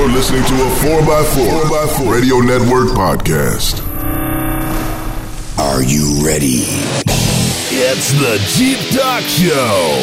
You're 0.00 0.08
listening 0.08 0.42
to 0.44 0.54
a 0.54 0.70
4x4, 0.80 1.60
4x4 1.68 2.10
Radio 2.10 2.36
Network 2.40 2.88
podcast. 2.96 3.84
Are 5.58 5.82
you 5.82 6.24
ready? 6.24 6.64
It's 7.68 8.10
the 8.16 8.40
Jeep 8.56 8.78
Talk 8.96 9.20
Show 9.28 10.00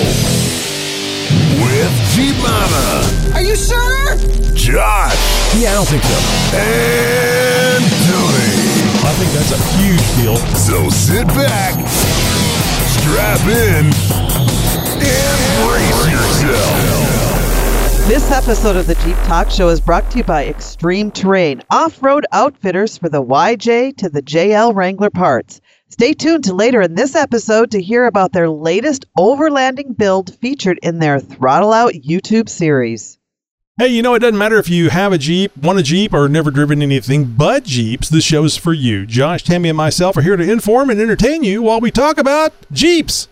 with 1.65 1.89
Jeep 2.13 2.37
Mama, 2.45 3.33
Are 3.33 3.41
you 3.41 3.55
sure? 3.55 4.15
Josh, 4.53 5.17
Yeah, 5.57 5.71
I 5.71 5.73
don't 5.73 5.89
think 5.89 6.03
so. 6.03 6.17
and 6.53 7.83
Tony. 8.05 8.53
I 9.01 9.13
think 9.17 9.31
that's 9.33 9.49
a 9.49 9.61
huge 9.81 10.05
deal. 10.21 10.37
So 10.61 10.89
sit 10.91 11.25
back, 11.29 11.73
strap 13.01 13.41
in, 13.49 13.89
and 15.01 15.65
brace 15.65 16.11
yourself. 16.11 17.16
This 18.07 18.31
episode 18.31 18.77
of 18.77 18.87
the 18.87 18.95
Jeep 18.95 19.17
Talk 19.25 19.49
Show 19.49 19.67
is 19.67 19.81
brought 19.81 20.09
to 20.11 20.19
you 20.19 20.23
by 20.23 20.45
Extreme 20.45 21.11
Terrain, 21.11 21.61
off 21.69 22.01
road 22.01 22.25
outfitters 22.31 22.97
for 22.97 23.09
the 23.09 23.21
YJ 23.21 23.97
to 23.97 24.07
the 24.07 24.21
JL 24.21 24.73
Wrangler 24.73 25.09
parts. 25.09 25.59
Stay 25.89 26.13
tuned 26.13 26.45
to 26.45 26.53
later 26.53 26.81
in 26.81 26.95
this 26.95 27.15
episode 27.15 27.71
to 27.71 27.81
hear 27.81 28.05
about 28.05 28.31
their 28.31 28.49
latest 28.49 29.03
overlanding 29.19 29.97
build 29.97 30.33
featured 30.39 30.79
in 30.81 30.99
their 30.99 31.19
Throttle 31.19 31.73
Out 31.73 31.95
YouTube 31.95 32.47
series. 32.47 33.19
Hey, 33.77 33.89
you 33.89 34.01
know, 34.01 34.13
it 34.13 34.19
doesn't 34.19 34.37
matter 34.37 34.57
if 34.57 34.69
you 34.69 34.89
have 34.89 35.11
a 35.11 35.17
Jeep, 35.17 35.57
want 35.57 35.79
a 35.79 35.83
Jeep, 35.83 36.13
or 36.13 36.29
never 36.29 36.49
driven 36.49 36.81
anything 36.81 37.25
but 37.25 37.65
Jeeps. 37.65 38.07
This 38.07 38.23
show's 38.23 38.55
for 38.55 38.71
you. 38.71 39.05
Josh, 39.05 39.43
Tammy, 39.43 39.67
and 39.67 39.75
myself 39.75 40.15
are 40.15 40.21
here 40.21 40.37
to 40.37 40.49
inform 40.49 40.89
and 40.89 41.01
entertain 41.01 41.43
you 41.43 41.61
while 41.61 41.81
we 41.81 41.91
talk 41.91 42.17
about 42.17 42.53
Jeeps. 42.71 43.27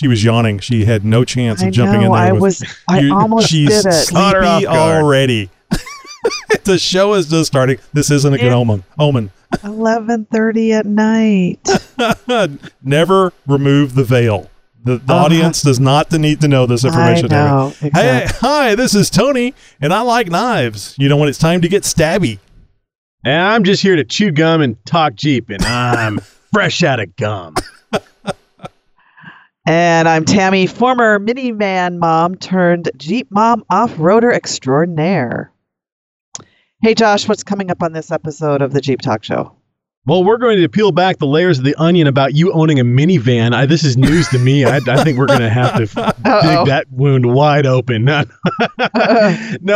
She 0.00 0.08
was 0.08 0.24
yawning. 0.24 0.60
She 0.60 0.86
had 0.86 1.04
no 1.04 1.24
chance 1.26 1.60
of 1.60 1.68
I 1.68 1.70
jumping 1.70 2.00
in 2.02 2.10
there. 2.10 2.18
I 2.18 2.32
with- 2.32 2.40
was- 2.40 2.64
I 2.88 3.00
You- 3.00 3.14
almost 3.14 3.50
she's 3.50 3.68
did 3.68 3.84
it. 3.92 4.08
Caught 4.08 4.36
off 4.36 4.60
sleepy 4.62 4.66
already. 4.66 5.50
the 6.64 6.78
show 6.78 7.12
is 7.12 7.28
just 7.28 7.48
starting. 7.48 7.76
This 7.92 8.10
isn't 8.10 8.32
a 8.32 8.38
good 8.38 8.50
omen. 8.52 8.82
Omen. 8.98 9.30
11:30 9.56 10.72
at 10.72 10.86
night. 10.86 12.58
Never 12.82 13.32
remove 13.46 13.94
the 13.94 14.04
veil. 14.04 14.48
The, 14.82 14.96
the 14.96 15.12
Uh-huh. 15.12 15.24
audience 15.26 15.60
does 15.60 15.78
not 15.78 16.10
need 16.12 16.40
to 16.40 16.48
know 16.48 16.64
this 16.64 16.82
information. 16.86 17.28
Tammy. 17.28 17.50
know. 17.50 17.90
Hey, 17.92 18.24
hi, 18.26 18.74
this 18.74 18.94
is 18.94 19.10
Tony, 19.10 19.52
and 19.82 19.92
I 19.92 20.00
like 20.00 20.30
knives. 20.30 20.94
You 20.98 21.10
know 21.10 21.18
when 21.18 21.28
it's 21.28 21.36
time 21.38 21.60
to 21.60 21.68
get 21.68 21.82
stabby. 21.82 22.38
And 23.22 23.42
I'm 23.42 23.64
just 23.64 23.82
here 23.82 23.96
to 23.96 24.04
chew 24.04 24.30
gum 24.30 24.62
and 24.62 24.82
talk 24.86 25.14
Jeep, 25.16 25.50
and 25.50 25.62
I'm 25.62 26.20
fresh 26.54 26.82
out 26.82 27.00
of 27.00 27.14
gum. 27.16 27.54
And 29.70 30.08
I'm 30.08 30.24
Tammy, 30.24 30.66
former 30.66 31.20
minivan 31.20 31.98
mom 31.98 32.34
turned 32.34 32.90
Jeep 32.96 33.28
mom 33.30 33.62
off-roader 33.70 34.34
extraordinaire. 34.34 35.52
Hey 36.82 36.92
Josh, 36.92 37.28
what's 37.28 37.44
coming 37.44 37.70
up 37.70 37.80
on 37.80 37.92
this 37.92 38.10
episode 38.10 38.62
of 38.62 38.72
the 38.72 38.80
Jeep 38.80 39.00
Talk 39.00 39.22
Show? 39.22 39.54
Well, 40.06 40.24
we're 40.24 40.38
going 40.38 40.58
to 40.58 40.68
peel 40.68 40.90
back 40.90 41.18
the 41.18 41.26
layers 41.28 41.58
of 41.58 41.64
the 41.64 41.76
onion 41.76 42.08
about 42.08 42.34
you 42.34 42.52
owning 42.52 42.80
a 42.80 42.84
minivan. 42.84 43.54
I, 43.54 43.64
this 43.64 43.84
is 43.84 43.96
news 43.96 44.26
to 44.30 44.40
me. 44.40 44.64
I, 44.64 44.78
I 44.78 45.04
think 45.04 45.18
we're 45.18 45.26
going 45.26 45.38
to 45.38 45.48
have 45.48 45.74
to 45.74 45.86
dig 45.86 46.66
that 46.66 46.86
wound 46.90 47.32
wide 47.32 47.64
open. 47.64 48.04
no, 48.06 48.24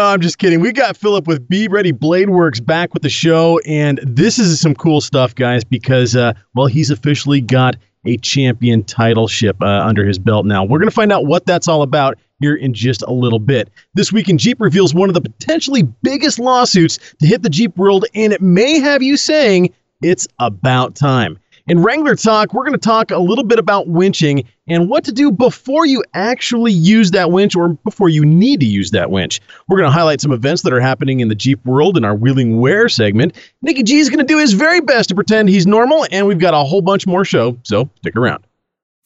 I'm 0.03 0.21
just 0.21 0.39
kidding. 0.39 0.59
We 0.59 0.73
got 0.73 0.97
Philip 0.97 1.29
with 1.29 1.49
Be 1.49 1.69
Ready 1.69 1.93
Blade 1.93 2.31
Works 2.31 2.59
back 2.59 2.93
with 2.95 3.05
the 3.05 3.11
show, 3.11 3.61
and 3.61 4.01
this 4.03 4.41
is 4.41 4.61
some 4.61 4.75
cool 4.75 5.01
stuff, 5.01 5.37
guys, 5.37 5.63
because 5.63 6.17
uh, 6.17 6.33
well, 6.53 6.67
he's 6.67 6.91
officially 6.91 7.41
got 7.41 7.77
a 8.05 8.17
champion 8.19 8.85
title 8.85 9.29
ship 9.29 9.57
uh, 9.63 9.67
under 9.85 10.05
his 10.05 10.19
belt 10.19 10.47
now. 10.47 10.65
We're 10.65 10.79
going 10.79 10.89
to 10.89 10.95
find 10.95 11.13
out 11.13 11.27
what 11.27 11.47
that's 11.47 11.69
all 11.69 11.83
about 11.83 12.19
here 12.41 12.55
in 12.55 12.75
just 12.75 13.03
a 13.03 13.13
little 13.13 13.39
bit. 13.39 13.71
This 13.95 14.13
week 14.13 14.29
in 14.29 14.39
Jeep 14.39 14.61
reveals 14.61 14.95
one 14.95 15.09
of 15.09 15.15
the 15.15 15.21
potentially 15.21 15.83
biggest 16.03 16.39
lawsuits 16.39 16.99
to 17.21 17.27
hit 17.27 17.43
the 17.43 17.51
Jeep 17.51 17.77
world, 17.77 18.05
and 18.15 18.33
it 18.33 18.43
may 18.43 18.79
have 18.79 19.03
you 19.03 19.17
saying 19.17 19.73
it's 20.03 20.29
about 20.39 20.95
time. 20.95 21.39
In 21.67 21.83
Wrangler 21.83 22.15
Talk, 22.15 22.53
we're 22.53 22.65
going 22.65 22.73
to 22.73 22.79
talk 22.79 23.11
a 23.11 23.17
little 23.17 23.43
bit 23.43 23.59
about 23.59 23.89
winching 23.89 24.45
and 24.69 24.91
what 24.91 25.03
to 25.05 25.13
do 25.13 25.33
before 25.33 25.87
you 25.87 26.05
actually 26.13 26.73
use 26.73 27.13
that 27.13 27.31
winch 27.31 27.57
or 27.57 27.71
before 27.85 28.11
you 28.11 28.23
need 28.23 28.61
to 28.61 28.67
use 28.67 28.91
that 28.91 29.11
winch. 29.11 29.41
We're 29.67 29.79
going 29.79 29.89
to 29.89 29.93
highlight 29.93 30.21
some 30.21 30.31
events 30.31 30.61
that 30.63 30.75
are 30.75 30.81
happening 30.81 31.21
in 31.21 31.29
the 31.29 31.35
Jeep 31.35 31.65
world 31.65 31.97
in 31.97 32.05
our 32.05 32.15
Wheeling 32.15 32.61
Wear 32.61 32.91
segment. 32.91 33.35
Nicky 33.63 33.83
G 33.83 33.99
is 33.99 34.11
going 34.11 34.19
to 34.19 34.27
do 34.27 34.39
his 34.39 34.53
very 34.53 34.83
best 34.83 35.09
to 35.09 35.15
pretend 35.15 35.49
he's 35.49 35.67
normal, 35.67 36.07
and 36.11 36.27
we've 36.27 36.39
got 36.39 36.53
a 36.53 36.59
whole 36.59 36.83
bunch 36.83 37.07
more 37.07 37.25
show, 37.25 37.57
so 37.63 37.89
stick 37.97 38.15
around. 38.15 38.45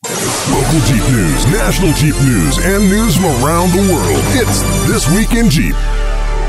Local 0.04 0.80
Jeep 0.80 1.04
news, 1.12 1.46
national 1.52 1.92
Jeep 1.92 2.20
news, 2.22 2.58
and 2.58 2.88
news 2.90 3.14
from 3.14 3.26
around 3.44 3.70
the 3.70 3.92
world. 3.92 4.20
It's 4.34 4.62
This 4.88 5.08
Week 5.14 5.32
in 5.38 5.48
Jeep. 5.48 5.76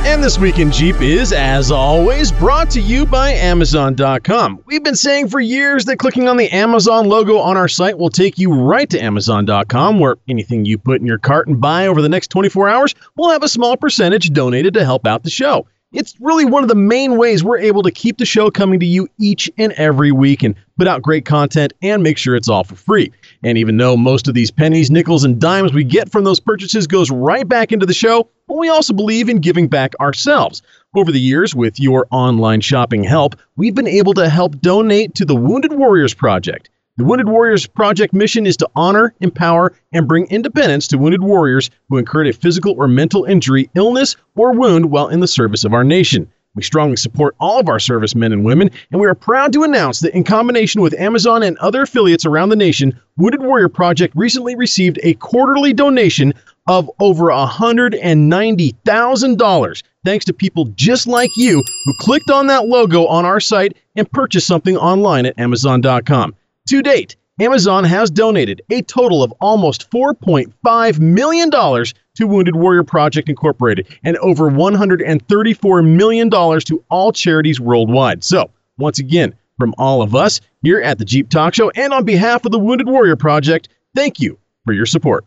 And 0.06 0.24
this 0.24 0.40
week 0.40 0.60
in 0.60 0.72
Jeep 0.72 1.02
is, 1.02 1.34
as 1.34 1.72
always, 1.72 2.32
brought 2.32 2.70
to 2.72 2.82
you 2.82 3.06
by 3.06 3.32
Amazon.com. 3.32 4.64
We've 4.66 4.84
been 4.84 4.96
saying 4.96 5.28
for 5.28 5.40
years 5.40 5.86
that 5.86 5.98
clicking 5.98 6.28
on 6.28 6.38
the 6.38 6.50
Amazon 6.50 7.08
logo 7.08 7.38
on 7.38 7.58
our 7.58 7.68
site 7.68 7.98
will 7.98 8.10
take 8.10 8.40
you 8.40 8.54
right 8.54 8.90
to 8.90 9.00
Amazon.com, 9.00 10.00
where 10.00 10.18
anything 10.28 10.66
you 10.66 10.78
put 10.78 11.00
in 11.00 11.06
your 11.06 11.20
cart 11.20 11.48
and 11.48 11.62
buy 11.62 11.88
over 11.88 12.02
the 12.02 12.10
next 12.10 12.30
24 12.30 12.70
hours 12.70 12.96
will 13.18 13.30
have 13.30 13.44
a 13.44 13.50
small 13.50 13.78
percentage 13.78 14.32
donated 14.32 14.74
to 14.74 14.86
help 14.86 15.06
out 15.06 15.24
the 15.24 15.30
show. 15.30 15.68
It's 15.92 16.16
really 16.20 16.46
one 16.46 16.64
of 16.64 16.70
the 16.70 16.76
main 16.76 17.18
ways 17.18 17.44
we're 17.44 17.58
able 17.58 17.82
to 17.82 17.92
keep 17.92 18.20
the 18.20 18.26
show 18.26 18.52
coming 18.52 18.80
to 18.80 18.86
you 18.86 19.08
each 19.20 19.50
and 19.58 19.74
every 19.74 20.12
week 20.12 20.44
and 20.44 20.56
put 20.78 20.88
out 20.88 21.02
great 21.02 21.26
content 21.26 21.74
and 21.82 22.04
make 22.04 22.18
sure 22.18 22.36
it's 22.36 22.48
all 22.48 22.64
for 22.64 22.76
free. 22.76 23.12
And 23.44 23.58
even 23.58 23.78
though 23.78 23.98
most 23.98 24.28
of 24.28 24.36
these 24.36 24.52
pennies, 24.52 24.92
nickels, 24.92 25.24
and 25.24 25.42
dimes 25.42 25.74
we 25.74 25.84
get 25.84 26.12
from 26.12 26.24
those 26.24 26.40
purchases 26.40 26.86
goes 26.86 27.10
right 27.10 27.48
back 27.48 27.72
into 27.72 27.88
the 27.88 27.94
show, 27.94 28.30
well, 28.50 28.58
we 28.58 28.68
also 28.68 28.94
believe 28.94 29.30
in 29.30 29.38
giving 29.38 29.68
back 29.68 29.94
ourselves. 30.00 30.64
Over 30.96 31.12
the 31.12 31.20
years, 31.20 31.54
with 31.54 31.80
your 31.80 32.08
online 32.10 32.62
shopping 32.62 33.04
help, 33.04 33.36
we've 33.56 33.76
been 33.76 33.88
able 33.88 34.16
to 34.16 34.28
help 34.28 34.60
donate 34.60 35.14
to 35.16 35.26
the 35.26 35.36
Wounded 35.36 35.74
Warriors 35.74 36.16
Project. 36.16 36.68
The 36.98 37.06
Wounded 37.06 37.30
Warriors 37.30 37.68
Project 37.68 38.12
mission 38.12 38.48
is 38.48 38.58
to 38.58 38.70
honor, 38.76 39.14
empower, 39.22 39.74
and 39.94 40.08
bring 40.08 40.26
independence 40.26 40.88
to 40.88 40.98
wounded 40.98 41.22
warriors 41.22 41.70
who 41.90 41.98
incurred 41.98 42.28
a 42.28 42.34
physical 42.34 42.74
or 42.76 42.88
mental 42.88 43.24
injury, 43.24 43.70
illness, 43.76 44.16
or 44.36 44.52
wound 44.52 44.90
while 44.90 45.08
in 45.10 45.20
the 45.20 45.28
service 45.28 45.64
of 45.64 45.74
our 45.74 45.84
nation. 45.84 46.28
We 46.56 46.64
strongly 46.64 46.98
support 46.98 47.36
all 47.40 47.60
of 47.60 47.70
our 47.70 47.80
servicemen 47.80 48.34
and 48.34 48.44
women, 48.44 48.72
and 48.92 49.00
we 49.00 49.08
are 49.08 49.16
proud 49.16 49.54
to 49.54 49.64
announce 49.64 50.00
that 50.00 50.16
in 50.16 50.24
combination 50.24 50.82
with 50.82 51.00
Amazon 51.00 51.44
and 51.44 51.58
other 51.60 51.84
affiliates 51.84 52.26
around 52.26 52.50
the 52.50 52.56
nation, 52.56 53.00
Wounded 53.18 53.44
Warrior 53.44 53.70
Project 53.70 54.16
recently 54.16 54.56
received 54.56 55.00
a 55.04 55.14
quarterly 55.14 55.74
donation 55.74 56.34
of 56.70 56.90
over 57.00 57.26
$190,000 57.26 59.84
thanks 60.06 60.24
to 60.24 60.32
people 60.32 60.64
just 60.76 61.08
like 61.08 61.36
you 61.36 61.62
who 61.86 61.94
clicked 62.00 62.30
on 62.30 62.48
that 62.48 62.68
logo 62.68 63.08
on 63.08 63.26
our 63.26 63.40
site 63.40 63.76
and 63.96 64.12
purchased 64.12 64.46
something 64.46 64.78
online 64.78 65.26
at 65.26 65.40
Amazon.com. 65.40 66.36
To 66.68 66.84
date, 66.84 67.16
Amazon 67.42 67.84
has 67.86 68.12
donated 68.12 68.62
a 68.70 68.84
total 68.84 69.24
of 69.24 69.34
almost 69.42 69.90
$4.5 69.90 71.00
million 71.00 71.50
to 71.50 72.28
Wounded 72.28 72.56
Warrior 72.56 72.84
Project 72.84 73.30
Incorporated 73.30 73.88
and 74.04 74.16
over 74.18 74.52
$134 74.52 75.88
million 75.88 76.30
to 76.30 76.84
all 76.90 77.12
charities 77.12 77.60
worldwide. 77.60 78.24
So, 78.24 78.52
once 78.78 79.00
again, 79.00 79.34
from 79.58 79.74
all 79.80 80.04
of 80.04 80.14
us 80.14 80.40
here 80.62 80.82
at 80.82 81.00
the 81.00 81.06
Jeep 81.06 81.30
Talk 81.30 81.56
Show 81.56 81.72
and 81.72 81.92
on 81.94 82.06
behalf 82.06 82.46
of 82.46 82.52
the 82.52 82.60
Wounded 82.60 82.88
Warrior 82.88 83.16
Project, 83.16 83.70
thank 83.96 84.20
you 84.20 84.38
for 84.66 84.74
your 84.74 84.86
support. 84.86 85.26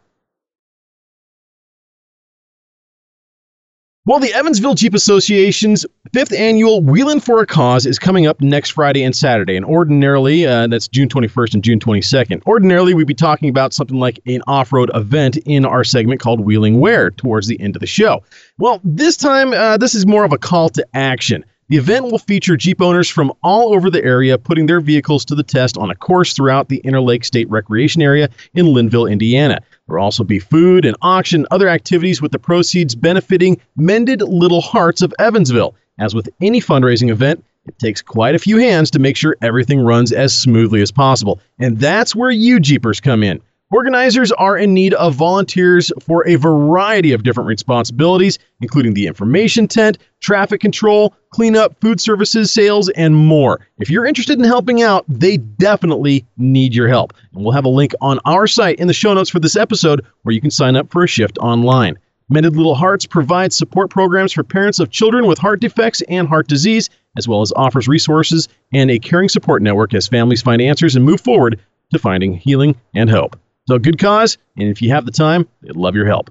Well, 4.05 4.19
the 4.19 4.35
Evansville 4.35 4.75
Jeep 4.75 4.95
Association's 4.95 5.87
fifth 6.13 6.33
annual 6.33 6.83
Wheelin' 6.83 7.21
for 7.21 7.41
a 7.41 7.47
Cause 7.47 7.87
is 7.87 8.01
coming 8.01 8.27
up 8.27 8.41
next 8.41 8.71
Friday 8.71 9.05
and 9.05 9.15
Saturday. 9.15 9.55
And 9.55 9.65
ordinarily, 9.65 10.45
uh, 10.45 10.67
that's 10.67 10.89
June 10.89 11.09
21st 11.09 11.55
and 11.55 11.63
June 11.63 11.79
22nd. 11.79 12.43
Ordinarily, 12.45 12.95
we'd 12.95 13.07
be 13.07 13.15
talking 13.15 13.49
about 13.49 13.73
something 13.73 14.01
like 14.01 14.19
an 14.27 14.43
off 14.49 14.73
road 14.73 14.91
event 14.93 15.37
in 15.45 15.65
our 15.65 15.85
segment 15.85 16.21
called 16.21 16.41
Wheeling 16.41 16.81
Wear 16.81 17.13
towards 17.13 17.47
the 17.47 17.61
end 17.61 17.77
of 17.77 17.81
the 17.81 17.87
show. 17.87 18.25
Well, 18.59 18.81
this 18.83 19.17
time, 19.17 19.53
uh, 19.53 19.77
this 19.77 19.95
is 19.95 20.05
more 20.05 20.25
of 20.25 20.33
a 20.33 20.39
call 20.39 20.69
to 20.71 20.85
action. 20.95 21.45
The 21.69 21.77
event 21.77 22.07
will 22.07 22.19
feature 22.19 22.57
Jeep 22.57 22.83
owners 22.83 23.09
from 23.09 23.33
all 23.45 23.73
over 23.73 23.89
the 23.89 24.03
area 24.03 24.37
putting 24.37 24.67
their 24.67 24.81
vehicles 24.81 25.25
to 25.27 25.37
the 25.37 25.45
test 25.45 25.79
on 25.79 25.91
a 25.91 25.95
course 25.95 26.33
throughout 26.33 26.69
the 26.69 26.83
Interlake 26.85 27.25
State 27.25 27.49
Recreation 27.49 28.03
Area 28.03 28.29
in 28.53 28.67
Lynnville, 28.67 29.11
Indiana. 29.11 29.61
There 29.89 29.97
will 29.97 30.05
also 30.05 30.25
be 30.25 30.39
food 30.39 30.85
and 30.85 30.97
auction, 31.03 31.47
other 31.51 31.69
activities 31.69 32.23
with 32.23 32.33
the 32.33 32.39
proceeds 32.39 32.95
benefiting 32.95 33.61
Mended 33.77 34.23
Little 34.23 34.61
Hearts 34.61 35.03
of 35.03 35.13
Evansville. 35.19 35.75
As 35.99 36.15
with 36.15 36.29
any 36.41 36.61
fundraising 36.61 37.11
event, 37.11 37.45
it 37.67 37.79
takes 37.79 38.01
quite 38.01 38.35
a 38.35 38.39
few 38.39 38.59
hands 38.59 38.91
to 38.93 38.99
make 38.99 39.17
sure 39.17 39.37
everything 39.43 39.81
runs 39.81 40.13
as 40.13 40.35
smoothly 40.35 40.83
as 40.83 40.91
possible. 40.91 41.41
And 41.59 41.79
that's 41.79 42.15
where 42.15 42.31
you 42.31 42.61
Jeepers 42.61 43.01
come 43.01 43.23
in. 43.23 43.41
Organizers 43.73 44.31
are 44.33 44.59
in 44.59 44.75
need 44.75 44.93
of 44.95 45.15
volunteers 45.15 45.91
for 45.99 46.29
a 46.29 46.35
variety 46.35 47.13
of 47.13 47.23
different 47.23 47.49
responsibilities, 47.49 48.39
including 48.61 48.93
the 48.93 49.07
information 49.07 49.67
tent, 49.67 49.97
traffic 50.21 50.61
control, 50.61 51.15
cleanup, 51.31 51.81
food 51.81 51.99
services, 51.99 52.51
sales, 52.51 52.91
and 52.91 53.17
more. 53.17 53.67
If 53.79 53.89
you're 53.89 54.05
interested 54.05 54.39
in 54.39 54.45
helping 54.45 54.83
out, 54.83 55.07
they 55.09 55.39
definitely 55.39 56.27
need 56.37 56.75
your 56.75 56.87
help. 56.87 57.15
And 57.33 57.43
we'll 57.43 57.55
have 57.55 57.65
a 57.65 57.71
link 57.71 57.95
on 58.03 58.21
our 58.27 58.47
site 58.47 58.79
in 58.79 58.89
the 58.89 58.93
show 58.93 59.15
notes 59.15 59.31
for 59.31 59.41
this 59.41 59.57
episode 59.57 60.05
where 60.21 60.35
you 60.35 60.41
can 60.43 60.51
sign 60.51 60.77
up 60.77 60.91
for 60.91 61.03
a 61.03 61.09
shift 61.09 61.39
online. 61.39 61.99
Mended 62.29 62.55
Little 62.55 62.75
Hearts 62.75 63.07
provides 63.07 63.57
support 63.57 63.89
programs 63.89 64.35
for 64.35 64.45
parents 64.45 64.81
of 64.81 64.91
children 64.91 65.27
with 65.27 65.39
heart 65.39 65.61
defects 65.61 66.03
and 66.11 66.29
heart 66.29 66.47
disease, 66.47 66.91
as 67.17 67.27
well 67.27 67.41
as 67.41 67.55
offers 67.57 67.89
resources 67.89 68.51
and 68.75 68.91
a 68.91 68.99
caring 68.99 69.31
support 69.31 69.63
network 69.63 69.95
as 69.95 70.07
families 70.07 70.43
find 70.43 70.61
answers 70.61 70.95
and 70.95 71.07
move 71.07 71.23
forward 71.23 71.59
to 71.95 71.99
finding 71.99 72.35
healing 72.35 72.77
and 72.95 73.09
hope. 73.09 73.35
So, 73.69 73.79
good 73.79 73.99
cause, 73.99 74.39
and 74.57 74.69
if 74.69 74.83
you 74.83 74.91
have 74.91 75.07
the 75.07 75.13
time, 75.13 75.49
they'd 75.63 75.77
love 75.77 75.95
your 75.95 76.07
help. 76.07 76.31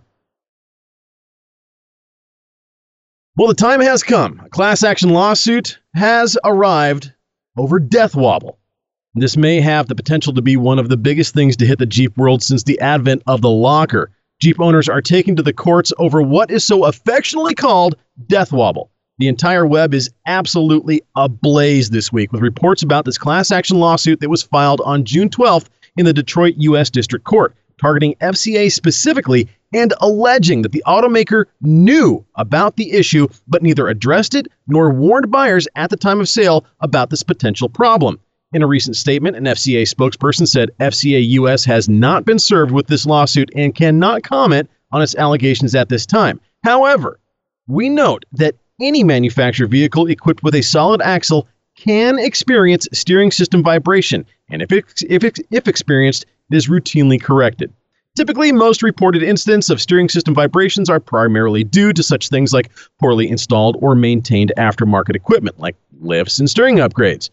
Well, 3.38 3.48
the 3.48 3.54
time 3.54 3.80
has 3.80 4.04
come. 4.04 4.42
A 4.46 4.50
class 4.50 4.84
action 4.84 5.12
lawsuit 5.12 5.80
has 5.96 6.38
arrived 6.44 7.14
over 7.58 7.80
Death 7.80 8.16
Wobble. 8.16 8.60
This 9.16 9.38
may 9.38 9.62
have 9.62 9.88
the 9.88 9.96
potential 9.96 10.34
to 10.34 10.42
be 10.42 10.58
one 10.58 10.80
of 10.80 10.90
the 10.90 10.98
biggest 10.98 11.34
things 11.34 11.56
to 11.58 11.66
hit 11.66 11.80
the 11.80 11.86
Jeep 11.86 12.18
world 12.18 12.44
since 12.44 12.64
the 12.64 12.80
advent 12.82 13.24
of 13.28 13.42
the 13.42 13.50
locker. 13.50 14.12
Jeep 14.42 14.60
owners 14.60 14.90
are 14.90 15.02
taking 15.02 15.36
to 15.38 15.44
the 15.44 15.54
courts 15.54 15.94
over 15.98 16.22
what 16.22 16.52
is 16.52 16.64
so 16.66 16.86
affectionately 16.86 17.54
called 17.54 17.96
Death 18.28 18.52
Wobble. 18.52 18.92
The 19.18 19.28
entire 19.28 19.66
web 19.66 19.94
is 19.94 20.10
absolutely 20.26 21.02
ablaze 21.16 21.90
this 21.90 22.12
week 22.12 22.32
with 22.32 22.42
reports 22.42 22.84
about 22.84 23.06
this 23.06 23.18
class 23.18 23.52
action 23.52 23.80
lawsuit 23.80 24.20
that 24.20 24.30
was 24.30 24.44
filed 24.44 24.82
on 24.82 25.06
June 25.06 25.30
12th 25.30 25.68
in 25.98 26.06
the 26.06 26.14
Detroit 26.14 26.56
U.S. 26.58 26.90
District 26.90 27.26
Court, 27.26 27.56
targeting 27.80 28.16
FCA 28.22 28.72
specifically 28.72 29.48
and 29.74 29.94
alleging 30.02 30.62
that 30.62 30.72
the 30.72 30.84
automaker 30.86 31.46
knew 31.62 32.24
about 32.36 32.76
the 32.76 32.92
issue 32.92 33.28
but 33.48 33.64
neither 33.64 33.88
addressed 33.88 34.36
it 34.36 34.48
nor 34.68 34.92
warned 34.92 35.32
buyers 35.32 35.68
at 35.76 35.90
the 35.90 35.98
time 35.98 36.20
of 36.20 36.30
sale 36.30 36.66
about 36.82 37.10
this 37.10 37.24
potential 37.24 37.70
problem. 37.70 38.20
In 38.54 38.62
a 38.62 38.68
recent 38.68 38.98
statement, 38.98 39.38
an 39.38 39.46
FCA 39.46 39.84
spokesperson 39.84 40.48
said 40.48 40.72
FCA 40.80 41.26
US 41.30 41.64
has 41.66 41.88
not 41.88 42.26
been 42.26 42.40
served 42.40 42.72
with 42.72 42.88
this 42.88 43.06
lawsuit 43.06 43.50
and 43.56 43.74
cannot 43.74 44.24
comment 44.24 44.70
on 44.92 45.02
its 45.02 45.16
allegations 45.16 45.74
at 45.74 45.88
this 45.88 46.06
time. 46.06 46.40
However, 46.64 47.20
we 47.68 47.88
note 47.88 48.26
that 48.34 48.56
any 48.82 49.04
manufactured 49.04 49.68
vehicle 49.68 50.08
equipped 50.08 50.44
with 50.44 50.56
a 50.56 50.62
solid 50.62 51.02
axle 51.02 51.48
can 51.78 52.20
experience 52.20 52.88
steering 52.92 53.32
system 53.32 53.64
vibration, 53.64 54.26
and 54.52 54.62
if, 54.62 54.72
if, 54.72 55.40
if 55.50 55.68
experienced, 55.68 56.26
it 56.52 56.56
is 56.56 56.68
routinely 56.68 57.22
corrected. 57.22 57.74
Typically, 58.16 58.52
most 58.52 58.84
reported 58.84 59.24
incidents 59.24 59.70
of 59.70 59.82
steering 59.82 60.10
system 60.10 60.36
vibrations 60.36 60.90
are 60.90 61.00
primarily 61.00 61.64
due 61.64 61.94
to 61.94 62.04
such 62.04 62.28
things 62.28 62.52
like 62.52 62.70
poorly 63.00 63.30
installed 63.30 63.78
or 63.80 63.96
maintained 63.96 64.52
aftermarket 64.58 65.16
equipment, 65.16 65.58
like 65.60 65.78
lifts 66.02 66.38
and 66.38 66.50
steering 66.50 66.78
upgrades. 66.78 67.30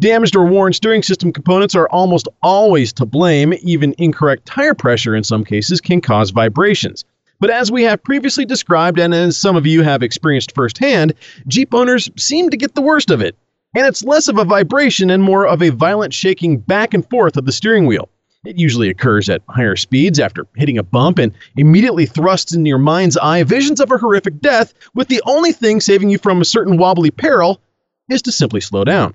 Damaged 0.00 0.34
or 0.34 0.46
worn 0.46 0.72
steering 0.72 1.02
system 1.02 1.32
components 1.32 1.74
are 1.74 1.88
almost 1.90 2.28
always 2.42 2.94
to 2.94 3.04
blame. 3.04 3.52
Even 3.62 3.94
incorrect 3.98 4.46
tire 4.46 4.74
pressure 4.74 5.14
in 5.14 5.22
some 5.22 5.44
cases 5.44 5.82
can 5.82 6.00
cause 6.00 6.30
vibrations. 6.30 7.04
But 7.38 7.50
as 7.50 7.70
we 7.70 7.82
have 7.82 8.02
previously 8.02 8.46
described, 8.46 8.98
and 8.98 9.12
as 9.12 9.36
some 9.36 9.54
of 9.54 9.66
you 9.66 9.82
have 9.82 10.02
experienced 10.02 10.54
firsthand, 10.54 11.12
Jeep 11.46 11.74
owners 11.74 12.08
seem 12.16 12.48
to 12.48 12.56
get 12.56 12.74
the 12.74 12.80
worst 12.80 13.10
of 13.10 13.20
it. 13.20 13.36
And 13.74 13.86
it's 13.86 14.04
less 14.04 14.28
of 14.28 14.38
a 14.38 14.44
vibration 14.44 15.10
and 15.10 15.22
more 15.22 15.46
of 15.46 15.62
a 15.62 15.70
violent 15.70 16.12
shaking 16.12 16.58
back 16.58 16.92
and 16.92 17.08
forth 17.08 17.36
of 17.36 17.46
the 17.46 17.52
steering 17.52 17.86
wheel. 17.86 18.08
It 18.44 18.58
usually 18.58 18.90
occurs 18.90 19.30
at 19.30 19.42
higher 19.48 19.76
speeds 19.76 20.18
after 20.18 20.46
hitting 20.56 20.76
a 20.76 20.82
bump 20.82 21.18
and 21.18 21.32
immediately 21.56 22.06
thrusts 22.06 22.52
in 22.52 22.66
your 22.66 22.78
mind's 22.78 23.16
eye 23.16 23.44
visions 23.44 23.80
of 23.80 23.90
a 23.90 23.98
horrific 23.98 24.40
death, 24.40 24.74
with 24.94 25.08
the 25.08 25.22
only 25.26 25.52
thing 25.52 25.80
saving 25.80 26.10
you 26.10 26.18
from 26.18 26.40
a 26.40 26.44
certain 26.44 26.76
wobbly 26.76 27.10
peril 27.10 27.60
is 28.10 28.20
to 28.22 28.32
simply 28.32 28.60
slow 28.60 28.84
down. 28.84 29.14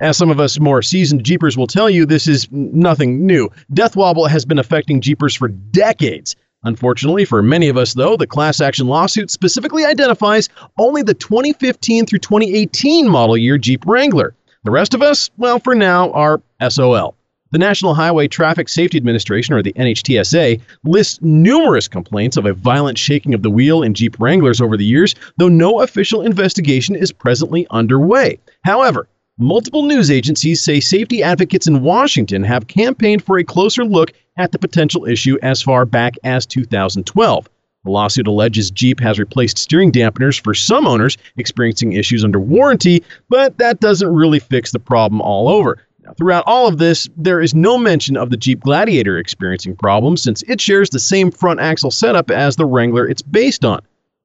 As 0.00 0.16
some 0.16 0.30
of 0.30 0.40
us 0.40 0.58
more 0.58 0.82
seasoned 0.82 1.24
Jeepers 1.24 1.56
will 1.56 1.66
tell 1.66 1.88
you, 1.88 2.04
this 2.04 2.26
is 2.26 2.48
nothing 2.50 3.24
new. 3.24 3.50
Death 3.72 3.96
wobble 3.96 4.26
has 4.26 4.44
been 4.44 4.58
affecting 4.58 5.00
Jeepers 5.00 5.36
for 5.36 5.48
decades. 5.48 6.36
Unfortunately, 6.62 7.24
for 7.24 7.42
many 7.42 7.68
of 7.68 7.78
us, 7.78 7.94
though, 7.94 8.16
the 8.16 8.26
class 8.26 8.60
action 8.60 8.86
lawsuit 8.86 9.30
specifically 9.30 9.84
identifies 9.84 10.50
only 10.78 11.02
the 11.02 11.14
2015 11.14 12.04
through 12.04 12.18
2018 12.18 13.08
model 13.08 13.36
year 13.36 13.56
Jeep 13.56 13.86
Wrangler. 13.86 14.34
The 14.64 14.70
rest 14.70 14.92
of 14.92 15.00
us, 15.00 15.30
well, 15.38 15.58
for 15.58 15.74
now, 15.74 16.10
are 16.12 16.42
SOL. 16.68 17.14
The 17.52 17.58
National 17.58 17.94
Highway 17.94 18.28
Traffic 18.28 18.68
Safety 18.68 18.98
Administration, 18.98 19.54
or 19.54 19.62
the 19.62 19.72
NHTSA, 19.72 20.60
lists 20.84 21.18
numerous 21.22 21.88
complaints 21.88 22.36
of 22.36 22.44
a 22.44 22.52
violent 22.52 22.98
shaking 22.98 23.32
of 23.32 23.42
the 23.42 23.50
wheel 23.50 23.82
in 23.82 23.94
Jeep 23.94 24.20
Wranglers 24.20 24.60
over 24.60 24.76
the 24.76 24.84
years, 24.84 25.14
though 25.38 25.48
no 25.48 25.80
official 25.80 26.20
investigation 26.20 26.94
is 26.94 27.10
presently 27.10 27.66
underway. 27.70 28.38
However, 28.64 29.08
Multiple 29.42 29.84
news 29.84 30.10
agencies 30.10 30.60
say 30.60 30.80
safety 30.80 31.22
advocates 31.22 31.66
in 31.66 31.80
Washington 31.80 32.42
have 32.42 32.66
campaigned 32.66 33.24
for 33.24 33.38
a 33.38 33.42
closer 33.44 33.86
look 33.86 34.12
at 34.36 34.52
the 34.52 34.58
potential 34.58 35.06
issue 35.06 35.38
as 35.40 35.62
far 35.62 35.86
back 35.86 36.16
as 36.24 36.44
2012. 36.44 37.48
The 37.84 37.90
lawsuit 37.90 38.26
alleges 38.26 38.70
Jeep 38.70 39.00
has 39.00 39.18
replaced 39.18 39.56
steering 39.56 39.92
dampeners 39.92 40.38
for 40.38 40.52
some 40.52 40.86
owners 40.86 41.16
experiencing 41.38 41.94
issues 41.94 42.22
under 42.22 42.38
warranty, 42.38 43.02
but 43.30 43.56
that 43.56 43.80
doesn't 43.80 44.12
really 44.12 44.40
fix 44.40 44.72
the 44.72 44.78
problem 44.78 45.22
all 45.22 45.48
over. 45.48 45.78
Now, 46.04 46.12
throughout 46.18 46.44
all 46.46 46.66
of 46.66 46.76
this, 46.76 47.08
there 47.16 47.40
is 47.40 47.54
no 47.54 47.78
mention 47.78 48.18
of 48.18 48.28
the 48.28 48.36
Jeep 48.36 48.60
Gladiator 48.60 49.16
experiencing 49.16 49.74
problems 49.74 50.20
since 50.20 50.42
it 50.48 50.60
shares 50.60 50.90
the 50.90 50.98
same 50.98 51.30
front 51.30 51.60
axle 51.60 51.90
setup 51.90 52.30
as 52.30 52.56
the 52.56 52.66
Wrangler 52.66 53.08
it's 53.08 53.22
based 53.22 53.64
on. 53.64 53.80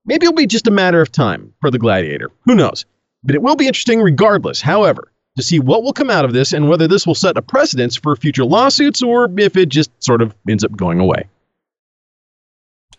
Maybe 0.05 0.25
it'll 0.25 0.35
be 0.35 0.45
just 0.45 0.67
a 0.67 0.71
matter 0.71 0.99
of 0.99 1.09
time 1.09 1.53
for 1.61 1.71
the 1.71 1.79
Gladiator. 1.79 2.31
Who 2.43 2.55
knows? 2.55 2.85
But 3.25 3.35
it 3.35 3.41
will 3.41 3.55
be 3.55 3.67
interesting 3.67 4.01
regardless, 4.01 4.61
however, 4.61 5.11
to 5.35 5.43
see 5.43 5.59
what 5.59 5.83
will 5.83 5.93
come 5.93 6.09
out 6.09 6.25
of 6.25 6.33
this 6.33 6.53
and 6.53 6.69
whether 6.69 6.87
this 6.87 7.05
will 7.05 7.15
set 7.15 7.37
a 7.37 7.41
precedence 7.41 7.95
for 7.95 8.15
future 8.15 8.45
lawsuits 8.45 9.01
or 9.01 9.29
if 9.37 9.57
it 9.57 9.69
just 9.69 9.91
sort 10.01 10.21
of 10.21 10.33
ends 10.47 10.63
up 10.63 10.75
going 10.77 10.99
away. 10.99 11.27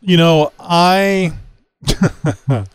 You 0.00 0.16
know, 0.16 0.52
I 0.58 1.32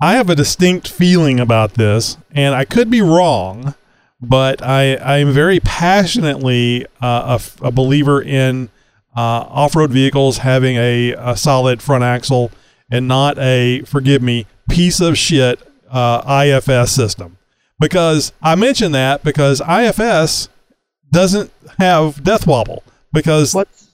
I 0.00 0.14
have 0.14 0.28
a 0.28 0.34
distinct 0.34 0.88
feeling 0.88 1.38
about 1.38 1.74
this, 1.74 2.16
and 2.32 2.54
I 2.54 2.64
could 2.64 2.90
be 2.90 3.00
wrong, 3.00 3.74
but 4.20 4.62
I 4.62 4.96
I 4.96 5.18
am 5.18 5.32
very 5.32 5.60
passionately 5.60 6.86
uh, 7.00 7.38
a, 7.62 7.66
a, 7.66 7.70
believer 7.70 8.20
in 8.20 8.70
uh, 9.16 9.46
off-road 9.48 9.92
vehicles 9.92 10.38
having 10.38 10.76
a, 10.76 11.12
a 11.12 11.36
solid 11.36 11.80
front 11.80 12.02
axle 12.02 12.50
and 12.90 13.06
not 13.06 13.38
a 13.38 13.82
forgive 13.82 14.20
me 14.20 14.46
piece 14.68 15.00
of 15.00 15.16
shit 15.16 15.60
uh, 15.94 16.44
IFS 16.44 16.92
system. 16.92 17.38
Because 17.80 18.32
I 18.42 18.54
mention 18.54 18.92
that 18.92 19.24
because 19.24 19.60
IFS 19.60 20.48
doesn't 21.10 21.50
have 21.78 22.22
death 22.22 22.46
wobble 22.46 22.82
because 23.12 23.54
what's 23.54 23.88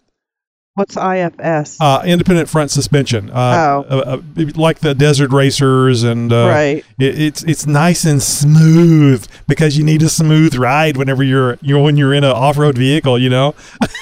what's 0.75 0.97
IFS? 0.97 1.81
Uh, 1.81 2.03
independent 2.05 2.49
front 2.49 2.71
suspension. 2.71 3.31
Uh, 3.31 3.85
oh, 3.89 3.99
uh, 3.99 4.21
uh 4.39 4.45
like 4.55 4.81
the 4.81 4.95
desert 4.95 5.31
racers 5.31 6.03
and 6.03 6.33
uh, 6.33 6.49
right. 6.49 6.85
It, 6.99 7.21
it's 7.21 7.43
it's 7.45 7.67
nice 7.67 8.05
and 8.05 8.23
smooth 8.23 9.27
because 9.47 9.77
you 9.79 9.85
need 9.85 10.03
a 10.03 10.09
smooth 10.09 10.57
ride 10.57 10.97
whenever 10.97 11.23
you're 11.23 11.59
you 11.61 11.79
when 11.79 11.97
you're 11.97 12.15
in 12.15 12.25
an 12.25 12.33
off 12.33 12.59
road 12.59 12.77
vehicle, 12.77 13.19
you 13.19 13.31
know. 13.31 13.55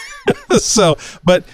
so, 0.58 0.96
but 1.24 1.44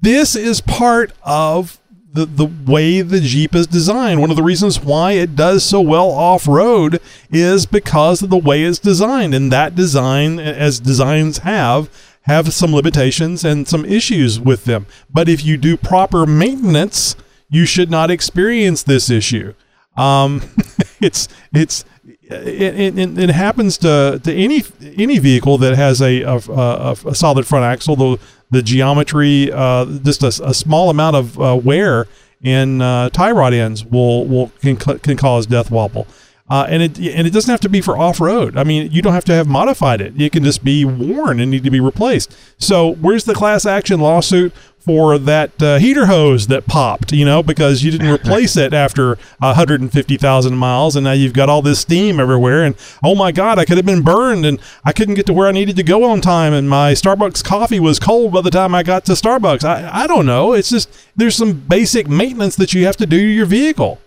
this 0.00 0.36
is 0.36 0.60
part 0.60 1.12
of 1.22 1.80
the, 2.18 2.26
the 2.26 2.70
way 2.70 3.00
the 3.00 3.20
Jeep 3.20 3.54
is 3.54 3.66
designed. 3.66 4.20
One 4.20 4.30
of 4.30 4.36
the 4.36 4.42
reasons 4.42 4.80
why 4.80 5.12
it 5.12 5.36
does 5.36 5.62
so 5.62 5.80
well 5.80 6.10
off 6.10 6.48
road 6.48 7.00
is 7.30 7.64
because 7.64 8.22
of 8.22 8.30
the 8.30 8.36
way 8.36 8.64
it's 8.64 8.80
designed. 8.80 9.34
And 9.34 9.52
that 9.52 9.76
design, 9.76 10.40
as 10.40 10.80
designs 10.80 11.38
have, 11.38 11.88
have 12.22 12.52
some 12.52 12.74
limitations 12.74 13.44
and 13.44 13.68
some 13.68 13.84
issues 13.84 14.40
with 14.40 14.64
them. 14.64 14.86
But 15.08 15.28
if 15.28 15.44
you 15.44 15.56
do 15.56 15.76
proper 15.76 16.26
maintenance, 16.26 17.14
you 17.48 17.64
should 17.64 17.90
not 17.90 18.10
experience 18.10 18.82
this 18.82 19.08
issue. 19.08 19.54
Um, 19.96 20.42
it's 21.00 21.28
it's 21.52 21.84
it, 22.04 22.98
it, 22.98 23.18
it, 23.18 23.30
happens 23.30 23.78
to, 23.78 24.20
to 24.22 24.32
any 24.32 24.62
any 24.96 25.18
vehicle 25.18 25.56
that 25.58 25.76
has 25.76 26.02
a, 26.02 26.22
a, 26.22 26.36
a, 26.36 26.96
a 27.06 27.14
solid 27.14 27.46
front 27.46 27.64
axle. 27.64 27.96
The 27.96 28.18
the 28.50 28.62
geometry, 28.62 29.50
uh, 29.52 29.84
just 29.84 30.22
a, 30.22 30.28
a, 30.48 30.54
small 30.54 30.90
amount 30.90 31.16
of 31.16 31.40
uh, 31.40 31.60
wear 31.62 32.06
in 32.40 32.80
uh, 32.80 33.10
tie 33.10 33.30
rod 33.30 33.52
ends 33.52 33.84
will 33.84 34.26
will 34.26 34.50
can, 34.60 34.76
can 34.76 35.16
cause 35.16 35.46
death 35.46 35.70
wobble. 35.70 36.06
Uh, 36.50 36.66
and 36.68 36.82
it 36.82 36.98
and 36.98 37.26
it 37.26 37.30
doesn't 37.30 37.50
have 37.50 37.60
to 37.60 37.68
be 37.68 37.80
for 37.80 37.98
off 37.98 38.20
road. 38.20 38.56
I 38.56 38.64
mean, 38.64 38.90
you 38.90 39.02
don't 39.02 39.12
have 39.12 39.24
to 39.26 39.34
have 39.34 39.46
modified 39.46 40.00
it. 40.00 40.20
It 40.20 40.32
can 40.32 40.44
just 40.44 40.64
be 40.64 40.84
worn 40.84 41.40
and 41.40 41.50
need 41.50 41.64
to 41.64 41.70
be 41.70 41.80
replaced. 41.80 42.34
So, 42.58 42.94
where's 42.94 43.24
the 43.24 43.34
class 43.34 43.66
action 43.66 44.00
lawsuit 44.00 44.54
for 44.78 45.18
that 45.18 45.62
uh, 45.62 45.76
heater 45.78 46.06
hose 46.06 46.46
that 46.46 46.66
popped? 46.66 47.12
You 47.12 47.26
know, 47.26 47.42
because 47.42 47.84
you 47.84 47.90
didn't 47.90 48.08
replace 48.14 48.56
it 48.56 48.72
after 48.72 49.18
150,000 49.40 50.56
miles, 50.56 50.96
and 50.96 51.04
now 51.04 51.12
you've 51.12 51.34
got 51.34 51.50
all 51.50 51.60
this 51.60 51.80
steam 51.80 52.18
everywhere. 52.18 52.64
And 52.64 52.74
oh 53.04 53.14
my 53.14 53.30
God, 53.30 53.58
I 53.58 53.66
could 53.66 53.76
have 53.76 53.84
been 53.84 54.02
burned, 54.02 54.46
and 54.46 54.58
I 54.86 54.92
couldn't 54.92 55.16
get 55.16 55.26
to 55.26 55.34
where 55.34 55.48
I 55.48 55.52
needed 55.52 55.76
to 55.76 55.82
go 55.82 56.04
on 56.04 56.22
time, 56.22 56.54
and 56.54 56.70
my 56.70 56.92
Starbucks 56.92 57.44
coffee 57.44 57.80
was 57.80 57.98
cold 57.98 58.32
by 58.32 58.40
the 58.40 58.50
time 58.50 58.74
I 58.74 58.82
got 58.82 59.04
to 59.04 59.12
Starbucks. 59.12 59.64
I 59.64 60.04
I 60.04 60.06
don't 60.06 60.24
know. 60.24 60.54
It's 60.54 60.70
just 60.70 60.88
there's 61.14 61.36
some 61.36 61.52
basic 61.52 62.08
maintenance 62.08 62.56
that 62.56 62.72
you 62.72 62.86
have 62.86 62.96
to 62.96 63.06
do 63.06 63.18
to 63.18 63.26
your 63.26 63.46
vehicle. 63.46 64.00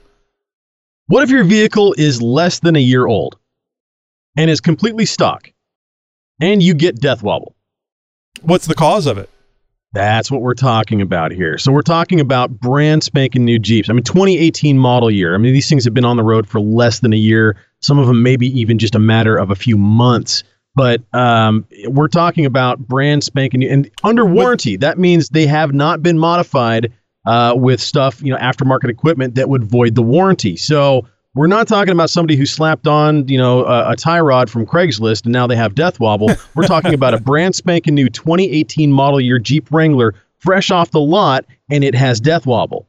What 1.11 1.23
if 1.23 1.29
your 1.29 1.43
vehicle 1.43 1.93
is 1.97 2.21
less 2.21 2.59
than 2.59 2.77
a 2.77 2.79
year 2.79 3.05
old 3.05 3.37
and 4.37 4.49
is 4.49 4.61
completely 4.61 5.05
stock 5.05 5.51
and 6.39 6.63
you 6.63 6.73
get 6.73 7.01
death 7.01 7.21
wobble? 7.21 7.53
What's 8.43 8.65
the 8.65 8.75
cause 8.75 9.07
of 9.07 9.17
it? 9.17 9.29
That's 9.91 10.31
what 10.31 10.41
we're 10.41 10.53
talking 10.53 11.01
about 11.01 11.33
here. 11.33 11.57
So 11.57 11.73
we're 11.73 11.81
talking 11.81 12.21
about 12.21 12.61
brand 12.61 13.03
spanking 13.03 13.43
new 13.43 13.59
Jeeps. 13.59 13.89
I 13.89 13.93
mean, 13.93 14.03
2018 14.03 14.77
model 14.77 15.11
year. 15.11 15.35
I 15.35 15.37
mean, 15.37 15.51
these 15.51 15.67
things 15.67 15.83
have 15.83 15.93
been 15.93 16.05
on 16.05 16.15
the 16.15 16.23
road 16.23 16.47
for 16.47 16.61
less 16.61 17.01
than 17.01 17.11
a 17.11 17.17
year. 17.17 17.57
Some 17.81 17.99
of 17.99 18.07
them 18.07 18.23
maybe 18.23 18.47
even 18.57 18.79
just 18.79 18.95
a 18.95 18.99
matter 18.99 19.35
of 19.35 19.51
a 19.51 19.55
few 19.55 19.75
months. 19.75 20.45
But 20.75 21.01
um, 21.13 21.67
we're 21.87 22.07
talking 22.07 22.45
about 22.45 22.79
brand 22.79 23.25
spanking 23.25 23.59
new 23.59 23.69
and 23.69 23.91
under 24.05 24.23
warranty. 24.25 24.77
That 24.77 24.97
means 24.97 25.27
they 25.27 25.45
have 25.45 25.73
not 25.73 26.01
been 26.01 26.17
modified 26.17 26.93
uh, 27.25 27.53
with 27.55 27.81
stuff, 27.81 28.21
you 28.21 28.31
know, 28.31 28.37
aftermarket 28.37 28.89
equipment 28.89 29.35
that 29.35 29.49
would 29.49 29.63
void 29.63 29.95
the 29.95 30.01
warranty. 30.01 30.57
So 30.57 31.07
we're 31.33 31.47
not 31.47 31.67
talking 31.67 31.93
about 31.93 32.09
somebody 32.09 32.35
who 32.35 32.45
slapped 32.45 32.87
on, 32.87 33.27
you 33.27 33.37
know, 33.37 33.63
a, 33.65 33.91
a 33.91 33.95
tie 33.95 34.19
rod 34.19 34.49
from 34.49 34.65
Craigslist 34.65 35.23
and 35.23 35.31
now 35.31 35.47
they 35.47 35.55
have 35.55 35.75
death 35.75 35.99
wobble. 35.99 36.29
We're 36.55 36.67
talking 36.67 36.93
about 36.93 37.13
a 37.13 37.21
brand 37.21 37.55
spanking 37.55 37.95
new 37.95 38.09
2018 38.09 38.91
model 38.91 39.21
year 39.21 39.39
Jeep 39.39 39.71
Wrangler, 39.71 40.13
fresh 40.39 40.71
off 40.71 40.91
the 40.91 40.99
lot, 40.99 41.45
and 41.69 41.83
it 41.83 41.95
has 41.95 42.19
death 42.19 42.45
wobble. 42.45 42.87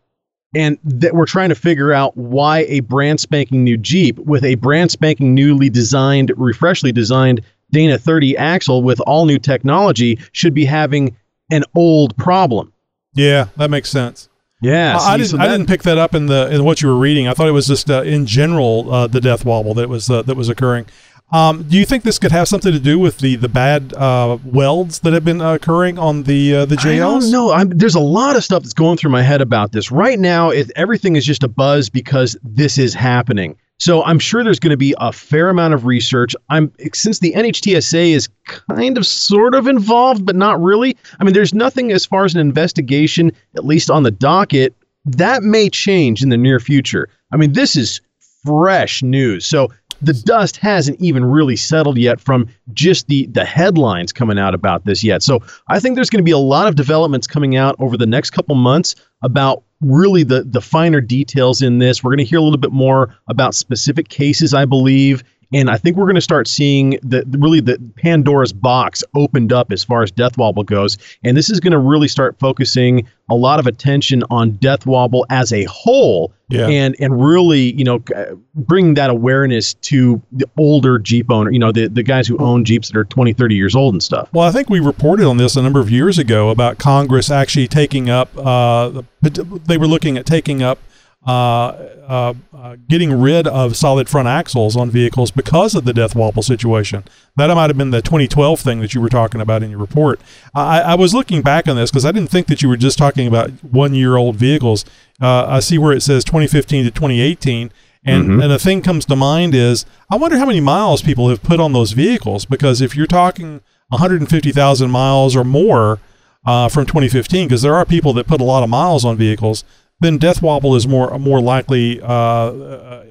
And 0.54 0.76
that 0.84 1.14
we're 1.14 1.24
trying 1.24 1.48
to 1.48 1.54
figure 1.54 1.94
out 1.94 2.14
why 2.14 2.64
a 2.68 2.80
brand 2.80 3.20
spanking 3.20 3.64
new 3.64 3.78
Jeep 3.78 4.18
with 4.18 4.44
a 4.44 4.56
brand 4.56 4.90
spanking 4.90 5.34
newly 5.34 5.70
designed, 5.70 6.30
refreshly 6.36 6.92
designed 6.92 7.40
Dana 7.70 7.96
30 7.96 8.36
axle 8.36 8.82
with 8.82 9.00
all 9.06 9.24
new 9.24 9.38
technology 9.38 10.18
should 10.32 10.52
be 10.52 10.66
having 10.66 11.16
an 11.50 11.64
old 11.74 12.14
problem. 12.18 12.70
Yeah, 13.14 13.48
that 13.56 13.70
makes 13.70 13.90
sense. 13.90 14.28
Yeah, 14.60 14.96
I, 14.98 15.14
I 15.14 15.16
didn't. 15.16 15.40
I 15.40 15.48
didn't 15.48 15.66
pick 15.66 15.82
that 15.82 15.98
up 15.98 16.14
in 16.14 16.26
the 16.26 16.48
in 16.54 16.64
what 16.64 16.82
you 16.82 16.88
were 16.88 16.96
reading. 16.96 17.26
I 17.26 17.34
thought 17.34 17.48
it 17.48 17.52
was 17.52 17.66
just 17.66 17.90
uh, 17.90 18.02
in 18.02 18.26
general 18.26 18.92
uh, 18.92 19.06
the 19.08 19.20
death 19.20 19.44
wobble 19.44 19.74
that 19.74 19.88
was 19.88 20.08
uh, 20.08 20.22
that 20.22 20.36
was 20.36 20.48
occurring. 20.48 20.86
Um, 21.32 21.62
do 21.62 21.78
you 21.78 21.86
think 21.86 22.04
this 22.04 22.18
could 22.18 22.30
have 22.30 22.46
something 22.46 22.72
to 22.72 22.78
do 22.78 22.98
with 22.98 23.18
the 23.18 23.36
the 23.36 23.48
bad 23.48 23.94
uh, 23.94 24.38
welds 24.44 25.00
that 25.00 25.14
have 25.14 25.24
been 25.24 25.40
occurring 25.40 25.98
on 25.98 26.24
the 26.24 26.54
uh, 26.54 26.64
the 26.66 26.76
I 26.76 26.84
JLs? 26.84 26.98
don't 26.98 27.30
know. 27.32 27.52
I'm, 27.52 27.70
there's 27.70 27.94
a 27.94 28.00
lot 28.00 28.36
of 28.36 28.44
stuff 28.44 28.62
that's 28.62 28.74
going 28.74 28.98
through 28.98 29.10
my 29.10 29.22
head 29.22 29.40
about 29.40 29.72
this 29.72 29.90
right 29.90 30.18
now. 30.18 30.50
It, 30.50 30.70
everything 30.76 31.16
is 31.16 31.24
just 31.24 31.42
a 31.42 31.48
buzz 31.48 31.88
because 31.88 32.36
this 32.42 32.76
is 32.76 32.92
happening. 32.92 33.56
So 33.78 34.04
I'm 34.04 34.18
sure 34.18 34.44
there's 34.44 34.60
going 34.60 34.70
to 34.70 34.76
be 34.76 34.94
a 34.98 35.12
fair 35.12 35.48
amount 35.48 35.74
of 35.74 35.86
research. 35.86 36.36
I'm 36.50 36.72
since 36.92 37.18
the 37.18 37.32
NHTSA 37.32 38.12
is 38.12 38.28
kind 38.46 38.96
of 38.96 39.06
sort 39.06 39.54
of 39.54 39.66
involved, 39.66 40.24
but 40.24 40.36
not 40.36 40.62
really. 40.62 40.96
I 41.18 41.24
mean, 41.24 41.34
there's 41.34 41.52
nothing 41.52 41.90
as 41.90 42.06
far 42.06 42.24
as 42.24 42.34
an 42.34 42.40
investigation, 42.40 43.32
at 43.56 43.64
least 43.64 43.90
on 43.90 44.04
the 44.04 44.10
docket. 44.10 44.74
That 45.04 45.42
may 45.42 45.68
change 45.68 46.22
in 46.22 46.28
the 46.28 46.36
near 46.36 46.60
future. 46.60 47.08
I 47.32 47.36
mean, 47.36 47.54
this 47.54 47.74
is 47.74 48.00
fresh 48.44 49.02
news. 49.02 49.46
So 49.46 49.68
the 50.02 50.12
dust 50.12 50.56
hasn't 50.56 51.00
even 51.00 51.24
really 51.24 51.56
settled 51.56 51.96
yet 51.96 52.20
from 52.20 52.48
just 52.72 53.06
the 53.06 53.26
the 53.26 53.44
headlines 53.44 54.12
coming 54.12 54.38
out 54.38 54.54
about 54.54 54.84
this 54.84 55.02
yet. 55.04 55.22
So 55.22 55.40
I 55.68 55.80
think 55.80 55.94
there's 55.94 56.10
going 56.10 56.22
to 56.22 56.24
be 56.24 56.32
a 56.32 56.38
lot 56.38 56.66
of 56.66 56.74
developments 56.74 57.26
coming 57.26 57.56
out 57.56 57.76
over 57.78 57.96
the 57.96 58.06
next 58.06 58.30
couple 58.30 58.54
months 58.54 58.94
about 59.22 59.62
really 59.80 60.22
the 60.24 60.42
the 60.42 60.60
finer 60.60 61.00
details 61.00 61.62
in 61.62 61.78
this. 61.78 62.02
We're 62.02 62.10
going 62.10 62.18
to 62.18 62.24
hear 62.24 62.38
a 62.38 62.42
little 62.42 62.58
bit 62.58 62.72
more 62.72 63.14
about 63.28 63.54
specific 63.54 64.08
cases, 64.08 64.52
I 64.52 64.64
believe. 64.64 65.22
And 65.52 65.68
I 65.70 65.76
think 65.76 65.96
we're 65.96 66.06
going 66.06 66.14
to 66.14 66.20
start 66.20 66.48
seeing 66.48 66.98
the 67.02 67.24
really 67.38 67.60
the 67.60 67.78
Pandora's 67.96 68.52
box 68.52 69.04
opened 69.14 69.52
up 69.52 69.70
as 69.72 69.84
far 69.84 70.02
as 70.02 70.10
Death 70.10 70.38
Wobble 70.38 70.64
goes, 70.64 70.98
and 71.24 71.36
this 71.36 71.50
is 71.50 71.60
going 71.60 71.72
to 71.72 71.78
really 71.78 72.08
start 72.08 72.38
focusing 72.38 73.06
a 73.30 73.34
lot 73.34 73.60
of 73.60 73.66
attention 73.66 74.22
on 74.30 74.52
Death 74.52 74.84
Wobble 74.86 75.24
as 75.30 75.52
a 75.52 75.64
whole, 75.64 76.32
Yeah. 76.50 76.66
and 76.68 76.96
and 77.00 77.22
really 77.24 77.72
you 77.74 77.84
know 77.84 78.02
uh, 78.16 78.34
bring 78.54 78.94
that 78.94 79.10
awareness 79.10 79.74
to 79.74 80.20
the 80.32 80.46
older 80.58 80.98
Jeep 80.98 81.30
owner, 81.30 81.50
you 81.50 81.58
know 81.58 81.72
the 81.72 81.88
the 81.88 82.02
guys 82.02 82.26
who 82.26 82.38
own 82.38 82.64
Jeeps 82.64 82.88
that 82.88 82.96
are 82.96 83.04
20, 83.04 83.32
30 83.32 83.54
years 83.54 83.74
old 83.76 83.94
and 83.94 84.02
stuff. 84.02 84.28
Well, 84.32 84.46
I 84.46 84.52
think 84.52 84.70
we 84.70 84.80
reported 84.80 85.26
on 85.26 85.36
this 85.36 85.56
a 85.56 85.62
number 85.62 85.80
of 85.80 85.90
years 85.90 86.18
ago 86.18 86.48
about 86.50 86.78
Congress 86.78 87.30
actually 87.30 87.68
taking 87.68 88.08
up. 88.10 88.30
Uh, 88.36 89.02
they 89.20 89.76
were 89.76 89.86
looking 89.86 90.16
at 90.16 90.26
taking 90.26 90.62
up. 90.62 90.78
Uh, 91.24 91.88
uh, 92.08 92.34
uh, 92.52 92.76
getting 92.88 93.12
rid 93.20 93.46
of 93.46 93.76
solid 93.76 94.08
front 94.08 94.26
axles 94.26 94.76
on 94.76 94.90
vehicles 94.90 95.30
because 95.30 95.76
of 95.76 95.84
the 95.84 95.92
death 95.92 96.16
wobble 96.16 96.42
situation. 96.42 97.04
That 97.36 97.46
might 97.54 97.70
have 97.70 97.78
been 97.78 97.92
the 97.92 98.02
2012 98.02 98.58
thing 98.58 98.80
that 98.80 98.92
you 98.92 99.00
were 99.00 99.08
talking 99.08 99.40
about 99.40 99.62
in 99.62 99.70
your 99.70 99.78
report. 99.78 100.20
I, 100.52 100.80
I 100.80 100.94
was 100.96 101.14
looking 101.14 101.40
back 101.40 101.68
on 101.68 101.76
this 101.76 101.92
because 101.92 102.04
I 102.04 102.10
didn't 102.10 102.30
think 102.30 102.48
that 102.48 102.60
you 102.60 102.68
were 102.68 102.76
just 102.76 102.98
talking 102.98 103.28
about 103.28 103.50
one 103.62 103.94
year 103.94 104.16
old 104.16 104.34
vehicles. 104.34 104.84
Uh, 105.20 105.46
I 105.46 105.60
see 105.60 105.78
where 105.78 105.92
it 105.92 106.02
says 106.02 106.24
2015 106.24 106.86
to 106.86 106.90
2018. 106.90 107.70
And, 108.04 108.42
and 108.42 108.52
a 108.52 108.58
thing 108.58 108.82
comes 108.82 109.04
to 109.04 109.14
mind 109.14 109.54
is 109.54 109.86
I 110.10 110.16
wonder 110.16 110.36
how 110.38 110.46
many 110.46 110.60
miles 110.60 111.02
people 111.02 111.28
have 111.28 111.44
put 111.44 111.60
on 111.60 111.72
those 111.72 111.92
vehicles 111.92 112.46
because 112.46 112.80
if 112.80 112.96
you're 112.96 113.06
talking 113.06 113.60
150,000 113.90 114.90
miles 114.90 115.36
or 115.36 115.44
more 115.44 116.00
uh, 116.44 116.68
from 116.68 116.86
2015, 116.86 117.46
because 117.46 117.62
there 117.62 117.76
are 117.76 117.84
people 117.84 118.12
that 118.14 118.26
put 118.26 118.40
a 118.40 118.44
lot 118.44 118.64
of 118.64 118.68
miles 118.68 119.04
on 119.04 119.16
vehicles, 119.16 119.62
then 120.02 120.18
death 120.18 120.42
wobble 120.42 120.74
is 120.74 120.86
more 120.86 121.18
more 121.18 121.40
likely 121.40 122.00
uh, 122.00 122.06
uh, 122.06 123.04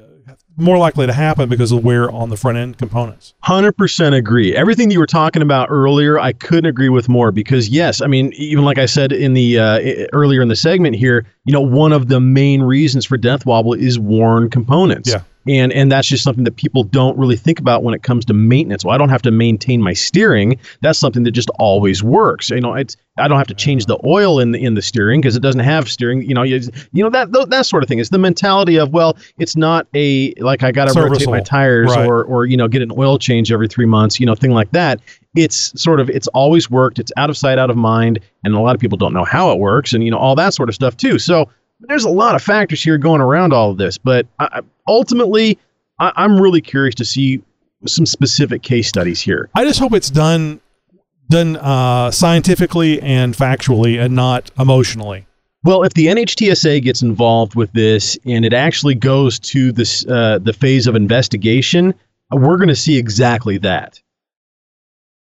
more 0.57 0.77
likely 0.77 1.07
to 1.07 1.13
happen 1.13 1.49
because 1.49 1.71
of 1.71 1.83
wear 1.83 2.11
on 2.11 2.29
the 2.29 2.37
front 2.37 2.57
end 2.57 2.77
components. 2.77 3.33
Hundred 3.41 3.73
percent 3.73 4.15
agree. 4.15 4.55
Everything 4.55 4.91
you 4.91 4.99
were 4.99 5.07
talking 5.07 5.41
about 5.41 5.69
earlier, 5.69 6.19
I 6.19 6.33
couldn't 6.33 6.65
agree 6.65 6.89
with 6.89 7.09
more. 7.09 7.31
Because 7.31 7.69
yes, 7.69 8.01
I 8.01 8.07
mean, 8.07 8.31
even 8.35 8.63
like 8.63 8.77
I 8.77 8.85
said 8.85 9.11
in 9.11 9.33
the 9.33 9.59
uh, 9.59 10.07
earlier 10.13 10.41
in 10.41 10.47
the 10.47 10.55
segment 10.55 10.95
here, 10.95 11.25
you 11.45 11.53
know, 11.53 11.61
one 11.61 11.91
of 11.91 12.09
the 12.09 12.19
main 12.19 12.61
reasons 12.61 13.05
for 13.05 13.17
death 13.17 13.45
wobble 13.45 13.73
is 13.73 13.97
worn 13.97 14.49
components. 14.49 15.09
Yeah. 15.09 15.23
And 15.47 15.73
and 15.73 15.91
that's 15.91 16.07
just 16.07 16.23
something 16.23 16.43
that 16.43 16.55
people 16.55 16.83
don't 16.83 17.17
really 17.17 17.35
think 17.35 17.59
about 17.59 17.83
when 17.83 17.93
it 17.95 18.03
comes 18.03 18.25
to 18.25 18.33
maintenance. 18.33 18.85
Well, 18.85 18.93
I 18.93 18.97
don't 18.99 19.09
have 19.09 19.23
to 19.23 19.31
maintain 19.31 19.81
my 19.81 19.93
steering. 19.93 20.59
That's 20.81 20.99
something 20.99 21.23
that 21.23 21.31
just 21.31 21.49
always 21.57 22.03
works. 22.03 22.51
You 22.51 22.61
know, 22.61 22.75
it's 22.75 22.95
I 23.17 23.27
don't 23.27 23.39
have 23.39 23.47
to 23.47 23.55
change 23.55 23.87
the 23.87 23.99
oil 24.05 24.39
in 24.39 24.51
the 24.51 24.63
in 24.63 24.75
the 24.75 24.83
steering 24.83 25.19
because 25.19 25.35
it 25.35 25.41
doesn't 25.41 25.61
have 25.61 25.89
steering. 25.89 26.21
You 26.21 26.35
know, 26.35 26.43
you, 26.43 26.61
you 26.93 27.03
know 27.03 27.09
that 27.09 27.31
that 27.49 27.65
sort 27.65 27.81
of 27.81 27.89
thing. 27.89 27.97
It's 27.97 28.11
the 28.11 28.19
mentality 28.19 28.77
of 28.77 28.93
well, 28.93 29.17
it's 29.39 29.55
not 29.55 29.87
a 29.95 30.33
like 30.35 30.61
I 30.61 30.71
got 30.71 30.89
to 30.89 31.01
rotate 31.01 31.27
my 31.27 31.41
tires 31.41 31.89
Right. 31.89 32.05
or 32.05 32.23
or 32.23 32.45
you 32.45 32.55
know 32.55 32.67
get 32.67 32.83
an 32.83 32.91
oil 32.95 33.17
change 33.17 33.51
every 33.51 33.67
three 33.67 33.87
months. 33.87 34.19
You 34.19 34.27
know, 34.27 34.35
thing 34.35 34.51
like 34.51 34.71
that. 34.73 35.01
It's 35.35 35.81
sort 35.81 35.99
of 35.99 36.09
it's 36.09 36.27
always 36.27 36.69
worked. 36.69 36.99
It's 36.99 37.11
out 37.17 37.29
of 37.31 37.37
sight, 37.37 37.57
out 37.57 37.69
of 37.69 37.77
mind, 37.77 38.19
and 38.43 38.53
a 38.53 38.59
lot 38.59 38.75
of 38.75 38.81
people 38.81 38.97
don't 38.97 39.13
know 39.13 39.25
how 39.25 39.51
it 39.51 39.57
works, 39.59 39.93
and 39.93 40.03
you 40.03 40.11
know 40.11 40.17
all 40.17 40.35
that 40.35 40.53
sort 40.53 40.69
of 40.69 40.75
stuff 40.75 40.97
too. 40.97 41.17
So 41.17 41.49
there's 41.81 42.05
a 42.05 42.09
lot 42.09 42.35
of 42.35 42.43
factors 42.43 42.81
here 42.83 42.97
going 42.97 43.21
around 43.21 43.53
all 43.53 43.71
of 43.71 43.77
this, 43.77 43.97
but 43.97 44.27
I, 44.39 44.61
ultimately, 44.87 45.57
I, 45.99 46.11
I'm 46.15 46.39
really 46.39 46.61
curious 46.61 46.95
to 46.95 47.05
see 47.05 47.41
some 47.87 48.05
specific 48.05 48.61
case 48.61 48.87
studies 48.87 49.21
here. 49.21 49.49
I 49.55 49.65
just 49.65 49.79
hope 49.79 49.93
it's 49.93 50.09
done 50.09 50.61
done 51.29 51.55
uh, 51.57 52.11
scientifically 52.11 53.01
and 53.01 53.33
factually 53.33 53.99
and 53.99 54.15
not 54.15 54.51
emotionally. 54.59 55.25
Well, 55.63 55.83
if 55.83 55.93
the 55.93 56.07
NHTSA 56.07 56.83
gets 56.83 57.01
involved 57.01 57.55
with 57.55 57.71
this 57.73 58.17
and 58.25 58.43
it 58.43 58.53
actually 58.53 58.95
goes 58.95 59.39
to 59.39 59.71
this 59.71 60.05
uh, 60.07 60.39
the 60.41 60.53
phase 60.53 60.87
of 60.87 60.95
investigation, 60.95 61.93
we're 62.31 62.57
going 62.57 62.67
to 62.69 62.75
see 62.75 62.97
exactly 62.97 63.57
that. 63.59 64.01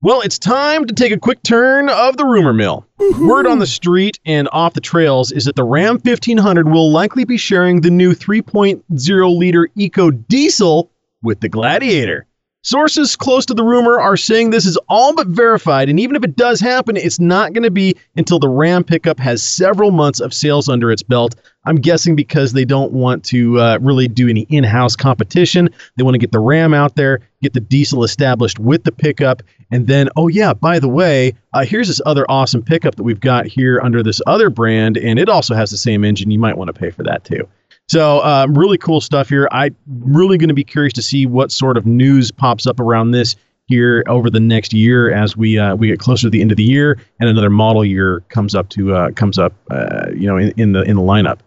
Well, 0.03 0.21
it's 0.21 0.39
time 0.39 0.87
to 0.87 0.95
take 0.95 1.11
a 1.11 1.19
quick 1.19 1.43
turn 1.43 1.87
of 1.87 2.17
the 2.17 2.25
rumor 2.25 2.53
mill. 2.53 2.87
Word 3.19 3.45
on 3.45 3.59
the 3.59 3.67
street 3.67 4.19
and 4.25 4.49
off 4.51 4.73
the 4.73 4.81
trails 4.81 5.31
is 5.31 5.45
that 5.45 5.55
the 5.55 5.63
Ram 5.63 5.99
1500 6.03 6.67
will 6.67 6.91
likely 6.91 7.23
be 7.23 7.37
sharing 7.37 7.81
the 7.81 7.91
new 7.91 8.13
3.0 8.13 9.37
liter 9.37 9.69
Eco 9.75 10.09
Diesel 10.09 10.89
with 11.21 11.41
the 11.41 11.49
Gladiator. 11.49 12.25
Sources 12.63 13.15
close 13.15 13.45
to 13.45 13.53
the 13.53 13.63
rumor 13.63 13.99
are 13.99 14.17
saying 14.17 14.49
this 14.49 14.65
is 14.65 14.77
all 14.89 15.13
but 15.13 15.27
verified, 15.27 15.87
and 15.87 15.99
even 15.99 16.15
if 16.15 16.23
it 16.23 16.35
does 16.35 16.59
happen, 16.59 16.97
it's 16.97 17.19
not 17.19 17.53
going 17.53 17.63
to 17.63 17.69
be 17.69 17.95
until 18.15 18.39
the 18.39 18.49
Ram 18.49 18.83
pickup 18.83 19.19
has 19.19 19.43
several 19.43 19.91
months 19.91 20.19
of 20.19 20.33
sales 20.33 20.67
under 20.67 20.91
its 20.91 21.03
belt. 21.03 21.35
I'm 21.65 21.75
guessing 21.75 22.15
because 22.15 22.53
they 22.53 22.65
don't 22.65 22.91
want 22.91 23.23
to 23.25 23.59
uh, 23.59 23.77
really 23.81 24.07
do 24.07 24.27
any 24.27 24.41
in 24.49 24.63
house 24.63 24.95
competition. 24.95 25.69
They 25.95 26.03
want 26.03 26.15
to 26.15 26.19
get 26.19 26.31
the 26.31 26.39
Ram 26.39 26.73
out 26.73 26.95
there, 26.95 27.19
get 27.41 27.53
the 27.53 27.59
diesel 27.59 28.03
established 28.03 28.57
with 28.59 28.83
the 28.83 28.91
pickup, 28.91 29.43
and 29.71 29.87
then, 29.87 30.09
oh, 30.17 30.27
yeah, 30.27 30.53
by 30.53 30.79
the 30.79 30.89
way, 30.89 31.33
uh, 31.53 31.63
here's 31.63 31.87
this 31.87 32.01
other 32.05 32.25
awesome 32.29 32.61
pickup 32.61 32.95
that 32.95 33.03
we've 33.03 33.19
got 33.19 33.45
here 33.45 33.79
under 33.81 34.03
this 34.03 34.21
other 34.27 34.49
brand, 34.49 34.97
and 34.97 35.17
it 35.17 35.29
also 35.29 35.55
has 35.55 35.71
the 35.71 35.77
same 35.77 36.03
engine. 36.03 36.31
You 36.31 36.39
might 36.39 36.57
want 36.57 36.67
to 36.67 36.73
pay 36.73 36.89
for 36.89 37.03
that 37.03 37.23
too. 37.23 37.47
So, 37.87 38.19
uh, 38.19 38.47
really 38.49 38.77
cool 38.77 39.01
stuff 39.01 39.29
here. 39.29 39.47
I'm 39.51 39.75
really 39.87 40.37
going 40.37 40.49
to 40.49 40.55
be 40.55 40.63
curious 40.63 40.93
to 40.93 41.01
see 41.01 41.25
what 41.25 41.51
sort 41.51 41.77
of 41.77 41.85
news 41.85 42.31
pops 42.31 42.65
up 42.65 42.79
around 42.79 43.11
this 43.11 43.35
here 43.67 44.03
over 44.07 44.29
the 44.29 44.39
next 44.39 44.73
year 44.73 45.13
as 45.13 45.37
we 45.37 45.57
uh, 45.57 45.75
we 45.75 45.87
get 45.87 45.99
closer 45.99 46.23
to 46.23 46.29
the 46.29 46.41
end 46.41 46.51
of 46.51 46.57
the 46.57 46.63
year 46.63 46.99
and 47.19 47.29
another 47.29 47.49
model 47.49 47.85
year 47.85 48.21
comes 48.27 48.53
up 48.53 48.67
to 48.67 48.93
uh, 48.93 49.11
comes 49.11 49.39
up 49.39 49.53
uh, 49.69 50.07
you 50.13 50.27
know 50.27 50.35
in, 50.35 50.51
in 50.57 50.71
the 50.73 50.81
in 50.83 50.97
the 50.97 51.01
lineup. 51.01 51.39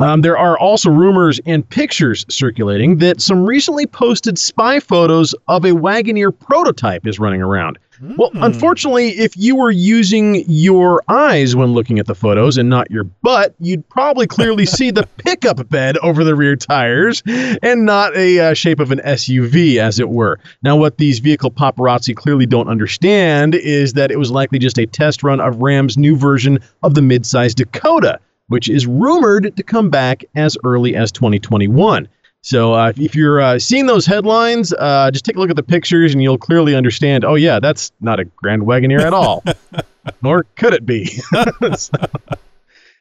Um, 0.00 0.22
there 0.22 0.38
are 0.38 0.58
also 0.58 0.90
rumors 0.90 1.40
and 1.44 1.68
pictures 1.68 2.24
circulating 2.30 2.98
that 2.98 3.20
some 3.20 3.44
recently 3.44 3.86
posted 3.86 4.38
spy 4.38 4.80
photos 4.80 5.34
of 5.46 5.66
a 5.66 5.72
Wagoneer 5.72 6.32
prototype 6.38 7.06
is 7.06 7.18
running 7.18 7.42
around. 7.42 7.78
Well, 8.16 8.30
unfortunately, 8.34 9.10
if 9.10 9.36
you 9.36 9.56
were 9.56 9.70
using 9.70 10.44
your 10.48 11.02
eyes 11.08 11.54
when 11.54 11.74
looking 11.74 11.98
at 11.98 12.06
the 12.06 12.14
photos 12.14 12.56
and 12.56 12.70
not 12.70 12.90
your 12.90 13.04
butt, 13.04 13.54
you'd 13.60 13.86
probably 13.90 14.26
clearly 14.26 14.64
see 14.78 14.90
the 14.90 15.06
pickup 15.18 15.68
bed 15.68 15.98
over 15.98 16.24
the 16.24 16.34
rear 16.34 16.56
tires 16.56 17.22
and 17.26 17.84
not 17.84 18.16
a 18.16 18.40
uh, 18.40 18.54
shape 18.54 18.80
of 18.80 18.90
an 18.90 19.00
SUV, 19.00 19.76
as 19.76 20.00
it 20.00 20.08
were. 20.08 20.40
Now, 20.62 20.76
what 20.76 20.96
these 20.96 21.18
vehicle 21.18 21.50
paparazzi 21.50 22.16
clearly 22.16 22.46
don't 22.46 22.68
understand 22.68 23.54
is 23.54 23.92
that 23.92 24.10
it 24.10 24.18
was 24.18 24.30
likely 24.30 24.58
just 24.58 24.78
a 24.78 24.86
test 24.86 25.22
run 25.22 25.38
of 25.38 25.58
Ram's 25.58 25.98
new 25.98 26.16
version 26.16 26.58
of 26.82 26.94
the 26.94 27.02
midsize 27.02 27.54
Dakota, 27.54 28.18
which 28.50 28.68
is 28.68 28.84
rumored 28.86 29.56
to 29.56 29.62
come 29.62 29.90
back 29.90 30.24
as 30.34 30.56
early 30.64 30.96
as 30.96 31.12
2021. 31.12 32.08
So 32.42 32.72
uh, 32.72 32.92
if 32.96 33.14
you're 33.14 33.40
uh, 33.40 33.58
seeing 33.60 33.86
those 33.86 34.06
headlines, 34.06 34.72
uh, 34.72 35.10
just 35.12 35.24
take 35.24 35.36
a 35.36 35.38
look 35.38 35.50
at 35.50 35.56
the 35.56 35.62
pictures 35.62 36.12
and 36.12 36.22
you'll 36.22 36.38
clearly 36.38 36.74
understand. 36.74 37.24
Oh 37.24 37.36
yeah, 37.36 37.60
that's 37.60 37.92
not 38.00 38.18
a 38.18 38.24
Grand 38.24 38.62
Wagoneer 38.62 39.00
at 39.00 39.12
all, 39.12 39.44
nor 40.22 40.44
could 40.56 40.74
it 40.74 40.84
be. 40.84 41.08
So- 41.76 41.96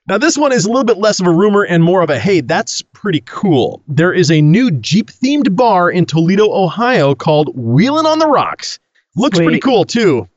now 0.07 0.17
this 0.17 0.39
one 0.39 0.51
is 0.51 0.65
a 0.65 0.69
little 0.69 0.85
bit 0.85 0.97
less 0.97 1.19
of 1.19 1.27
a 1.27 1.31
rumor 1.31 1.63
and 1.63 1.83
more 1.83 2.01
of 2.01 2.09
a 2.09 2.17
hey, 2.17 2.41
that's 2.41 2.81
pretty 2.81 3.21
cool. 3.27 3.83
There 3.87 4.11
is 4.11 4.31
a 4.31 4.41
new 4.41 4.71
Jeep 4.71 5.11
themed 5.11 5.55
bar 5.55 5.91
in 5.91 6.05
Toledo, 6.05 6.51
Ohio 6.51 7.13
called 7.13 7.55
Wheelin' 7.55 8.05
on 8.05 8.17
the 8.17 8.27
Rocks. 8.27 8.79
Looks 9.15 9.37
Sweet. 9.37 9.45
pretty 9.45 9.59
cool 9.59 9.85
too. 9.85 10.27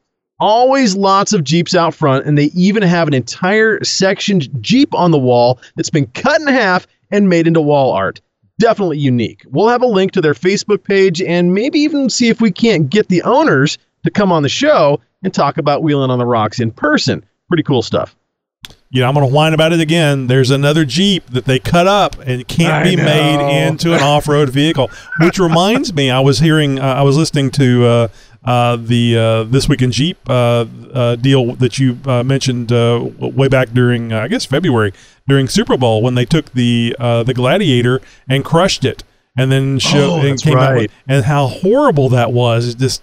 Always 0.43 0.97
lots 0.97 1.33
of 1.33 1.45
Jeeps 1.45 1.73
out 1.73 1.95
front, 1.95 2.27
and 2.27 2.37
they 2.37 2.47
even 2.47 2.83
have 2.83 3.07
an 3.07 3.15
entire 3.15 3.83
sectioned 3.85 4.49
Jeep 4.61 4.93
on 4.93 5.13
the 5.13 5.19
wall 5.19 5.61
that's 5.77 5.89
been 5.89 6.09
cut 6.09 6.41
in 6.41 6.49
half 6.49 6.85
and 7.13 7.29
made 7.29 7.47
into 7.47 7.61
wall 7.61 7.93
art. 7.93 8.21
Definitely 8.59 8.99
unique. 8.99 9.45
We'll 9.51 9.69
have 9.69 9.83
a 9.83 9.87
link 9.87 10.11
to 10.13 10.21
their 10.21 10.35
Facebook 10.35 10.83
page 10.83 11.23
and 11.23 11.55
maybe 11.55 11.79
even 11.79 12.11
see 12.11 12.29
if 12.29 12.41
we 12.41 12.51
can't 12.51 12.91
get 12.91 13.09
the 13.09 13.23
owners 13.23 13.79
to 14.05 14.11
come 14.11 14.33
on 14.33 14.43
the 14.43 14.49
show 14.49 15.01
and 15.23 15.33
talk 15.33 15.59
about 15.59 15.85
Wheeling 15.85 16.11
on 16.11 16.19
the 16.19 16.27
Rocks 16.27 16.59
in 16.59 16.73
person. 16.73 17.25
Pretty 17.47 17.63
cool 17.63 17.83
stuff. 17.83 18.17
You 18.91 19.01
know, 19.01 19.09
I'm 19.09 19.15
going 19.15 19.27
to 19.27 19.33
whine 19.33 19.55
about 19.55 19.73
it 19.73 19.81
again. 19.81 20.27
There's 20.27 20.51
another 20.51 20.85
Jeep 20.85 21.25
that 21.31 21.45
they 21.45 21.59
cut 21.59 21.87
up 21.87 22.17
and 22.27 22.47
can't 22.47 22.85
I 22.85 22.91
be 22.91 22.97
know. 22.97 23.05
made 23.05 23.67
into 23.67 23.95
an 23.95 24.03
off-road 24.03 24.51
vehicle. 24.51 24.91
Which 25.21 25.39
reminds 25.39 25.95
me, 25.95 26.11
I 26.11 26.21
was 26.21 26.41
hearing, 26.41 26.79
uh, 26.79 26.95
I 26.95 27.03
was 27.03 27.17
listening 27.17 27.53
to 27.53 27.85
uh, 27.87 28.09
uh, 28.45 28.77
the 28.77 29.17
uh, 29.17 29.45
this 29.45 29.69
week 29.69 29.83
in 29.83 29.93
Jeep 29.93 30.19
uh, 30.29 30.67
uh, 30.93 31.17
deal 31.17 31.55
that 31.57 31.79
you 31.79 31.99
uh, 32.07 32.23
mentioned 32.23 32.73
uh, 32.73 33.05
way 33.19 33.49
back 33.49 33.71
during, 33.71 34.13
uh, 34.13 34.21
I 34.21 34.29
guess, 34.29 34.45
February 34.45 34.93
during 35.29 35.49
Super 35.49 35.77
Bowl 35.77 36.03
when 36.03 36.15
they 36.15 36.25
took 36.25 36.53
the 36.53 36.97
uh, 36.99 37.23
the 37.23 37.35
Gladiator 37.35 38.01
and 38.29 38.45
crushed 38.45 38.85
it, 38.85 39.05
and 39.37 39.53
then 39.53 39.79
show 39.79 40.15
Oh, 40.15 40.21
and 40.27 40.41
came 40.43 40.59
out 40.59 40.75
with, 40.77 40.91
and 41.07 41.25
how 41.25 41.47
horrible 41.47 42.09
that 42.11 42.33
was. 42.33 42.75
Just 42.75 43.03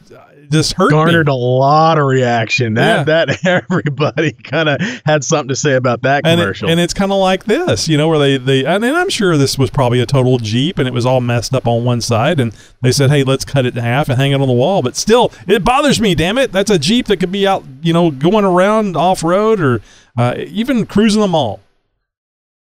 just 0.51 0.73
hurt 0.73 0.91
me. 0.91 0.95
Garnered 0.97 1.27
a 1.27 1.33
lot 1.33 1.97
of 1.99 2.05
reaction. 2.05 2.73
That 2.75 3.07
Yeah. 3.07 3.25
that 3.25 3.45
everybody 3.71 4.31
kind 4.31 4.69
of 4.69 4.81
had 5.05 5.23
something 5.23 5.49
to 5.49 5.55
say 5.55 5.73
about 5.75 6.01
that 6.03 6.25
and, 6.25 6.39
it- 6.39 6.43
commercial. 6.43 6.69
and 6.69 6.79
it's 6.79 6.93
kind 6.93 7.11
of 7.11 7.17
like 7.19 7.45
this, 7.45 7.87
you 7.87 7.97
know, 7.97 8.07
where 8.07 8.19
they 8.19 8.37
they 8.37 8.65
and, 8.65 8.83
and 8.83 8.95
I'm 8.97 9.09
sure 9.09 9.37
this 9.37 9.57
was 9.57 9.69
probably 9.69 9.99
a 9.99 10.05
total 10.05 10.37
Jeep 10.37 10.77
and 10.79 10.87
it 10.87 10.93
was 10.93 11.05
all 11.05 11.21
messed 11.21 11.53
up 11.53 11.67
on 11.67 11.83
one 11.83 12.01
side, 12.01 12.39
and 12.39 12.53
they 12.81 12.91
said, 12.91 13.09
hey, 13.09 13.23
let's 13.23 13.45
cut 13.45 13.65
it 13.65 13.75
in 13.77 13.83
half 13.83 14.09
and 14.09 14.17
hang 14.19 14.31
it 14.31 14.41
on 14.41 14.47
the 14.47 14.53
wall. 14.53 14.81
But 14.81 14.95
still, 14.95 15.31
it 15.47 15.63
bothers 15.63 15.99
me. 16.01 16.15
Damn 16.15 16.37
it, 16.37 16.51
that's 16.51 16.71
a 16.71 16.79
Jeep 16.79 17.07
that 17.07 17.17
could 17.17 17.31
be 17.31 17.47
out, 17.47 17.63
you 17.81 17.93
know, 17.93 18.11
going 18.11 18.45
around 18.45 18.95
off 18.97 19.23
road 19.23 19.59
or 19.59 19.81
uh, 20.17 20.35
even 20.37 20.85
cruising 20.85 21.21
the 21.21 21.27
mall. 21.27 21.59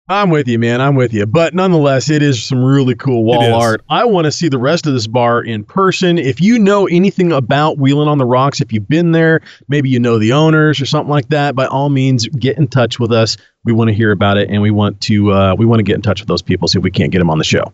I'm 0.10 0.30
with 0.30 0.48
you, 0.48 0.58
man. 0.58 0.80
I'm 0.80 0.96
with 0.96 1.14
you. 1.14 1.26
But 1.26 1.54
nonetheless, 1.54 2.10
it 2.10 2.22
is 2.22 2.42
some 2.42 2.64
really 2.64 2.96
cool 2.96 3.26
wall 3.26 3.54
art. 3.54 3.84
I 3.90 4.06
want 4.06 4.24
to 4.24 4.32
see 4.32 4.48
the 4.48 4.58
rest 4.58 4.88
of 4.88 4.94
this 4.94 5.06
bar 5.06 5.42
in 5.42 5.66
person. 5.66 6.18
If 6.18 6.40
you 6.40 6.58
know 6.58 6.88
anything 6.88 7.34
about 7.34 7.78
Wheeling 7.78 8.08
on 8.08 8.18
the 8.18 8.26
Rocks, 8.26 8.62
if 8.62 8.72
you've 8.72 8.88
been 8.88 9.12
there, 9.12 9.42
maybe 9.68 9.90
you 9.90 10.00
know 10.00 10.18
the 10.18 10.32
owners 10.32 10.80
or 10.80 10.86
something 10.86 11.10
like 11.10 11.28
that, 11.30 11.56
by 11.56 11.66
all 11.68 11.90
means, 11.90 12.26
get 12.28 12.58
in 12.58 12.70
touch 12.70 13.00
with 13.00 13.12
us. 13.12 13.36
We 13.66 13.74
want 13.74 13.90
to 13.90 13.94
hear 13.94 14.12
about 14.12 14.38
it, 14.38 14.50
and 14.50 14.62
we 14.62 14.72
want 14.72 15.02
to 15.02 15.34
uh, 15.34 15.56
we 15.56 15.66
want 15.66 15.80
to 15.80 15.84
get 15.84 15.96
in 15.96 16.02
touch 16.02 16.22
with 16.22 16.30
those 16.30 16.42
people, 16.42 16.70
see 16.70 16.80
if 16.80 16.84
we 16.84 16.92
can't 16.92 17.12
get 17.12 17.20
them 17.20 17.30
on 17.30 17.38
the 17.38 17.44
show. 17.44 17.74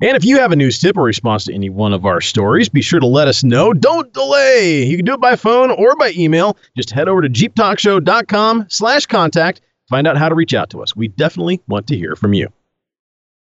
And 0.00 0.16
if 0.16 0.24
you 0.24 0.40
have 0.40 0.50
a 0.50 0.56
news 0.56 0.80
tip 0.80 0.96
or 0.96 1.04
response 1.04 1.44
to 1.44 1.54
any 1.54 1.70
one 1.70 1.92
of 1.92 2.04
our 2.04 2.20
stories, 2.20 2.68
be 2.68 2.82
sure 2.82 2.98
to 2.98 3.06
let 3.06 3.28
us 3.28 3.44
know. 3.44 3.72
Don't 3.72 4.12
delay. 4.12 4.82
You 4.82 4.96
can 4.96 5.06
do 5.06 5.14
it 5.14 5.20
by 5.20 5.36
phone 5.36 5.70
or 5.70 5.94
by 5.94 6.12
email. 6.16 6.56
Just 6.76 6.90
head 6.90 7.08
over 7.08 7.22
to 7.22 7.28
jeeptalkshow.com 7.28 8.66
slash 8.68 9.06
contact. 9.06 9.60
Find 9.92 10.06
out 10.06 10.16
how 10.16 10.30
to 10.30 10.34
reach 10.34 10.54
out 10.54 10.70
to 10.70 10.82
us. 10.82 10.96
We 10.96 11.08
definitely 11.08 11.60
want 11.68 11.86
to 11.88 11.96
hear 11.98 12.16
from 12.16 12.32
you. 12.32 12.48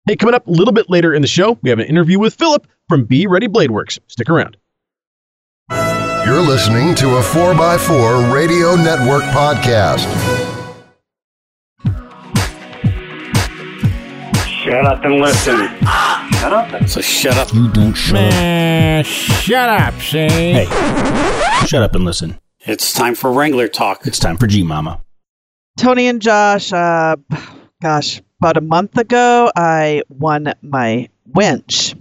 Hey, 0.06 0.16
coming 0.16 0.34
up 0.34 0.46
a 0.46 0.50
little 0.50 0.72
bit 0.72 0.88
later 0.88 1.12
in 1.12 1.20
the 1.20 1.28
show, 1.28 1.58
we 1.60 1.68
have 1.68 1.78
an 1.78 1.84
interview 1.84 2.18
with 2.18 2.36
Philip 2.36 2.66
from 2.88 3.04
Be 3.04 3.26
Ready 3.26 3.48
Blade 3.48 3.70
Works. 3.70 4.00
Stick 4.06 4.30
around. 4.30 4.56
You're 5.70 6.40
listening 6.40 6.94
to 6.94 7.16
a 7.16 7.20
4x4 7.20 8.32
Radio 8.32 8.76
Network 8.76 9.24
podcast. 9.24 10.06
Shut 14.46 14.86
up 14.86 15.04
and 15.04 15.16
listen. 15.16 15.68
Shut 16.32 16.52
up 16.54 16.88
So 16.88 17.02
shut 17.02 17.36
up. 17.36 17.52
You 17.52 17.70
don't 17.72 17.92
shut 17.92 18.32
up. 18.32 19.04
Shut 19.04 19.68
up, 19.68 20.00
Shane. 20.00 20.66
Hey, 20.66 21.66
shut 21.66 21.82
up 21.82 21.94
and 21.94 22.06
listen. 22.06 22.38
It's 22.60 22.94
time 22.94 23.14
for 23.14 23.30
Wrangler 23.30 23.68
talk. 23.68 24.06
It's 24.06 24.18
time 24.18 24.38
for 24.38 24.46
G 24.46 24.62
Mama. 24.62 25.02
Tony 25.78 26.08
and 26.08 26.20
Josh, 26.20 26.72
uh, 26.72 27.14
gosh, 27.80 28.20
about 28.40 28.56
a 28.56 28.60
month 28.60 28.98
ago, 28.98 29.48
I 29.54 30.02
won 30.08 30.52
my 30.60 31.08
winch. 31.24 31.94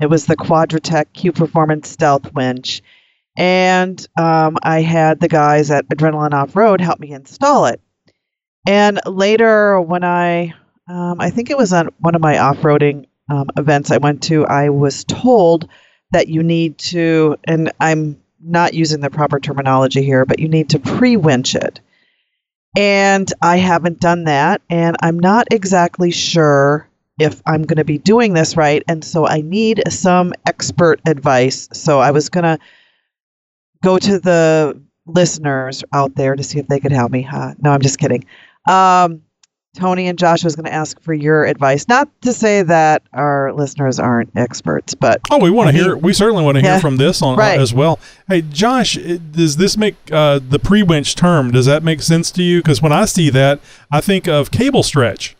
It 0.00 0.06
was 0.06 0.24
the 0.24 0.36
Quadratec 0.36 1.12
Q 1.12 1.32
Performance 1.32 1.90
Stealth 1.90 2.32
winch. 2.32 2.82
And 3.36 4.04
um, 4.18 4.56
I 4.62 4.80
had 4.80 5.20
the 5.20 5.28
guys 5.28 5.70
at 5.70 5.86
Adrenaline 5.88 6.32
Off 6.32 6.56
Road 6.56 6.80
help 6.80 6.98
me 6.98 7.10
install 7.10 7.66
it. 7.66 7.80
And 8.66 8.98
later, 9.04 9.78
when 9.82 10.02
I, 10.02 10.54
um, 10.88 11.20
I 11.20 11.28
think 11.28 11.50
it 11.50 11.58
was 11.58 11.74
on 11.74 11.90
one 11.98 12.14
of 12.14 12.22
my 12.22 12.38
off 12.38 12.58
roading 12.58 13.04
um, 13.28 13.50
events 13.58 13.90
I 13.90 13.98
went 13.98 14.22
to, 14.24 14.46
I 14.46 14.70
was 14.70 15.04
told 15.04 15.68
that 16.12 16.28
you 16.28 16.42
need 16.42 16.78
to, 16.78 17.36
and 17.44 17.70
I'm 17.78 18.22
not 18.42 18.72
using 18.72 19.00
the 19.00 19.10
proper 19.10 19.40
terminology 19.40 20.02
here, 20.02 20.24
but 20.24 20.38
you 20.38 20.48
need 20.48 20.70
to 20.70 20.78
pre 20.78 21.18
winch 21.18 21.54
it. 21.54 21.80
And 22.76 23.32
I 23.40 23.56
haven't 23.56 24.00
done 24.00 24.24
that. 24.24 24.62
And 24.68 24.96
I'm 25.02 25.18
not 25.18 25.48
exactly 25.52 26.10
sure 26.10 26.88
if 27.20 27.40
I'm 27.46 27.62
going 27.62 27.78
to 27.78 27.84
be 27.84 27.98
doing 27.98 28.34
this 28.34 28.56
right. 28.56 28.82
And 28.88 29.04
so 29.04 29.26
I 29.26 29.40
need 29.40 29.82
some 29.90 30.32
expert 30.46 31.00
advice. 31.06 31.68
So 31.72 32.00
I 32.00 32.10
was 32.10 32.28
going 32.28 32.44
to 32.44 32.58
go 33.82 33.98
to 33.98 34.18
the 34.18 34.80
listeners 35.06 35.84
out 35.92 36.14
there 36.16 36.34
to 36.34 36.42
see 36.42 36.58
if 36.58 36.66
they 36.66 36.80
could 36.80 36.92
help 36.92 37.12
me. 37.12 37.22
Huh? 37.22 37.54
No, 37.58 37.70
I'm 37.70 37.82
just 37.82 37.98
kidding. 37.98 38.24
Um, 38.68 39.22
Tony 39.74 40.06
and 40.08 40.18
Josh 40.18 40.44
was 40.44 40.54
going 40.56 40.64
to 40.66 40.72
ask 40.72 41.00
for 41.00 41.12
your 41.14 41.44
advice. 41.44 41.86
Not 41.88 42.08
to 42.22 42.32
say 42.32 42.62
that 42.62 43.02
our 43.12 43.52
listeners 43.52 43.98
aren't 43.98 44.30
experts, 44.36 44.94
but 44.94 45.20
Oh, 45.30 45.38
we 45.38 45.50
want 45.50 45.70
to 45.70 45.76
hear. 45.76 45.96
We 45.96 46.12
certainly 46.12 46.44
want 46.44 46.56
to 46.56 46.62
hear 46.62 46.72
Yeah. 46.74 46.78
from 46.80 46.96
this 46.96 47.20
on 47.22 47.36
Right. 47.36 47.58
as 47.60 47.74
well. 47.74 47.98
Hey, 48.28 48.42
Josh, 48.42 48.94
does 49.32 49.56
this 49.56 49.76
make 49.76 49.96
uh, 50.12 50.38
the 50.48 50.58
pre-winch 50.58 51.14
term? 51.16 51.50
Does 51.50 51.66
that 51.66 51.82
make 51.82 52.02
sense 52.02 52.30
to 52.32 52.42
you? 52.42 52.60
Because 52.60 52.80
when 52.80 52.92
I 52.92 53.04
see 53.04 53.30
that, 53.30 53.60
I 53.90 54.00
think 54.00 54.28
of 54.28 54.50
cable 54.50 54.82
stretch. 54.82 55.36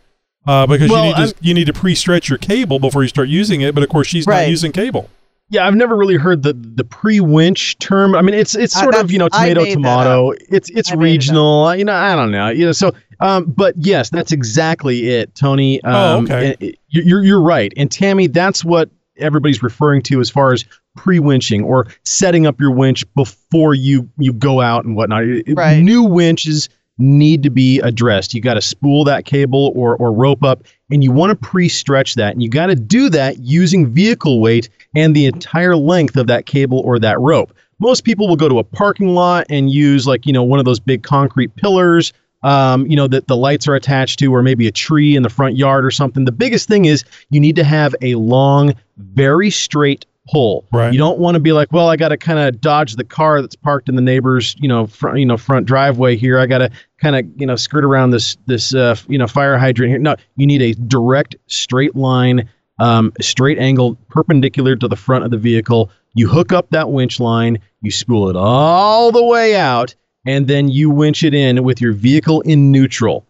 Uh, 0.47 0.67
because 0.67 0.91
Well, 0.91 1.05
you 1.05 1.11
need 1.13 1.17
I'm- 1.17 1.29
to 1.29 1.35
you 1.41 1.55
need 1.55 1.67
to 1.69 1.73
pre-stretch 1.73 2.29
your 2.29 2.37
cable 2.39 2.79
before 2.79 3.03
you 3.03 3.09
start 3.09 3.29
using 3.29 3.63
it. 3.63 3.75
But 3.75 3.83
of 3.83 3.89
course, 3.89 4.07
she's 4.07 4.27
not 4.27 4.47
using 4.49 4.73
cable. 4.73 5.09
Yeah, 5.51 5.67
I've 5.67 5.75
never 5.75 5.95
really 5.97 6.17
heard 6.17 6.43
the 6.43 6.53
the 6.55 6.85
pre 6.85 7.21
winch 7.21 7.79
term. 7.79 8.15
I 8.15 8.23
mean, 8.23 8.35
it's 8.35 8.55
it's 8.55 8.75
Uh, 8.77 8.81
sort 8.83 8.95
of 8.97 9.11
you 9.11 9.19
know 9.19 9.29
tomato 9.29 9.65
tomato. 9.67 10.33
It's 10.49 10.71
it's 10.71 10.91
I 10.91 10.97
made 10.97 11.01
it 11.01 11.05
regional. 11.13 11.75
You 11.77 11.85
know, 11.85 11.93
I 11.95 12.17
don't 12.17 12.31
know. 12.31 12.49
You 12.49 12.67
know, 12.67 12.73
so 12.73 12.93
um, 13.21 13.45
but 13.47 13.75
yes, 13.79 14.11
that's 14.11 14.33
exactly 14.33 15.09
it, 15.11 15.35
Tony. 15.35 15.83
Um, 15.85 15.95
Oh, 15.95 16.23
okay. 16.23 16.57
it- 16.61 16.79
You're 16.89 17.23
you're 17.23 17.41
right, 17.43 17.73
and 17.77 17.91
Tammy, 17.91 18.27
that's 18.27 18.65
what 18.65 18.89
everybody's 19.19 19.63
referring 19.63 20.03
to 20.03 20.21
as 20.21 20.31
far 20.31 20.53
as 20.53 20.65
pre 20.97 21.19
winching 21.19 21.65
or 21.65 21.87
setting 22.05 22.47
up 22.47 22.59
your 22.61 22.71
winch 22.73 23.05
before 23.15 23.75
you 23.75 24.09
you 24.19 24.33
go 24.33 24.61
out 24.61 24.85
and 24.85 24.97
whatnot. 24.97 25.25
It- 25.25 25.49
it- 25.49 25.55
Right. 25.57 25.81
New 25.83 26.03
winches 26.05 26.69
need 26.99 27.43
to 27.43 27.51
be 27.51 27.81
addressed. 27.81 28.35
You 28.35 28.41
got 28.41 28.55
to 28.55 28.61
spool 28.61 29.05
that 29.05 29.25
cable 29.25 29.73
or 29.75 29.97
or 29.97 30.13
rope 30.13 30.43
up, 30.43 30.65
and 30.91 31.03
you 31.03 31.11
want 31.11 31.31
to 31.31 31.49
pre-stretch 31.49 32.15
that, 32.15 32.33
and 32.33 32.43
you 32.43 32.49
got 32.49 32.67
to 32.67 32.75
do 32.75 33.09
that 33.11 33.39
using 33.39 33.91
vehicle 33.91 34.41
weight 34.41 34.69
and 34.95 35.15
the 35.15 35.27
entire 35.27 35.77
length 35.77 36.17
of 36.17 36.27
that 36.29 36.47
cable 36.47 36.81
or 36.81 36.99
that 36.99 37.19
rope. 37.21 37.53
Most 37.81 38.05
people 38.05 38.29
will 38.29 38.37
go 38.37 38.49
to 38.49 38.59
a 38.59 38.65
parking 38.65 39.15
lot 39.15 39.47
and 39.51 39.71
use 39.71 40.07
like 40.07 40.27
you 40.27 40.33
know 40.33 40.43
one 40.43 40.59
of 40.59 40.65
those 40.65 40.81
big 40.81 41.03
concrete 41.03 41.55
pillars. 41.57 42.13
Um, 42.43 42.87
you 42.87 42.95
know 42.95 43.09
that 43.09 43.27
the 43.27 43.37
lights 43.37 43.67
are 43.67 43.75
attached 43.75 44.19
to, 44.21 44.33
or 44.33 44.43
maybe 44.43 44.67
a 44.67 44.73
tree 44.73 45.17
in 45.17 45.23
the 45.23 45.31
front 45.31 45.57
yard 45.57 45.85
or 45.85 45.91
something. 45.91 46.27
The 46.27 46.33
biggest 46.33 46.69
thing 46.69 46.85
is 46.85 47.05
you 47.31 47.41
need 47.41 47.57
to 47.57 47.65
have 47.65 47.95
a 48.03 48.15
long, 48.17 48.75
very 48.99 49.51
straight 49.51 50.05
pull. 50.31 50.67
Right. 50.73 50.93
You 50.93 50.99
don't 50.99 51.19
want 51.19 51.35
to 51.35 51.41
be 51.41 51.53
like, 51.53 51.73
well, 51.73 51.89
I 51.89 51.97
got 51.97 52.09
to 52.09 52.17
kind 52.17 52.39
of 52.39 52.61
dodge 52.61 52.97
the 52.97 53.05
car 53.05 53.41
that's 53.41 53.57
parked 53.57 53.89
in 53.89 53.97
the 53.97 54.03
neighbor's, 54.03 54.57
you 54.59 54.69
know, 54.69 54.87
front, 54.87 55.19
you 55.19 55.27
know, 55.27 55.37
front 55.37 55.67
driveway 55.67 56.17
here. 56.17 56.39
I 56.39 56.47
got 56.47 56.59
to 56.59 56.71
kind 56.99 57.17
of, 57.17 57.27
you 57.41 57.47
know, 57.47 57.57
skirt 57.57 57.85
around 57.85 58.11
this 58.11 58.37
this 58.47 58.75
uh, 58.75 58.97
you 59.09 59.19
know 59.19 59.27
fire 59.27 59.59
hydrant 59.59 59.91
here. 59.91 59.99
No, 59.99 60.17
you 60.37 60.47
need 60.47 60.63
a 60.63 60.75
direct, 60.75 61.37
straight 61.47 61.95
line, 61.95 62.49
um, 62.79 63.13
straight 63.21 63.59
angle, 63.59 63.97
perpendicular 64.09 64.77
to 64.77 64.89
the 64.89 64.97
front 64.97 65.25
of 65.25 65.31
the 65.31 65.39
vehicle. 65.39 65.91
You 66.15 66.29
hook 66.29 66.53
up 66.53 66.71
that 66.71 66.91
winch 66.91 67.21
line, 67.21 67.59
you 67.83 67.91
spool 67.91 68.31
it 68.31 68.37
all 68.37 69.11
the 69.11 69.25
way 69.25 69.57
out, 69.57 69.95
and 70.25 70.47
then 70.47 70.69
you 70.69 70.91
winch 70.91 71.25
it 71.25 71.35
in 71.35 71.65
with 71.65 71.81
your 71.81 71.93
vehicle 71.93 72.41
in 72.43 72.71
neutral 72.71 73.27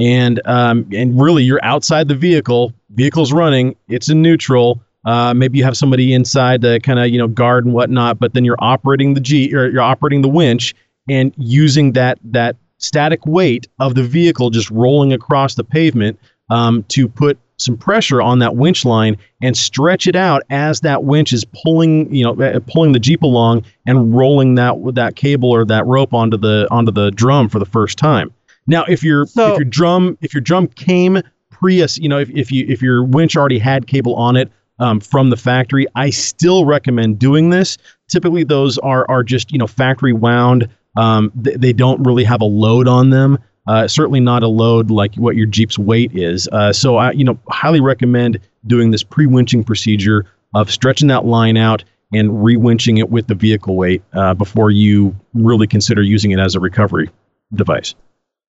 and 0.00 0.40
um, 0.46 0.88
and 0.92 1.20
really 1.20 1.42
you're 1.42 1.64
outside 1.64 2.08
the 2.08 2.14
vehicle 2.14 2.72
vehicle's 2.90 3.32
running 3.32 3.74
it's 3.88 4.08
in 4.08 4.22
neutral 4.22 4.80
uh, 5.04 5.32
maybe 5.34 5.58
you 5.58 5.64
have 5.64 5.76
somebody 5.76 6.12
inside 6.12 6.60
to 6.62 6.80
kind 6.80 6.98
of 6.98 7.08
you 7.08 7.18
know 7.18 7.28
guard 7.28 7.64
and 7.64 7.74
whatnot 7.74 8.18
but 8.18 8.34
then 8.34 8.44
you're 8.44 8.56
operating 8.58 9.14
the 9.14 9.20
g 9.20 9.54
or 9.54 9.68
you're 9.68 9.82
operating 9.82 10.22
the 10.22 10.28
winch 10.28 10.74
and 11.08 11.32
using 11.36 11.92
that 11.92 12.18
that 12.24 12.56
static 12.78 13.24
weight 13.26 13.66
of 13.80 13.94
the 13.94 14.02
vehicle 14.02 14.50
just 14.50 14.70
rolling 14.70 15.12
across 15.12 15.54
the 15.54 15.64
pavement 15.64 16.18
um, 16.50 16.82
to 16.84 17.08
put 17.08 17.38
some 17.56 17.76
pressure 17.76 18.22
on 18.22 18.38
that 18.38 18.54
winch 18.54 18.84
line 18.84 19.16
and 19.42 19.56
stretch 19.56 20.06
it 20.06 20.14
out 20.14 20.42
as 20.48 20.80
that 20.80 21.02
winch 21.02 21.32
is 21.32 21.44
pulling 21.44 22.12
you 22.14 22.24
know 22.24 22.40
uh, 22.40 22.60
pulling 22.68 22.92
the 22.92 23.00
jeep 23.00 23.22
along 23.22 23.64
and 23.86 24.16
rolling 24.16 24.54
that 24.54 24.74
that 24.94 25.16
cable 25.16 25.50
or 25.50 25.64
that 25.64 25.84
rope 25.86 26.14
onto 26.14 26.36
the 26.36 26.68
onto 26.70 26.92
the 26.92 27.10
drum 27.10 27.48
for 27.48 27.58
the 27.58 27.66
first 27.66 27.98
time. 27.98 28.32
Now, 28.68 28.84
if 28.84 29.02
your 29.02 29.26
So- 29.26 29.52
if 29.52 29.58
your 29.58 29.64
drum 29.64 30.16
if 30.20 30.32
your 30.32 30.40
drum 30.40 30.68
came 30.68 31.20
pre 31.50 31.84
you 31.96 32.08
know 32.08 32.18
if, 32.20 32.30
if 32.30 32.52
you 32.52 32.64
if 32.68 32.80
your 32.80 33.02
winch 33.02 33.36
already 33.36 33.58
had 33.58 33.88
cable 33.88 34.14
on 34.14 34.36
it 34.36 34.52
um, 34.78 35.00
from 35.00 35.30
the 35.30 35.36
factory, 35.36 35.86
I 35.94 36.10
still 36.10 36.64
recommend 36.64 37.18
doing 37.18 37.50
this. 37.50 37.78
Typically, 38.08 38.44
those 38.44 38.78
are 38.78 39.08
are 39.08 39.22
just 39.22 39.52
you 39.52 39.58
know 39.58 39.66
factory 39.66 40.12
wound. 40.12 40.68
Um, 40.96 41.30
they, 41.34 41.54
they 41.56 41.72
don't 41.72 42.02
really 42.04 42.24
have 42.24 42.40
a 42.40 42.46
load 42.46 42.88
on 42.88 43.10
them. 43.10 43.38
Uh, 43.66 43.86
certainly 43.86 44.20
not 44.20 44.42
a 44.42 44.48
load 44.48 44.90
like 44.90 45.14
what 45.16 45.36
your 45.36 45.46
Jeep's 45.46 45.78
weight 45.78 46.12
is. 46.14 46.48
Uh, 46.48 46.72
so 46.72 46.96
I 46.96 47.12
you 47.12 47.24
know 47.24 47.38
highly 47.48 47.80
recommend 47.80 48.40
doing 48.66 48.90
this 48.90 49.02
pre-winching 49.02 49.66
procedure 49.66 50.26
of 50.54 50.70
stretching 50.70 51.08
that 51.08 51.24
line 51.26 51.56
out 51.56 51.84
and 52.12 52.42
re-winching 52.42 52.98
it 52.98 53.10
with 53.10 53.26
the 53.26 53.34
vehicle 53.34 53.76
weight 53.76 54.02
uh, 54.14 54.32
before 54.34 54.70
you 54.70 55.14
really 55.34 55.66
consider 55.66 56.02
using 56.02 56.30
it 56.30 56.38
as 56.38 56.54
a 56.54 56.60
recovery 56.60 57.10
device. 57.54 57.94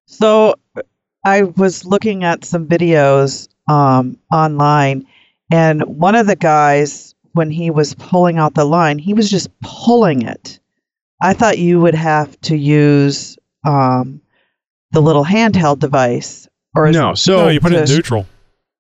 So 0.07 0.55
I 1.25 1.43
was 1.43 1.85
looking 1.85 2.23
at 2.23 2.45
some 2.45 2.67
videos 2.67 3.47
um, 3.67 4.17
online, 4.31 5.07
and 5.51 5.83
one 5.83 6.15
of 6.15 6.27
the 6.27 6.35
guys, 6.35 7.13
when 7.33 7.49
he 7.51 7.69
was 7.69 7.93
pulling 7.95 8.37
out 8.37 8.53
the 8.55 8.65
line, 8.65 8.97
he 8.99 9.13
was 9.13 9.29
just 9.29 9.49
pulling 9.61 10.21
it. 10.23 10.59
I 11.21 11.33
thought 11.33 11.57
you 11.57 11.79
would 11.81 11.95
have 11.95 12.39
to 12.41 12.55
use 12.57 13.37
um, 13.65 14.21
the 14.91 15.01
little 15.01 15.25
handheld 15.25 15.79
device, 15.79 16.47
or 16.75 16.91
No, 16.91 17.13
so 17.13 17.37
no, 17.37 17.47
you 17.49 17.59
put 17.59 17.73
it 17.73 17.89
in 17.89 17.95
neutral. 17.95 18.25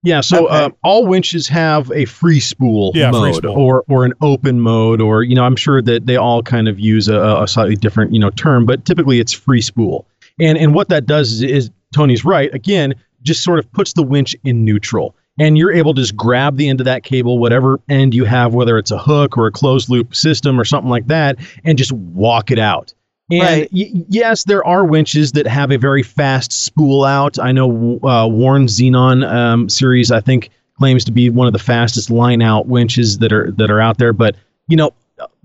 Yeah, 0.03 0.21
so 0.21 0.45
Okay. 0.47 0.55
uh, 0.65 0.69
all 0.83 1.07
winches 1.07 1.47
have 1.47 1.91
a 1.91 2.05
free 2.05 2.39
spool 2.39 2.91
Yeah, 2.93 3.09
free 3.09 3.19
mode 3.21 3.35
spool. 3.37 3.57
or 3.57 3.83
or 3.89 4.05
an 4.05 4.13
open 4.21 4.59
mode 4.61 5.01
or 5.01 5.23
you 5.23 5.33
know 5.33 5.43
I'm 5.43 5.55
sure 5.55 5.81
that 5.81 6.05
they 6.05 6.15
all 6.15 6.43
kind 6.43 6.67
of 6.67 6.79
use 6.79 7.07
a, 7.07 7.19
a 7.41 7.47
slightly 7.47 7.75
different 7.75 8.13
you 8.13 8.19
know 8.19 8.29
term, 8.29 8.67
but 8.67 8.85
typically 8.85 9.19
it's 9.19 9.33
free 9.33 9.61
spool. 9.61 10.05
And 10.39 10.57
and 10.59 10.75
what 10.75 10.89
that 10.89 11.07
does 11.07 11.31
is, 11.31 11.41
is 11.41 11.71
Tony's 11.93 12.23
right 12.23 12.53
again, 12.53 12.93
just 13.23 13.43
sort 13.43 13.57
of 13.57 13.71
puts 13.71 13.93
the 13.93 14.03
winch 14.03 14.35
in 14.43 14.63
neutral. 14.63 15.15
And 15.37 15.57
you're 15.57 15.73
able 15.73 15.93
to 15.93 16.01
just 16.01 16.15
grab 16.15 16.55
the 16.55 16.69
end 16.69 16.79
of 16.79 16.85
that 16.85 17.03
cable, 17.03 17.39
whatever 17.39 17.79
end 17.89 18.13
you 18.13 18.23
have, 18.23 18.53
whether 18.53 18.77
it's 18.77 18.91
a 18.91 18.97
hook 18.97 19.37
or 19.37 19.47
a 19.47 19.51
closed 19.51 19.89
loop 19.89 20.15
system 20.15 20.59
or 20.59 20.63
something 20.63 20.89
like 20.89 21.07
that, 21.07 21.37
and 21.65 21.77
just 21.77 21.91
walk 21.91 22.51
it 22.51 22.59
out. 22.59 22.93
And 23.31 23.41
Right. 23.41 23.69
y- 23.73 23.91
yes, 24.07 24.43
there 24.45 24.65
are 24.65 24.85
winches 24.85 25.33
that 25.33 25.45
have 25.47 25.71
a 25.71 25.77
very 25.77 26.03
fast 26.03 26.51
spool 26.53 27.03
out. 27.03 27.37
I 27.39 27.51
know 27.51 27.99
uh, 28.03 28.27
Warn 28.27 28.67
Zeon 28.67 29.29
um, 29.29 29.67
series, 29.67 30.09
I 30.11 30.21
think, 30.21 30.51
claims 30.77 31.03
to 31.05 31.11
be 31.11 31.29
one 31.29 31.47
of 31.47 31.53
the 31.53 31.59
fastest 31.59 32.09
line 32.09 32.41
out 32.41 32.67
winches 32.67 33.17
that 33.17 33.33
are 33.33 33.51
that 33.51 33.69
are 33.71 33.81
out 33.81 33.97
there. 33.97 34.13
But 34.13 34.35
you 34.67 34.77
know, 34.77 34.91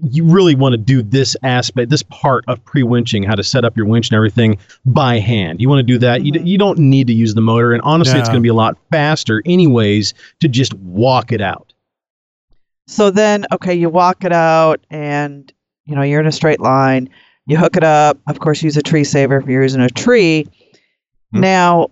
you 0.03 0.25
really 0.25 0.55
want 0.55 0.73
to 0.73 0.79
do 0.79 1.03
this 1.03 1.37
aspect, 1.43 1.91
this 1.91 2.03
part 2.05 2.45
of 2.49 2.65
pre-winching, 2.65 3.27
how 3.27 3.35
to 3.35 3.45
set 3.45 3.65
up 3.65 3.77
your 3.77 3.87
winch 3.87 4.09
and 4.09 4.17
everything 4.17 4.59
by 4.87 5.19
hand. 5.19 5.61
You 5.61 5.69
want 5.69 5.81
to 5.81 5.83
do 5.85 5.99
that. 5.99 6.25
You, 6.25 6.33
d- 6.33 6.43
you 6.43 6.59
don't 6.59 6.79
need 6.79 7.07
to 7.07 7.13
use 7.13 7.35
the 7.35 7.41
motor, 7.41 7.73
and 7.73 7.83
honestly, 7.83 8.19
it's 8.19 8.29
going 8.29 8.41
to 8.41 8.43
be 8.43 8.49
a 8.49 8.55
lot 8.55 8.79
faster, 8.91 9.43
anyways, 9.45 10.15
to 10.41 10.49
just 10.49 10.75
walk 10.75 11.33
it 11.33 11.41
out. 11.41 11.73
So 12.87 13.11
then, 13.11 13.47
okay, 13.53 13.75
you 13.75 13.89
walk 13.89 14.25
it 14.25 14.33
out 14.33 14.85
and, 14.91 15.53
you 15.87 15.95
know, 15.95 16.03
you're 16.03 16.21
in 16.21 16.27
a 16.27 16.33
straight 16.33 16.61
line. 16.61 17.09
You 17.47 17.57
hook 17.57 17.77
it 17.77 17.85
up. 17.85 18.19
Of 18.27 18.41
course, 18.41 18.63
use 18.63 18.77
a 18.77 18.83
tree 18.83 19.05
saver 19.05 19.37
if 19.37 19.47
you're 19.47 19.63
using 19.63 19.81
a 19.81 19.89
tree. 19.89 20.47
Hmm. 21.33 21.41
Now, 21.41 21.91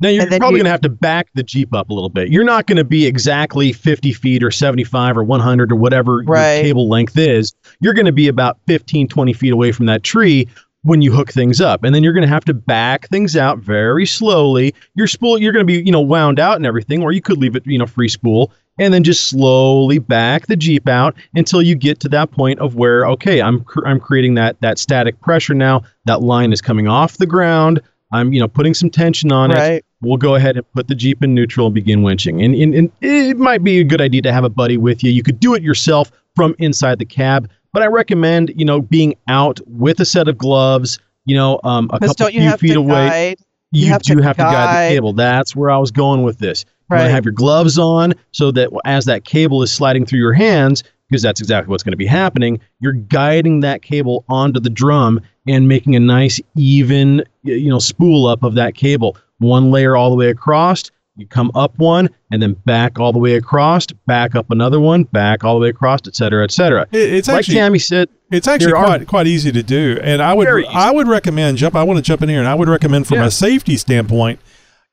Now 0.00 0.08
you're 0.08 0.26
probably 0.26 0.46
you- 0.46 0.56
going 0.58 0.64
to 0.64 0.70
have 0.70 0.80
to 0.82 0.88
back 0.88 1.28
the 1.34 1.42
Jeep 1.42 1.74
up 1.74 1.90
a 1.90 1.94
little 1.94 2.08
bit. 2.08 2.28
You're 2.30 2.44
not 2.44 2.66
going 2.66 2.78
to 2.78 2.84
be 2.84 3.06
exactly 3.06 3.72
50 3.72 4.12
feet 4.12 4.42
or 4.42 4.50
75 4.50 5.16
or 5.18 5.24
100 5.24 5.72
or 5.72 5.76
whatever 5.76 6.22
Right. 6.26 6.56
your 6.56 6.62
cable 6.64 6.88
length 6.88 7.16
is. 7.18 7.54
You're 7.80 7.94
going 7.94 8.06
to 8.06 8.12
be 8.12 8.28
about 8.28 8.58
15, 8.66 9.08
20 9.08 9.32
feet 9.32 9.52
away 9.52 9.72
from 9.72 9.86
that 9.86 10.02
tree 10.02 10.48
when 10.82 11.02
you 11.02 11.12
hook 11.12 11.30
things 11.30 11.60
up. 11.60 11.84
And 11.84 11.94
then 11.94 12.02
you're 12.02 12.14
going 12.14 12.26
to 12.26 12.28
have 12.32 12.44
to 12.46 12.54
back 12.54 13.06
things 13.08 13.36
out 13.36 13.58
very 13.58 14.06
slowly. 14.06 14.74
Your 14.94 15.06
spool, 15.06 15.38
you're 15.38 15.52
going 15.52 15.66
to 15.66 15.70
be, 15.70 15.82
you 15.84 15.92
know, 15.92 16.00
wound 16.00 16.40
out 16.40 16.56
and 16.56 16.64
everything, 16.64 17.02
or 17.02 17.12
you 17.12 17.20
could 17.20 17.36
leave 17.36 17.54
it, 17.54 17.62
you 17.66 17.76
know, 17.78 17.86
free 17.86 18.08
spool 18.08 18.50
and 18.78 18.94
then 18.94 19.04
just 19.04 19.26
slowly 19.26 19.98
back 19.98 20.46
the 20.46 20.56
Jeep 20.56 20.88
out 20.88 21.14
until 21.34 21.60
you 21.60 21.74
get 21.74 22.00
to 22.00 22.08
that 22.08 22.30
point 22.30 22.58
of 22.60 22.76
where, 22.76 23.06
okay, 23.08 23.42
I'm, 23.42 23.62
cr- 23.62 23.86
I'm 23.86 24.00
creating 24.00 24.34
that, 24.36 24.58
that 24.62 24.78
static 24.78 25.20
pressure 25.20 25.52
now. 25.52 25.82
That 26.06 26.22
line 26.22 26.50
is 26.50 26.62
coming 26.62 26.88
off 26.88 27.18
the 27.18 27.26
ground. 27.26 27.82
I'm, 28.10 28.32
you 28.32 28.40
know, 28.40 28.48
putting 28.48 28.72
some 28.72 28.88
tension 28.88 29.30
on 29.32 29.50
it 29.50 29.54
right? 29.54 29.84
We'll 30.02 30.16
go 30.16 30.34
ahead 30.34 30.56
and 30.56 30.72
put 30.72 30.88
the 30.88 30.94
Jeep 30.94 31.22
in 31.22 31.34
neutral 31.34 31.66
and 31.66 31.74
begin 31.74 32.00
winching. 32.02 32.44
And, 32.44 32.54
and, 32.54 32.74
and 32.74 32.90
it 33.02 33.38
might 33.38 33.62
be 33.62 33.80
a 33.80 33.84
good 33.84 34.00
idea 34.00 34.22
to 34.22 34.32
have 34.32 34.44
a 34.44 34.48
buddy 34.48 34.76
with 34.76 35.02
you. 35.04 35.10
You 35.10 35.22
could 35.22 35.40
do 35.40 35.54
it 35.54 35.62
yourself 35.62 36.10
from 36.34 36.54
inside 36.58 36.98
the 36.98 37.04
cab, 37.04 37.50
but 37.72 37.82
I 37.82 37.86
recommend, 37.86 38.52
you 38.56 38.64
know, 38.64 38.80
being 38.80 39.14
out 39.28 39.60
with 39.66 40.00
a 40.00 40.04
set 40.04 40.28
of 40.28 40.38
gloves, 40.38 40.98
you 41.26 41.36
know, 41.36 41.60
um, 41.64 41.90
a 41.92 41.98
couple 42.00 42.26
few 42.28 42.56
feet 42.56 42.76
away. 42.76 43.08
guide? 43.08 43.38
You, 43.72 43.86
you 43.86 43.92
have 43.92 44.02
do 44.02 44.16
to 44.16 44.22
have 44.22 44.36
to 44.36 44.42
guide 44.42 44.52
guide- 44.52 44.90
the 44.90 44.94
cable. 44.94 45.12
That's 45.12 45.54
where 45.54 45.70
I 45.70 45.78
was 45.78 45.90
going 45.90 46.22
with 46.22 46.38
this. 46.38 46.64
You 46.90 46.94
want 46.96 47.02
Right. 47.02 47.08
to 47.08 47.14
have 47.14 47.24
your 47.24 47.32
gloves 47.34 47.78
on 47.78 48.14
so 48.32 48.50
that 48.52 48.70
as 48.84 49.04
that 49.04 49.24
cable 49.24 49.62
is 49.62 49.70
sliding 49.70 50.04
through 50.06 50.18
your 50.18 50.32
hands, 50.32 50.82
because 51.08 51.22
that's 51.22 51.40
exactly 51.40 51.70
what's 51.70 51.82
going 51.84 51.92
to 51.92 51.96
be 51.96 52.06
happening, 52.06 52.58
you're 52.80 52.92
guiding 52.92 53.60
that 53.60 53.82
cable 53.82 54.24
onto 54.28 54.58
the 54.60 54.70
drum 54.70 55.20
and 55.46 55.68
making 55.68 55.94
a 55.94 56.00
nice 56.00 56.40
even, 56.56 57.22
you 57.44 57.68
know, 57.68 57.78
spool 57.78 58.26
up 58.26 58.42
of 58.42 58.54
that 58.54 58.74
cable. 58.74 59.16
One 59.40 59.70
layer 59.72 59.96
all 59.96 60.10
the 60.10 60.16
way 60.16 60.28
across. 60.28 60.90
You 61.16 61.26
come 61.26 61.50
up 61.54 61.76
one 61.76 62.08
and 62.30 62.40
then 62.40 62.54
back 62.64 62.98
all 62.98 63.12
the 63.12 63.18
way 63.18 63.34
across, 63.34 63.84
back 64.06 64.34
up 64.34 64.50
another 64.50 64.80
one, 64.80 65.02
back 65.02 65.44
all 65.44 65.54
the 65.56 65.60
way 65.60 65.68
across, 65.68 66.00
et 66.06 66.14
cetera, 66.16 66.44
et 66.44 66.50
cetera. 66.50 66.86
It- 66.92 67.12
it's 67.12 67.28
like 67.28 67.38
actually 67.40 67.54
Tammy 67.56 67.78
said, 67.78 68.08
It's 68.30 68.46
actually 68.48 68.66
There 68.68 68.76
are- 68.76 68.86
quite 68.86 69.06
quite 69.08 69.26
easy 69.26 69.50
to 69.52 69.62
do, 69.62 69.98
and 70.02 70.22
I 70.22 70.32
would 70.34 70.46
I 70.72 70.92
would 70.92 71.08
recommend 71.08 71.58
jump. 71.58 71.74
I 71.74 71.82
want 71.82 71.96
to 71.98 72.02
jump 72.02 72.22
in 72.22 72.28
here, 72.28 72.38
and 72.38 72.46
I 72.48 72.54
would 72.54 72.68
recommend 72.68 73.08
from 73.08 73.18
Yeah. 73.18 73.26
a 73.26 73.30
safety 73.30 73.76
standpoint, 73.76 74.38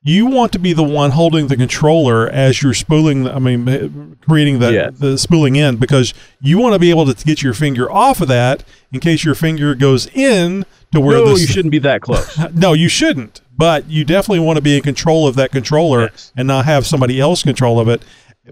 you 0.02 0.26
want 0.26 0.50
to 0.52 0.58
be 0.58 0.72
the 0.72 0.82
one 0.82 1.12
holding 1.12 1.46
the 1.46 1.56
controller 1.56 2.28
as 2.28 2.62
you're 2.62 2.74
spooling. 2.74 3.28
I 3.28 3.38
mean, 3.38 3.68
eh, 3.68 3.86
creating 4.28 4.58
the 4.58 4.72
Yeah. 4.72 4.90
the 4.92 5.16
spooling 5.18 5.54
in 5.56 5.76
because 5.76 6.14
you 6.42 6.58
want 6.58 6.74
to 6.74 6.78
be 6.80 6.90
able 6.90 7.06
to 7.12 7.24
get 7.24 7.42
your 7.42 7.54
finger 7.54 7.90
off 7.90 8.20
of 8.20 8.28
that 8.28 8.64
in 8.92 8.98
case 9.00 9.24
your 9.24 9.34
finger 9.36 9.74
goes 9.76 10.08
in 10.14 10.64
to 10.92 11.00
where 11.00 11.16
no, 11.18 11.26
the 11.34 11.40
you 11.40 11.46
shouldn't 11.46 11.70
be 11.72 11.78
that 11.78 12.00
close. 12.02 12.38
no, 12.54 12.72
you 12.72 12.88
shouldn't. 12.88 13.40
But 13.58 13.90
you 13.90 14.04
definitely 14.04 14.38
want 14.40 14.56
to 14.56 14.62
be 14.62 14.76
in 14.76 14.82
control 14.82 15.26
of 15.26 15.34
that 15.34 15.50
controller 15.50 16.02
Yes. 16.12 16.32
and 16.36 16.46
not 16.48 16.64
have 16.64 16.86
somebody 16.86 17.20
else 17.20 17.42
control 17.42 17.78
of 17.80 17.88
it. 17.88 18.02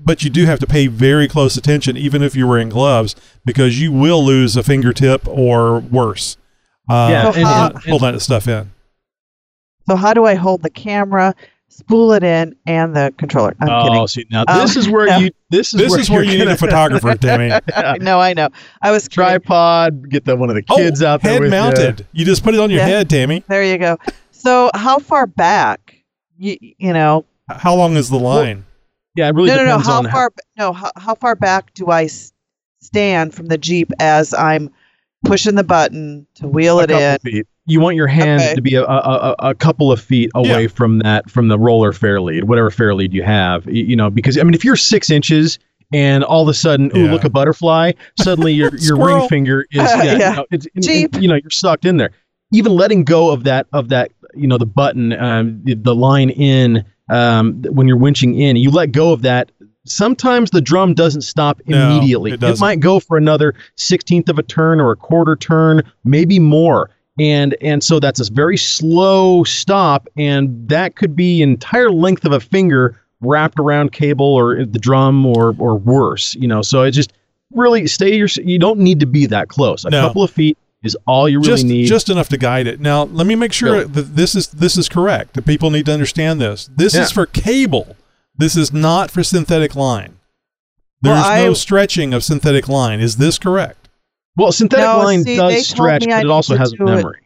But 0.02 0.22
you 0.24 0.28
do 0.30 0.44
have 0.46 0.58
to 0.58 0.66
pay 0.66 0.88
very 0.88 1.26
close 1.28 1.56
attention, 1.56 1.96
even 1.96 2.22
if 2.22 2.34
you're 2.36 2.48
wearing 2.48 2.68
gloves, 2.68 3.14
because 3.44 3.80
you 3.80 3.92
will 3.92 4.22
lose 4.22 4.56
a 4.56 4.62
fingertip 4.62 5.26
or 5.28 5.78
worse. 5.80 6.36
Uh, 6.90 7.08
Yeah, 7.10 7.30
So 7.30 7.44
how- 7.44 7.68
pull 7.86 7.98
that 8.00 8.20
stuff 8.20 8.46
in. 8.48 8.72
So 9.88 9.94
how 9.96 10.12
do 10.12 10.24
I 10.26 10.34
hold 10.34 10.62
the 10.62 10.70
camera, 10.70 11.32
spool 11.68 12.12
it 12.12 12.24
in, 12.24 12.56
and 12.66 12.94
the 12.96 13.14
controller? 13.16 13.54
I'm 13.60 13.68
oh, 13.70 13.84
kidding. 13.84 14.06
see, 14.08 14.26
now 14.30 14.44
Um, 14.48 14.58
this 14.58 14.76
is 14.76 14.88
where 14.88 15.06
no. 15.10 15.18
you. 15.18 15.30
This 15.50 15.72
is 15.72 15.78
This 15.80 15.90
where 15.92 16.00
is 16.00 16.10
where 16.10 16.22
you're 16.24 16.44
need 16.44 16.48
a 16.52 16.56
photographer, 16.56 17.14
Tammy. 17.14 17.52
I 17.76 17.96
know, 17.98 18.18
I 18.20 18.34
know. 18.34 18.48
I 18.82 18.90
was 18.90 19.06
kidding. 19.06 19.24
tripod. 19.24 20.10
Get 20.10 20.24
the 20.24 20.34
one 20.36 20.48
of 20.50 20.56
the 20.56 20.62
kids 20.62 21.02
oh, 21.02 21.06
out 21.06 21.22
there 21.22 21.34
head 21.34 21.40
with 21.42 21.52
ya. 21.52 21.62
mounted. 21.62 22.06
You. 22.12 22.24
just 22.24 22.42
put 22.42 22.54
it 22.54 22.60
on 22.60 22.68
your 22.70 22.80
Yeah. 22.80 22.86
head, 22.88 23.08
Tammy. 23.08 23.44
There 23.48 23.62
you 23.62 23.78
go. 23.78 23.96
So 24.46 24.70
how 24.74 25.00
far 25.00 25.26
back? 25.26 25.96
You, 26.38 26.56
you 26.60 26.92
know, 26.92 27.24
How 27.48 27.74
long 27.74 27.96
is 27.96 28.10
the 28.10 28.18
line? 28.18 28.64
Yeah, 29.16 29.28
it 29.28 29.34
really 29.34 29.48
no, 29.48 29.56
no, 29.56 29.64
no. 29.64 29.78
How 29.80 29.98
on 29.98 30.08
far? 30.08 30.30
no, 30.56 30.72
how, 30.72 30.92
how 30.96 31.16
far 31.16 31.34
back 31.34 31.74
do 31.74 31.90
I 31.90 32.06
stand 32.80 33.34
from 33.34 33.46
the 33.46 33.58
jeep 33.58 33.90
as 33.98 34.32
I'm 34.32 34.70
pushing 35.24 35.56
the 35.56 35.64
button 35.64 36.28
to 36.36 36.46
wheel 36.46 36.78
a 36.78 36.84
it 36.84 36.90
couple 36.90 37.02
in? 37.02 37.18
feet. 37.18 37.46
You 37.64 37.80
want 37.80 37.96
your 37.96 38.06
hand 38.06 38.40
Okay. 38.40 38.54
to 38.54 38.62
be 38.62 38.76
a, 38.76 38.84
a, 38.84 38.86
a, 38.86 39.34
a 39.50 39.54
couple 39.56 39.90
of 39.90 40.00
feet 40.00 40.30
away 40.36 40.62
Yeah. 40.62 40.68
from 40.68 41.00
that 41.00 41.28
from 41.28 41.48
the 41.48 41.58
roller 41.58 41.92
fair 41.92 42.20
lead, 42.20 42.44
whatever 42.44 42.70
fair 42.70 42.94
lead 42.94 43.12
you 43.12 43.24
have. 43.24 43.66
y- 43.66 43.72
You 43.72 43.96
know, 43.96 44.10
because 44.10 44.38
I 44.38 44.44
mean, 44.44 44.54
if 44.54 44.64
you're 44.64 44.76
six 44.76 45.10
inches 45.10 45.58
and 45.92 46.22
all 46.22 46.42
of 46.42 46.48
a 46.48 46.54
sudden, 46.54 46.96
ooh, 46.96 47.06
Yeah. 47.06 47.10
look 47.12 47.24
a 47.24 47.30
butterfly. 47.30 47.90
Suddenly, 48.20 48.52
your 48.52 48.70
your 48.78 48.96
ring 48.96 49.26
finger 49.28 49.62
is 49.72 49.78
yeah, 49.78 50.02
Yeah. 50.04 50.12
You, 50.30 50.36
know, 50.36 50.46
it's, 50.52 50.68
and- 50.76 50.84
Jeep. 50.84 51.14
you 51.20 51.26
know 51.26 51.34
you're 51.34 51.50
sucked 51.50 51.84
in 51.84 51.96
there. 51.96 52.10
Even 52.52 52.76
letting 52.76 53.02
go 53.02 53.32
of 53.32 53.42
that 53.42 53.66
of 53.72 53.88
that 53.88 54.12
you 54.36 54.46
know 54.46 54.58
the 54.58 54.66
button 54.66 55.12
um, 55.14 55.60
the, 55.64 55.74
the 55.74 55.94
line 55.94 56.30
in 56.30 56.84
um, 57.08 57.62
when 57.70 57.86
you're 57.86 57.98
winching 57.98 58.38
in, 58.40 58.56
you 58.56 58.70
let 58.70 58.92
go 58.92 59.12
of 59.12 59.22
that. 59.22 59.52
Sometimes 59.84 60.50
the 60.50 60.60
drum 60.60 60.94
doesn't 60.94 61.20
stop 61.22 61.60
No, 61.66 61.90
immediately. 61.90 62.32
it 62.32 62.40
doesn't. 62.40 62.60
might 62.64 62.80
go 62.80 62.98
for 62.98 63.16
another 63.16 63.54
sixteenth 63.76 64.28
of 64.28 64.38
a 64.38 64.42
turn 64.42 64.80
or 64.80 64.90
a 64.90 64.96
quarter 64.96 65.36
turn, 65.36 65.82
maybe 66.04 66.38
more 66.40 66.90
and 67.18 67.56
and 67.62 67.82
so 67.82 67.98
that's 67.98 68.20
a 68.20 68.30
very 68.32 68.58
slow 68.58 69.42
stop 69.44 70.06
and 70.18 70.68
that 70.68 70.96
could 70.96 71.16
be 71.16 71.40
entire 71.40 71.90
length 71.90 72.26
of 72.26 72.32
a 72.32 72.40
finger 72.40 73.00
wrapped 73.22 73.58
around 73.58 73.90
cable 73.92 74.26
or 74.34 74.66
the 74.66 74.78
drum 74.78 75.24
or 75.24 75.54
or 75.58 75.76
worse 75.78 76.34
you 76.34 76.46
know 76.46 76.60
so 76.60 76.82
it 76.82 76.90
just 76.90 77.14
really 77.52 77.86
stay 77.86 78.14
your 78.14 78.28
you 78.44 78.58
don't 78.58 78.78
need 78.78 79.00
to 79.00 79.06
be 79.06 79.24
that 79.24 79.48
close 79.48 79.82
a 79.86 79.90
No. 79.90 80.02
couple 80.06 80.22
of 80.22 80.30
feet 80.30 80.58
is 80.86 80.96
all 81.06 81.28
you 81.28 81.38
really 81.40 81.48
just 81.50 81.64
need 81.64 81.86
just 81.86 82.08
enough 82.08 82.28
to 82.30 82.38
guide 82.38 82.66
it. 82.66 82.80
Now, 82.80 83.02
let 83.04 83.26
me 83.26 83.34
make 83.34 83.52
sure 83.52 83.72
Really? 83.72 83.84
that 83.84 84.16
this 84.16 84.34
is 84.34 84.46
this 84.48 84.78
is 84.78 84.88
correct. 84.88 85.34
That 85.34 85.44
people 85.44 85.70
need 85.70 85.84
to 85.86 85.92
understand 85.92 86.40
this. 86.40 86.70
This 86.74 86.94
Yeah. 86.94 87.02
is 87.02 87.10
for 87.12 87.26
cable. 87.26 87.96
This 88.38 88.56
is 88.56 88.72
not 88.72 89.10
for 89.10 89.22
synthetic 89.22 89.74
line. 89.76 90.14
There's 91.02 91.16
Well, 91.16 91.24
I- 91.24 91.44
no 91.44 91.52
stretching 91.54 92.14
of 92.14 92.24
synthetic 92.24 92.68
line. 92.68 93.00
Is 93.00 93.16
this 93.16 93.38
correct? 93.38 93.88
well 94.38 94.52
synthetic 94.52 94.84
No, 94.86 94.98
line 94.98 95.24
see, 95.24 95.36
does 95.36 95.66
stretch 95.66 96.04
me 96.06 96.12
I 96.12 96.18
but 96.20 96.26
it 96.26 96.30
also 96.30 96.56
has 96.56 96.72
do 96.72 96.82
it. 96.82 96.96
memory 96.96 97.20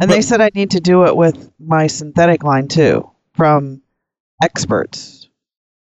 And 0.00 0.08
they 0.10 0.20
said 0.22 0.40
I 0.40 0.50
need 0.54 0.70
to 0.72 0.80
do 0.80 1.04
it 1.06 1.16
with 1.16 1.50
my 1.58 1.86
synthetic 1.88 2.44
line 2.44 2.68
too 2.68 3.10
from 3.34 3.82
experts. 4.42 5.17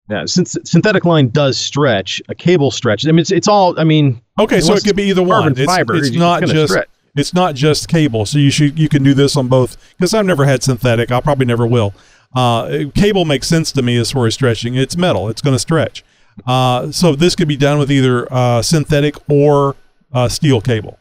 Yeah 0.09 0.25
since 0.25 0.57
synthetic 0.65 1.05
line 1.05 1.29
does 1.29 1.57
stretch 1.57 2.21
a 2.29 2.35
cable 2.35 2.71
stretch 2.71 3.05
i 3.07 3.11
mean 3.11 3.19
it's, 3.19 3.31
it's 3.31 3.47
all 3.47 3.79
i 3.79 3.83
mean 3.83 4.21
Okay, 4.39 4.61
so 4.61 4.73
it 4.73 4.83
could 4.83 4.95
be 4.95 5.03
either 5.03 5.21
one. 5.21 5.51
It's, 5.51 5.63
fiber, 5.65 5.95
it's 5.95 6.07
it's 6.07 6.17
not 6.17 6.41
just 6.43 6.73
stretch. 6.73 6.89
it's 7.15 7.33
not 7.35 7.53
just 7.53 7.87
cable. 7.87 8.25
So 8.25 8.39
you 8.39 8.49
should 8.49 8.79
you 8.79 8.89
can 8.89 9.03
do 9.03 9.13
this 9.13 9.37
on 9.37 9.47
both 9.47 9.77
because 9.95 10.11
I've 10.15 10.25
never 10.25 10.43
had 10.45 10.63
synthetic. 10.63 11.11
I 11.11 11.21
probably 11.21 11.45
never 11.45 11.67
will. 11.67 11.93
Uh, 12.35 12.85
cable 12.95 13.25
makes 13.25 13.45
sense 13.47 13.71
to 13.73 13.83
me 13.83 13.95
as 13.95 14.09
far 14.09 14.25
as 14.25 14.33
stretching. 14.33 14.73
It's 14.73 14.97
metal. 14.97 15.29
It's 15.29 15.39
going 15.43 15.53
to 15.53 15.59
stretch. 15.59 16.03
Uh, 16.47 16.91
so 16.91 17.15
this 17.15 17.35
could 17.35 17.47
be 17.47 17.55
done 17.55 17.77
with 17.77 17.91
either 17.91 18.27
uh, 18.33 18.63
synthetic 18.63 19.17
or 19.29 19.75
uh, 20.11 20.27
steel 20.29 20.59
cable. 20.61 20.97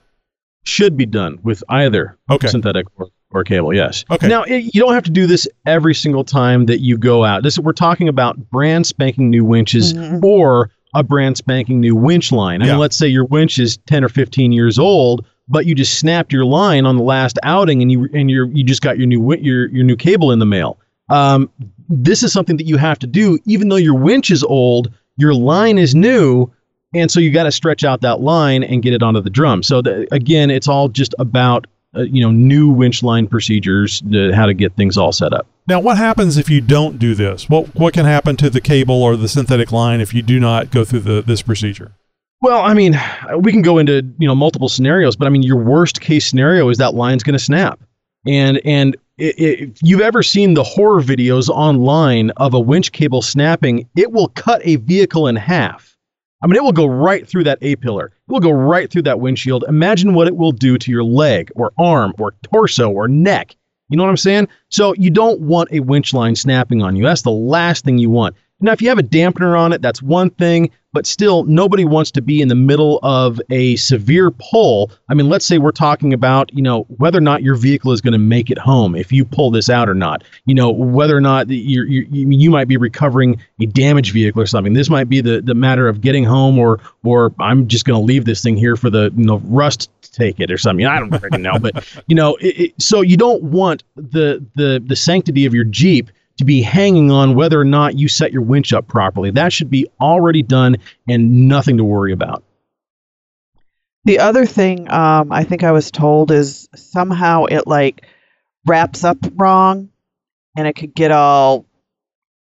should 0.65 0.95
be 0.95 1.07
done 1.07 1.39
with 1.43 1.65
either 1.71 2.19
Okay. 2.31 2.49
synthetic 2.49 2.85
or, 2.99 3.07
or 3.35 3.45
cable. 3.45 3.75
Yes. 3.75 4.05
Okay. 4.11 4.29
Now 4.29 4.43
it, 4.45 4.75
you 4.75 4.81
don't 4.81 4.95
have 4.95 5.05
to 5.05 5.11
do 5.11 5.27
this 5.27 5.49
every 5.67 5.95
single 5.95 6.25
time 6.25 6.67
that 6.67 6.81
you 6.81 6.97
go 6.99 7.25
out. 7.25 7.43
This 7.43 7.59
we're 7.59 7.73
talking 7.73 8.09
about 8.09 8.51
brand 8.51 8.87
spanking 8.87 9.31
new 9.31 9.45
winches 9.45 9.95
or 10.23 10.71
a 10.95 11.03
brand 11.03 11.37
spanking 11.37 11.81
new 11.81 11.97
winch 11.97 12.33
line. 12.33 12.63
I 12.63 12.67
Yeah. 12.67 12.73
mean, 12.73 12.81
let's 12.81 12.97
say 12.97 13.07
your 13.09 13.25
winch 13.25 13.59
is 13.59 13.79
ten 13.87 14.05
or 14.05 14.09
fifteen 14.09 14.53
years 14.53 14.79
old, 14.79 15.27
but 15.49 15.67
you 15.67 15.75
just 15.75 15.99
snapped 15.99 16.33
your 16.33 16.45
line 16.45 16.85
on 16.87 16.97
the 16.97 17.03
last 17.03 17.39
outing, 17.43 17.81
and 17.83 17.91
you 17.91 18.09
and 18.13 18.31
you 18.31 18.47
you 18.53 18.63
just 18.65 18.83
got 18.83 18.99
your 18.99 19.07
new 19.07 19.35
your 19.37 19.69
your 19.71 19.85
new 19.85 19.97
cable 19.97 20.31
in 20.33 20.39
the 20.39 20.47
mail. 20.47 20.79
Um, 21.09 21.51
this 21.89 22.23
is 22.23 22.33
something 22.33 22.57
that 22.59 22.67
you 22.67 22.77
have 22.77 22.99
to 23.01 23.07
do, 23.07 23.39
even 23.47 23.69
though 23.69 23.77
your 23.77 23.95
winch 23.97 24.31
is 24.31 24.43
old. 24.45 24.93
Your 25.19 25.35
line 25.35 25.77
is 25.79 25.95
new, 25.95 26.51
and 26.95 27.11
so 27.11 27.21
you 27.21 27.31
got 27.31 27.43
to 27.45 27.53
stretch 27.53 27.85
out 27.85 28.01
that 28.01 28.21
line 28.21 28.63
and 28.63 28.83
get 28.83 28.95
it 28.95 29.03
onto 29.03 29.21
the 29.21 29.29
drum. 29.29 29.63
So 29.63 29.83
the, 29.83 30.07
again, 30.11 30.51
it's 30.51 30.69
all 30.69 30.89
just 30.89 31.15
about 31.19 31.67
uh, 31.97 32.03
you 32.03 32.23
know 32.23 32.31
new 32.31 32.69
winch 32.69 33.03
line 33.03 33.27
procedures, 33.27 34.03
uh, 34.15 34.35
how 34.35 34.47
to 34.47 34.55
get 34.55 34.75
things 34.75 34.97
all 34.97 35.13
set 35.13 35.33
up. 35.33 35.47
Now, 35.69 35.81
what 35.81 35.97
happens 35.97 36.37
if 36.37 36.51
you 36.51 36.61
don't 36.61 36.99
do 36.99 37.15
this? 37.15 37.49
What 37.49 37.75
what 37.75 37.95
can 37.95 38.05
happen 38.05 38.37
to 38.37 38.51
the 38.51 38.61
cable 38.61 39.03
or 39.03 39.17
the 39.17 39.29
synthetic 39.29 39.73
line 39.73 40.01
if 40.01 40.13
you 40.13 40.23
do 40.23 40.41
not 40.41 40.71
go 40.71 40.85
through 40.85 41.01
the 41.01 41.23
this 41.23 41.43
procedure? 41.43 41.93
Well, 42.41 42.61
I 42.61 42.75
mean, 42.75 43.01
we 43.39 43.53
can 43.53 43.63
go 43.63 43.79
into 43.79 44.03
you 44.19 44.27
know 44.27 44.35
multiple 44.35 44.69
scenarios, 44.69 45.17
but 45.17 45.27
I 45.27 45.31
mean, 45.31 45.43
your 45.43 45.59
worst 45.59 46.01
case 46.01 46.27
scenario 46.27 46.69
is 46.69 46.79
that 46.79 46.95
line's 46.95 47.23
going 47.23 47.35
to 47.35 47.45
snap, 47.45 47.81
and 48.27 48.61
and 48.65 48.97
if 49.19 49.79
you've 49.83 50.01
ever 50.01 50.23
seen 50.23 50.55
the 50.55 50.65
horror 50.65 51.01
videos 51.01 51.49
online 51.49 52.31
of 52.39 52.55
a 52.55 52.61
winch 52.61 52.91
cable 52.93 53.23
snapping, 53.23 53.89
it 53.97 54.11
will 54.11 54.29
cut 54.29 54.61
a 54.65 54.77
vehicle 54.77 55.29
in 55.29 55.37
half. 55.37 55.92
I 56.43 56.47
mean, 56.47 56.57
it 56.57 56.65
will 56.65 56.73
go 56.73 56.87
right 56.87 57.27
through 57.27 57.45
that 57.45 57.59
A 57.63 57.77
pillar. 57.77 58.07
It 58.07 58.33
will 58.33 58.41
go 58.41 58.51
right 58.51 58.91
through 58.91 59.03
that 59.03 59.21
windshield. 59.21 59.65
Imagine 59.69 60.15
what 60.15 60.27
it 60.27 60.37
will 60.37 60.53
do 60.53 60.77
to 60.77 60.91
your 60.91 61.05
leg 61.05 61.51
or 61.55 61.73
arm 61.79 62.13
or 62.19 62.35
torso 62.43 62.91
or 62.91 63.07
neck. 63.07 63.55
You 63.89 63.97
know 63.97 64.03
what 64.03 64.11
I'm 64.11 64.17
saying? 64.17 64.49
So 64.69 64.95
you 64.95 65.11
don't 65.11 65.41
want 65.41 65.71
a 65.71 65.81
winch 65.81 66.15
line 66.15 66.35
snapping 66.35 66.83
on 66.83 66.97
you. 66.97 67.05
That's 67.05 67.23
the 67.23 67.31
last 67.31 67.85
thing 67.85 67.99
you 67.99 68.11
want. 68.11 68.35
Now, 68.63 68.73
if 68.73 68.81
you 68.81 68.89
have 68.89 68.99
a 68.99 69.03
dampener 69.03 69.59
on 69.59 69.73
it, 69.73 69.83
that's 69.83 70.01
one 70.01 70.31
thing, 70.31 70.71
but 70.93 71.07
still, 71.07 71.45
nobody 71.45 71.85
wants 71.85 72.11
to 72.13 72.23
be 72.23 72.43
in 72.43 72.49
the 72.49 72.55
middle 72.55 73.01
of 73.03 73.41
a 73.51 73.77
severe 73.77 74.31
pull. 74.31 74.91
I 75.09 75.15
mean, 75.15 75.29
let's 75.29 75.47
say 75.47 75.57
we're 75.57 75.73
talking 75.73 76.13
about, 76.13 76.53
you 76.55 76.63
know, 76.63 76.83
whether 76.99 77.17
or 77.17 77.23
not 77.23 77.43
your 77.43 77.55
vehicle 77.55 77.93
is 77.93 78.03
going 78.03 78.13
to 78.13 78.19
make 78.19 78.51
it 78.51 78.59
home 78.59 78.95
if 78.95 79.11
you 79.11 79.25
pull 79.25 79.51
this 79.51 79.71
out 79.71 79.89
or 79.89 79.95
not. 79.95 80.23
You 80.45 80.55
know, 80.55 80.71
whether 80.71 81.17
or 81.17 81.21
not 81.21 81.49
you 81.49 81.85
you 82.11 82.51
might 82.51 82.69
be 82.69 82.77
recovering 82.77 83.41
a 83.59 83.67
damaged 83.67 84.13
vehicle 84.13 84.43
or 84.43 84.47
something. 84.47 84.75
This 84.75 84.91
might 84.91 85.09
be 85.09 85.23
the, 85.23 85.41
the 85.41 85.55
matter 85.55 85.89
of 85.89 86.03
getting 86.03 86.25
home, 86.25 86.59
or 86.59 86.79
or 87.05 87.35
I'm 87.41 87.69
just 87.69 87.87
going 87.87 87.99
to 87.99 88.05
leave 88.05 88.27
this 88.27 88.43
thing 88.43 88.57
here 88.57 88.77
for 88.77 88.91
the 88.91 89.11
you 89.17 89.25
know 89.25 89.39
rust 89.45 89.89
to 90.03 90.13
take 90.13 90.41
it 90.41 90.53
or 90.53 90.59
something. 90.59 90.85
I 90.85 90.99
don't 90.99 91.11
really 91.23 91.43
know, 91.43 91.59
but 91.59 92.03
you 92.07 92.15
know, 92.15 92.37
it, 92.37 92.61
it, 92.61 92.83
so 92.83 93.01
you 93.01 93.17
don't 93.17 93.43
want 93.43 93.83
the 93.97 94.45
the 94.57 94.83
the 94.85 94.97
sanctity 94.97 95.47
of 95.47 95.55
your 95.55 95.65
Jeep 95.65 96.11
to 96.43 96.47
be 96.47 96.61
hanging 96.61 97.13
on 97.13 97.37
whether 97.37 97.61
or 97.61 97.65
not 97.65 97.97
you 97.97 98.09
set 98.09 98.33
your 98.33 98.43
winch 98.43 98.73
up 98.73 98.89
properly. 98.89 99.31
That 99.31 99.53
should 99.53 99.71
be 99.71 99.87
already 100.01 100.43
done 100.43 100.77
and 101.09 101.49
nothing 101.49 101.77
to 101.77 101.85
worry 101.85 102.13
about. 102.13 102.43
The 104.05 104.19
other 104.19 104.45
thing 104.45 104.91
um, 104.91 105.31
I 105.31 105.45
think 105.45 105.63
I 105.63 105.71
was 105.71 105.93
told 105.93 106.33
is 106.33 106.69
somehow 106.75 107.45
it 107.45 107.69
like 107.69 108.05
wraps 108.67 109.05
up 109.05 109.19
wrong 109.37 109.91
and 110.57 110.67
it 110.67 110.75
could 110.75 110.95
get 110.95 111.13
all 111.13 111.65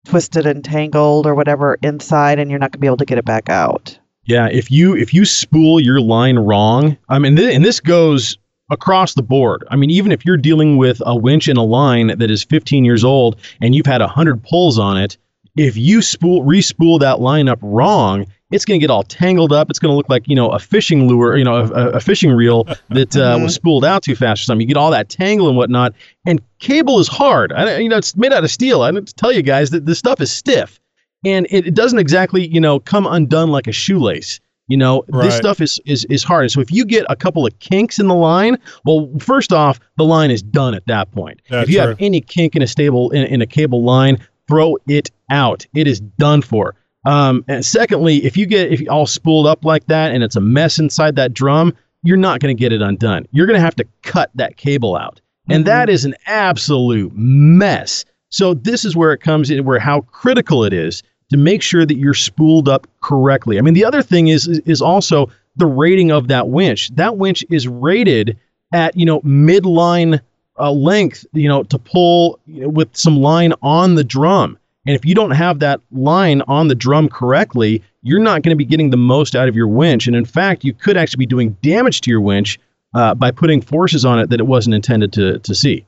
twisted 0.04 0.46
and 0.46 0.64
tangled 0.64 1.24
or 1.24 1.36
whatever 1.36 1.78
inside 1.80 2.40
and 2.40 2.50
you're 2.50 2.58
not 2.58 2.72
going 2.72 2.78
to 2.78 2.78
be 2.78 2.88
able 2.88 2.96
to 2.96 3.04
get 3.04 3.18
it 3.18 3.24
back 3.24 3.48
out. 3.48 3.96
Yeah, 4.24 4.48
if 4.50 4.70
you 4.70 4.96
if 4.96 5.14
you 5.14 5.24
spool 5.24 5.80
your 5.80 6.00
line 6.00 6.38
wrong, 6.38 6.96
I 7.08 7.20
mean, 7.20 7.36
th- 7.36 7.54
and 7.54 7.64
this 7.64 7.80
goes 7.80 8.38
across 8.72 9.14
the 9.14 9.22
board. 9.22 9.64
I 9.70 9.76
mean, 9.76 9.90
even 9.90 10.10
if 10.10 10.24
you're 10.24 10.38
dealing 10.38 10.78
with 10.78 11.00
a 11.04 11.14
winch 11.14 11.46
and 11.46 11.58
a 11.58 11.62
line 11.62 12.18
that 12.18 12.30
is 12.30 12.42
15 12.42 12.84
years 12.84 13.04
old 13.04 13.38
and 13.60 13.74
you've 13.74 13.86
had 13.86 14.00
100 14.00 14.42
pulls 14.42 14.78
on 14.78 14.96
it, 14.96 15.18
if 15.56 15.76
you 15.76 16.00
spool 16.00 16.42
re-spool 16.42 16.98
that 16.98 17.20
line 17.20 17.48
up 17.48 17.58
wrong, 17.60 18.26
it's 18.50 18.64
going 18.64 18.80
to 18.80 18.82
get 18.82 18.90
all 18.90 19.02
tangled 19.02 19.52
up. 19.52 19.68
It's 19.68 19.78
going 19.78 19.92
to 19.92 19.96
look 19.96 20.08
like 20.08 20.26
you 20.26 20.34
know 20.34 20.48
a 20.48 20.58
fishing 20.58 21.06
lure, 21.06 21.36
you 21.36 21.44
know, 21.44 21.56
a, 21.56 21.90
a 21.90 22.00
fishing 22.00 22.32
reel 22.32 22.64
that 22.88 23.14
uh, 23.14 23.38
was 23.42 23.54
spooled 23.54 23.84
out 23.84 24.02
too 24.02 24.16
fast 24.16 24.42
or 24.42 24.44
something. 24.44 24.62
You 24.62 24.74
get 24.74 24.78
all 24.80 24.90
that 24.90 25.10
tangle 25.10 25.48
and 25.48 25.56
whatnot. 25.56 25.94
And 26.24 26.40
cable 26.58 26.98
is 26.98 27.08
hard. 27.08 27.52
I, 27.52 27.78
you 27.78 27.88
know, 27.88 27.98
it's 27.98 28.16
made 28.16 28.32
out 28.32 28.44
of 28.44 28.50
steel. 28.50 28.82
I 28.82 28.92
have 28.92 29.04
to 29.04 29.14
tell 29.14 29.32
you 29.32 29.42
guys 29.42 29.70
that 29.70 29.84
this 29.84 29.98
stuff 29.98 30.20
is 30.20 30.32
stiff, 30.32 30.80
and 31.24 31.46
it, 31.50 31.66
it 31.66 31.74
doesn't 31.74 31.98
exactly 31.98 32.46
you 32.46 32.60
know 32.60 32.80
come 32.80 33.06
undone 33.06 33.50
like 33.50 33.66
a 33.66 33.72
shoelace. 33.72 34.40
You 34.68 34.76
know, 34.76 35.04
Right. 35.08 35.24
this 35.26 35.36
stuff 35.36 35.60
is, 35.60 35.80
is 35.86 36.04
is 36.06 36.22
hard. 36.22 36.50
So 36.50 36.60
if 36.60 36.70
you 36.70 36.84
get 36.84 37.04
a 37.10 37.16
couple 37.16 37.46
of 37.46 37.58
kinks 37.58 37.98
in 37.98 38.06
the 38.06 38.14
line, 38.14 38.56
well, 38.84 39.10
first 39.18 39.52
off, 39.52 39.80
the 39.96 40.04
line 40.04 40.30
is 40.30 40.42
done 40.42 40.74
at 40.74 40.86
that 40.86 41.10
point. 41.10 41.42
That's 41.50 41.68
if 41.68 41.74
you 41.74 41.80
have 41.80 41.96
any 41.98 42.20
kink 42.20 42.54
in 42.56 42.62
a 42.62 42.66
stable 42.66 43.10
in, 43.10 43.24
in 43.26 43.42
a 43.42 43.46
cable 43.46 43.82
line, 43.82 44.18
throw 44.48 44.76
it 44.86 45.10
out. 45.30 45.66
It 45.74 45.86
is 45.86 46.00
done 46.00 46.42
for. 46.42 46.74
Um, 47.04 47.44
and 47.48 47.64
secondly, 47.64 48.24
if 48.24 48.36
you 48.36 48.46
get 48.46 48.72
if 48.72 48.80
you 48.80 48.86
all 48.88 49.06
spooled 49.06 49.46
up 49.46 49.64
like 49.64 49.86
that 49.86 50.12
and 50.12 50.22
it's 50.22 50.36
a 50.36 50.40
mess 50.40 50.78
inside 50.78 51.16
that 51.16 51.34
drum, 51.34 51.74
you're 52.04 52.16
not 52.16 52.40
going 52.40 52.56
to 52.56 52.58
get 52.60 52.72
it 52.72 52.80
undone. 52.80 53.26
You're 53.32 53.46
going 53.46 53.58
to 53.58 53.64
have 53.64 53.76
to 53.76 53.86
cut 54.02 54.30
that 54.36 54.56
cable 54.56 54.96
out, 54.96 55.20
and 55.48 55.64
that 55.66 55.90
is 55.90 56.04
an 56.04 56.14
absolute 56.26 57.12
mess. 57.14 58.04
So 58.30 58.54
this 58.54 58.84
is 58.84 58.96
where 58.96 59.12
it 59.12 59.18
comes 59.20 59.50
in, 59.50 59.64
where 59.64 59.78
how 59.80 60.02
critical 60.02 60.64
it 60.64 60.72
is 60.72 61.02
to 61.32 61.38
make 61.38 61.62
sure 61.62 61.84
that 61.84 61.96
you're 61.96 62.14
spooled 62.14 62.68
up 62.68 62.86
correctly. 63.00 63.58
I 63.58 63.62
mean, 63.62 63.74
the 63.74 63.84
other 63.84 64.02
thing 64.02 64.28
is 64.28 64.46
is 64.46 64.80
also 64.80 65.30
the 65.56 65.66
rating 65.66 66.10
of 66.10 66.28
that 66.28 66.48
winch. 66.48 66.90
That 66.94 67.16
winch 67.16 67.44
is 67.50 67.68
rated 67.68 68.38
at 68.72 68.96
you 68.96 69.06
know 69.06 69.20
midline 69.20 70.20
uh, 70.58 70.70
length, 70.70 71.26
you 71.32 71.48
know, 71.48 71.62
to 71.64 71.78
pull 71.78 72.38
you 72.46 72.62
know, 72.62 72.68
with 72.68 72.96
some 72.96 73.18
line 73.18 73.52
on 73.62 73.94
the 73.94 74.04
drum. 74.04 74.58
And 74.86 74.96
if 74.96 75.04
you 75.04 75.14
don't 75.14 75.30
have 75.30 75.60
that 75.60 75.80
line 75.92 76.42
on 76.48 76.68
the 76.68 76.74
drum 76.74 77.08
correctly, 77.08 77.82
you're 78.02 78.20
not 78.20 78.42
going 78.42 78.50
to 78.50 78.56
be 78.56 78.64
getting 78.64 78.90
the 78.90 78.96
most 78.96 79.36
out 79.36 79.48
of 79.48 79.54
your 79.54 79.68
winch. 79.68 80.06
And 80.06 80.16
in 80.16 80.24
fact, 80.24 80.64
you 80.64 80.72
could 80.72 80.96
actually 80.96 81.18
be 81.18 81.26
doing 81.26 81.56
damage 81.62 82.00
to 82.02 82.10
your 82.10 82.20
winch 82.20 82.58
uh, 82.94 83.14
by 83.14 83.30
putting 83.30 83.60
forces 83.60 84.04
on 84.04 84.18
it 84.18 84.30
that 84.30 84.40
it 84.40 84.46
wasn't 84.46 84.74
intended 84.74 85.12
to 85.14 85.38
to 85.38 85.54
see. 85.54 85.86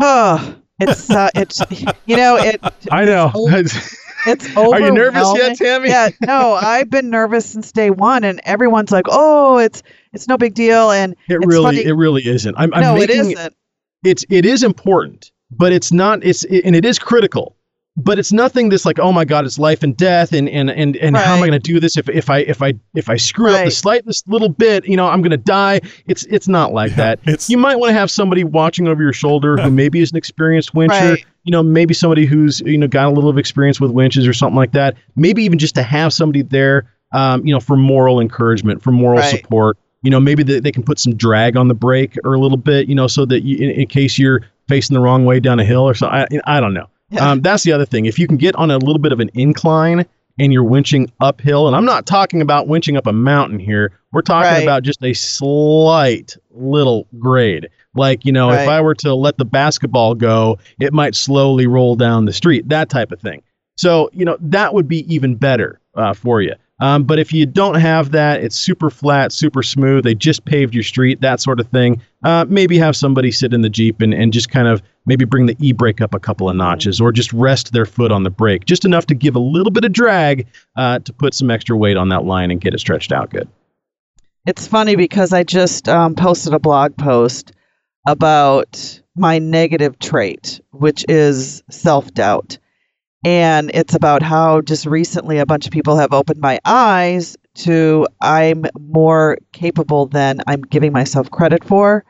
Oh, 0.00 0.56
it's 0.80 1.10
uh, 1.10 1.30
it's 1.34 1.60
you 2.06 2.16
know 2.16 2.36
it 2.36 2.60
I 2.90 3.04
know. 3.04 3.30
it's 3.34 3.96
Are 4.56 4.80
you 4.80 4.92
nervous 4.92 5.32
yet. 5.36 5.56
Tammy? 5.58 5.88
Yeah, 5.88 6.10
no, 6.26 6.54
I've 6.54 6.90
been 6.90 7.10
nervous 7.10 7.46
since 7.46 7.72
day 7.72 7.90
one, 7.90 8.24
and 8.24 8.40
everyone's 8.44 8.90
like, 8.92 9.06
"Oh, 9.08 9.58
it's 9.58 9.82
it's 10.12 10.28
no 10.28 10.36
big 10.36 10.54
deal," 10.54 10.90
and 10.90 11.12
It 11.28 11.36
it's 11.36 11.46
really, 11.46 11.64
funny- 11.64 11.84
it 11.84 11.92
really 11.94 12.26
isn't. 12.26 12.54
I'm, 12.56 12.72
I'm 12.74 12.80
no, 12.80 12.96
it 12.96 13.08
making 13.08 13.32
isn't. 13.32 13.54
it's 14.04 14.24
it 14.30 14.44
is 14.44 14.62
important, 14.62 15.30
but 15.50 15.72
it's 15.72 15.92
not. 15.92 16.24
It's 16.24 16.44
and 16.44 16.74
it 16.76 16.84
is 16.84 16.98
critical. 16.98 17.56
but 17.98 18.18
it's 18.18 18.32
nothing 18.32 18.70
that's 18.70 18.86
like, 18.86 18.98
oh 18.98 19.12
my 19.12 19.22
god, 19.24 19.44
it's 19.44 19.58
life 19.58 19.82
and 19.82 19.94
death, 19.96 20.32
and 20.32 20.48
and 20.48 20.70
and, 20.70 20.96
and 20.96 21.14
how 21.16 21.34
am 21.36 21.42
I 21.42 21.46
going 21.46 21.52
to 21.52 21.72
do 21.72 21.78
this 21.78 21.96
if 21.98 22.08
if 22.08 22.30
I 22.30 22.38
if 22.38 22.62
I 22.62 22.72
if 22.94 23.10
I 23.10 23.16
screw 23.16 23.50
up 23.50 23.64
the 23.66 23.70
slightest 23.70 24.26
little 24.28 24.48
bit, 24.48 24.86
you 24.86 24.96
know, 24.96 25.08
I'm 25.08 25.20
going 25.20 25.30
to 25.32 25.36
die. 25.36 25.80
It's 26.06 26.24
it's 26.26 26.48
not 26.48 26.72
like 26.72 26.94
that. 26.96 27.18
it's- 27.24 27.50
you 27.50 27.58
might 27.58 27.76
want 27.76 27.90
to 27.90 27.94
have 27.94 28.10
somebody 28.10 28.44
watching 28.44 28.88
over 28.88 29.02
your 29.02 29.12
shoulder 29.12 29.56
who 29.58 29.70
maybe 29.82 30.00
is 30.00 30.10
an 30.10 30.16
experienced 30.16 30.72
wincher. 30.74 30.88
Right. 31.16 31.24
You 31.44 31.50
know, 31.50 31.62
maybe 31.62 31.92
somebody 31.94 32.24
who's 32.24 32.60
you 32.60 32.78
know 32.78 32.86
got 32.88 33.06
a 33.06 33.10
little 33.10 33.30
of 33.30 33.38
experience 33.38 33.80
with 33.80 33.90
winches 33.90 34.26
or 34.26 34.32
something 34.32 34.56
like 34.56 34.72
that. 34.72 34.96
Maybe 35.16 35.42
even 35.44 35.58
just 35.58 35.74
to 35.74 35.82
have 35.82 36.12
somebody 36.12 36.42
there, 36.42 36.90
um, 37.12 37.44
you 37.46 37.52
know, 37.52 37.60
for 37.60 37.76
moral 37.76 38.20
encouragement, 38.20 38.82
for 38.82 38.92
moral 38.92 39.18
Right. 39.20 39.40
support. 39.40 39.76
You 40.02 40.10
know, 40.10 40.18
maybe 40.20 40.42
they, 40.42 40.58
they 40.60 40.72
can 40.72 40.82
put 40.82 40.98
some 40.98 41.14
drag 41.16 41.56
on 41.56 41.68
the 41.68 41.74
brake 41.74 42.16
or 42.24 42.34
a 42.34 42.38
little 42.38 42.56
bit, 42.56 42.88
you 42.88 42.94
know, 42.94 43.06
so 43.06 43.24
that 43.26 43.42
you, 43.44 43.56
in, 43.58 43.70
in 43.82 43.86
case 43.86 44.18
you're 44.18 44.40
facing 44.68 44.94
the 44.94 45.00
wrong 45.00 45.24
way 45.24 45.38
down 45.40 45.60
a 45.60 45.64
hill 45.64 45.82
or 45.82 45.94
something. 45.94 46.40
I, 46.46 46.56
I 46.56 46.60
don't 46.60 46.74
know. 46.74 46.86
Yeah. 47.10 47.30
Um, 47.30 47.40
that's 47.40 47.62
the 47.62 47.72
other 47.72 47.84
thing. 47.84 48.06
If 48.06 48.18
you 48.18 48.26
can 48.26 48.36
get 48.36 48.54
on 48.56 48.70
a 48.70 48.78
little 48.78 48.98
bit 48.98 49.12
of 49.12 49.20
an 49.20 49.30
incline 49.34 50.04
and 50.38 50.52
you're 50.52 50.64
winching 50.64 51.10
uphill, 51.20 51.66
and 51.68 51.76
I'm 51.76 51.84
not 51.84 52.06
talking 52.06 52.40
about 52.40 52.66
winching 52.66 52.96
up 52.96 53.06
a 53.06 53.12
mountain 53.12 53.58
here. 53.58 53.92
We're 54.12 54.22
talking 54.22 54.50
Right. 54.50 54.62
about 54.62 54.82
just 54.82 55.02
a 55.04 55.12
slight 55.12 56.36
little 56.50 57.06
grade. 57.18 57.68
Like, 57.94 58.24
you 58.24 58.32
know, 58.32 58.50
if 58.50 58.68
I 58.68 58.80
were 58.80 58.94
to 58.96 59.14
let 59.14 59.36
the 59.36 59.44
basketball 59.44 60.14
go, 60.14 60.58
it 60.80 60.92
might 60.92 61.14
slowly 61.14 61.66
roll 61.66 61.94
down 61.94 62.24
the 62.24 62.32
street, 62.32 62.68
that 62.70 62.88
type 62.88 63.12
of 63.12 63.20
thing. 63.20 63.42
So, 63.76 64.10
you 64.12 64.24
know, 64.24 64.36
that 64.40 64.74
would 64.74 64.88
be 64.88 65.12
even 65.12 65.34
better 65.34 65.80
uh, 65.94 66.14
for 66.14 66.40
you. 66.40 66.54
Um, 66.80 67.04
but 67.04 67.20
if 67.20 67.32
you 67.32 67.46
don't 67.46 67.76
have 67.76 68.10
that, 68.10 68.42
it's 68.42 68.56
super 68.56 68.90
flat, 68.90 69.30
super 69.30 69.62
smooth. 69.62 70.02
They 70.02 70.16
just 70.16 70.44
paved 70.44 70.74
your 70.74 70.82
street, 70.82 71.20
that 71.20 71.40
sort 71.40 71.60
of 71.60 71.68
thing. 71.68 72.02
Uh, 72.24 72.44
maybe 72.48 72.76
have 72.78 72.96
somebody 72.96 73.30
sit 73.30 73.54
in 73.54 73.60
the 73.60 73.68
Jeep 73.68 74.00
and, 74.00 74.12
and 74.12 74.32
just 74.32 74.50
kind 74.50 74.66
of 74.66 74.82
maybe 75.06 75.24
bring 75.24 75.46
the 75.46 75.56
e 75.60 75.72
brake 75.72 76.00
up 76.00 76.12
a 76.12 76.18
couple 76.18 76.48
of 76.48 76.56
notches 76.56 77.00
or 77.00 77.12
just 77.12 77.32
rest 77.32 77.72
their 77.72 77.86
foot 77.86 78.10
on 78.10 78.24
the 78.24 78.30
brake, 78.30 78.64
just 78.64 78.84
enough 78.84 79.06
to 79.06 79.14
give 79.14 79.36
a 79.36 79.40
little 79.40 79.70
bit 79.70 79.84
of 79.84 79.92
drag 79.92 80.46
uh, 80.76 80.98
to 81.00 81.12
put 81.12 81.34
some 81.34 81.50
extra 81.50 81.76
weight 81.76 81.96
on 81.96 82.08
that 82.08 82.24
line 82.24 82.50
and 82.50 82.60
get 82.60 82.74
it 82.74 82.80
stretched 82.80 83.12
out 83.12 83.30
good. 83.30 83.48
It's 84.44 84.66
funny 84.66 84.96
because 84.96 85.32
I 85.32 85.44
just 85.44 85.88
um, 85.88 86.16
posted 86.16 86.52
a 86.52 86.58
blog 86.58 86.96
post 86.96 87.52
about 88.06 89.00
my 89.16 89.38
negative 89.38 89.98
trait, 89.98 90.60
which 90.70 91.04
is 91.08 91.62
self 91.70 92.12
doubt. 92.12 92.58
And 93.24 93.70
it's 93.72 93.94
about 93.94 94.22
how 94.22 94.62
just 94.62 94.84
recently 94.84 95.38
a 95.38 95.46
bunch 95.46 95.66
of 95.66 95.72
people 95.72 95.96
have 95.96 96.12
opened 96.12 96.40
my 96.40 96.58
eyes 96.64 97.36
to 97.54 98.06
I'm 98.20 98.64
more 98.80 99.38
capable 99.52 100.06
than 100.06 100.40
I'm 100.46 100.62
giving 100.62 100.92
myself 100.92 101.30
credit 101.30 101.62
for. 101.64 102.04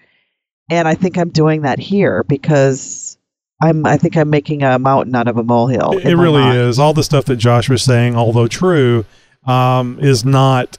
And 0.70 0.88
I 0.88 0.94
think 0.94 1.18
I'm 1.18 1.28
doing 1.28 1.62
that 1.62 1.78
here 1.78 2.24
because 2.24 3.18
I'm 3.60 3.84
I 3.84 3.96
think 3.96 4.16
I'm 4.16 4.30
making 4.30 4.62
a 4.62 4.78
mountain 4.78 5.14
out 5.14 5.28
of 5.28 5.36
a 5.36 5.44
molehill. 5.44 5.98
It, 5.98 6.04
in 6.04 6.12
it 6.12 6.16
my 6.16 6.22
really 6.22 6.58
is. 6.58 6.78
All 6.78 6.94
the 6.94 7.04
stuff 7.04 7.26
that 7.26 7.36
Josh 7.36 7.68
was 7.68 7.82
saying, 7.82 8.16
although 8.16 8.48
true, 8.48 9.04
um, 9.44 9.98
is 10.00 10.24
not. 10.24 10.78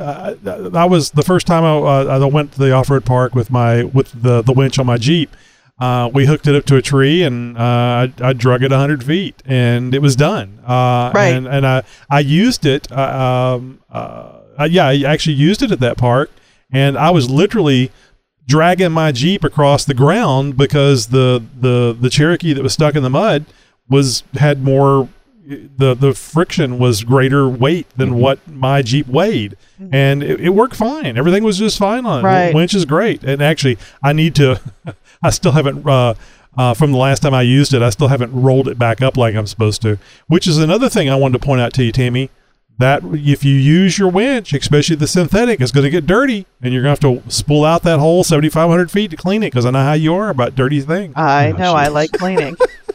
Uh, 0.00 0.70
I 0.74 0.84
was 0.84 1.10
the 1.10 1.22
first 1.22 1.46
time 1.46 1.64
I, 1.64 1.76
uh, 1.76 2.20
I 2.20 2.24
went 2.26 2.52
to 2.52 2.58
the 2.58 2.72
off-road 2.72 3.04
park 3.04 3.34
with 3.34 3.50
my 3.50 3.84
with 3.84 4.10
the 4.22 4.42
the 4.42 4.52
winch 4.52 4.78
on 4.78 4.86
my 4.86 4.96
Jeep. 4.96 5.34
Uh, 5.80 6.10
we 6.12 6.26
hooked 6.26 6.46
it 6.46 6.54
up 6.54 6.66
to 6.66 6.76
a 6.76 6.82
tree 6.82 7.22
and 7.22 7.56
uh, 7.56 7.60
I, 7.60 8.12
I 8.20 8.32
drug 8.34 8.62
it 8.62 8.70
100 8.70 9.02
feet 9.02 9.42
and 9.46 9.94
it 9.94 10.02
was 10.02 10.14
done. 10.14 10.58
Uh, 10.62 11.10
Right. 11.14 11.28
And, 11.28 11.48
and 11.48 11.66
I, 11.66 11.84
I 12.10 12.20
used 12.20 12.66
it. 12.66 12.92
Uh, 12.92 13.56
um, 13.56 13.80
uh, 13.90 14.68
yeah, 14.68 14.86
I 14.88 15.00
actually 15.06 15.36
used 15.36 15.62
it 15.62 15.70
at 15.70 15.80
that 15.80 15.96
park 15.96 16.30
and 16.70 16.98
I 16.98 17.08
was 17.10 17.30
literally 17.30 17.90
dragging 18.46 18.92
my 18.92 19.10
Jeep 19.10 19.42
across 19.42 19.86
the 19.86 19.94
ground 19.94 20.58
because 20.58 21.06
the, 21.06 21.42
the, 21.58 21.96
the 21.98 22.10
Cherokee 22.10 22.52
that 22.52 22.62
was 22.62 22.74
stuck 22.74 22.94
in 22.94 23.02
the 23.02 23.08
mud 23.08 23.46
was 23.88 24.22
had 24.34 24.62
more 24.62 25.08
the 25.76 25.94
the 25.94 26.14
friction 26.14 26.78
was 26.78 27.02
greater 27.04 27.48
weight 27.48 27.86
than 27.96 28.10
Mm-hmm. 28.10 28.18
what 28.20 28.48
my 28.48 28.82
Jeep 28.82 29.06
weighed, 29.08 29.56
and 29.92 30.22
it, 30.22 30.40
it 30.40 30.48
worked 30.50 30.76
fine. 30.76 31.16
Everything 31.18 31.42
was 31.42 31.58
just 31.58 31.78
fine 31.78 32.06
on 32.06 32.22
it. 32.50 32.54
Winch 32.54 32.74
is 32.74 32.84
great, 32.84 33.22
and 33.24 33.42
actually, 33.42 33.78
I 34.02 34.12
need 34.12 34.34
to. 34.36 34.60
I 35.22 35.30
still 35.30 35.52
haven't. 35.52 35.86
Uh, 35.86 36.14
uh, 36.56 36.74
from 36.74 36.90
the 36.92 36.98
last 36.98 37.20
time 37.20 37.32
I 37.34 37.42
used 37.42 37.72
it, 37.74 37.80
I 37.82 37.90
still 37.90 38.08
haven't 38.08 38.32
rolled 38.32 38.66
it 38.68 38.78
back 38.78 39.02
up 39.02 39.16
like 39.16 39.34
I'm 39.34 39.46
supposed 39.46 39.82
to. 39.82 39.98
Which 40.28 40.46
is 40.46 40.58
another 40.58 40.88
thing 40.88 41.08
I 41.08 41.14
wanted 41.16 41.40
to 41.40 41.44
point 41.46 41.60
out 41.60 41.72
to 41.74 41.84
you, 41.84 41.92
Tammy. 41.92 42.30
That 42.78 43.02
if 43.04 43.44
you 43.44 43.54
use 43.54 43.98
your 43.98 44.08
winch, 44.10 44.54
especially 44.54 44.96
the 44.96 45.06
synthetic, 45.06 45.60
it's 45.60 45.70
going 45.70 45.84
to 45.84 45.90
get 45.90 46.06
dirty, 46.06 46.46
and 46.62 46.72
you're 46.72 46.82
going 46.82 46.96
to 46.96 47.06
have 47.08 47.22
to 47.24 47.30
spool 47.30 47.64
out 47.64 47.82
that 47.82 47.98
whole 47.98 48.24
7,500 48.24 48.90
feet 48.90 49.10
to 49.10 49.16
clean 49.18 49.42
it. 49.42 49.48
Because 49.48 49.66
I 49.66 49.70
know 49.70 49.82
how 49.84 49.92
you 49.92 50.14
are 50.14 50.30
about 50.30 50.54
dirty 50.54 50.80
things. 50.80 51.12
I 51.14 51.52
know. 51.52 51.74
I 51.74 51.88
like 51.88 52.10
cleaning. 52.12 52.56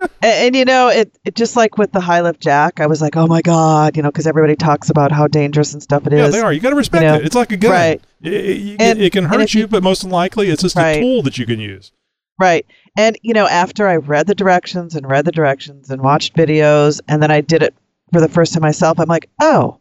and, 0.00 0.10
and 0.22 0.56
you 0.56 0.64
know, 0.64 0.88
it, 0.88 1.16
it 1.24 1.34
just 1.34 1.56
like 1.56 1.78
with 1.78 1.92
the 1.92 2.00
high 2.00 2.20
lift 2.20 2.40
jack, 2.40 2.80
I 2.80 2.86
was 2.86 3.00
like, 3.02 3.16
oh 3.16 3.26
my 3.26 3.42
god, 3.42 3.96
you 3.96 4.02
know, 4.02 4.10
because 4.10 4.26
everybody 4.26 4.56
talks 4.56 4.90
about 4.90 5.12
how 5.12 5.26
dangerous 5.26 5.72
and 5.72 5.82
stuff 5.82 6.06
it 6.06 6.12
is. 6.12 6.18
Yeah, 6.20 6.28
they 6.30 6.40
are. 6.40 6.52
You 6.52 6.60
got 6.60 6.70
to 6.70 6.76
respect 6.76 7.02
you 7.02 7.08
know, 7.08 7.16
it. 7.16 7.26
It's 7.26 7.34
like 7.34 7.52
a 7.52 7.56
gun. 7.56 7.70
right. 7.70 8.00
It, 8.22 8.32
it- 8.32 8.80
And- 8.80 9.00
it 9.00 9.12
can 9.12 9.24
hurt 9.24 9.54
you, 9.54 9.62
you- 9.62 9.66
but 9.68 9.82
most 9.82 10.04
likely 10.04 10.48
it's 10.48 10.62
just 10.62 10.76
Right. 10.76 10.98
a 10.98 11.00
tool 11.00 11.22
that 11.22 11.38
you 11.38 11.46
can 11.46 11.60
use. 11.60 11.92
Right. 12.38 12.64
And 12.96 13.16
you 13.22 13.34
know, 13.34 13.46
after 13.46 13.86
I 13.86 13.96
read 13.96 14.26
the 14.26 14.34
directions 14.34 14.94
and 14.94 15.08
read 15.08 15.24
the 15.26 15.32
directions 15.32 15.90
and 15.90 16.00
watched 16.02 16.34
videos, 16.34 17.00
and 17.08 17.22
then 17.22 17.30
I 17.30 17.40
did 17.42 17.62
it 17.62 17.74
for 18.12 18.20
the 18.20 18.28
first 18.28 18.52
time 18.54 18.62
myself, 18.62 18.98
I'm 18.98 19.08
like, 19.08 19.28
oh, 19.40 19.78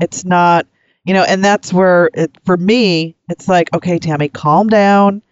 it's 0.00 0.24
not, 0.24 0.66
you 1.04 1.12
know, 1.12 1.24
and 1.24 1.44
that's 1.44 1.72
where 1.72 2.08
it 2.14 2.30
for 2.44 2.56
me, 2.56 3.16
it's 3.28 3.48
like, 3.48 3.74
okay, 3.74 3.98
Tammy, 3.98 4.28
calm 4.28 4.68
down. 4.68 5.22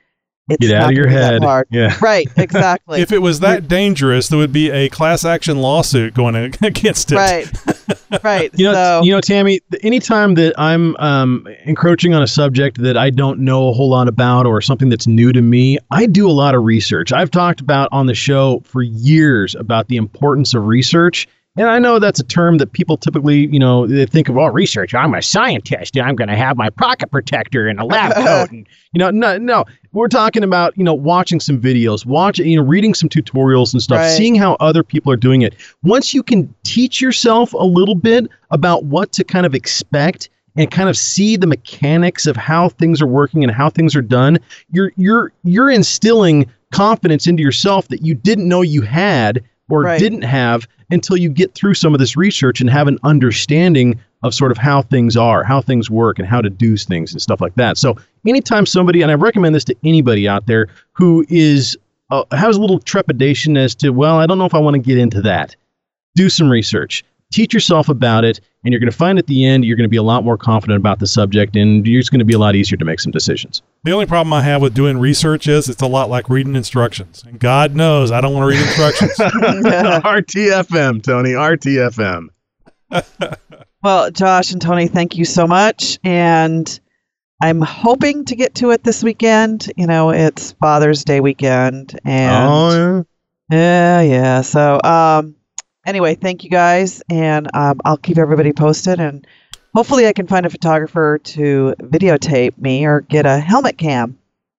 It's 0.48 0.64
Get 0.68 0.76
out 0.80 0.90
of 0.90 0.96
your 0.96 1.06
gonna 1.06 1.16
be 1.16 1.20
that 1.20 1.32
head. 1.32 1.42
hard. 1.42 1.66
Yeah. 1.70 1.96
Right. 2.00 2.28
Exactly. 2.36 3.00
if 3.00 3.10
it 3.10 3.18
was 3.18 3.40
that 3.40 3.66
dangerous, 3.66 4.28
there 4.28 4.38
would 4.38 4.52
be 4.52 4.70
a 4.70 4.88
class 4.88 5.24
action 5.24 5.58
lawsuit 5.58 6.14
going 6.14 6.36
against 6.62 7.10
it. 7.10 7.16
right. 7.16 7.50
right. 8.24 8.50
You 8.56 8.66
know, 8.66 8.72
so, 8.72 9.00
you 9.02 9.10
know, 9.12 9.20
Tammy. 9.20 9.60
th- 9.70 9.84
Anytime 9.84 10.34
that 10.34 10.54
I'm 10.58 10.94
um, 10.98 11.48
encroaching 11.64 12.14
on 12.14 12.22
a 12.22 12.26
subject 12.28 12.80
that 12.82 12.96
I 12.96 13.10
don't 13.10 13.40
know 13.40 13.68
a 13.68 13.72
whole 13.72 13.90
lot 13.90 14.06
about, 14.06 14.46
or 14.46 14.60
something 14.60 14.88
that's 14.88 15.06
new 15.08 15.32
to 15.32 15.42
me, 15.42 15.78
I 15.90 16.06
do 16.06 16.28
a 16.28 16.32
lot 16.32 16.54
of 16.54 16.62
research. 16.62 17.12
I've 17.12 17.30
talked 17.32 17.60
about 17.60 17.88
on 17.90 18.06
the 18.06 18.14
show 18.14 18.60
for 18.64 18.82
years 18.82 19.56
about 19.56 19.88
the 19.88 19.96
importance 19.96 20.54
of 20.54 20.66
research, 20.66 21.26
and 21.56 21.68
I 21.68 21.78
know 21.78 21.98
that's 21.98 22.20
a 22.20 22.24
term 22.24 22.58
that 22.58 22.72
people 22.72 22.96
typically, 22.96 23.46
you 23.46 23.58
know, 23.58 23.86
they 23.86 24.06
think 24.06 24.28
of. 24.28 24.36
Oh, 24.36 24.46
research. 24.46 24.94
I'm 24.94 25.14
a 25.14 25.22
scientist, 25.22 25.96
and 25.96 26.06
I'm 26.06 26.14
going 26.16 26.28
to 26.28 26.36
have 26.36 26.56
my 26.56 26.70
pocket 26.70 27.10
protector 27.10 27.66
and 27.66 27.80
a 27.80 27.84
lab 27.84 28.14
coat, 28.24 28.50
and 28.50 28.66
you 28.92 28.98
know, 28.98 29.10
no, 29.10 29.38
no. 29.38 29.64
We're 29.92 30.08
talking 30.08 30.42
about 30.42 30.76
you 30.76 30.84
know 30.84 30.94
watching 30.94 31.40
some 31.40 31.60
videos, 31.60 32.04
watching, 32.04 32.46
you 32.48 32.58
know, 32.60 32.66
reading 32.66 32.92
some 32.94 33.08
tutorials 33.08 33.72
and 33.72 33.82
stuff, 33.82 34.00
Right. 34.00 34.10
seeing 34.10 34.34
how 34.34 34.54
other 34.60 34.82
people 34.82 35.10
are 35.12 35.16
doing 35.16 35.42
it. 35.42 35.54
Once 35.82 36.12
you 36.12 36.22
can 36.22 36.52
teach 36.64 37.00
yourself 37.00 37.52
a 37.54 37.64
little 37.64 37.94
bit 37.94 38.26
about 38.50 38.84
what 38.84 39.12
to 39.12 39.24
kind 39.24 39.46
of 39.46 39.54
expect 39.54 40.28
and 40.58 40.70
kind 40.70 40.88
of 40.88 40.96
see 40.96 41.36
the 41.36 41.46
mechanics 41.46 42.26
of 42.26 42.36
how 42.36 42.68
things 42.70 43.00
are 43.02 43.06
working 43.06 43.42
and 43.42 43.52
how 43.52 43.68
things 43.70 43.94
are 43.96 44.02
done, 44.02 44.38
you're 44.72 44.92
you're 44.96 45.32
you're 45.44 45.70
instilling 45.70 46.46
confidence 46.72 47.26
into 47.26 47.42
yourself 47.42 47.88
that 47.88 48.02
you 48.02 48.14
didn't 48.14 48.48
know 48.48 48.60
you 48.62 48.82
had 48.82 49.42
or 49.70 49.82
Right. 49.82 49.98
didn't 49.98 50.22
have 50.22 50.66
until 50.90 51.16
you 51.16 51.28
get 51.28 51.54
through 51.54 51.74
some 51.74 51.94
of 51.94 52.00
this 52.00 52.16
research 52.16 52.60
and 52.60 52.70
have 52.70 52.88
an 52.88 52.98
understanding 53.02 53.98
of 54.22 54.34
sort 54.34 54.50
of 54.50 54.58
how 54.58 54.82
things 54.82 55.16
are, 55.16 55.44
how 55.44 55.60
things 55.60 55.90
work, 55.90 56.18
and 56.18 56.26
how 56.26 56.40
to 56.40 56.50
do 56.50 56.76
things 56.76 57.12
and 57.12 57.20
stuff 57.20 57.40
like 57.40 57.54
that. 57.56 57.76
So, 57.76 57.96
anytime 58.26 58.66
somebody, 58.66 59.02
and 59.02 59.10
I 59.10 59.14
recommend 59.14 59.54
this 59.54 59.64
to 59.64 59.76
anybody 59.84 60.28
out 60.28 60.46
there 60.46 60.68
who 60.92 61.24
is 61.28 61.76
uh, 62.10 62.24
has 62.32 62.56
a 62.56 62.60
little 62.60 62.78
trepidation 62.78 63.56
as 63.56 63.74
to, 63.76 63.90
well, 63.90 64.18
I 64.18 64.26
don't 64.26 64.38
know 64.38 64.46
if 64.46 64.54
I 64.54 64.58
want 64.58 64.74
to 64.74 64.82
get 64.82 64.98
into 64.98 65.22
that. 65.22 65.56
Do 66.14 66.28
some 66.28 66.48
research, 66.48 67.04
teach 67.32 67.52
yourself 67.52 67.88
about 67.88 68.24
it, 68.24 68.40
and 68.64 68.72
you're 68.72 68.80
going 68.80 68.90
to 68.90 68.96
find 68.96 69.18
at 69.18 69.26
the 69.26 69.44
end 69.44 69.64
you're 69.64 69.76
going 69.76 69.84
to 69.84 69.90
be 69.90 69.96
a 69.96 70.02
lot 70.02 70.24
more 70.24 70.36
confident 70.38 70.78
about 70.78 70.98
the 70.98 71.06
subject, 71.06 71.56
and 71.56 71.86
you're 71.86 72.00
just 72.00 72.10
going 72.10 72.18
to 72.18 72.24
be 72.24 72.34
a 72.34 72.38
lot 72.38 72.54
easier 72.54 72.76
to 72.76 72.84
make 72.84 73.00
some 73.00 73.12
decisions. 73.12 73.62
The 73.84 73.92
only 73.92 74.06
problem 74.06 74.32
I 74.32 74.42
have 74.42 74.62
with 74.62 74.74
doing 74.74 74.98
research 74.98 75.46
is 75.46 75.68
it's 75.68 75.82
a 75.82 75.86
lot 75.86 76.10
like 76.10 76.28
reading 76.28 76.56
instructions. 76.56 77.22
And 77.26 77.38
God 77.38 77.74
knows 77.74 78.10
I 78.10 78.20
don't 78.20 78.34
want 78.34 78.44
to 78.44 78.48
read 78.48 78.66
instructions. 78.66 79.12
RTFM, 79.18 81.02
Tony, 81.02 81.30
RTFM. 81.30 82.28
well, 83.82 84.10
Josh 84.10 84.52
and 84.52 84.60
Tony, 84.60 84.88
thank 84.88 85.16
you 85.16 85.24
so 85.24 85.46
much. 85.46 85.98
And 86.04 86.80
I'm 87.42 87.60
hoping 87.60 88.24
to 88.26 88.36
get 88.36 88.54
to 88.56 88.70
it 88.70 88.82
this 88.82 89.04
weekend. 89.04 89.70
You 89.76 89.86
know, 89.86 90.10
it's 90.10 90.52
Father's 90.52 91.04
Day 91.04 91.20
weekend. 91.20 91.98
And 92.04 92.48
oh, 92.48 93.04
Yeah, 93.50 94.00
yeah. 94.00 94.40
So, 94.40 94.80
um, 94.82 95.36
anyway, 95.86 96.14
thank 96.14 96.44
you 96.44 96.50
guys, 96.50 97.02
and 97.08 97.48
um, 97.54 97.80
I'll 97.84 97.96
keep 97.96 98.18
everybody 98.18 98.52
posted, 98.52 99.00
and 99.00 99.26
hopefully, 99.74 100.06
I 100.06 100.12
can 100.12 100.26
find 100.26 100.44
a 100.44 100.50
photographer 100.50 101.18
to 101.18 101.74
videotape 101.80 102.58
me 102.58 102.84
or 102.84 103.00
get 103.02 103.24
a 103.24 103.38
helmet 103.38 103.78
cam, 103.78 104.18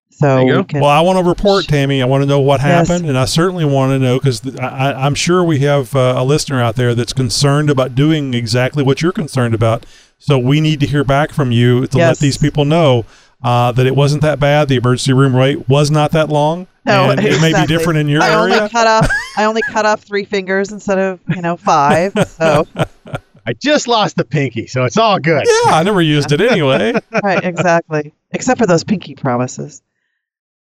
so 0.09 0.43
we 0.43 0.63
can. 0.63 0.81
well, 0.81 0.89
I 0.89 1.01
want 1.01 1.19
to 1.19 1.23
report, 1.29 1.65
Tammy. 1.65 2.01
I 2.01 2.05
want 2.05 2.23
to 2.23 2.25
know 2.25 2.39
what 2.39 2.61
Yes. 2.61 2.87
happened, 2.87 3.07
and 3.07 3.17
I 3.17 3.25
certainly 3.25 3.65
want 3.65 3.91
to 3.91 3.99
know 3.99 4.17
because 4.17 4.57
I, 4.57 4.91
I, 4.91 5.05
I'm 5.05 5.13
sure 5.13 5.43
we 5.43 5.59
have 5.59 5.95
uh, 5.95 6.15
a 6.17 6.23
listener 6.23 6.61
out 6.61 6.75
there 6.75 6.95
that's 6.95 7.13
concerned 7.13 7.69
about 7.69 7.93
doing 7.93 8.33
exactly 8.33 8.83
what 8.83 9.01
you're 9.01 9.11
concerned 9.11 9.53
about. 9.53 9.85
So 10.19 10.39
we 10.39 10.61
need 10.61 10.79
to 10.79 10.87
hear 10.87 11.03
back 11.03 11.31
from 11.31 11.51
you 11.51 11.85
to 11.87 11.97
let 11.99 12.17
these 12.17 12.37
people 12.39 12.65
know 12.65 13.05
uh, 13.43 13.71
that 13.71 13.85
it 13.85 13.95
wasn't 13.95 14.21
that 14.23 14.39
bad. 14.39 14.67
The 14.67 14.75
emergency 14.75 15.13
room 15.13 15.33
wait 15.33 15.67
was 15.69 15.91
not 15.91 16.11
that 16.11 16.29
long. 16.29 16.67
No, 16.85 17.09
and 17.11 17.19
it 17.19 17.41
may 17.41 17.53
be 17.53 17.67
different 17.67 17.99
in 17.99 18.07
your 18.07 18.21
I 18.21 18.29
area. 18.29 18.55
only 18.55 18.69
cut 18.69 18.87
off. 18.87 19.09
I 19.35 19.43
only 19.43 19.61
cut 19.63 19.85
off 19.85 20.01
three 20.01 20.23
fingers 20.23 20.71
instead 20.71 20.97
of 20.97 21.19
you 21.27 21.41
know 21.41 21.57
five. 21.57 22.13
So 22.27 22.65
I 23.45 23.53
just 23.53 23.87
lost 23.87 24.15
the 24.15 24.25
pinky, 24.25 24.67
so 24.67 24.85
it's 24.85 24.97
all 24.97 25.19
good. 25.19 25.43
yeah, 25.45 25.73
I 25.73 25.83
never 25.83 26.01
used 26.01 26.31
it 26.31 26.41
anyway. 26.41 26.93
right, 27.23 27.43
exactly. 27.43 28.13
Except 28.31 28.59
for 28.59 28.65
those 28.65 28.83
pinky 28.83 29.15
promises. 29.15 29.81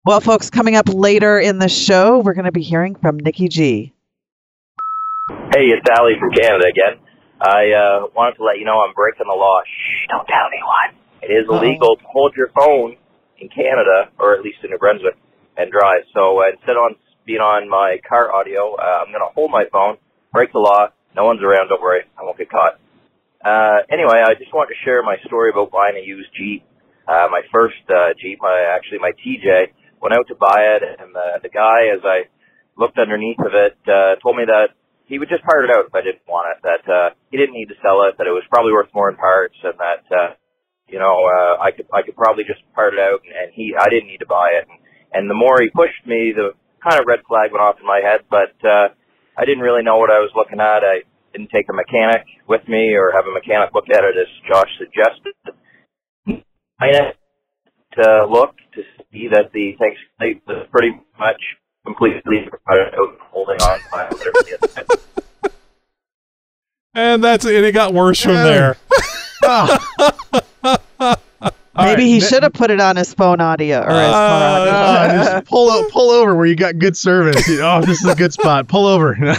Well, 0.04 0.20
folks, 0.20 0.50
coming 0.50 0.76
up 0.76 0.88
later 0.88 1.38
in 1.38 1.58
the 1.58 1.68
show, 1.68 2.18
we're 2.20 2.34
going 2.34 2.44
to 2.44 2.52
be 2.52 2.62
hearing 2.62 2.94
from 2.94 3.18
Nikki 3.18 3.48
G. 3.48 3.92
Hey, 5.28 5.66
it's 5.66 5.86
Ali 5.98 6.12
from 6.20 6.30
Canada 6.30 6.68
again. 6.68 7.00
I 7.40 7.72
uh, 7.72 8.06
wanted 8.14 8.36
to 8.36 8.44
let 8.44 8.58
you 8.58 8.64
know 8.64 8.80
I'm 8.80 8.94
breaking 8.94 9.26
the 9.26 9.34
law. 9.36 9.62
Shh, 9.64 10.08
don't 10.08 10.26
tell 10.26 10.46
anyone. 10.46 11.05
It 11.22 11.32
is 11.32 11.48
Uh-oh. 11.48 11.58
illegal 11.58 11.96
to 11.96 12.04
hold 12.06 12.34
your 12.36 12.50
phone 12.54 12.96
in 13.38 13.48
Canada, 13.48 14.10
or 14.18 14.34
at 14.34 14.42
least 14.42 14.58
in 14.64 14.70
New 14.70 14.78
Brunswick, 14.78 15.16
and 15.56 15.70
drive. 15.70 16.04
So 16.14 16.40
uh, 16.40 16.52
instead 16.52 16.76
on 16.76 16.96
being 17.24 17.40
on 17.40 17.68
my 17.68 17.98
car 18.08 18.32
audio, 18.32 18.76
uh, 18.76 19.02
I'm 19.04 19.12
going 19.12 19.24
to 19.24 19.32
hold 19.34 19.50
my 19.50 19.64
phone, 19.72 19.96
break 20.32 20.52
the 20.52 20.60
law. 20.60 20.88
No 21.14 21.24
one's 21.24 21.42
around. 21.42 21.68
Don't 21.68 21.82
worry. 21.82 22.02
I 22.18 22.22
won't 22.22 22.38
get 22.38 22.50
caught. 22.50 22.78
Uh, 23.44 23.82
anyway, 23.90 24.22
I 24.24 24.34
just 24.38 24.52
wanted 24.52 24.74
to 24.74 24.80
share 24.84 25.02
my 25.02 25.16
story 25.26 25.50
about 25.50 25.70
buying 25.70 25.96
a 25.96 26.04
used 26.04 26.30
Jeep. 26.36 26.64
Uh, 27.06 27.28
my 27.30 27.42
first 27.52 27.78
uh, 27.88 28.12
Jeep, 28.20 28.38
my, 28.40 28.74
actually 28.74 28.98
my 28.98 29.12
TJ, 29.22 29.72
went 30.02 30.14
out 30.14 30.26
to 30.28 30.34
buy 30.34 30.76
it, 30.76 30.82
and 30.82 31.14
the, 31.14 31.40
the 31.42 31.48
guy, 31.48 31.94
as 31.94 32.02
I 32.04 32.26
looked 32.76 32.98
underneath 32.98 33.38
of 33.38 33.54
it, 33.54 33.78
uh, 33.86 34.18
told 34.22 34.36
me 34.36 34.44
that 34.46 34.74
he 35.06 35.18
would 35.18 35.28
just 35.28 35.44
part 35.44 35.64
it 35.64 35.70
out 35.70 35.86
if 35.86 35.94
I 35.94 36.02
didn't 36.02 36.26
want 36.26 36.50
it. 36.52 36.58
That 36.66 36.84
uh, 36.90 37.10
he 37.30 37.38
didn't 37.38 37.54
need 37.54 37.70
to 37.70 37.78
sell 37.80 38.02
it. 38.10 38.18
That 38.18 38.26
it 38.26 38.34
was 38.34 38.42
probably 38.50 38.72
worth 38.72 38.90
more 38.92 39.08
in 39.08 39.16
parts, 39.16 39.54
and 39.62 39.78
that 39.78 40.02
uh, 40.10 40.34
you 40.88 40.98
know 40.98 41.26
uh, 41.26 41.60
I 41.60 41.70
could 41.70 41.86
I 41.92 42.02
could 42.02 42.16
probably 42.16 42.44
just 42.44 42.60
part 42.74 42.94
it 42.94 43.00
out, 43.00 43.20
and, 43.24 43.32
and 43.34 43.48
he 43.54 43.74
I 43.78 43.88
didn't 43.88 44.08
need 44.08 44.20
to 44.20 44.26
buy 44.26 44.50
it. 44.60 44.66
And, 44.68 44.78
and 45.12 45.30
the 45.30 45.34
more 45.34 45.60
he 45.60 45.68
pushed 45.70 46.06
me, 46.06 46.32
the 46.34 46.52
kind 46.82 47.00
of 47.00 47.06
red 47.06 47.20
flag 47.26 47.52
went 47.52 47.62
off 47.62 47.76
in 47.80 47.86
my 47.86 48.00
head. 48.02 48.20
But 48.30 48.54
uh, 48.66 48.88
I 49.36 49.44
didn't 49.44 49.64
really 49.64 49.82
know 49.82 49.98
what 49.98 50.10
I 50.10 50.18
was 50.18 50.30
looking 50.36 50.60
at. 50.60 50.84
I 50.84 51.02
didn't 51.32 51.50
take 51.50 51.68
a 51.68 51.72
mechanic 51.72 52.24
with 52.48 52.66
me 52.68 52.94
or 52.94 53.12
have 53.12 53.26
a 53.26 53.32
mechanic 53.32 53.74
look 53.74 53.88
at 53.90 54.04
it 54.04 54.14
as 54.16 54.28
Josh 54.48 54.70
suggested. 54.78 55.34
I 56.80 56.86
had 56.92 57.14
to 58.02 58.26
look 58.28 58.54
to 58.74 58.82
see 59.12 59.28
that 59.32 59.52
the 59.52 59.74
tank 59.80 59.96
plate 60.18 60.42
was 60.46 60.66
pretty 60.70 60.92
much 61.18 61.40
completely 61.84 62.48
out 62.68 63.18
holding 63.30 63.60
on 63.62 63.80
by 63.90 64.04
whatever 64.08 65.00
and 66.94 67.22
that's 67.22 67.44
and 67.44 67.64
it 67.64 67.72
got 67.72 67.94
worse 67.94 68.20
from 68.20 68.32
Yeah. 68.34 68.42
there. 68.44 68.76
Maybe 71.76 71.88
right, 71.90 71.98
he 72.00 72.20
should 72.20 72.42
have 72.42 72.52
put 72.52 72.70
it 72.70 72.80
on 72.80 72.96
his 72.96 73.12
phone 73.14 73.40
audio 73.40 73.78
or 73.80 73.90
his 73.90 73.90
Uh, 73.90 74.12
car 74.12 74.12
Ah, 74.12 75.04
audio. 75.04 75.16
just 75.24 75.46
pull 75.46 75.70
o- 75.70 75.88
pull 75.90 76.10
over 76.10 76.34
where 76.34 76.46
you 76.46 76.56
got 76.56 76.78
good 76.78 76.96
service. 76.96 77.46
You 77.48 77.58
know, 77.58 77.76
Oh, 77.76 77.80
this 77.82 78.00
is 78.02 78.06
a 78.10 78.14
good 78.14 78.32
spot. 78.32 78.68
Pull 78.68 78.86
over. 78.86 79.16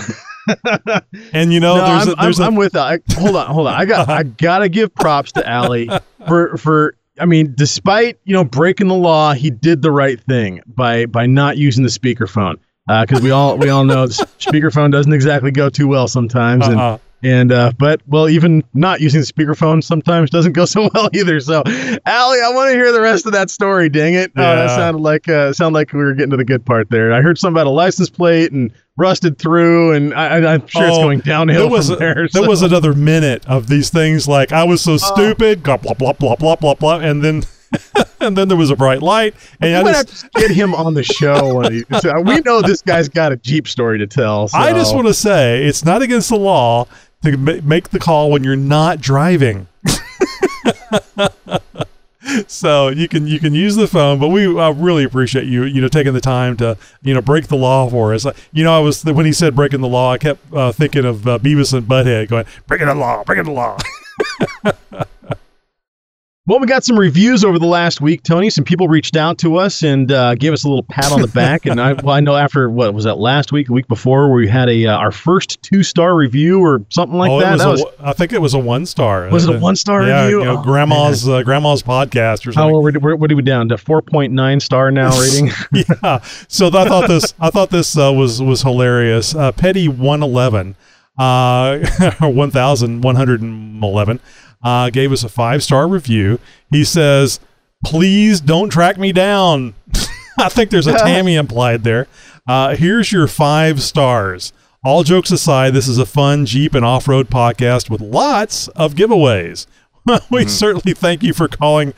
And 1.33 1.51
you 1.51 1.59
know, 1.59 1.75
no, 1.75 1.85
there's 1.85 2.07
I'm, 2.07 2.13
a, 2.13 2.15
there's 2.21 2.39
I'm, 2.39 2.43
a, 2.43 2.47
I'm 2.47 2.55
with 2.55 2.71
that. 2.73 3.01
Hold 3.17 3.35
on, 3.35 3.47
hold 3.47 3.67
on. 3.67 3.73
I 3.73 3.83
got 3.83 4.07
I 4.07 4.23
gotta 4.23 4.69
give 4.69 4.93
props 4.95 5.33
to 5.33 5.45
Allie 5.47 5.89
for 6.27 6.55
for. 6.57 6.95
I 7.19 7.25
mean, 7.25 7.53
despite 7.57 8.17
you 8.23 8.33
know 8.33 8.45
breaking 8.45 8.88
the 8.88 8.95
law, 8.95 9.33
he 9.33 9.49
did 9.49 9.81
the 9.81 9.91
right 9.91 10.17
thing 10.21 10.61
by 10.65 11.05
by 11.05 11.25
not 11.25 11.57
using 11.57 11.83
the 11.83 11.89
speakerphone. 11.89 12.55
Because 12.88 13.21
we 13.21 13.31
all 13.31 13.57
we 13.57 13.67
all 13.67 13.83
know 13.83 14.07
the 14.07 14.13
speakerphone 14.39 14.89
doesn't 14.91 15.11
exactly 15.11 15.51
go 15.51 15.67
too 15.69 15.88
well 15.89 16.07
sometimes, 16.07 16.65
uh-uh. 16.65 16.71
and 16.93 17.01
uh, 17.24 17.72
but 17.78 18.01
well, 18.07 18.30
even 18.30 18.63
not 18.74 19.01
using 19.01 19.22
the 19.22 19.26
speakerphone 19.28 19.84
sometimes 19.84 20.30
doesn't 20.30 20.53
go 20.53 20.65
so 20.65 20.89
well 20.93 21.09
either. 21.13 21.39
So, 21.39 21.63
Allie, 22.05 22.39
I 22.41 22.49
want 22.53 22.70
to 22.72 22.76
hear 22.76 22.91
the 22.91 23.01
rest 23.01 23.26
of 23.26 23.32
that 23.34 23.49
story. 23.49 23.89
Dang 23.89 24.13
it! 24.13 24.32
Oh, 24.36 24.41
that 24.41 24.70
sounded 24.70 24.99
like 25.01 25.28
uh, 25.28 25.53
sounded 25.53 25.76
like 25.78 25.93
we 25.93 25.99
were 25.99 26.13
getting 26.13 26.32
to 26.32 26.38
the 26.38 26.45
good 26.45 26.65
part 26.65 26.89
there. 26.89 27.11
I 27.13 27.22
heard 27.22 27.38
something 27.38 27.55
about 27.55 27.68
a 27.68 27.72
license 27.72 28.09
plate 28.09 28.51
and 28.51 28.72
rusted 28.97 29.38
through, 29.38 29.93
and 29.93 30.13
I, 30.13 30.53
I'm 30.53 30.65
sure 30.68 30.88
it's 30.88 30.97
Oh, 30.97 31.03
going 31.03 31.20
downhill 31.20 31.61
there 31.63 31.70
was 31.70 31.88
from 31.88 31.95
a- 31.95 31.99
there. 31.99 32.28
there 32.34 32.47
was 32.47 32.61
another 32.61 32.93
minute 32.93 33.45
of 33.47 33.68
these 33.68 33.89
things 33.89 34.28
like 34.28 34.51
I 34.51 34.63
was 34.63 34.82
so 34.82 34.93
Oh. 34.93 34.97
stupid, 34.97 35.63
blah 35.63 35.78
blah 35.78 35.93
blah 35.93 36.13
blah 36.13 36.36
blah 36.36 36.55
blah 36.55 36.74
blah, 36.76 36.99
and 36.99 37.24
then 37.24 37.43
and 38.22 38.38
then 38.38 38.47
there 38.47 38.57
was 38.57 38.70
a 38.72 38.76
bright 38.76 39.01
light, 39.01 39.36
and 39.59 39.84
We 39.86 39.91
I 39.91 40.03
just, 40.03 40.22
to 40.24 40.30
get 40.36 40.51
him 40.51 40.74
on 40.74 40.93
the 40.93 41.03
show. 41.03 41.61
so 41.99 42.22
we 42.22 42.39
know 42.39 42.61
this 42.61 42.82
guy's 42.82 43.09
got 43.09 43.32
a 43.34 43.36
Jeep 43.38 43.68
story 43.68 43.97
to 43.99 44.07
tell. 44.07 44.47
So. 44.47 44.57
I 44.57 44.72
just 44.72 44.95
want 44.95 45.07
to 45.07 45.13
say 45.13 45.65
it's 45.65 45.84
not 45.84 46.01
against 46.01 46.30
the 46.30 46.38
law 46.38 46.88
to 47.24 47.38
make 47.38 47.89
the 47.89 47.99
call 47.99 48.32
when 48.32 48.43
you're 48.43 48.55
not 48.55 49.01
driving. 49.01 49.68
so 52.47 52.89
you 52.89 53.07
can 53.07 53.28
you 53.28 53.39
can 53.39 53.53
use 53.53 53.76
the 53.76 53.88
phone, 53.88 54.20
but 54.20 54.30
we 54.30 54.45
uh, 54.45 54.72
really 54.72 55.03
appreciate 55.03 55.45
you 55.45 55.63
you 55.63 55.82
know 55.82 55.88
taking 55.88 56.13
the 56.13 56.22
time 56.22 56.57
to 56.57 56.78
you 57.01 57.13
know 57.13 57.22
break 57.22 57.47
the 57.47 57.55
law 57.55 57.89
for 57.89 58.13
us. 58.13 58.26
You 58.51 58.63
know, 58.63 58.76
I 58.76 58.80
was 58.80 59.03
when 59.03 59.26
he 59.26 59.34
said 59.34 59.55
breaking 59.55 59.82
the 59.82 59.88
law, 59.88 60.11
I 60.11 60.18
kept 60.18 60.53
uh, 60.53 60.72
thinking 60.72 61.05
of 61.05 61.28
uh, 61.28 61.39
Beavis 61.39 61.74
and 61.74 61.88
Butthead 61.88 62.30
going 62.30 62.45
breaking 62.68 62.88
the 62.88 62.95
law, 62.95 63.24
breaking 63.24 63.45
the 63.45 63.51
law. 63.51 63.78
Well, 66.47 66.59
we 66.59 66.65
got 66.65 66.85
some 66.85 66.97
reviews 66.97 67.43
over 67.43 67.59
the 67.59 67.65
last 67.65 67.99
week, 67.99 68.23
Tony. 68.23 68.49
Some 68.49 68.63
people 68.63 68.87
reached 68.87 69.17
out 69.17 69.37
to 69.39 69.57
us 69.57 69.83
and 69.83 70.09
uh, 70.09 70.33
gave 70.35 70.53
us 70.53 70.63
a 70.63 70.69
little 70.69 70.83
pat 70.83 71.11
on 71.11 71.19
the 71.21 71.27
back. 71.27 71.65
and 71.65 71.81
I, 71.81 71.91
well, 71.91 72.15
I 72.15 72.21
know 72.21 72.37
after 72.37 72.69
what 72.69 72.93
was 72.93 73.03
that 73.03 73.15
last 73.17 73.51
week, 73.51 73.67
a 73.67 73.73
week 73.73 73.89
before, 73.89 74.29
where 74.29 74.37
we 74.37 74.47
had 74.47 74.69
a 74.69 74.85
uh, 74.85 74.95
our 74.97 75.11
first 75.11 75.61
two 75.61 75.83
star 75.83 76.15
review 76.15 76.61
or 76.61 76.85
something 76.87 77.17
like 77.17 77.31
oh, 77.31 77.41
that. 77.41 77.51
was, 77.51 77.61
That 77.61 77.67
was- 77.69 77.83
one- 77.83 77.93
I 77.99 78.13
think 78.13 78.31
it 78.31 78.41
was 78.41 78.53
a 78.53 78.59
one 78.59 78.85
star. 78.85 79.27
Was 79.29 79.45
it 79.45 79.55
a 79.55 79.59
one-star 79.59 80.03
yeah, 80.07 80.23
review? 80.23 80.39
You 80.39 80.45
know, 80.45 80.59
Oh, 80.59 80.63
grandma's 80.63 81.27
uh, 81.27 81.43
grandma's 81.43 81.83
podcast 81.83 82.47
or 82.47 82.51
how 82.51 82.69
something. 82.71 82.75
are 82.77 82.79
we, 83.09 83.13
what 83.15 83.29
are 83.29 83.35
we 83.35 83.41
down 83.41 83.67
to? 83.67 83.77
Four 83.77 84.01
point 84.01 84.31
nine 84.31 84.61
star 84.61 84.89
now 84.89 85.09
rating. 85.19 85.49
yeah. 85.73 86.19
So 86.47 86.67
I 86.67 86.85
thought 86.87 87.09
this 87.09 87.33
I 87.41 87.49
thought 87.49 87.71
this 87.71 87.97
uh, 87.97 88.13
was 88.13 88.41
was 88.41 88.61
hilarious. 88.61 89.35
Uh, 89.35 89.51
Petty 89.51 89.89
one 89.89 90.23
eleven, 90.23 90.75
uh, 91.17 91.79
one 92.21 92.51
thousand 92.51 93.01
one 93.03 93.15
hundred 93.15 93.41
and 93.41 93.83
eleven, 93.83 94.21
uh, 94.64 94.89
gave 94.89 95.12
us 95.12 95.24
a 95.24 95.30
five 95.30 95.64
star 95.64 95.88
review. 95.88 96.39
He 96.72 96.84
says, 96.84 97.39
"Please 97.86 98.41
don't 98.41 98.70
track 98.70 98.97
me 98.97 99.12
down." 99.12 99.76
I 100.39 100.49
think 100.49 100.70
there's 100.70 100.88
a 100.88 100.93
Tammy 100.97 101.36
implied 101.36 101.84
there. 101.84 102.08
Uh, 102.47 102.76
here's 102.76 103.12
your 103.12 103.28
five 103.28 103.82
stars. 103.82 104.53
All 104.86 105.03
jokes 105.03 105.32
aside, 105.32 105.74
this 105.74 105.88
is 105.88 105.97
a 105.97 106.05
fun 106.05 106.45
Jeep 106.45 106.74
and 106.74 106.86
off 106.86 107.08
road 107.08 107.30
podcast 107.30 107.89
with 107.89 107.99
lots 107.99 108.68
of 108.70 108.93
giveaways. 108.93 109.66
we 110.32 110.47
certainly 110.47 110.93
thank 110.93 111.24
you 111.24 111.34
for 111.34 111.47
calling, 111.47 111.93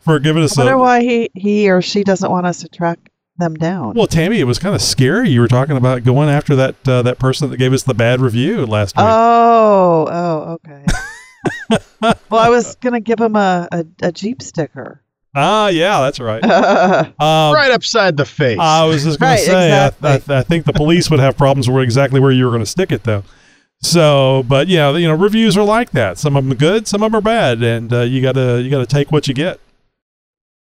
for 0.00 0.18
giving 0.18 0.42
us 0.42 0.56
I 0.56 0.62
wonder 0.62 0.74
a, 0.74 0.78
why 0.78 1.02
he, 1.02 1.30
he 1.34 1.70
or 1.70 1.82
she 1.82 2.02
doesn't 2.02 2.30
want 2.30 2.46
us 2.46 2.60
to 2.60 2.68
track 2.68 2.98
them 3.36 3.54
down. 3.54 3.94
well, 3.94 4.06
Tammy, 4.06 4.38
it 4.38 4.44
was 4.44 4.58
kind 4.58 4.74
of 4.74 4.80
scary. 4.80 5.28
You 5.28 5.40
were 5.40 5.48
talking 5.48 5.76
about 5.76 6.04
going 6.04 6.28
after 6.28 6.54
that 6.56 6.88
uh, 6.88 7.02
that 7.02 7.18
person 7.18 7.50
that 7.50 7.56
gave 7.56 7.72
us 7.72 7.82
the 7.82 7.92
bad 7.92 8.20
review 8.20 8.64
last 8.64 8.96
week. 8.96 9.04
Oh, 9.06 10.06
oh, 10.08 10.52
okay. 10.64 10.84
well, 12.00 12.14
I 12.32 12.48
was 12.48 12.74
gonna 12.76 13.00
give 13.00 13.18
him 13.20 13.36
a, 13.36 13.68
a, 13.72 13.84
a 14.02 14.12
Jeep 14.12 14.42
sticker. 14.42 15.02
ah, 15.34 15.68
yeah, 15.68 16.00
that's 16.00 16.20
right. 16.20 16.42
right. 16.44 17.06
Um, 17.20 17.54
right 17.54 17.70
upside 17.72 18.16
the 18.16 18.24
face. 18.24 18.58
I 18.60 18.84
was 18.84 19.04
just 19.04 19.18
going 19.18 19.30
Right, 19.32 19.38
to 19.40 19.44
say, 19.44 19.66
exactly. 19.88 20.34
I, 20.34 20.36
I, 20.36 20.40
I 20.40 20.42
think 20.42 20.64
the 20.64 20.72
police 20.72 21.10
would 21.10 21.20
have 21.20 21.36
problems 21.36 21.68
with 21.68 21.82
exactly 21.82 22.20
where 22.20 22.30
you 22.30 22.44
were 22.44 22.50
going 22.50 22.62
to 22.62 22.70
stick 22.70 22.92
it, 22.92 23.02
though. 23.04 23.24
So, 23.82 24.44
but 24.48 24.68
yeah, 24.68 24.96
you 24.96 25.06
know, 25.08 25.14
reviews 25.14 25.56
are 25.56 25.64
like 25.64 25.90
that. 25.90 26.18
Some 26.18 26.36
of 26.36 26.44
them 26.44 26.52
are 26.52 26.56
good, 26.56 26.86
some 26.88 27.02
of 27.02 27.10
them 27.12 27.18
are 27.18 27.22
bad, 27.22 27.62
and 27.62 27.92
uh, 27.92 28.00
you 28.02 28.22
gotta 28.22 28.62
you 28.62 28.70
gotta 28.70 28.86
take 28.86 29.12
what 29.12 29.28
you 29.28 29.34
get. 29.34 29.60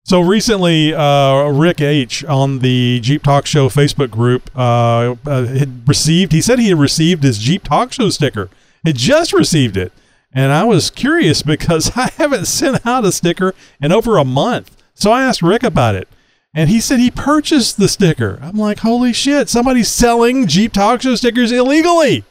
So 0.05 0.21
recently, 0.21 0.93
uh, 0.93 1.45
Rick 1.51 1.81
H 1.81 2.25
on 2.25 2.59
the 2.59 2.99
Jeep 3.01 3.23
Talk 3.23 3.47
Show 3.47 3.69
Facebook 3.69 4.11
group 4.11 4.51
uh, 4.57 5.15
uh, 5.25 5.45
had 5.47 5.87
received. 5.89 6.33
He 6.33 6.41
said 6.41 6.59
he 6.59 6.71
had 6.71 6.79
received 6.79 7.23
his 7.23 7.39
Jeep 7.39 7.63
Talk 7.63 7.93
Show 7.93 8.11
sticker. 8.11 8.51
Had 8.85 8.97
just 8.97 9.33
received 9.33 9.77
it, 9.77 9.93
and 10.35 10.53
I 10.53 10.65
was 10.65 10.91
curious 10.91 11.43
because 11.43 11.93
I 11.97 12.11
haven't 12.17 12.47
sent 12.47 12.85
out 12.87 13.05
a 13.05 13.13
sticker 13.13 13.55
in 13.81 13.93
over 13.93 14.19
a 14.19 14.25
month. 14.25 14.77
So 14.95 15.11
I 15.11 15.23
asked 15.23 15.43
Rick 15.43 15.63
about 15.63 15.95
it, 15.95 16.09
and 16.55 16.69
he 16.69 16.81
said 16.81 17.01
he 17.01 17.11
purchased 17.11 17.77
the 17.79 17.89
sticker. 17.89 18.39
I'm 18.43 18.57
like, 18.57 18.81
holy 18.81 19.13
shit! 19.13 19.49
Somebody's 19.49 19.89
selling 19.89 20.47
Jeep 20.47 20.73
Talk 20.73 21.03
Show 21.03 21.15
stickers 21.15 21.51
illegally. 21.51 22.25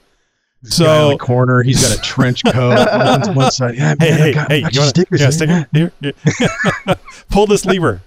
In 0.63 0.69
So 0.69 1.09
the 1.09 1.17
corner, 1.17 1.63
he's 1.63 1.81
got 1.81 1.97
a 1.97 2.01
trench 2.01 2.43
coat 2.43 2.77
on 2.87 3.33
one 3.33 3.49
side. 3.49 3.75
Yeah, 3.75 3.95
hey, 3.99 4.09
man, 4.11 4.19
hey, 4.19 4.33
got, 4.33 4.51
hey, 4.51 4.57
you 4.59 4.79
wanna, 4.79 4.89
stickers. 4.89 5.35
sticker? 5.35 5.67
Here, 5.73 5.91
here. 6.01 6.13
pull 7.31 7.47
this 7.47 7.65
lever. 7.65 8.01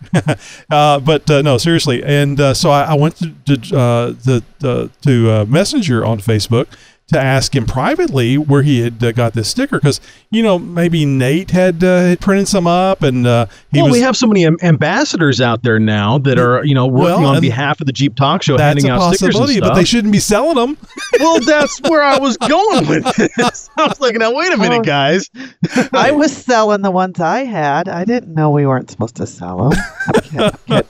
uh, 0.70 1.00
but 1.00 1.28
uh, 1.28 1.42
no, 1.42 1.58
seriously. 1.58 2.04
And 2.04 2.40
uh, 2.40 2.54
so 2.54 2.70
I, 2.70 2.82
I 2.82 2.94
went 2.94 3.16
to 3.16 3.56
to, 3.56 3.76
uh, 3.76 4.06
the, 4.10 4.44
the, 4.60 4.90
to 5.02 5.30
uh, 5.32 5.44
Messenger 5.46 6.04
on 6.04 6.20
Facebook 6.20 6.68
to 7.08 7.20
ask 7.20 7.54
him 7.54 7.66
privately 7.66 8.38
where 8.38 8.62
he 8.62 8.80
had 8.80 9.04
uh, 9.04 9.12
got 9.12 9.34
this 9.34 9.48
sticker 9.48 9.78
because 9.78 10.00
you 10.30 10.42
know 10.42 10.58
maybe 10.58 11.04
Nate 11.04 11.50
had, 11.50 11.84
uh, 11.84 11.98
had 12.00 12.20
printed 12.20 12.48
some 12.48 12.66
up 12.66 13.02
and 13.02 13.26
uh, 13.26 13.44
he 13.70 13.78
well, 13.78 13.90
was 13.90 13.92
we 13.92 14.00
have 14.00 14.16
so 14.16 14.26
many 14.26 14.46
am- 14.46 14.56
ambassadors 14.62 15.40
out 15.40 15.62
there 15.62 15.78
now 15.78 16.16
that 16.18 16.38
are, 16.38 16.64
you 16.64 16.74
know, 16.74 16.86
working 16.86 17.22
Well, 17.24 17.34
on 17.36 17.40
behalf 17.42 17.80
of 17.80 17.86
the 17.86 17.92
Jeep 17.92 18.16
Talk 18.16 18.42
Show, 18.42 18.56
that's 18.56 18.82
handing 18.82 18.90
a 18.90 18.94
out 18.94 19.14
stickers 19.14 19.36
and 19.36 19.48
stuff. 19.50 19.60
but 19.68 19.74
they 19.74 19.84
shouldn't 19.84 20.12
be 20.12 20.18
selling 20.18 20.56
them. 20.56 20.78
well, 21.20 21.40
that's 21.40 21.78
where 21.82 22.02
I 22.02 22.18
was 22.18 22.36
going 22.38 22.88
with 22.88 23.04
this. 23.36 23.68
I 23.78 23.86
was 23.86 24.00
like, 24.00 24.14
now 24.16 24.34
wait 24.34 24.52
a 24.52 24.56
minute, 24.56 24.80
Oh. 24.80 24.82
guys. 24.82 25.28
I 25.92 26.10
was 26.12 26.34
selling 26.34 26.80
the 26.82 26.90
ones 26.90 27.20
I 27.20 27.44
had. 27.44 27.88
I 27.88 28.04
didn't 28.06 28.32
know 28.34 28.50
we 28.50 28.66
weren't 28.66 28.90
supposed 28.90 29.16
to 29.16 29.26
sell 29.26 29.70
them. 29.70 30.80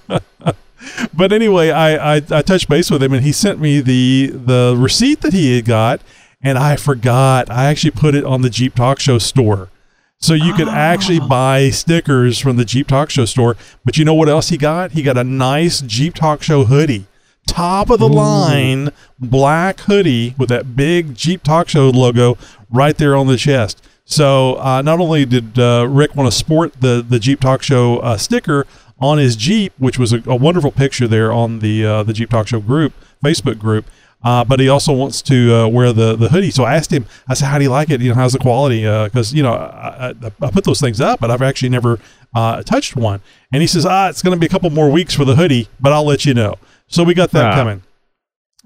But 1.13 1.33
anyway, 1.33 1.71
I, 1.71 2.17
I 2.17 2.23
I 2.31 2.43
touched 2.43 2.69
base 2.69 2.91
with 2.91 3.03
him 3.03 3.13
and 3.13 3.25
he 3.25 3.33
sent 3.33 3.61
me 3.61 3.81
the 3.81 4.33
the 4.35 4.75
receipt 4.77 5.21
that 5.23 5.33
he 5.33 5.57
had 5.57 5.65
got, 5.65 6.01
and 6.43 6.59
I 6.59 6.77
forgot. 6.77 7.51
I 7.51 7.67
actually 7.67 7.93
put 7.93 8.15
it 8.15 8.25
on 8.25 8.43
the 8.43 8.51
Jeep 8.51 8.75
Talk 8.75 9.01
Show 9.01 9.19
store. 9.19 9.71
So 10.19 10.33
you 10.33 10.55
could 10.55 10.69
actually 10.69 11.21
buy 11.21 11.69
stickers 11.69 12.39
from 12.39 12.57
the 12.57 12.65
Jeep 12.65 12.87
Talk 12.89 13.11
Show 13.11 13.27
store. 13.27 13.57
But 13.85 13.99
you 13.99 14.07
know 14.07 14.15
what 14.15 14.29
else 14.29 14.49
he 14.49 14.57
got? 14.57 14.93
He 14.93 15.03
got 15.03 15.19
a 15.19 15.25
nice 15.25 15.83
Jeep 15.83 16.15
Talk 16.15 16.43
Show 16.43 16.65
hoodie. 16.65 17.07
Top 17.47 17.91
of 17.91 17.99
the 17.99 18.09
line 18.09 18.89
black 19.19 19.81
hoodie 19.81 20.35
with 20.39 20.49
that 20.49 20.77
big 20.77 21.15
Jeep 21.15 21.43
Talk 21.43 21.69
Show 21.69 21.91
logo 21.91 22.39
right 22.71 22.97
there 22.97 23.15
on 23.15 23.27
the 23.27 23.37
chest. 23.37 23.87
So 24.07 24.57
uh, 24.57 24.83
not 24.83 25.01
only 25.01 25.25
did 25.27 25.59
uh, 25.59 25.87
Rick 25.89 26.15
want 26.15 26.31
to 26.31 26.37
sport 26.37 26.81
the 26.81 27.05
the 27.07 27.19
Jeep 27.19 27.41
Talk 27.41 27.63
Show 27.63 27.99
uh, 27.99 28.17
sticker 28.17 28.67
on 29.01 29.19
his 29.19 29.37
Jeep, 29.37 29.73
which 29.79 29.99
was 29.99 30.13
a, 30.13 30.23
a 30.27 30.37
wonderful 30.37 30.71
picture 30.71 31.07
there 31.09 31.33
on 31.33 31.59
the 31.61 31.85
uh, 31.85 32.03
the 32.03 32.13
Jeep 32.13 32.31
Talk 32.31 32.47
Show 32.49 32.61
group 32.61 32.93
Facebook 33.25 33.59
group, 33.59 33.87
uh, 34.23 34.45
but 34.45 34.61
he 34.61 34.69
also 34.69 34.93
wants 34.93 35.21
to 35.23 35.55
uh, 35.55 35.67
wear 35.69 35.93
the 35.93 36.15
the 36.17 36.29
hoodie. 36.29 36.51
So 36.51 36.65
I 36.65 36.75
asked 36.77 36.93
him, 36.93 37.07
I 37.29 37.35
said, 37.35 37.47
"How 37.47 37.59
do 37.59 37.65
you 37.65 37.71
like 37.71 37.91
it? 37.91 38.01
You 38.01 38.11
know, 38.11 38.15
how's 38.15 38.33
the 38.33 38.39
quality? 38.39 38.83
Because 38.83 39.33
you 39.35 39.43
know, 39.43 39.53
I, 39.55 40.11
I, 40.23 40.31
I 40.43 40.51
put 40.51 40.65
those 40.65 40.81
things 40.81 41.01
up, 41.01 41.21
but 41.21 41.31
I've 41.31 41.43
actually 41.43 41.71
never 41.71 41.99
uh, 42.35 42.63
touched 42.63 42.97
one." 42.97 43.21
And 43.53 43.63
he 43.63 43.67
says, 43.67 43.85
"Ah, 43.87 44.09
it's 44.09 44.23
going 44.23 44.35
to 44.35 44.41
be 44.41 44.47
a 44.47 44.51
couple 44.51 44.71
more 44.71 44.91
weeks 44.91 45.15
for 45.15 45.25
the 45.25 45.35
hoodie, 45.37 45.69
but 45.81 45.93
I'll 45.93 46.07
let 46.07 46.25
you 46.25 46.35
know." 46.35 46.55
So 46.87 47.03
we 47.05 47.15
got 47.15 47.31
that 47.33 47.47
Ah. 47.53 47.55
coming. 47.55 47.83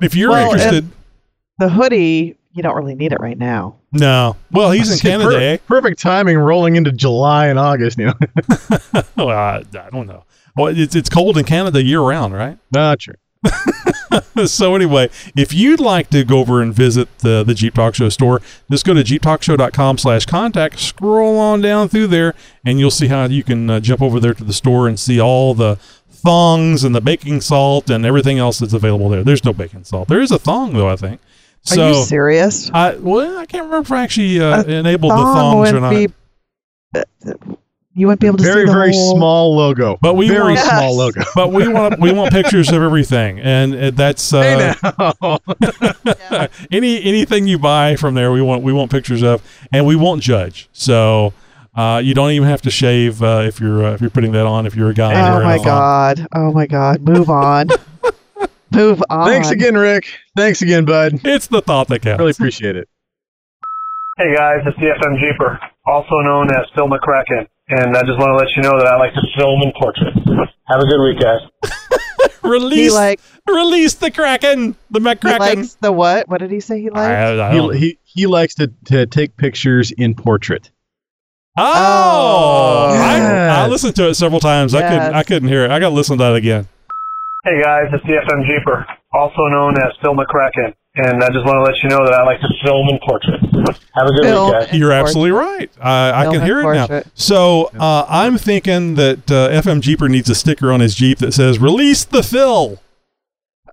If 0.00 0.14
you're 0.14 0.30
Well, 0.30 0.52
interested, 0.52 0.88
The 1.58 1.68
hoodie, 1.70 2.36
you 2.53 2.62
don't 2.62 2.74
really 2.76 2.94
need 2.94 3.12
it 3.12 3.20
right 3.20 3.38
now. 3.38 3.76
no. 3.92 4.36
Well, 4.51 4.70
he's 4.70 4.90
in 4.92 4.99
Canada. 4.99 5.30
Per- 5.30 5.40
eh? 5.40 5.57
Perfect 5.66 6.01
timing 6.01 6.38
rolling 6.38 6.76
into 6.76 6.92
July 6.92 7.49
and 7.49 7.59
August, 7.59 7.99
you 7.99 8.07
know. 8.07 8.14
well, 9.16 9.30
I, 9.30 9.62
I 9.72 9.90
don't 9.90 10.07
know. 10.07 10.24
Well, 10.57 10.68
it's 10.76 10.96
it's 10.96 11.09
cold 11.09 11.38
in 11.38 11.44
Canada 11.44 11.82
year 11.82 12.01
round, 12.01 12.34
right? 12.34 12.59
Not 12.72 13.01
true. 13.01 13.14
so 14.46 14.74
anyway, 14.74 15.09
if 15.36 15.53
you'd 15.53 15.78
like 15.78 16.11
to 16.11 16.24
go 16.24 16.40
over 16.40 16.61
and 16.61 16.74
visit 16.74 17.18
the, 17.18 17.44
the 17.44 17.55
Jeep 17.55 17.74
Talk 17.74 17.94
Show 17.94 18.09
store, 18.09 18.42
just 18.68 18.84
go 18.84 18.92
to 18.94 19.03
jeeptalkshow.com 19.05 19.99
slash 19.99 20.26
contact, 20.26 20.80
scroll 20.80 21.38
on 21.38 21.61
down 21.61 21.88
through 21.88 22.09
there, 22.09 22.34
and 22.64 22.80
you'll 22.80 22.90
see 22.90 23.07
how 23.07 23.24
you 23.26 23.44
can 23.44 23.70
uh, 23.70 23.78
jump 23.78 24.03
over 24.03 24.18
there 24.18 24.34
to 24.34 24.42
the 24.42 24.53
store 24.53 24.88
and 24.88 24.99
see 24.99 25.20
all 25.20 25.55
the 25.55 25.76
thongs 26.11 26.82
and 26.82 26.94
the 26.94 27.01
baking 27.01 27.40
salt 27.40 27.88
and 27.88 28.05
everything 28.05 28.38
else 28.38 28.59
that's 28.59 28.72
available 28.72 29.09
there. 29.09 29.22
There's 29.22 29.44
no 29.44 29.53
baking 29.53 29.84
salt. 29.84 30.09
There 30.09 30.20
is 30.20 30.32
a 30.32 30.38
thong, 30.38 30.72
though, 30.72 30.88
I 30.88 30.96
think. 30.96 31.20
Are 31.72 31.76
you 31.90 32.04
serious? 32.04 32.70
I, 32.72 32.94
well, 32.96 33.38
I 33.38 33.46
can't 33.46 33.64
remember 33.64 33.84
if 33.86 33.92
I 33.92 34.02
actually 34.02 34.40
uh, 34.40 34.62
A 34.62 34.70
enabled 34.70 35.12
the 35.12 35.16
Thong 35.16 35.34
thongs 35.34 35.54
or 35.72 35.80
wouldn't 35.80 35.82
not. 35.82 35.90
be- 35.90 36.09
uh, 36.94 37.54
you 37.94 38.06
wouldn't 38.06 38.20
be 38.20 38.26
able 38.28 38.38
to 38.38 38.44
Very, 38.44 38.62
see 38.62 38.66
the 38.66 38.72
very 38.72 38.92
whole- 38.92 39.16
small 39.16 39.56
logo. 39.56 39.98
But 40.00 40.14
we 40.14 40.28
very 40.28 40.54
want- 40.54 40.61
small 40.61 40.96
logo. 40.96 41.20
but 41.34 41.52
we 41.52 41.66
want 41.68 41.98
we 42.00 42.12
want 42.12 42.32
pictures 42.32 42.68
of 42.70 42.80
everything, 42.82 43.40
and 43.40 43.74
uh, 43.74 43.90
that's 43.90 44.32
uh, 44.32 44.74
Hey 46.40 46.48
any 46.70 47.02
anything 47.02 47.46
you 47.48 47.59
buy 47.59 47.96
from 47.96 48.14
there, 48.14 48.30
we 48.32 48.40
want 48.40 48.62
we 48.62 48.72
want 48.72 48.90
pictures 48.92 49.22
of, 49.22 49.42
and 49.72 49.84
we 49.84 49.96
won't 49.96 50.22
judge. 50.22 50.68
So 50.72 51.32
uh, 51.74 52.00
you 52.04 52.14
don't 52.14 52.30
even 52.30 52.48
have 52.48 52.62
to 52.62 52.70
shave 52.70 53.20
uh, 53.22 53.42
if 53.44 53.61
you're 53.61 53.84
uh, 53.84 53.92
if 53.94 54.00
you're 54.00 54.11
putting 54.11 54.30
that 54.32 54.46
on. 54.46 54.64
If 54.66 54.76
you're 54.76 54.90
a 54.90 54.94
guy, 54.94 55.12
Oh 55.36 55.42
my 55.42 55.54
a 55.54 55.59
thong. 55.59 55.64
god! 55.66 56.26
Oh 56.34 56.52
my 56.52 56.66
god! 56.66 57.00
Move 57.02 57.28
on. 57.28 57.68
Move 58.72 59.02
on. 59.10 59.26
Thanks 59.28 59.50
again, 59.50 59.74
Rick. 59.76 60.06
Thanks 60.36 60.62
again, 60.62 60.84
bud. 60.84 61.20
It's 61.24 61.46
the 61.46 61.60
thought 61.62 61.88
that 61.88 62.02
counts. 62.02 62.18
Really 62.18 62.30
appreciate 62.32 62.76
it. 62.76 62.88
Hey 64.18 64.34
guys, 64.34 64.58
it's 64.66 64.76
the 64.78 64.86
FM 64.86 65.20
Jeeper, 65.20 65.60
also 65.86 66.16
known 66.22 66.50
as 66.50 66.66
Phil 66.74 66.88
McCracken, 66.88 67.46
and 67.68 67.96
I 67.96 68.00
just 68.00 68.18
want 68.18 68.30
to 68.30 68.34
let 68.36 68.48
you 68.56 68.62
know 68.62 68.76
that 68.78 68.88
I 68.88 68.96
like 68.98 69.14
to 69.14 69.20
film 69.38 69.62
and 69.62 69.72
portrait. 69.80 70.12
Have 70.66 70.80
a 70.80 70.86
good 70.86 71.02
week, 71.02 71.20
guys. 71.20 71.70
Release 72.42 72.92
like 72.94 73.20
release 73.46 73.94
the 73.94 74.10
kraken, 74.10 74.74
the 74.90 74.98
he 75.00 75.04
McCracken. 75.06 75.38
likes 75.38 75.74
the 75.74 75.92
what? 75.92 76.28
What 76.28 76.38
did 76.40 76.50
he 76.50 76.60
say 76.60 76.80
he 76.80 76.88
likes? 76.90 76.98
I, 76.98 77.32
I 77.50 77.54
don't- 77.54 77.74
He, 77.74 77.80
he, 77.80 77.98
he 78.04 78.26
likes 78.26 78.54
to, 78.56 78.72
to 78.86 79.06
take 79.06 79.36
pictures 79.36 79.90
in 79.92 80.14
portrait. 80.14 80.70
oh, 81.58 81.64
Oh, 81.64 82.96
I, 82.96 83.64
I 83.64 83.66
listened 83.68 83.94
to 83.96 84.08
it 84.08 84.14
several 84.14 84.40
times. 84.40 84.74
I 84.74 84.82
couldn't 84.82 85.14
I 85.14 85.22
couldn't 85.24 85.48
hear 85.48 85.64
it. 85.64 85.70
I 85.70 85.78
got 85.78 85.90
to 85.90 85.94
listen 85.94 86.16
to 86.18 86.24
that 86.24 86.34
again. 86.36 86.68
Hey 87.45 87.62
guys, 87.62 87.86
it's 87.93 88.05
the 88.05 88.14
FM 88.14 88.45
Jeeper, 88.47 88.84
also 89.12 89.43
known 89.47 89.74
as 89.78 89.93
Phil 90.03 90.12
McCracken, 90.14 90.74
and 90.97 91.22
I 91.22 91.28
just 91.28 91.47
want 91.47 91.57
to 91.57 91.62
let 91.62 91.74
you 91.82 91.89
know 91.89 92.05
that 92.05 92.12
I 92.12 92.24
like 92.24 92.41
to 92.41 92.49
film 92.64 92.89
and 92.89 93.01
portrait. 93.01 93.41
Have 93.95 94.07
a 94.09 94.12
good 94.12 94.24
Film 94.24 94.51
week, 94.51 94.61
guys. 94.68 94.74
You're 94.78 94.93
absolutely 94.93 95.30
right. 95.30 95.70
I, 95.80 96.26
I 96.26 96.32
can 96.32 96.43
hear 96.45 96.61
it 96.61 96.64
now. 96.64 97.03
So 97.14 97.70
uh, 97.78 98.05
I'm 98.09 98.39
thinking 98.39 98.97
that 98.97 99.30
uh, 99.30 99.51
FM 99.51 99.80
Jeeper 99.82 100.09
needs 100.09 100.28
a 100.28 100.34
sticker 100.34 100.72
on 100.72 100.80
his 100.80 100.97
Jeep 100.97 101.18
that 101.18 101.32
says 101.32 101.59
"Release 101.61 102.05
the 102.05 102.22
Phil." 102.24 102.80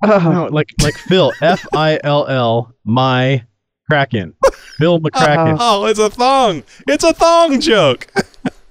Oh, 0.03 0.19
No, 0.31 0.45
like 0.51 0.69
like 0.83 0.95
Phil, 0.95 1.33
F 1.41 1.65
I 1.73 1.99
L 2.03 2.27
L, 2.27 2.71
my 2.83 3.45
Kraken. 3.89 4.35
Phil 4.77 4.99
McCracken. 4.99 5.57
Oh, 5.59 5.85
it's 5.87 5.99
a 5.99 6.11
thong. 6.11 6.61
It's 6.87 7.03
a 7.03 7.13
thong 7.13 7.59
joke. 7.59 8.07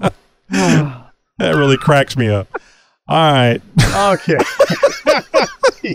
That 1.38 1.56
really 1.56 1.76
cracks 1.76 2.16
me 2.16 2.28
up. 2.28 2.46
All 3.06 3.32
right. 3.32 3.60
Okay. 3.94 4.38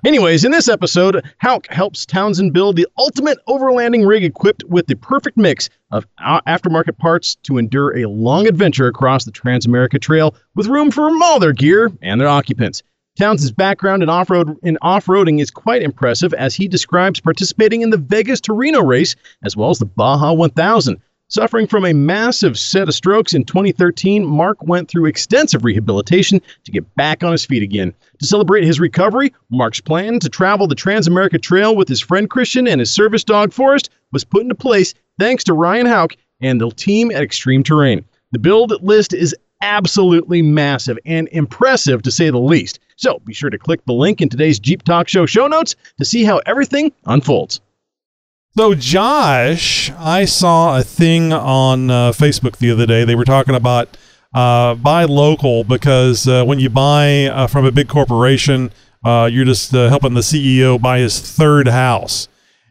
Anyways, 0.04 0.44
in 0.44 0.52
this 0.52 0.68
episode, 0.68 1.24
Hauk 1.40 1.66
helps 1.68 2.04
Townsend 2.04 2.52
build 2.52 2.76
the 2.76 2.86
ultimate 2.98 3.38
overlanding 3.48 4.06
rig 4.06 4.22
equipped 4.22 4.64
with 4.64 4.86
the 4.86 4.96
perfect 4.96 5.38
mix 5.38 5.70
of 5.94 6.06
aftermarket 6.18 6.98
parts 6.98 7.36
to 7.36 7.56
endure 7.56 7.96
a 7.96 8.08
long 8.08 8.48
adventure 8.48 8.88
across 8.88 9.24
the 9.24 9.30
Transamerica 9.30 10.00
Trail 10.00 10.34
with 10.56 10.66
room 10.66 10.90
for 10.90 11.08
all 11.22 11.38
their 11.38 11.52
gear 11.52 11.92
and 12.02 12.20
their 12.20 12.28
occupants. 12.28 12.82
Townsend's 13.16 13.52
background 13.52 14.02
in 14.02 14.08
off-road 14.08 14.58
in 14.64 14.76
off-roading 14.82 15.40
is 15.40 15.52
quite 15.52 15.82
impressive 15.82 16.34
as 16.34 16.56
he 16.56 16.66
describes 16.66 17.20
participating 17.20 17.82
in 17.82 17.90
the 17.90 17.96
Vegas 17.96 18.40
to 18.40 18.52
Reno 18.52 18.82
race 18.82 19.14
as 19.44 19.56
well 19.56 19.70
as 19.70 19.78
the 19.78 19.86
Baja 19.86 20.32
1000. 20.32 21.00
Suffering 21.34 21.66
from 21.66 21.84
a 21.84 21.92
massive 21.92 22.56
set 22.56 22.86
of 22.86 22.94
strokes 22.94 23.34
in 23.34 23.42
2013, 23.42 24.24
Mark 24.24 24.62
went 24.62 24.88
through 24.88 25.06
extensive 25.06 25.64
rehabilitation 25.64 26.40
to 26.62 26.70
get 26.70 26.94
back 26.94 27.24
on 27.24 27.32
his 27.32 27.44
feet 27.44 27.64
again. 27.64 27.92
To 28.20 28.26
celebrate 28.26 28.62
his 28.62 28.78
recovery, 28.78 29.34
Mark's 29.50 29.80
plan 29.80 30.20
to 30.20 30.28
travel 30.28 30.68
the 30.68 30.76
Transamerica 30.76 31.42
Trail 31.42 31.74
with 31.74 31.88
his 31.88 32.00
friend 32.00 32.30
Christian 32.30 32.68
and 32.68 32.78
his 32.78 32.92
service 32.92 33.24
dog 33.24 33.52
Forrest 33.52 33.90
was 34.12 34.22
put 34.22 34.42
into 34.42 34.54
place 34.54 34.94
thanks 35.18 35.42
to 35.42 35.54
Ryan 35.54 35.86
Hauk 35.86 36.14
and 36.40 36.60
the 36.60 36.70
team 36.70 37.10
at 37.10 37.24
Extreme 37.24 37.64
Terrain. 37.64 38.04
The 38.30 38.38
build 38.38 38.80
list 38.84 39.12
is 39.12 39.34
absolutely 39.60 40.40
massive 40.40 41.00
and 41.04 41.28
impressive 41.32 42.02
to 42.02 42.12
say 42.12 42.30
the 42.30 42.38
least. 42.38 42.78
So 42.94 43.20
be 43.24 43.34
sure 43.34 43.50
to 43.50 43.58
click 43.58 43.84
the 43.86 43.92
link 43.92 44.20
in 44.20 44.28
today's 44.28 44.60
Jeep 44.60 44.84
Talk 44.84 45.08
Show 45.08 45.26
show 45.26 45.48
notes 45.48 45.74
to 45.98 46.04
see 46.04 46.22
how 46.22 46.42
everything 46.46 46.92
unfolds. 47.06 47.60
So, 48.56 48.72
Josh, 48.72 49.90
I 49.98 50.26
saw 50.26 50.78
a 50.78 50.84
thing 50.84 51.32
on 51.32 51.90
uh, 51.90 52.12
Facebook 52.12 52.58
the 52.58 52.70
other 52.70 52.86
day. 52.86 53.02
They 53.04 53.16
were 53.16 53.24
talking 53.24 53.56
about 53.56 53.96
uh, 54.32 54.76
buy 54.76 55.06
local 55.06 55.64
because 55.64 56.28
uh, 56.28 56.44
when 56.44 56.60
you 56.60 56.70
buy 56.70 57.24
uh, 57.24 57.48
from 57.48 57.64
a 57.64 57.72
big 57.72 57.88
corporation, 57.88 58.70
uh, 59.04 59.28
you're 59.30 59.44
just 59.44 59.74
uh, 59.74 59.88
helping 59.88 60.14
the 60.14 60.20
CEO 60.20 60.80
buy 60.80 61.00
his 61.00 61.18
third 61.18 61.66
house. 61.66 62.28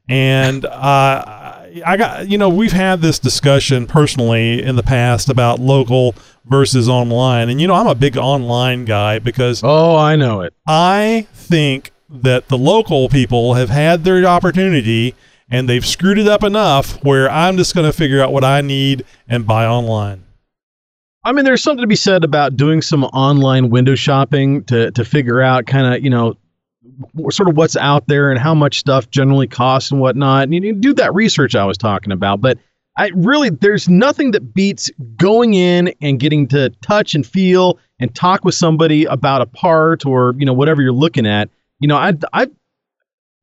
And 0.08 0.64
uh, 0.64 1.66
I 1.86 1.98
got, 1.98 2.30
you 2.30 2.38
know, 2.38 2.48
we've 2.48 2.72
had 2.72 3.02
this 3.02 3.20
discussion 3.20 3.86
personally 3.86 4.64
in 4.64 4.78
the 4.78 4.84
past 4.84 5.28
about 5.28 5.60
local 5.60 6.16
versus 6.46 6.88
online. 6.88 7.50
And, 7.50 7.60
you 7.60 7.68
know, 7.68 7.74
I'm 7.76 7.88
a 7.88 7.96
big 7.96 8.16
online 8.16 8.86
guy 8.86 9.20
because 9.20 9.62
Oh, 9.66 9.98
I 9.98 10.16
know 10.16 10.40
it. 10.40 10.54
I 10.66 11.28
think 11.34 11.92
that 12.10 12.48
the 12.48 12.58
local 12.58 13.10
people 13.10 13.56
have 13.56 13.70
had 13.70 14.06
their 14.06 14.26
opportunity 14.26 15.14
and 15.50 15.68
they've 15.68 15.86
screwed 15.86 16.18
it 16.18 16.28
up 16.28 16.44
enough 16.44 17.04
where 17.04 17.30
I'm 17.30 17.58
just 17.58 17.76
going 17.76 17.86
to 17.86 17.96
figure 17.96 18.22
out 18.22 18.32
what 18.32 18.44
I 18.44 18.62
need 18.62 19.06
and 19.28 19.46
buy 19.46 19.66
online. 19.66 20.24
I 21.26 21.32
mean, 21.32 21.46
there's 21.46 21.64
something 21.64 21.82
to 21.82 21.88
be 21.88 21.96
said 21.96 22.24
about 22.24 22.58
doing 22.58 22.82
some 22.82 23.06
online 23.06 23.70
window 23.70 23.96
shopping 23.96 24.64
to 24.66 24.91
to 24.91 25.06
figure 25.06 25.41
out 25.41 25.66
kind 25.66 25.94
of 25.94 26.04
you 26.04 26.10
know 26.10 26.36
sort 27.30 27.48
of 27.48 27.56
what's 27.56 27.78
out 27.78 28.08
there 28.08 28.30
and 28.30 28.39
how 28.39 28.54
much 28.54 28.80
stuff 28.80 29.10
generally 29.10 29.48
costs 29.48 29.91
and 29.91 30.02
whatnot. 30.02 30.44
And 30.44 30.54
you 30.54 30.74
do 30.74 30.94
that 30.96 31.14
research 31.14 31.56
I 31.56 31.66
was 31.66 31.78
talking 31.78 32.12
about. 32.12 32.41
But 32.41 32.58
I 32.98 33.10
really, 33.16 33.50
there's 33.50 33.89
nothing 33.89 34.32
that 34.32 34.54
beats 34.54 34.91
going 35.16 35.54
in 35.56 35.94
and 36.02 36.20
getting 36.20 36.48
to 36.50 36.70
touch 36.82 37.16
and 37.16 37.26
feel 37.26 37.80
and 38.00 38.14
talk 38.14 38.44
with 38.44 38.54
somebody 38.54 39.06
about 39.06 39.41
a 39.41 39.46
part 39.46 40.06
or 40.06 40.36
you 40.38 40.46
know 40.46 40.54
whatever 40.54 40.82
you're 40.82 40.91
looking 40.91 41.26
at. 41.26 41.50
You 41.80 41.88
know, 41.88 41.98
I 41.98 42.14
I 42.34 42.48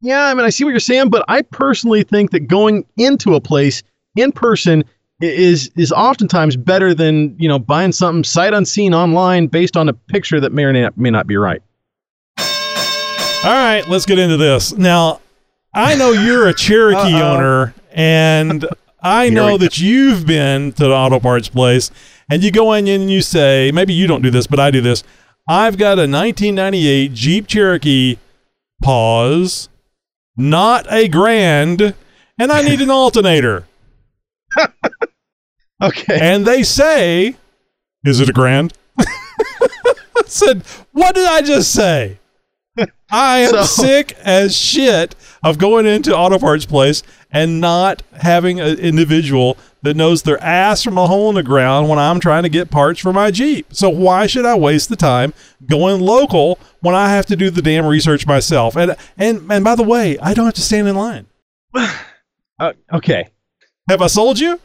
yeah, 0.00 0.26
I 0.26 0.34
mean, 0.34 0.44
I 0.44 0.50
see 0.50 0.64
what 0.64 0.70
you're 0.70 0.80
saying, 0.80 1.10
but 1.10 1.24
I 1.28 1.42
personally 1.42 2.02
think 2.02 2.30
that 2.30 2.40
going 2.40 2.86
into 2.96 3.34
a 3.34 3.40
place 3.40 3.82
in 4.16 4.32
person 4.32 4.84
is 5.20 5.70
is 5.76 5.92
oftentimes 5.92 6.56
better 6.56 6.94
than 6.94 7.36
you 7.38 7.46
know 7.46 7.58
buying 7.58 7.92
something 7.92 8.24
sight 8.24 8.54
unseen 8.54 8.94
online 8.94 9.46
based 9.46 9.76
on 9.76 9.88
a 9.88 9.92
picture 9.92 10.40
that 10.40 10.52
may 10.52 10.64
or 10.64 10.92
may 10.96 11.10
not, 11.10 11.26
be 11.26 11.36
right. 11.36 11.62
All 12.38 13.50
right, 13.52 13.82
let's 13.88 14.04
get 14.04 14.18
into 14.18 14.36
this. 14.36 14.74
Now, 14.74 15.20
I 15.72 15.94
know 15.94 16.12
you're 16.12 16.48
a 16.48 16.54
Cherokee 16.54 17.22
owner, 17.22 17.74
and 17.92 18.66
I 19.02 19.30
know 19.30 19.56
that 19.56 19.78
you've 19.78 20.26
been 20.26 20.72
to 20.72 20.84
the 20.84 20.92
auto 20.92 21.20
parts 21.20 21.48
place, 21.48 21.90
and 22.30 22.44
you 22.44 22.50
go 22.50 22.74
in 22.74 22.86
and 22.86 23.10
you 23.10 23.22
say, 23.22 23.70
maybe 23.72 23.94
you 23.94 24.06
don't 24.06 24.20
do 24.20 24.30
this, 24.30 24.46
but 24.46 24.60
I 24.60 24.70
do 24.70 24.82
this. 24.82 25.02
I've 25.48 25.78
got 25.78 25.98
a 25.98 26.04
1998 26.04 27.14
Jeep 27.14 27.46
Cherokee 27.46 28.18
pause, 28.82 29.69
not 30.36 30.86
a 30.92 31.08
grand, 31.08 31.94
and 32.38 32.52
I 32.52 32.62
need 32.62 32.80
an 32.80 32.90
alternator. 32.90 33.66
Okay. 35.82 36.18
And 36.20 36.44
they 36.46 36.62
say, 36.62 37.36
Is 38.04 38.20
it 38.20 38.28
a 38.28 38.34
grand? 38.34 38.74
I 38.98 39.94
said, 40.26 40.62
What 40.92 41.14
did 41.14 41.26
I 41.26 41.40
just 41.40 41.72
say? 41.72 42.18
I 43.10 43.38
am 43.38 43.50
So- 43.50 43.62
sick 43.64 44.12
as 44.22 44.54
shit 44.54 45.14
of 45.42 45.58
going 45.58 45.86
into 45.86 46.16
auto 46.16 46.38
parts 46.38 46.66
place 46.66 47.02
and 47.30 47.60
not 47.60 48.02
having 48.20 48.60
an 48.60 48.78
individual 48.78 49.56
that 49.82 49.96
knows 49.96 50.22
their 50.22 50.42
ass 50.42 50.82
from 50.82 50.98
a 50.98 51.06
hole 51.06 51.30
in 51.30 51.34
the 51.34 51.42
ground 51.42 51.88
when 51.88 51.98
I'm 51.98 52.20
trying 52.20 52.42
to 52.42 52.48
get 52.48 52.70
parts 52.70 53.00
for 53.00 53.12
my 53.12 53.30
Jeep. 53.30 53.66
So 53.70 53.88
why 53.88 54.26
should 54.26 54.44
I 54.44 54.54
waste 54.54 54.88
the 54.88 54.96
time 54.96 55.32
going 55.66 56.00
local 56.00 56.58
when 56.80 56.94
I 56.94 57.10
have 57.10 57.26
to 57.26 57.36
do 57.36 57.50
the 57.50 57.62
damn 57.62 57.86
research 57.86 58.26
myself? 58.26 58.76
And 58.76 58.96
and 59.16 59.50
and 59.50 59.64
by 59.64 59.74
the 59.74 59.82
way, 59.82 60.18
I 60.18 60.34
don't 60.34 60.44
have 60.44 60.54
to 60.54 60.60
stand 60.60 60.88
in 60.88 60.96
line. 60.96 61.26
Uh, 62.60 62.74
okay. 62.92 63.26
Have 63.88 64.02
I 64.02 64.06
sold 64.06 64.38
you? 64.38 64.60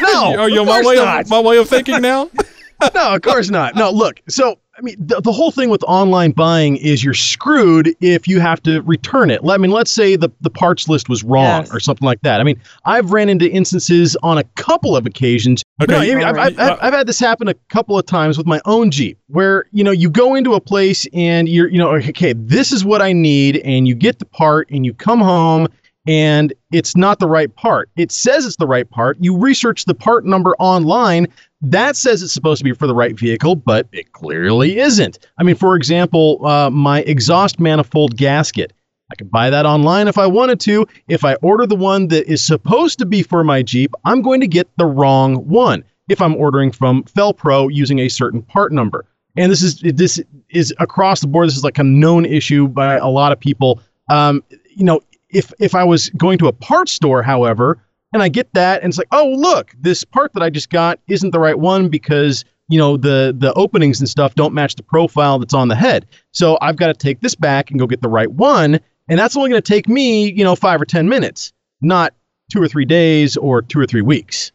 No, 0.00 0.36
Are 0.38 0.48
you 0.48 0.64
my 0.64 0.82
way 0.82 0.94
not. 0.94 1.22
of 1.22 1.30
my 1.30 1.40
way 1.40 1.58
of 1.58 1.68
thinking 1.68 2.00
now? 2.00 2.30
no, 2.94 3.14
of 3.16 3.22
course 3.22 3.50
not. 3.50 3.74
No, 3.74 3.90
look. 3.90 4.20
So, 4.28 4.60
I 4.76 4.80
mean, 4.80 4.96
the, 4.98 5.20
the 5.20 5.30
whole 5.30 5.52
thing 5.52 5.70
with 5.70 5.84
online 5.84 6.32
buying 6.32 6.76
is 6.76 7.04
you're 7.04 7.14
screwed 7.14 7.94
if 8.00 8.26
you 8.26 8.40
have 8.40 8.60
to 8.64 8.82
return 8.82 9.30
it. 9.30 9.40
I 9.48 9.56
mean, 9.56 9.70
let's 9.70 9.90
say 9.90 10.16
the, 10.16 10.30
the 10.40 10.50
parts 10.50 10.88
list 10.88 11.08
was 11.08 11.22
wrong 11.22 11.44
Yes. 11.62 11.72
or 11.72 11.78
something 11.78 12.04
like 12.04 12.20
that. 12.22 12.40
I 12.40 12.44
mean, 12.44 12.60
I've 12.84 13.12
ran 13.12 13.28
into 13.28 13.48
instances 13.48 14.16
on 14.24 14.38
a 14.38 14.44
couple 14.56 14.96
of 14.96 15.06
occasions. 15.06 15.62
Okay. 15.80 15.92
No, 15.92 15.98
I 15.98 16.14
mean, 16.16 16.24
I've, 16.24 16.36
I've, 16.36 16.58
I've, 16.58 16.70
uh, 16.70 16.78
I've 16.80 16.92
had 16.94 17.06
this 17.06 17.20
happen 17.20 17.46
a 17.46 17.54
couple 17.68 17.96
of 17.96 18.06
times 18.06 18.36
with 18.36 18.46
my 18.46 18.60
own 18.64 18.90
Jeep 18.90 19.18
where, 19.28 19.64
you 19.70 19.84
know, 19.84 19.92
you 19.92 20.10
go 20.10 20.34
into 20.34 20.54
a 20.54 20.60
place 20.60 21.06
and 21.12 21.48
you're, 21.48 21.68
you 21.68 21.78
know, 21.78 21.90
okay, 21.94 22.32
this 22.32 22.72
is 22.72 22.84
what 22.84 23.00
I 23.00 23.12
need. 23.12 23.58
And 23.58 23.86
you 23.86 23.94
get 23.94 24.18
the 24.18 24.24
part 24.26 24.68
and 24.70 24.84
you 24.84 24.92
come 24.92 25.20
home 25.20 25.68
and 26.06 26.52
it's 26.70 26.96
not 26.96 27.18
the 27.18 27.26
right 27.26 27.54
part. 27.54 27.90
It 27.96 28.12
says 28.12 28.44
it's 28.44 28.56
the 28.56 28.66
right 28.66 28.88
part. 28.88 29.16
You 29.20 29.36
research 29.36 29.84
the 29.84 29.94
part 29.94 30.24
number 30.24 30.54
online. 30.58 31.28
That 31.62 31.96
says 31.96 32.22
it's 32.22 32.32
supposed 32.32 32.58
to 32.58 32.64
be 32.64 32.72
for 32.72 32.86
the 32.86 32.94
right 32.94 33.18
vehicle, 33.18 33.56
but 33.56 33.88
it 33.92 34.12
clearly 34.12 34.78
isn't. 34.78 35.18
I 35.38 35.42
mean, 35.42 35.54
for 35.54 35.76
example, 35.76 36.44
uh, 36.46 36.70
my 36.70 37.00
exhaust 37.02 37.58
manifold 37.58 38.16
gasket. 38.16 38.72
I 39.10 39.16
could 39.16 39.30
buy 39.30 39.50
that 39.50 39.66
online 39.66 40.08
if 40.08 40.18
I 40.18 40.26
wanted 40.26 40.60
to. 40.60 40.86
If 41.08 41.24
I 41.24 41.34
order 41.36 41.66
the 41.66 41.76
one 41.76 42.08
that 42.08 42.30
is 42.30 42.42
supposed 42.42 42.98
to 42.98 43.06
be 43.06 43.22
for 43.22 43.44
my 43.44 43.62
Jeep, 43.62 43.94
I'm 44.04 44.22
going 44.22 44.40
to 44.40 44.48
get 44.48 44.68
the 44.76 44.86
wrong 44.86 45.36
one 45.46 45.84
if 46.08 46.20
I'm 46.20 46.34
ordering 46.36 46.70
from 46.70 47.04
Felpro 47.04 47.68
using 47.72 47.98
a 47.98 48.08
certain 48.08 48.42
part 48.42 48.72
number. 48.72 49.06
And 49.36 49.50
this 49.50 49.62
is 49.62 49.80
this 49.80 50.20
is 50.50 50.72
across 50.78 51.20
the 51.20 51.26
board. 51.26 51.48
This 51.48 51.56
is 51.56 51.64
like 51.64 51.78
a 51.78 51.84
known 51.84 52.24
issue 52.24 52.68
by 52.68 52.96
a 52.96 53.08
lot 53.08 53.32
of 53.32 53.40
people. 53.40 53.80
Um, 54.10 54.42
you 54.74 54.84
know, 54.84 55.00
if 55.34 55.52
if 55.58 55.74
I 55.74 55.84
was 55.84 56.08
going 56.10 56.38
to 56.38 56.46
a 56.46 56.52
parts 56.52 56.92
store, 56.92 57.22
however, 57.22 57.78
and 58.12 58.22
I 58.22 58.28
get 58.28 58.52
that, 58.54 58.82
and 58.82 58.90
it's 58.90 58.98
like, 58.98 59.08
oh 59.12 59.34
look, 59.36 59.74
this 59.78 60.04
part 60.04 60.32
that 60.34 60.42
I 60.42 60.48
just 60.48 60.70
got 60.70 61.00
isn't 61.08 61.32
the 61.32 61.40
right 61.40 61.58
one 61.58 61.88
because 61.88 62.44
you 62.68 62.78
know 62.78 62.96
the 62.96 63.34
the 63.36 63.52
openings 63.54 64.00
and 64.00 64.08
stuff 64.08 64.34
don't 64.34 64.54
match 64.54 64.76
the 64.76 64.82
profile 64.82 65.38
that's 65.38 65.54
on 65.54 65.68
the 65.68 65.74
head. 65.74 66.06
So 66.32 66.56
I've 66.62 66.76
got 66.76 66.86
to 66.86 66.94
take 66.94 67.20
this 67.20 67.34
back 67.34 67.70
and 67.70 67.78
go 67.78 67.86
get 67.86 68.00
the 68.00 68.08
right 68.08 68.30
one, 68.30 68.80
and 69.08 69.18
that's 69.18 69.36
only 69.36 69.50
going 69.50 69.60
to 69.60 69.72
take 69.72 69.88
me 69.88 70.32
you 70.32 70.44
know 70.44 70.56
five 70.56 70.80
or 70.80 70.86
ten 70.86 71.08
minutes, 71.08 71.52
not 71.80 72.14
two 72.50 72.62
or 72.62 72.68
three 72.68 72.84
days 72.84 73.36
or 73.36 73.62
two 73.62 73.80
or 73.80 73.86
three 73.86 74.02
weeks. 74.02 74.52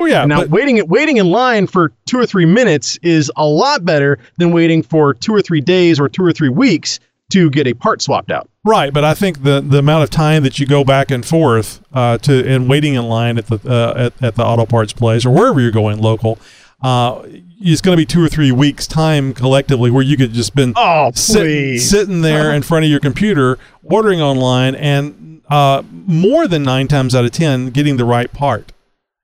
Oh 0.00 0.06
yeah. 0.06 0.24
Now 0.24 0.40
but- 0.40 0.50
waiting 0.50 0.86
waiting 0.88 1.18
in 1.18 1.30
line 1.30 1.66
for 1.66 1.92
two 2.06 2.18
or 2.18 2.26
three 2.26 2.46
minutes 2.46 2.98
is 3.02 3.30
a 3.36 3.46
lot 3.46 3.84
better 3.84 4.18
than 4.38 4.52
waiting 4.52 4.82
for 4.82 5.12
two 5.12 5.34
or 5.34 5.42
three 5.42 5.60
days 5.60 6.00
or 6.00 6.08
two 6.08 6.24
or 6.24 6.32
three 6.32 6.48
weeks 6.48 7.00
to 7.30 7.50
get 7.50 7.66
a 7.66 7.74
part 7.74 8.02
swapped 8.02 8.30
out. 8.30 8.49
Right, 8.64 8.92
but 8.92 9.04
I 9.04 9.14
think 9.14 9.42
the 9.42 9.60
the 9.62 9.78
amount 9.78 10.02
of 10.04 10.10
time 10.10 10.42
that 10.42 10.58
you 10.58 10.66
go 10.66 10.84
back 10.84 11.10
and 11.10 11.24
forth 11.24 11.82
uh, 11.94 12.18
to 12.18 12.46
and 12.46 12.68
waiting 12.68 12.94
in 12.94 13.04
line 13.08 13.38
at 13.38 13.46
the 13.46 13.58
uh, 13.66 14.06
at, 14.06 14.22
at 14.22 14.34
the 14.34 14.44
auto 14.44 14.66
parts 14.66 14.92
place 14.92 15.24
or 15.24 15.30
wherever 15.30 15.60
you're 15.62 15.70
going 15.70 15.98
local, 15.98 16.38
uh, 16.82 17.22
it's 17.58 17.80
going 17.80 17.96
to 17.96 18.00
be 18.00 18.04
two 18.04 18.22
or 18.22 18.28
three 18.28 18.52
weeks 18.52 18.86
time 18.86 19.32
collectively 19.32 19.90
where 19.90 20.02
you 20.02 20.16
could 20.18 20.34
just 20.34 20.54
been 20.54 20.74
Oh, 20.76 21.10
sit- 21.14 21.80
sitting 21.80 22.20
there 22.20 22.52
in 22.52 22.62
front 22.62 22.84
of 22.84 22.90
your 22.90 23.00
computer 23.00 23.58
ordering 23.82 24.20
online 24.20 24.74
and 24.74 25.40
uh, 25.48 25.82
more 25.90 26.46
than 26.46 26.62
nine 26.62 26.86
times 26.86 27.14
out 27.14 27.24
of 27.24 27.30
ten 27.30 27.70
getting 27.70 27.96
the 27.96 28.04
right 28.04 28.30
part. 28.30 28.72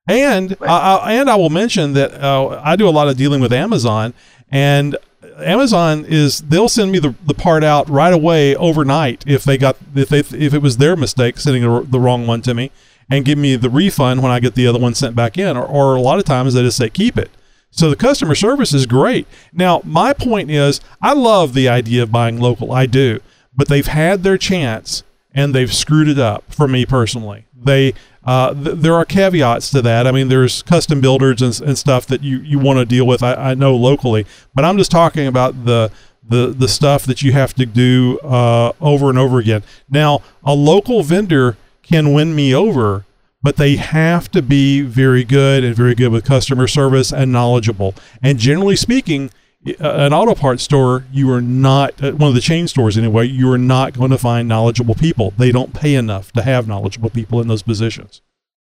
And 0.09 0.57
I, 0.63 0.97
I, 0.97 1.13
and 1.15 1.29
I 1.29 1.37
will 1.37 1.51
mention 1.51 1.93
that 1.93 2.15
uh, 2.15 2.61
I 2.65 2.75
do 2.77 2.89
a 2.89 2.91
lot 2.91 3.09
of 3.09 3.17
dealing 3.19 3.41
with 3.43 3.53
Amazon, 3.53 4.15
and 4.51 4.97
Amazon 5.39 6.05
is 6.07 6.41
they'll 6.41 6.69
send 6.69 6.93
me 6.93 6.99
the, 6.99 7.15
the 7.25 7.35
part 7.35 7.63
out 7.63 7.89
right 7.89 8.13
away 8.13 8.57
overnight 8.57 9.25
if 9.27 9.45
they 9.45 9.59
got 9.59 9.77
if 9.95 10.09
they 10.09 10.21
if 10.21 10.55
it 10.55 10.63
was 10.63 10.79
their 10.79 10.97
mistake 10.97 11.39
sending 11.39 11.63
the, 11.63 11.83
the 11.83 12.01
wrong 12.01 12.27
one 12.27 12.43
to 12.43 12.55
me, 12.55 12.71
and 13.11 13.25
give 13.25 13.39
me 13.39 13.57
the 13.57 13.71
refund 13.71 14.23
when 14.23 14.33
I 14.33 14.41
get 14.41 14.55
the 14.55 14.67
other 14.67 14.79
one 14.79 14.95
sent 14.95 15.15
back 15.15 15.39
in. 15.39 15.57
Or, 15.57 15.65
or 15.65 15.97
a 15.97 16.01
lot 16.01 16.19
of 16.19 16.25
times 16.25 16.55
they 16.55 16.63
just 16.63 16.79
say 16.79 16.89
keep 16.89 17.19
it. 17.19 17.31
So 17.71 17.91
the 17.91 17.97
customer 17.97 18.35
service 18.35 18.73
is 18.73 18.87
great. 18.87 19.27
Now 19.53 19.83
my 19.85 20.13
point 20.13 20.51
is 20.51 20.81
I 21.03 21.13
love 21.13 21.53
the 21.55 21.69
idea 21.69 22.03
of 22.03 22.13
buying 22.13 22.41
local. 22.41 22.73
I 22.73 22.87
do, 22.87 23.21
but 23.55 23.69
they've 23.69 23.87
had 23.87 24.23
their 24.23 24.39
chance 24.39 25.03
and 25.35 25.55
they've 25.55 25.73
screwed 25.73 26.09
it 26.09 26.19
up 26.19 26.45
for 26.53 26.67
me 26.67 26.87
personally. 26.87 27.47
They 27.55 27.95
uh, 28.27 28.53
th- 28.53 28.77
there 28.79 28.95
are 28.95 29.05
caveats 29.05 29.71
to 29.71 29.81
that. 29.83 30.07
I 30.07 30.13
mean, 30.13 30.29
there's 30.29 30.63
custom 30.63 31.01
builders 31.01 31.41
and, 31.41 31.69
and 31.69 31.79
stuff 31.79 32.07
that 32.07 32.23
you, 32.23 32.39
you 32.39 32.59
want 32.59 32.79
to 32.79 32.85
deal 32.85 33.07
with. 33.07 33.23
I, 33.23 33.35
I 33.35 33.55
know 33.55 33.75
locally, 33.77 34.27
but 34.55 34.65
I'm 34.65 34.77
just 34.77 34.91
talking 34.91 35.27
about 35.27 35.65
the 35.65 35.91
the 36.29 36.49
the 36.49 36.67
stuff 36.67 37.05
that 37.05 37.23
you 37.23 37.31
have 37.33 37.55
to 37.55 37.65
do 37.65 38.19
uh, 38.19 38.73
over 38.81 39.09
and 39.09 39.19
over 39.19 39.39
again. 39.39 39.63
Now, 39.89 40.23
a 40.45 40.55
local 40.55 41.03
vendor 41.05 41.57
can 41.83 42.13
win 42.13 42.35
me 42.35 42.53
over, 42.53 43.05
but 43.43 43.57
they 43.57 43.77
have 43.77 44.29
to 44.33 44.43
be 44.43 44.81
very 44.81 45.23
good 45.23 45.63
and 45.63 45.75
very 45.75 45.95
good 45.95 46.11
with 46.11 46.25
customer 46.25 46.67
service 46.67 47.13
and 47.13 47.31
knowledgeable. 47.31 47.95
And 48.21 48.41
generally 48.41 48.75
speaking, 48.75 49.31
an 49.79 50.13
auto 50.13 50.35
parts 50.35 50.63
store, 50.63 51.05
you 51.13 51.31
are 51.33 51.41
not 51.41 52.03
uh, 52.03 52.13
one 52.13 52.29
of 52.29 52.35
the 52.35 52.41
chain 52.41 52.69
stores 52.69 52.97
anyway. 52.97 53.27
You 53.27 53.51
are 53.53 53.59
not 53.59 53.93
going 53.95 54.11
to 54.11 54.19
find 54.19 54.49
knowledgeable 54.49 54.95
people. 54.95 55.33
They 55.37 55.53
don't 55.53 55.75
pay 55.75 55.95
enough 55.95 56.33
to 56.33 56.43
have 56.43 56.69
knowledgeable 56.69 57.11
people 57.11 57.41
in 57.41 57.49
those 57.49 57.63
positions. 57.63 58.23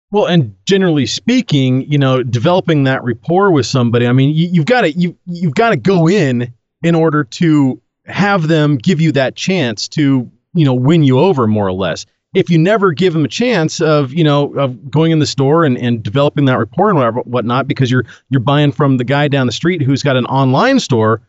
Well, 0.10 0.26
and 0.26 0.56
generally 0.66 1.06
speaking, 1.06 1.82
you 1.92 1.98
know, 1.98 2.24
developing 2.24 2.86
that 2.86 3.04
rapport 3.04 3.52
with 3.52 3.66
somebody. 3.66 4.08
I 4.08 4.14
mean, 4.14 4.34
you, 4.34 4.48
you've 4.52 4.66
got 4.66 4.82
to 4.82 4.92
you 4.92 5.18
you've 5.26 5.56
got 5.56 5.70
to 5.72 5.78
go 5.78 6.08
in 6.08 6.54
in 6.84 6.96
order 6.96 7.26
to 7.26 7.82
have 8.06 8.48
them 8.48 8.78
give 8.78 9.02
you 9.02 9.12
that 9.14 9.36
chance 9.36 9.88
to 9.90 10.32
you 10.54 10.66
know 10.66 10.74
win 10.74 11.04
you 11.04 11.20
over 11.20 11.46
more 11.46 11.68
or 11.68 11.74
less. 11.74 12.06
If 12.38 12.50
you 12.50 12.58
never 12.58 12.92
give 12.92 13.14
them 13.14 13.26
a 13.26 13.28
chance 13.28 13.82
of 13.82 14.14
you 14.14 14.24
know 14.24 14.54
of 14.56 14.90
going 14.92 15.12
in 15.12 15.20
the 15.20 15.26
store 15.26 15.64
and, 15.66 15.78
and 15.78 16.04
developing 16.04 16.46
that 16.46 16.58
rapport 16.58 16.90
and 16.90 16.98
whatever 16.98 17.20
whatnot 17.22 17.68
because 17.68 17.90
you're 17.92 18.06
you're 18.30 18.40
buying 18.42 18.72
from 18.72 18.98
the 18.98 19.04
guy 19.04 19.28
down 19.28 19.46
the 19.48 19.52
street 19.54 19.82
who's 19.82 20.04
got 20.04 20.16
an 20.16 20.26
online 20.28 20.80
store, 20.80 21.22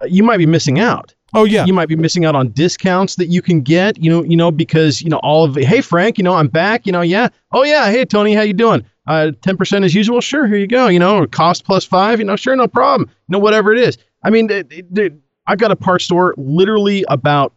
uh, 0.00 0.06
you 0.06 0.22
might 0.22 0.38
be 0.38 0.46
missing 0.46 0.78
out. 0.78 1.14
Oh 1.36 1.44
yeah, 1.44 1.66
You 1.66 1.72
might 1.72 1.88
be 1.88 1.96
missing 1.96 2.24
out 2.24 2.36
on 2.36 2.50
discounts 2.50 3.16
that 3.16 3.26
you 3.26 3.42
can 3.42 3.60
get, 3.60 4.00
you 4.00 4.08
know, 4.08 4.22
you 4.22 4.36
know, 4.36 4.52
because 4.52 5.02
you 5.02 5.10
know 5.10 5.18
all 5.24 5.44
of 5.44 5.56
hey 5.56 5.80
Frank, 5.80 6.16
you 6.16 6.22
know, 6.22 6.34
I'm 6.34 6.46
back, 6.46 6.86
you 6.86 6.92
know, 6.92 7.00
yeah, 7.00 7.28
oh 7.52 7.64
yeah, 7.64 7.90
hey 7.90 8.04
Tony, 8.04 8.34
how 8.34 8.42
you 8.42 8.52
doing? 8.52 8.84
Uh, 9.08 9.32
ten 9.42 9.56
percent 9.56 9.84
as 9.84 9.94
usual, 9.94 10.20
sure, 10.20 10.46
here 10.46 10.56
you 10.58 10.68
go, 10.68 10.86
you 10.86 11.00
know, 11.00 11.26
cost 11.26 11.64
plus 11.64 11.84
five, 11.84 12.20
you 12.20 12.24
know, 12.24 12.36
sure, 12.36 12.54
no 12.54 12.68
problem, 12.68 13.10
you 13.28 13.32
know, 13.32 13.38
whatever 13.40 13.72
it 13.72 13.80
is. 13.80 13.98
I 14.22 14.30
mean, 14.30 14.48
it, 14.50 14.72
it, 14.72 14.86
it- 14.96 15.14
I've 15.46 15.58
got 15.58 15.70
a 15.70 15.76
parts 15.76 16.04
store 16.06 16.34
literally 16.38 17.04
about 17.08 17.52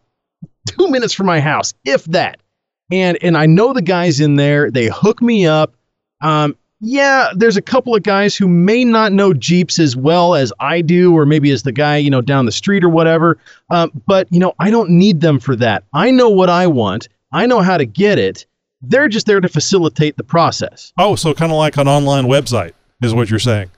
two 0.68 0.90
minutes 0.90 1.14
from 1.14 1.24
my 1.26 1.40
house, 1.40 1.72
if 1.86 2.04
that, 2.06 2.38
and 2.90 3.18
and 3.22 3.36
I 3.36 3.46
know 3.46 3.72
the 3.72 3.82
guys 3.82 4.20
in 4.20 4.36
there, 4.36 4.70
they 4.70 4.86
hook 4.86 5.20
me 5.22 5.46
up. 5.46 5.74
Um, 6.20 6.56
yeah, 6.80 7.28
there's 7.34 7.56
a 7.56 7.62
couple 7.62 7.94
of 7.96 8.04
guys 8.04 8.36
who 8.36 8.46
may 8.46 8.84
not 8.84 9.12
know 9.12 9.32
Jeeps 9.34 9.80
as 9.80 9.96
well 9.96 10.36
as 10.36 10.52
I 10.60 10.80
do, 10.80 11.12
or 11.12 11.26
maybe 11.26 11.50
as 11.50 11.64
the 11.64 11.72
guy, 11.72 11.96
you 11.96 12.08
know, 12.08 12.20
down 12.20 12.46
the 12.46 12.52
street 12.52 12.84
or 12.84 12.88
whatever. 12.88 13.36
Um, 13.70 13.90
but, 14.06 14.28
you 14.32 14.38
know, 14.38 14.54
I 14.60 14.70
don't 14.70 14.90
need 14.90 15.20
them 15.20 15.40
for 15.40 15.56
that. 15.56 15.82
I 15.92 16.12
know 16.12 16.28
what 16.28 16.48
I 16.48 16.68
want, 16.68 17.08
I 17.32 17.46
know 17.46 17.60
how 17.62 17.78
to 17.78 17.84
get 17.84 18.18
it. 18.20 18.46
They're 18.80 19.08
just 19.08 19.26
there 19.26 19.40
to 19.40 19.48
facilitate 19.48 20.16
the 20.18 20.22
process. 20.22 20.92
Oh, 20.98 21.16
so 21.16 21.34
kind 21.34 21.50
of 21.50 21.58
like 21.58 21.76
an 21.78 21.88
online 21.88 22.26
website 22.26 22.74
is 23.02 23.12
what 23.12 23.28
you're 23.28 23.40
saying. 23.40 23.72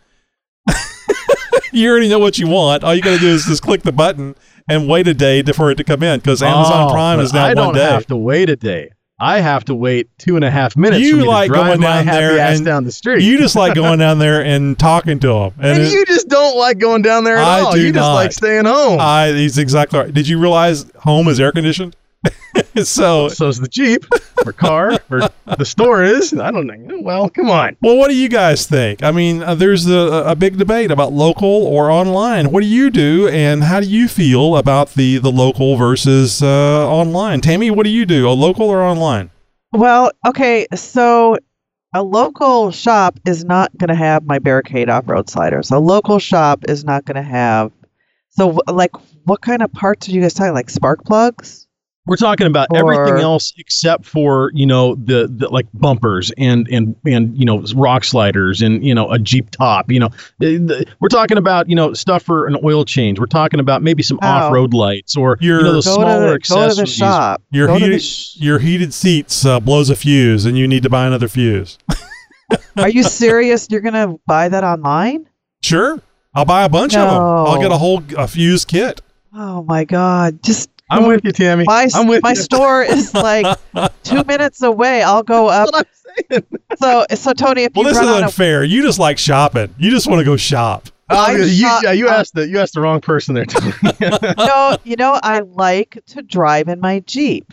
you 1.72 1.90
already 1.90 2.08
know 2.10 2.18
what 2.18 2.38
you 2.38 2.48
want. 2.48 2.84
All 2.84 2.94
you 2.94 3.00
got 3.00 3.14
to 3.14 3.18
do 3.18 3.28
is 3.28 3.46
just 3.46 3.62
click 3.62 3.82
the 3.82 3.92
button 3.92 4.34
and 4.68 4.88
wait 4.90 5.08
a 5.08 5.14
day 5.14 5.42
for 5.42 5.70
it 5.70 5.76
to 5.76 5.84
come 5.84 6.02
in 6.02 6.20
because 6.20 6.42
Amazon 6.42 6.88
Oh, 6.90 6.92
Prime 6.92 7.18
is 7.20 7.32
now 7.32 7.44
I 7.44 7.48
one 7.48 7.56
don't 7.56 7.74
day. 7.74 7.80
have 7.90 8.06
to 8.08 8.16
wait 8.16 8.50
a 8.50 8.56
day. 8.56 8.90
I 9.20 9.40
have 9.40 9.64
to 9.66 9.74
wait 9.74 10.08
two 10.18 10.36
and 10.36 10.44
a 10.44 10.50
half 10.50 10.76
minutes. 10.76 11.02
You 11.02 11.24
like 11.26 11.50
going 11.50 11.80
down 11.80 12.06
there 12.06 12.38
and- 12.38 12.64
down 12.64 12.84
the 12.84 12.92
street. 12.92 13.22
You 13.22 13.36
just 13.38 13.54
like 13.54 13.74
going 13.74 13.98
down 13.98 14.18
there 14.18 14.42
and 14.44 14.78
talking 14.78 15.18
to 15.20 15.26
them. 15.28 15.52
and 15.60 15.82
it- 15.82 15.92
you 15.92 16.06
just 16.06 16.28
don't 16.28 16.56
like 16.56 16.78
going 16.78 17.02
down 17.02 17.24
there 17.24 17.36
at 17.36 17.44
I 17.44 17.60
all. 17.60 17.76
you 17.76 17.88
just 17.92 17.96
not. 17.96 18.14
like 18.14 18.32
staying 18.32 18.64
home. 18.64 18.98
I, 19.00 19.28
he's 19.32 19.58
exactly 19.58 19.98
right. 19.98 20.12
Did 20.14 20.26
you 20.26 20.38
realize 20.40 20.90
home 21.00 21.28
is 21.28 21.38
air 21.38 21.52
conditioned? 21.52 21.94
so, 22.84 23.28
So's 23.28 23.58
the 23.58 23.68
Jeep 23.68 24.04
or 24.44 24.52
car 24.52 24.98
or 25.10 25.20
the 25.56 25.64
store 25.64 26.02
is. 26.02 26.32
I 26.34 26.50
don't 26.50 26.66
know. 26.66 27.00
Well, 27.00 27.30
come 27.30 27.50
on. 27.50 27.76
well, 27.80 27.96
what 27.96 28.08
do 28.08 28.14
you 28.14 28.28
guys 28.28 28.66
think? 28.66 29.02
I 29.02 29.10
mean, 29.10 29.42
uh, 29.42 29.54
there's 29.54 29.86
a, 29.88 30.24
a 30.26 30.34
big 30.34 30.58
debate 30.58 30.90
about 30.90 31.12
local 31.12 31.48
or 31.48 31.90
online. 31.90 32.50
What 32.50 32.62
do 32.62 32.66
you 32.66 32.90
do, 32.90 33.28
and 33.28 33.64
how 33.64 33.80
do 33.80 33.86
you 33.88 34.08
feel 34.08 34.56
about 34.56 34.94
the 34.94 35.18
the 35.18 35.32
local 35.32 35.76
versus 35.76 36.42
uh, 36.42 36.88
online? 36.88 37.40
Tammy, 37.40 37.70
what 37.70 37.84
do 37.84 37.90
you 37.90 38.04
do? 38.04 38.28
A 38.28 38.30
local 38.30 38.68
or 38.68 38.82
online? 38.82 39.30
Well, 39.72 40.10
okay, 40.26 40.66
so 40.74 41.36
a 41.94 42.02
local 42.02 42.70
shop 42.70 43.18
is 43.26 43.44
not 43.44 43.76
going 43.76 43.88
to 43.88 43.94
have 43.94 44.24
my 44.24 44.38
barricade 44.38 44.88
off-road 44.88 45.28
sliders. 45.28 45.70
A 45.70 45.78
local 45.78 46.18
shop 46.18 46.64
is 46.68 46.84
not 46.84 47.04
going 47.04 47.16
to 47.16 47.22
have. 47.22 47.72
So, 48.30 48.60
like, 48.68 48.92
what 49.24 49.40
kind 49.40 49.62
of 49.62 49.72
parts 49.72 50.08
are 50.08 50.12
you 50.12 50.20
guys 50.20 50.34
talking? 50.34 50.54
Like 50.54 50.70
spark 50.70 51.04
plugs? 51.04 51.59
We're 52.06 52.16
talking 52.16 52.46
about 52.46 52.68
Or- 52.70 52.92
everything 52.94 53.20
else 53.22 53.52
except 53.58 54.04
for 54.06 54.50
you 54.54 54.64
know 54.66 54.94
the, 54.96 55.28
the 55.30 55.48
like 55.48 55.66
bumpers 55.74 56.32
and 56.38 56.66
and 56.72 56.96
and 57.04 57.36
you 57.38 57.44
know 57.44 57.62
rock 57.74 58.04
sliders 58.04 58.62
and 58.62 58.84
you 58.84 58.94
know 58.94 59.10
a 59.10 59.18
Jeep 59.18 59.50
top. 59.50 59.90
You 59.92 60.00
know, 60.00 60.08
The- 60.38 60.56
the- 60.56 60.86
we're 61.00 61.08
talking 61.08 61.36
about 61.36 61.68
you 61.68 61.76
know 61.76 61.92
stuff 61.92 62.22
for 62.22 62.46
an 62.46 62.56
oil 62.64 62.84
change. 62.84 63.20
We're 63.20 63.26
talking 63.26 63.60
about 63.60 63.82
maybe 63.82 64.02
some 64.02 64.18
Oh. 64.22 64.26
off-road 64.26 64.72
lights 64.74 65.14
or 65.16 65.36
you 65.40 65.48
Your- 65.50 65.62
know 65.62 65.72
those 65.72 65.86
Go 65.86 65.96
smaller 65.96 66.14
to, 66.14 66.20
the, 66.20 66.26
go 66.26 66.30
to 66.30 66.34
accessories. 66.34 66.76
the 66.78 66.86
shop. 66.86 67.42
Your 67.50 67.66
Go 67.66 67.74
to 67.74 67.78
the 67.80 67.84
heated 67.86 68.02
sh- 68.02 68.36
your 68.38 68.58
heated 68.58 68.94
seats 68.94 69.44
uh, 69.44 69.60
blows 69.60 69.90
a 69.90 69.94
fuse, 69.96 70.46
and 70.46 70.56
you 70.56 70.66
need 70.66 70.82
to 70.82 70.90
buy 70.90 71.06
another 71.06 71.28
fuse. 71.28 71.76
Are 72.78 72.88
you 72.88 73.02
serious? 73.02 73.68
You're 73.70 73.80
going 73.82 73.94
to 73.94 74.18
buy 74.26 74.48
that 74.48 74.64
online? 74.64 75.28
Sure, 75.62 76.00
I'll 76.34 76.44
buy 76.46 76.64
a 76.64 76.68
bunch 76.68 76.96
of 76.96 77.06
them. 77.08 77.22
I'll 77.22 77.60
get 77.60 77.70
a 77.70 77.76
whole 77.78 78.02
a 78.16 78.26
fuse 78.26 78.64
kit. 78.64 79.00
Oh 79.34 79.62
my 79.62 79.84
God! 79.84 80.42
Just 80.42 80.70
I'm 80.90 81.06
with 81.06 81.24
you, 81.24 81.32
Tammy. 81.32 81.64
my 81.66 81.88
I'm 81.94 82.06
with 82.06 82.22
my 82.22 82.30
you. 82.30 82.36
store 82.36 82.82
is 82.82 83.14
like 83.14 83.58
two 84.02 84.24
minutes 84.24 84.62
away. 84.62 85.02
I'll 85.02 85.22
go 85.22 85.48
up. 85.48 85.68
That's 85.72 85.72
what 85.72 85.86
I'm 86.30 86.42
saying. 86.42 86.46
So 86.78 87.06
so 87.14 87.32
Tony, 87.32 87.64
if 87.64 87.74
Well, 87.74 87.84
you 87.84 87.90
this 87.90 87.98
is 88.02 88.08
out 88.08 88.18
of 88.18 88.24
unfair. 88.24 88.64
You 88.64 88.82
just 88.82 88.98
like 88.98 89.18
shopping. 89.18 89.74
You 89.78 89.90
just 89.90 90.06
want 90.08 90.20
to 90.20 90.24
go 90.24 90.36
shop. 90.36 90.88
Oh, 91.12 91.16
I 91.16 91.32
you, 91.36 91.48
shot- 91.48 91.82
yeah, 91.82 91.92
you 91.92 92.08
uh, 92.08 92.12
asked 92.12 92.34
the 92.34 92.48
you 92.48 92.58
asked 92.58 92.74
the 92.74 92.80
wrong 92.80 93.00
person 93.00 93.34
there. 93.34 93.44
Tony. 93.44 93.72
no, 94.38 94.76
you 94.84 94.96
know, 94.96 95.18
I 95.22 95.40
like 95.40 95.98
to 96.08 96.22
drive 96.22 96.68
in 96.68 96.80
my 96.80 97.00
Jeep. 97.00 97.52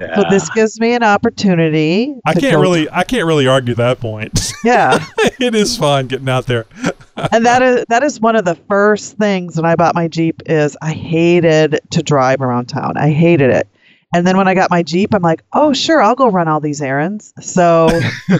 So 0.00 0.24
this 0.28 0.50
gives 0.50 0.80
me 0.80 0.92
an 0.94 1.04
opportunity. 1.04 2.14
I 2.26 2.34
can't 2.34 2.54
go- 2.54 2.60
really, 2.60 2.90
I 2.90 3.04
can't 3.04 3.26
really 3.26 3.46
argue 3.46 3.74
that 3.74 4.00
point. 4.00 4.52
Yeah, 4.64 5.04
it 5.38 5.54
is 5.54 5.76
fun 5.76 6.06
getting 6.06 6.26
out 6.30 6.46
there. 6.46 6.64
and 7.32 7.44
that 7.44 7.60
is 7.60 7.84
that 7.90 8.02
is 8.02 8.18
one 8.18 8.34
of 8.34 8.46
the 8.46 8.54
first 8.54 9.18
things 9.18 9.56
when 9.56 9.66
I 9.66 9.76
bought 9.76 9.94
my 9.94 10.08
Jeep 10.08 10.40
is 10.46 10.74
I 10.80 10.94
hated 10.94 11.80
to 11.90 12.02
drive 12.02 12.40
around 12.40 12.70
town. 12.70 12.96
I 12.96 13.10
hated 13.10 13.50
it. 13.50 13.68
And 14.14 14.26
then 14.26 14.38
when 14.38 14.48
I 14.48 14.54
got 14.54 14.70
my 14.70 14.82
Jeep, 14.82 15.12
I'm 15.12 15.20
like, 15.20 15.42
oh 15.52 15.74
sure, 15.74 16.00
I'll 16.00 16.14
go 16.14 16.30
run 16.30 16.48
all 16.48 16.60
these 16.60 16.80
errands. 16.80 17.34
So 17.42 17.90
you 18.30 18.38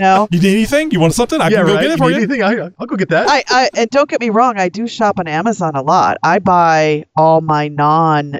know, 0.00 0.28
You 0.30 0.40
need 0.40 0.52
anything? 0.52 0.92
You 0.92 1.00
want 1.00 1.14
something? 1.14 1.40
I 1.40 1.48
yeah, 1.48 1.56
can 1.56 1.66
go 1.66 1.74
right. 1.74 1.82
get 1.82 1.90
it 1.90 1.98
for 1.98 2.08
need 2.08 2.16
you. 2.18 2.22
anything? 2.22 2.42
I, 2.44 2.70
I'll 2.78 2.86
go 2.86 2.94
get 2.94 3.08
that. 3.08 3.26
I, 3.28 3.42
I 3.48 3.70
and 3.76 3.90
don't 3.90 4.08
get 4.08 4.20
me 4.20 4.30
wrong, 4.30 4.60
I 4.60 4.68
do 4.68 4.86
shop 4.86 5.18
on 5.18 5.26
Amazon 5.26 5.74
a 5.74 5.82
lot. 5.82 6.18
I 6.22 6.38
buy 6.38 7.04
all 7.16 7.40
my 7.40 7.66
non 7.66 8.38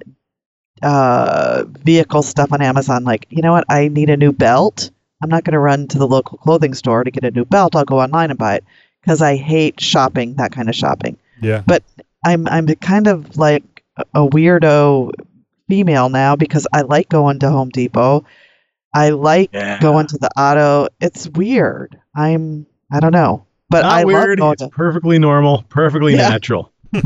uh 0.82 1.64
vehicle 1.84 2.22
stuff 2.22 2.52
on 2.52 2.60
Amazon. 2.62 3.04
Like, 3.04 3.26
you 3.30 3.42
know 3.42 3.52
what? 3.52 3.64
I 3.68 3.88
need 3.88 4.10
a 4.10 4.16
new 4.16 4.32
belt. 4.32 4.90
I'm 5.22 5.30
not 5.30 5.44
going 5.44 5.54
to 5.54 5.58
run 5.58 5.88
to 5.88 5.98
the 5.98 6.06
local 6.06 6.36
clothing 6.38 6.74
store 6.74 7.02
to 7.02 7.10
get 7.10 7.24
a 7.24 7.30
new 7.30 7.44
belt. 7.46 7.74
I'll 7.74 7.84
go 7.86 8.00
online 8.00 8.28
and 8.30 8.38
buy 8.38 8.56
it 8.56 8.64
because 9.00 9.22
I 9.22 9.36
hate 9.36 9.80
shopping, 9.80 10.34
that 10.34 10.52
kind 10.52 10.68
of 10.68 10.74
shopping. 10.74 11.16
Yeah. 11.40 11.62
But 11.66 11.82
I'm 12.24 12.46
I'm 12.48 12.66
kind 12.66 13.06
of 13.06 13.36
like 13.38 13.62
a 13.96 14.04
a 14.14 14.28
weirdo 14.28 15.12
female 15.68 16.08
now 16.10 16.36
because 16.36 16.66
I 16.72 16.82
like 16.82 17.08
going 17.08 17.38
to 17.40 17.48
Home 17.50 17.70
Depot. 17.70 18.24
I 18.94 19.10
like 19.10 19.50
Yeah. 19.54 19.80
going 19.80 20.06
to 20.08 20.18
the 20.18 20.30
auto. 20.38 20.88
It's 21.00 21.28
weird. 21.28 21.98
I'm 22.14 22.66
I 22.92 23.00
don't 23.00 23.12
know, 23.12 23.46
but 23.70 23.82
Not 23.82 23.92
I 23.92 24.04
weird. 24.04 24.38
love 24.38 24.52
It's 24.52 24.60
going 24.62 24.70
to. 24.70 24.76
perfectly 24.76 25.18
normal, 25.18 25.62
perfectly 25.70 26.14
Yeah. 26.14 26.28
natural. 26.28 26.72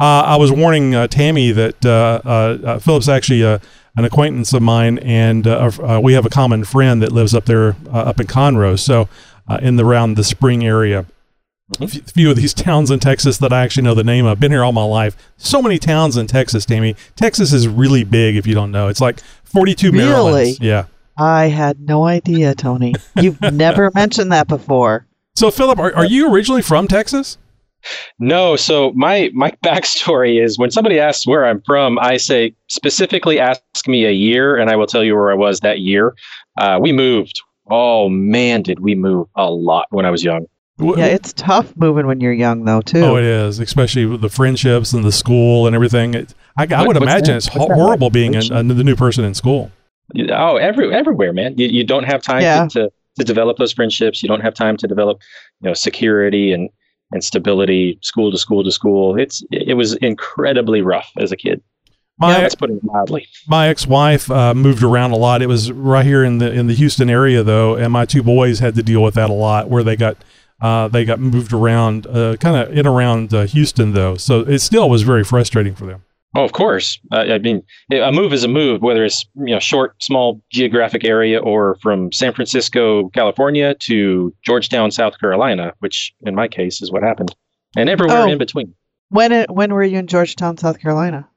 Uh, 0.00 0.22
I 0.26 0.36
was 0.36 0.52
warning 0.52 0.94
uh, 0.94 1.06
Tammy 1.06 1.52
that 1.52 1.84
uh, 1.86 2.20
uh, 2.24 2.28
uh, 2.64 2.78
Philip's 2.78 3.08
actually 3.08 3.42
uh, 3.44 3.58
an 3.96 4.04
acquaintance 4.04 4.52
of 4.52 4.60
mine, 4.60 4.98
and 4.98 5.46
uh, 5.46 5.70
uh, 5.82 6.00
we 6.02 6.12
have 6.12 6.26
a 6.26 6.28
common 6.28 6.64
friend 6.64 7.00
that 7.02 7.12
lives 7.12 7.34
up 7.34 7.46
there 7.46 7.76
uh, 7.86 7.98
up 8.00 8.20
in 8.20 8.26
Conroe, 8.26 8.78
so 8.78 9.08
uh, 9.48 9.58
in 9.62 9.76
the 9.76 9.84
around 9.86 10.16
the 10.16 10.24
Spring 10.24 10.66
area. 10.66 11.06
Mm-hmm. 11.72 11.82
A 11.84 11.88
few- 11.88 12.02
few 12.02 12.30
of 12.30 12.36
these 12.36 12.52
towns 12.68 12.90
in 12.90 13.00
Texas 13.00 13.38
that 13.38 13.52
I 13.54 13.62
actually 13.62 13.84
know 13.84 13.94
the 13.94 14.04
name 14.04 14.26
of. 14.26 14.38
Been 14.38 14.52
here 14.52 14.62
all 14.62 14.72
my 14.72 14.84
life. 14.84 15.16
So 15.38 15.62
many 15.62 15.78
towns 15.78 16.18
in 16.18 16.26
Texas, 16.26 16.66
Tammy. 16.66 16.94
Texas 17.16 17.54
is 17.54 17.66
really 17.66 18.04
big. 18.04 18.36
If 18.36 18.46
you 18.46 18.54
don't 18.54 18.70
know, 18.70 18.88
it's 18.88 19.00
like 19.00 19.20
42 19.44 19.92
Really? 19.92 20.04
Marylands. 20.04 20.60
Yeah. 20.60 20.84
I 21.16 21.46
had 21.46 21.80
no 21.80 22.04
idea, 22.04 22.54
Tony. 22.54 22.92
You've 23.18 23.40
never 23.52 23.90
mentioned 23.94 24.30
that 24.32 24.46
before. 24.46 25.06
So, 25.34 25.50
Philip, 25.50 25.78
are, 25.78 25.94
are 25.94 26.04
you 26.04 26.30
originally 26.30 26.60
from 26.62 26.86
Texas? 26.86 27.38
No, 28.18 28.56
so 28.56 28.92
my 28.92 29.30
my 29.34 29.50
backstory 29.64 30.42
is 30.42 30.58
when 30.58 30.70
somebody 30.70 30.98
asks 30.98 31.26
where 31.26 31.44
I'm 31.46 31.62
from, 31.62 31.98
I 31.98 32.16
say 32.16 32.54
specifically 32.68 33.38
ask 33.40 33.62
me 33.86 34.04
a 34.04 34.10
year, 34.12 34.56
and 34.56 34.70
I 34.70 34.76
will 34.76 34.86
tell 34.86 35.04
you 35.04 35.14
where 35.14 35.30
I 35.30 35.34
was 35.34 35.60
that 35.60 35.80
year. 35.80 36.14
Uh, 36.58 36.78
we 36.80 36.92
moved. 36.92 37.40
Oh 37.68 38.08
man, 38.08 38.62
did 38.62 38.80
we 38.80 38.94
move 38.94 39.26
a 39.36 39.50
lot 39.50 39.86
when 39.90 40.06
I 40.06 40.10
was 40.10 40.22
young? 40.24 40.46
Yeah, 40.78 41.06
it's 41.06 41.32
tough 41.32 41.74
moving 41.76 42.06
when 42.06 42.20
you're 42.20 42.34
young, 42.34 42.64
though, 42.66 42.82
too. 42.82 43.00
Oh, 43.02 43.16
it 43.16 43.24
is, 43.24 43.58
especially 43.60 44.04
with 44.04 44.20
the 44.20 44.28
friendships 44.28 44.92
and 44.92 45.04
the 45.04 45.10
school 45.10 45.66
and 45.66 45.74
everything. 45.74 46.12
It, 46.12 46.34
I, 46.58 46.64
I 46.64 46.66
What- 46.80 46.88
would 46.88 46.96
imagine 46.98 47.28
that? 47.28 47.36
it's 47.38 47.54
What's 47.54 47.72
horrible 47.72 48.08
like? 48.08 48.12
being 48.12 48.36
a, 48.36 48.40
a, 48.40 48.62
the 48.62 48.84
new 48.84 48.94
person 48.94 49.24
in 49.24 49.32
school. 49.32 49.72
Oh, 50.30 50.56
every 50.56 50.94
everywhere, 50.94 51.32
man. 51.32 51.56
You, 51.56 51.66
you 51.68 51.82
don't 51.82 52.04
have 52.04 52.22
time 52.22 52.42
Yeah. 52.42 52.66
to, 52.68 52.68
to 52.88 52.90
to 53.18 53.24
develop 53.24 53.56
those 53.56 53.72
friendships. 53.72 54.22
You 54.22 54.28
don't 54.28 54.42
have 54.42 54.52
time 54.52 54.76
to 54.76 54.86
develop, 54.86 55.22
you 55.62 55.68
know, 55.70 55.74
security 55.74 56.52
and 56.52 56.68
and 57.12 57.22
stability, 57.22 57.98
school 58.02 58.30
to 58.30 58.38
school 58.38 58.64
to 58.64 58.70
school. 58.70 59.18
It's 59.18 59.42
it 59.50 59.74
was 59.74 59.94
incredibly 59.96 60.82
rough 60.82 61.10
as 61.18 61.32
a 61.32 61.36
kid. 61.36 61.62
My 62.18 62.32
That's 62.40 62.54
putting 62.54 62.78
it 62.78 62.84
mildly. 62.84 63.26
my 63.46 63.68
ex-wife 63.68 64.30
uh, 64.30 64.54
moved 64.54 64.82
around 64.82 65.10
a 65.10 65.16
lot. 65.16 65.42
It 65.42 65.48
was 65.48 65.70
right 65.70 66.04
here 66.04 66.24
in 66.24 66.38
the 66.38 66.50
in 66.50 66.66
the 66.66 66.74
Houston 66.74 67.10
area 67.10 67.42
though, 67.42 67.76
and 67.76 67.92
my 67.92 68.06
two 68.06 68.22
boys 68.22 68.58
had 68.58 68.74
to 68.76 68.82
deal 68.82 69.02
with 69.02 69.14
that 69.14 69.28
a 69.28 69.34
lot, 69.34 69.68
where 69.68 69.82
they 69.82 69.96
got 69.96 70.16
uh, 70.60 70.88
they 70.88 71.04
got 71.04 71.20
moved 71.20 71.52
around, 71.52 72.06
uh, 72.06 72.36
kind 72.36 72.56
of 72.56 72.76
in 72.76 72.86
around 72.86 73.34
uh, 73.34 73.46
Houston 73.46 73.92
though. 73.92 74.16
So 74.16 74.40
it 74.40 74.60
still 74.60 74.88
was 74.88 75.02
very 75.02 75.24
frustrating 75.24 75.74
for 75.74 75.84
them. 75.84 76.04
Oh, 76.36 76.44
of 76.44 76.52
course. 76.52 76.98
Uh, 77.12 77.24
I 77.32 77.38
mean, 77.38 77.62
a 77.92 78.12
move 78.12 78.32
is 78.32 78.44
a 78.44 78.48
move, 78.48 78.82
whether 78.82 79.04
it's 79.04 79.24
you 79.36 79.54
know 79.54 79.58
short, 79.58 80.00
small 80.02 80.40
geographic 80.52 81.04
area 81.04 81.38
or 81.40 81.76
from 81.82 82.12
San 82.12 82.32
Francisco, 82.34 83.08
California 83.10 83.74
to 83.80 84.34
Georgetown, 84.44 84.90
South 84.90 85.18
Carolina, 85.18 85.72
which 85.80 86.14
in 86.22 86.34
my 86.34 86.46
case 86.48 86.82
is 86.82 86.90
what 86.92 87.02
happened, 87.02 87.34
and 87.76 87.88
everywhere 87.88 88.22
Oh. 88.22 88.30
in 88.30 88.38
between. 88.38 88.74
When 89.08 89.32
it, 89.32 89.50
when 89.50 89.72
were 89.72 89.84
you 89.84 89.98
in 89.98 90.06
Georgetown, 90.08 90.56
South 90.58 90.80
Carolina? 90.80 91.28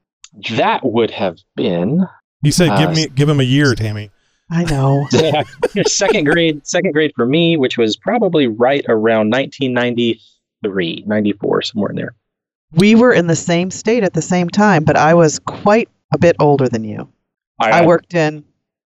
That 0.56 0.80
would 0.84 1.10
have 1.12 1.38
been 1.56 2.06
You 2.42 2.52
said, 2.52 2.76
"Give 2.78 2.90
Uh, 2.90 2.94
me 2.94 3.06
give 3.08 3.28
him 3.28 3.40
a 3.40 3.44
year, 3.44 3.74
Tammy." 3.74 4.10
I 4.52 4.64
know. 4.64 5.06
second 5.86 6.24
grade. 6.24 6.66
Second 6.66 6.92
grade 6.92 7.12
for 7.14 7.24
me, 7.26 7.56
which 7.56 7.78
was 7.78 7.96
probably 7.96 8.48
right 8.48 8.84
around 8.88 9.30
1993, 9.30 11.04
94, 11.06 11.62
somewhere 11.62 11.90
in 11.90 11.96
there. 11.96 12.14
We 12.72 12.94
were 12.94 13.12
in 13.12 13.26
the 13.26 13.36
same 13.36 13.70
state 13.70 14.04
at 14.04 14.12
the 14.12 14.22
same 14.22 14.48
time, 14.48 14.84
but 14.84 14.96
I 14.96 15.14
was 15.14 15.38
quite 15.40 15.88
a 16.12 16.18
bit 16.18 16.36
older 16.38 16.68
than 16.68 16.84
you. 16.84 17.08
I 17.60 17.84
worked 17.84 18.14
in 18.14 18.44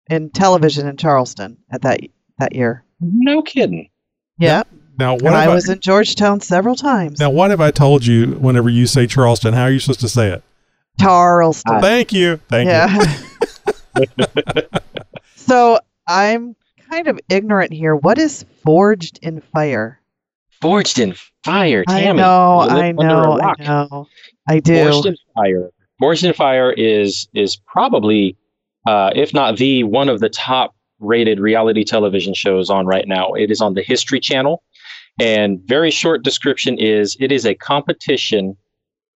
in 0.09 0.29
television 0.29 0.87
in 0.87 0.97
Charleston 0.97 1.57
at 1.71 1.81
that 1.83 1.99
that 2.39 2.55
year. 2.55 2.83
No 2.99 3.41
kidding. 3.41 3.89
Yeah, 4.37 4.63
Now, 4.99 5.13
what 5.13 5.27
and 5.27 5.35
I 5.35 5.43
have 5.43 5.53
was 5.53 5.69
in 5.69 5.79
Georgetown 5.79 6.41
several 6.41 6.75
times. 6.75 7.19
now 7.19 7.29
what 7.29 7.51
have 7.51 7.61
I 7.61 7.71
told 7.71 8.05
you? 8.05 8.31
Whenever 8.33 8.69
you 8.69 8.85
say 8.85 9.07
Charleston, 9.07 9.53
how 9.53 9.63
are 9.63 9.71
you 9.71 9.79
supposed 9.79 10.01
to 10.01 10.09
say 10.09 10.29
it? 10.29 10.43
Charleston. 10.99 11.79
Thank 11.81 12.11
you, 12.11 12.37
thank 12.49 12.67
you. 12.67 12.73
yeah. 12.73 14.09
so 15.35 15.79
I'm 16.07 16.55
kind 16.89 17.07
of 17.07 17.19
ignorant 17.29 17.71
here. 17.71 17.95
What 17.95 18.17
is 18.17 18.45
forged 18.63 19.19
in 19.21 19.41
fire? 19.41 20.01
Forged 20.61 20.99
in 20.99 21.15
fire, 21.43 21.83
I 21.87 22.01
Tammy. 22.01 22.19
know, 22.19 22.59
I 22.61 22.91
know, 22.91 23.39
I 23.39 23.53
know. 23.59 24.07
I 24.47 24.59
do. 24.59 24.91
Forged 24.91 25.05
in 25.07 25.15
Fire. 25.35 25.69
Forged 25.99 26.23
in 26.25 26.33
Fire 26.33 26.71
is 26.71 27.27
is 27.33 27.55
probably, 27.55 28.37
uh, 28.87 29.11
if 29.15 29.33
not 29.33 29.57
the 29.57 29.83
one 29.83 30.09
of 30.09 30.19
the 30.19 30.29
top 30.29 30.75
rated 30.99 31.39
reality 31.39 31.83
television 31.83 32.33
shows 32.33 32.69
on 32.69 32.85
right 32.85 33.07
now. 33.07 33.33
It 33.33 33.51
is 33.51 33.61
on 33.61 33.73
the 33.73 33.81
History 33.81 34.19
Channel, 34.19 34.63
and 35.19 35.59
very 35.65 35.91
short 35.91 36.23
description 36.23 36.77
is 36.77 37.15
it 37.19 37.31
is 37.31 37.45
a 37.45 37.55
competition 37.55 38.57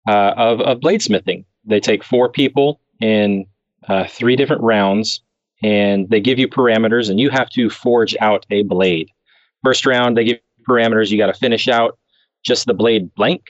uh, 0.09 0.35
of 0.37 0.61
of 0.61 0.81
bladesmithing. 0.81 1.45
They 1.65 1.81
take 1.81 2.03
four 2.03 2.29
people 2.29 2.81
in 3.01 3.47
uh, 3.89 4.07
three 4.09 4.37
different 4.37 4.63
rounds, 4.63 5.23
and 5.63 6.09
they 6.11 6.21
give 6.21 6.39
you 6.39 6.49
parameters, 6.49 7.11
and 7.11 7.21
you 7.21 7.31
have 7.31 7.51
to 7.51 7.71
forge 7.71 8.17
out 8.21 8.47
a 8.51 8.63
blade. 8.63 9.11
First 9.65 9.87
round, 9.87 10.17
they 10.17 10.25
give 10.25 10.39
parameters. 10.69 11.11
You 11.11 11.19
got 11.19 11.27
to 11.27 11.35
finish 11.35 11.69
out. 11.69 11.99
Just 12.45 12.67
the 12.67 12.75
blade 12.75 13.13
blank 13.15 13.43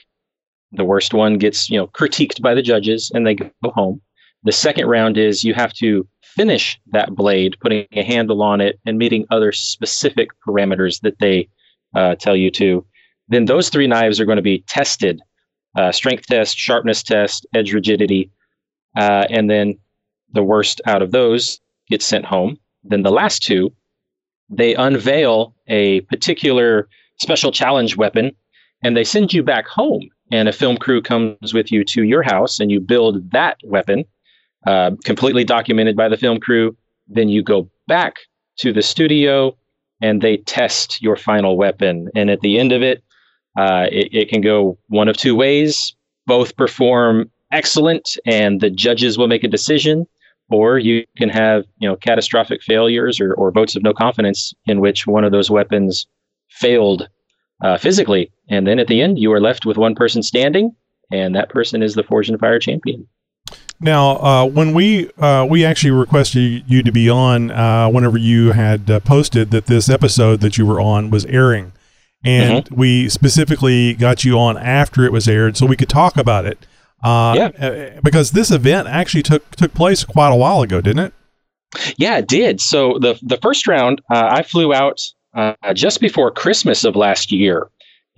the 0.71 0.83
worst 0.83 1.13
one 1.13 1.37
gets 1.37 1.69
you 1.69 1.77
know 1.77 1.87
critiqued 1.87 2.41
by 2.41 2.53
the 2.53 2.61
judges 2.61 3.11
and 3.13 3.25
they 3.25 3.35
go 3.35 3.49
home. 3.63 4.01
The 4.43 4.51
second 4.51 4.87
round 4.87 5.17
is 5.17 5.43
you 5.43 5.53
have 5.53 5.73
to 5.73 6.07
finish 6.23 6.79
that 6.91 7.15
blade 7.15 7.57
putting 7.59 7.87
a 7.91 8.03
handle 8.03 8.41
on 8.41 8.61
it 8.61 8.79
and 8.85 8.97
meeting 8.97 9.25
other 9.31 9.51
specific 9.51 10.29
parameters 10.47 11.01
that 11.01 11.19
they 11.19 11.49
uh, 11.95 12.15
tell 12.15 12.35
you 12.35 12.51
to. 12.51 12.85
Then 13.27 13.45
those 13.45 13.69
three 13.69 13.87
knives 13.87 14.19
are 14.19 14.25
going 14.25 14.37
to 14.37 14.41
be 14.41 14.63
tested 14.67 15.21
uh, 15.75 15.91
strength 15.91 16.25
test 16.27 16.57
sharpness 16.57 17.03
test 17.03 17.45
edge 17.53 17.73
rigidity 17.73 18.31
uh, 18.97 19.25
and 19.29 19.49
then 19.49 19.77
the 20.31 20.43
worst 20.43 20.81
out 20.85 21.01
of 21.01 21.11
those 21.11 21.59
gets 21.89 22.05
sent 22.05 22.25
home. 22.25 22.57
Then 22.83 23.03
the 23.03 23.11
last 23.11 23.43
two 23.43 23.73
they 24.51 24.73
unveil 24.73 25.53
a 25.67 26.01
particular 26.01 26.87
special 27.21 27.51
challenge 27.51 27.97
weapon 27.97 28.31
and 28.83 28.95
they 28.95 29.03
send 29.03 29.33
you 29.33 29.43
back 29.43 29.67
home 29.67 30.07
and 30.31 30.47
a 30.47 30.53
film 30.53 30.77
crew 30.77 31.01
comes 31.01 31.53
with 31.53 31.71
you 31.71 31.83
to 31.83 32.03
your 32.03 32.23
house 32.23 32.59
and 32.59 32.71
you 32.71 32.79
build 32.79 33.31
that 33.31 33.57
weapon 33.63 34.05
uh, 34.67 34.91
completely 35.05 35.43
documented 35.43 35.95
by 35.95 36.07
the 36.07 36.17
film 36.17 36.39
crew. 36.39 36.75
Then 37.07 37.29
you 37.29 37.43
go 37.43 37.69
back 37.87 38.15
to 38.57 38.71
the 38.71 38.81
studio 38.81 39.57
and 40.01 40.21
they 40.21 40.37
test 40.37 41.01
your 41.01 41.15
final 41.15 41.57
weapon. 41.57 42.09
And 42.15 42.29
at 42.29 42.41
the 42.41 42.59
end 42.59 42.71
of 42.71 42.81
it 42.81 43.03
uh, 43.57 43.87
it, 43.91 44.09
it 44.11 44.29
can 44.29 44.41
go 44.41 44.77
one 44.87 45.07
of 45.07 45.17
two 45.17 45.35
ways. 45.35 45.95
Both 46.25 46.55
perform 46.55 47.29
excellent 47.51 48.17
and 48.25 48.61
the 48.61 48.69
judges 48.69 49.17
will 49.17 49.27
make 49.27 49.43
a 49.43 49.47
decision 49.47 50.05
or 50.51 50.79
you 50.79 51.05
can 51.17 51.29
have 51.29 51.65
you 51.79 51.87
know 51.87 51.95
catastrophic 51.95 52.61
failures 52.61 53.19
or, 53.19 53.33
or 53.33 53.51
votes 53.51 53.75
of 53.75 53.83
no 53.83 53.93
confidence 53.93 54.53
in 54.65 54.79
which 54.79 55.07
one 55.07 55.23
of 55.23 55.31
those 55.31 55.49
weapons 55.49 56.07
failed 56.49 57.07
uh, 57.63 57.77
physically. 57.77 58.31
And 58.49 58.65
then 58.67 58.79
at 58.79 58.87
the 58.87 59.01
end, 59.01 59.19
you 59.19 59.31
are 59.31 59.39
left 59.39 59.65
with 59.65 59.77
one 59.77 59.95
person 59.95 60.23
standing, 60.23 60.75
and 61.11 61.35
that 61.35 61.49
person 61.49 61.83
is 61.83 61.95
the 61.95 62.03
Forged 62.03 62.29
in 62.29 62.37
Fire 62.37 62.59
champion. 62.59 63.07
Now, 63.81 64.17
uh, 64.17 64.45
when 64.45 64.73
we 64.73 65.09
uh, 65.13 65.45
we 65.49 65.63
actually 65.63 65.91
requested 65.91 66.63
you 66.67 66.83
to 66.83 66.91
be 66.91 67.09
on, 67.09 67.49
uh, 67.51 67.89
whenever 67.89 68.17
you 68.17 68.51
had 68.51 68.91
uh, 68.91 68.99
posted 68.99 69.51
that 69.51 69.67
this 69.67 69.89
episode 69.89 70.41
that 70.41 70.57
you 70.57 70.65
were 70.65 70.81
on 70.81 71.09
was 71.09 71.25
airing, 71.25 71.71
and 72.23 72.67
we 72.69 73.07
specifically 73.07 73.93
got 73.93 74.25
you 74.25 74.37
on 74.37 74.57
after 74.57 75.05
it 75.05 75.13
was 75.13 75.29
aired 75.29 75.55
so 75.55 75.65
we 75.65 75.77
could 75.77 75.87
talk 75.89 76.17
about 76.17 76.45
it. 76.45 76.67
Uh, 77.01 77.33
yeah. 77.37 77.99
Because 78.03 78.31
this 78.31 78.51
event 78.51 78.89
actually 78.89 79.23
took 79.23 79.49
took 79.51 79.73
place 79.73 80.03
quite 80.03 80.29
a 80.29 80.35
while 80.35 80.61
ago, 80.61 80.81
didn't 80.81 81.05
it? 81.05 81.13
Yeah, 81.97 82.17
it 82.17 82.27
did. 82.27 82.59
So 82.59 82.97
the 82.99 83.17
the 83.21 83.37
first 83.37 83.65
round, 83.65 84.01
uh, 84.11 84.27
I 84.29 84.43
flew 84.43 84.73
out 84.73 85.01
uh, 85.35 85.73
just 85.73 86.01
before 86.01 86.31
Christmas 86.31 86.83
of 86.83 86.95
last 86.95 87.31
year, 87.31 87.67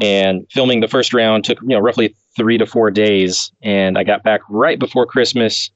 and 0.01 0.45
filming 0.51 0.80
the 0.80 0.88
first 0.88 1.14
round 1.14 1.43
took 1.43 1.62
you 1.62 1.70
know 1.70 1.80
roughly 1.80 2.16
three 2.36 2.57
to 2.57 2.66
four 2.66 2.91
days, 2.91 3.51
and 3.62 3.97
I 3.97 4.03
got 4.03 4.24
back 4.24 4.41
right 4.49 4.80
before 4.80 5.05
Christmas. 5.05 5.70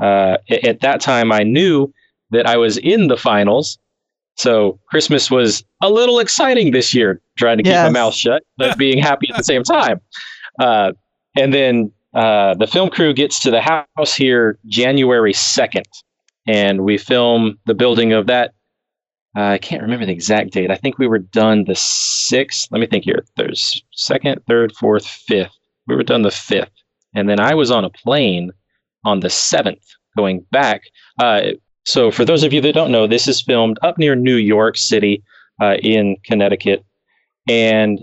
Uh, 0.00 0.38
at 0.64 0.80
that 0.80 1.00
time, 1.00 1.32
I 1.32 1.42
knew 1.42 1.92
that 2.30 2.46
I 2.46 2.56
was 2.56 2.78
in 2.78 3.08
the 3.08 3.16
finals, 3.16 3.78
so 4.36 4.78
Christmas 4.88 5.30
was 5.30 5.64
a 5.82 5.90
little 5.90 6.18
exciting 6.18 6.72
this 6.72 6.94
year, 6.94 7.20
trying 7.36 7.58
to 7.58 7.62
keep 7.62 7.72
my 7.72 7.90
mouth 7.90 8.14
shut 8.14 8.42
but 8.56 8.76
being 8.78 8.98
happy 8.98 9.28
at 9.30 9.36
the 9.36 9.44
same 9.44 9.62
time. 9.62 10.00
Uh, 10.58 10.92
and 11.36 11.52
then 11.52 11.92
uh, 12.14 12.54
the 12.54 12.66
film 12.66 12.90
crew 12.90 13.14
gets 13.14 13.38
to 13.40 13.50
the 13.50 13.60
house 13.60 14.14
here 14.14 14.58
January 14.66 15.32
second, 15.32 15.86
and 16.46 16.84
we 16.84 16.98
film 16.98 17.58
the 17.66 17.74
building 17.74 18.12
of 18.12 18.26
that. 18.26 18.54
Uh, 19.36 19.42
I 19.42 19.58
can't 19.58 19.82
remember 19.82 20.04
the 20.06 20.12
exact 20.12 20.52
date. 20.52 20.70
I 20.70 20.76
think 20.76 20.98
we 20.98 21.06
were 21.06 21.18
done 21.18 21.64
the 21.64 21.74
sixth. 21.74 22.68
Let 22.70 22.80
me 22.80 22.86
think 22.86 23.04
here. 23.04 23.24
There's 23.36 23.82
second, 23.92 24.42
third, 24.46 24.74
fourth, 24.76 25.06
fifth. 25.06 25.56
We 25.86 25.96
were 25.96 26.02
done 26.02 26.22
the 26.22 26.30
fifth. 26.30 26.70
and 27.14 27.28
then 27.28 27.40
I 27.40 27.54
was 27.54 27.70
on 27.70 27.84
a 27.84 27.90
plane 27.90 28.50
on 29.04 29.20
the 29.20 29.30
seventh 29.30 29.84
going 30.16 30.44
back. 30.50 30.82
Uh, 31.20 31.42
so 31.84 32.10
for 32.10 32.24
those 32.24 32.42
of 32.44 32.52
you 32.52 32.60
that 32.60 32.74
don't 32.74 32.92
know, 32.92 33.06
this 33.06 33.26
is 33.26 33.40
filmed 33.42 33.78
up 33.82 33.98
near 33.98 34.14
New 34.14 34.36
York 34.36 34.76
City 34.76 35.22
uh, 35.60 35.74
in 35.82 36.16
Connecticut, 36.24 36.84
and 37.48 38.00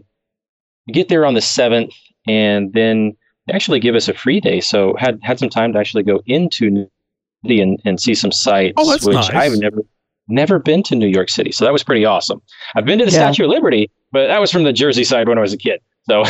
get 0.91 1.07
there 1.09 1.25
on 1.25 1.33
the 1.35 1.41
seventh, 1.41 1.93
and 2.27 2.73
then 2.73 3.15
they 3.47 3.53
actually 3.53 3.79
give 3.79 3.95
us 3.95 4.07
a 4.07 4.13
free 4.13 4.39
day. 4.39 4.59
So 4.59 4.95
had 4.99 5.19
had 5.23 5.39
some 5.39 5.49
time 5.49 5.73
to 5.73 5.79
actually 5.79 6.03
go 6.03 6.21
into 6.25 6.69
New 6.69 6.79
York 6.81 6.91
City 7.45 7.61
and, 7.61 7.79
and 7.85 7.99
see 8.01 8.13
some 8.15 8.31
sites, 8.31 8.73
Oh, 8.77 8.91
which 8.91 9.05
nice. 9.05 9.29
I've 9.29 9.57
never 9.59 9.81
never 10.29 10.59
been 10.59 10.83
to 10.83 10.95
New 10.95 11.07
York 11.07 11.29
City. 11.29 11.51
So 11.51 11.65
that 11.65 11.73
was 11.73 11.83
pretty 11.83 12.05
awesome. 12.05 12.41
I've 12.75 12.85
been 12.85 12.99
to 12.99 13.05
the 13.05 13.11
Yeah. 13.11 13.31
Statue 13.31 13.45
of 13.45 13.49
Liberty, 13.49 13.89
but 14.11 14.27
that 14.27 14.39
was 14.39 14.51
from 14.51 14.63
the 14.63 14.73
Jersey 14.73 15.03
side 15.03 15.27
when 15.27 15.37
I 15.37 15.41
was 15.41 15.53
a 15.53 15.57
kid. 15.57 15.81
So 16.09 16.23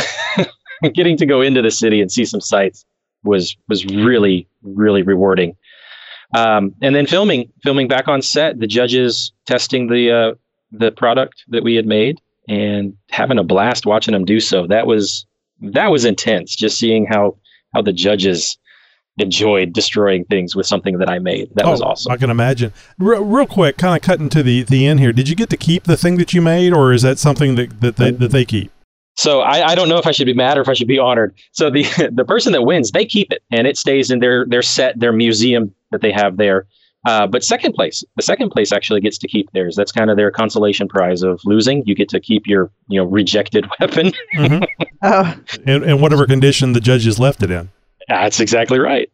getting 0.94 1.16
to 1.18 1.26
go 1.26 1.40
into 1.40 1.62
the 1.62 1.70
city 1.70 2.00
and 2.00 2.10
see 2.10 2.24
some 2.24 2.40
sights 2.40 2.84
was 3.22 3.56
was 3.68 3.84
really 3.86 4.48
really 4.62 5.02
rewarding. 5.02 5.56
Um, 6.34 6.74
and 6.80 6.94
then 6.94 7.06
filming 7.06 7.52
filming 7.62 7.88
back 7.88 8.08
on 8.08 8.22
set, 8.22 8.58
the 8.58 8.66
judges 8.66 9.32
testing 9.46 9.88
the 9.88 10.10
uh, 10.10 10.34
the 10.72 10.92
product 10.92 11.44
that 11.48 11.62
we 11.64 11.74
had 11.74 11.86
made 11.86 12.20
and 12.48 12.96
having 13.10 13.38
a 13.38 13.44
blast 13.44 13.86
watching 13.86 14.12
them 14.12 14.24
do 14.24 14.40
so. 14.40 14.66
That 14.66 14.86
was 14.86 15.26
that 15.60 15.90
was 15.90 16.04
intense. 16.04 16.54
Just 16.54 16.78
seeing 16.78 17.06
how 17.06 17.36
how 17.74 17.82
the 17.82 17.92
judges 17.92 18.58
enjoyed 19.20 19.72
destroying 19.72 20.24
things 20.24 20.56
with 20.56 20.66
something 20.66 20.98
that 20.98 21.08
I 21.08 21.18
made. 21.18 21.50
That 21.54 21.66
was 21.66 21.80
Oh, 21.82 21.86
awesome. 21.86 22.12
I 22.12 22.16
can 22.16 22.30
imagine. 22.30 22.72
Real, 22.98 23.22
real 23.24 23.46
quick, 23.46 23.76
kind 23.76 23.94
of 23.96 24.02
cutting 24.02 24.28
to 24.30 24.42
the 24.42 24.62
the 24.64 24.86
end 24.86 25.00
here. 25.00 25.12
Did 25.12 25.28
you 25.28 25.36
get 25.36 25.50
to 25.50 25.56
keep 25.56 25.84
the 25.84 25.96
thing 25.96 26.16
that 26.16 26.32
you 26.32 26.40
made, 26.42 26.72
or 26.72 26.92
is 26.92 27.02
that 27.02 27.18
something 27.18 27.54
that 27.56 27.80
that 27.80 27.96
they, 27.96 28.10
that 28.10 28.30
they 28.32 28.44
keep? 28.44 28.70
So 29.16 29.40
I, 29.40 29.72
I 29.72 29.74
don't 29.74 29.88
know 29.88 29.98
if 29.98 30.06
I 30.06 30.12
should 30.12 30.26
be 30.26 30.32
mad 30.34 30.56
or 30.56 30.62
if 30.62 30.68
I 30.68 30.72
should 30.72 30.88
be 30.88 30.98
honored. 30.98 31.34
So 31.52 31.68
the 31.70 31.82
the 32.12 32.24
person 32.24 32.52
that 32.52 32.62
wins, 32.62 32.90
they 32.90 33.04
keep 33.04 33.32
it, 33.32 33.42
and 33.50 33.66
it 33.66 33.76
stays 33.76 34.10
in 34.10 34.18
their 34.20 34.46
their 34.46 34.62
set, 34.62 34.98
their 34.98 35.12
museum 35.12 35.74
that 35.90 36.00
they 36.00 36.12
have 36.12 36.36
there. 36.36 36.66
Uh, 37.06 37.26
but 37.26 37.42
second 37.42 37.72
place, 37.72 38.04
the 38.16 38.22
second 38.22 38.50
place 38.50 38.72
actually 38.72 39.00
gets 39.00 39.16
to 39.16 39.26
keep 39.26 39.50
theirs. 39.52 39.74
That's 39.74 39.90
kind 39.90 40.10
of 40.10 40.18
their 40.18 40.30
consolation 40.30 40.86
prize 40.86 41.22
of 41.22 41.40
losing. 41.46 41.82
You 41.86 41.94
get 41.94 42.10
to 42.10 42.20
keep 42.20 42.46
your 42.46 42.70
you 42.88 43.00
know 43.00 43.06
rejected 43.06 43.66
weapon. 43.80 44.12
Oh, 45.02 45.34
In, 45.64 45.82
in 45.82 46.00
whatever 46.02 46.26
condition 46.26 46.74
the 46.74 46.80
judges 46.80 47.18
left 47.18 47.42
it 47.42 47.50
in. 47.50 47.70
That's 48.10 48.40
exactly 48.40 48.78
right. 48.78 49.10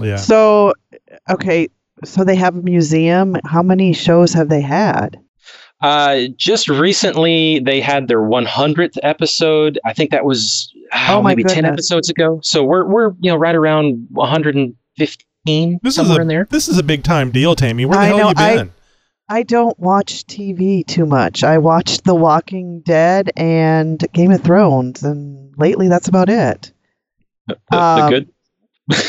Yeah. 0.00 0.16
so 0.16 0.72
okay. 1.30 1.68
So 2.04 2.24
they 2.24 2.36
have 2.36 2.56
a 2.56 2.62
museum. 2.62 3.36
How 3.44 3.62
many 3.62 3.92
shows 3.92 4.32
have 4.34 4.48
they 4.48 4.60
had? 4.60 5.18
Uh, 5.80 6.22
just 6.36 6.68
recently, 6.68 7.58
they 7.60 7.80
had 7.80 8.08
their 8.08 8.20
100th 8.20 8.96
episode. 9.02 9.78
I 9.84 9.92
think 9.92 10.10
that 10.10 10.24
was 10.24 10.70
Oh, 10.92 11.16
oh, 11.18 11.22
my 11.22 11.30
maybe 11.34 11.44
10 11.44 11.64
episodes 11.64 12.08
ago. 12.10 12.40
So 12.42 12.62
we're 12.64 12.86
we're 12.86 13.12
you 13.20 13.30
know 13.30 13.36
right 13.36 13.54
around 13.54 14.06
115 14.10 15.80
This 15.82 15.92
is 15.92 15.94
somewhere 15.96 16.18
a 16.18 16.22
in 16.22 16.28
there. 16.28 16.46
this 16.50 16.68
is 16.68 16.78
a 16.78 16.82
big 16.82 17.02
time 17.02 17.30
deal, 17.30 17.54
Tammy. 17.54 17.84
Where 17.84 17.96
the 17.98 18.02
I 18.02 18.06
hell 18.06 18.18
know, 18.18 18.28
you 18.28 18.34
I- 18.36 18.56
been? 18.56 18.72
I 19.26 19.42
don't 19.42 19.78
watch 19.80 20.26
TV 20.26 20.86
too 20.86 21.06
much. 21.06 21.44
I 21.44 21.56
watched 21.56 22.04
The 22.04 22.14
Walking 22.14 22.82
Dead 22.84 23.30
and 23.38 23.98
Game 24.12 24.30
of 24.30 24.42
Thrones, 24.42 25.02
and 25.02 25.54
lately 25.56 25.88
that's 25.88 26.08
about 26.08 26.28
it. 26.28 26.72
The, 27.46 27.56
the 27.70 27.76
um, 27.82 28.10
good. 28.10 28.30
Game, 28.90 29.00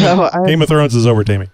So 0.00 0.12
of, 0.12 0.20
I- 0.34 0.46
Game 0.46 0.62
of 0.62 0.68
Thrones 0.68 0.94
is 0.94 1.06
over, 1.06 1.24
Tammy. 1.24 1.48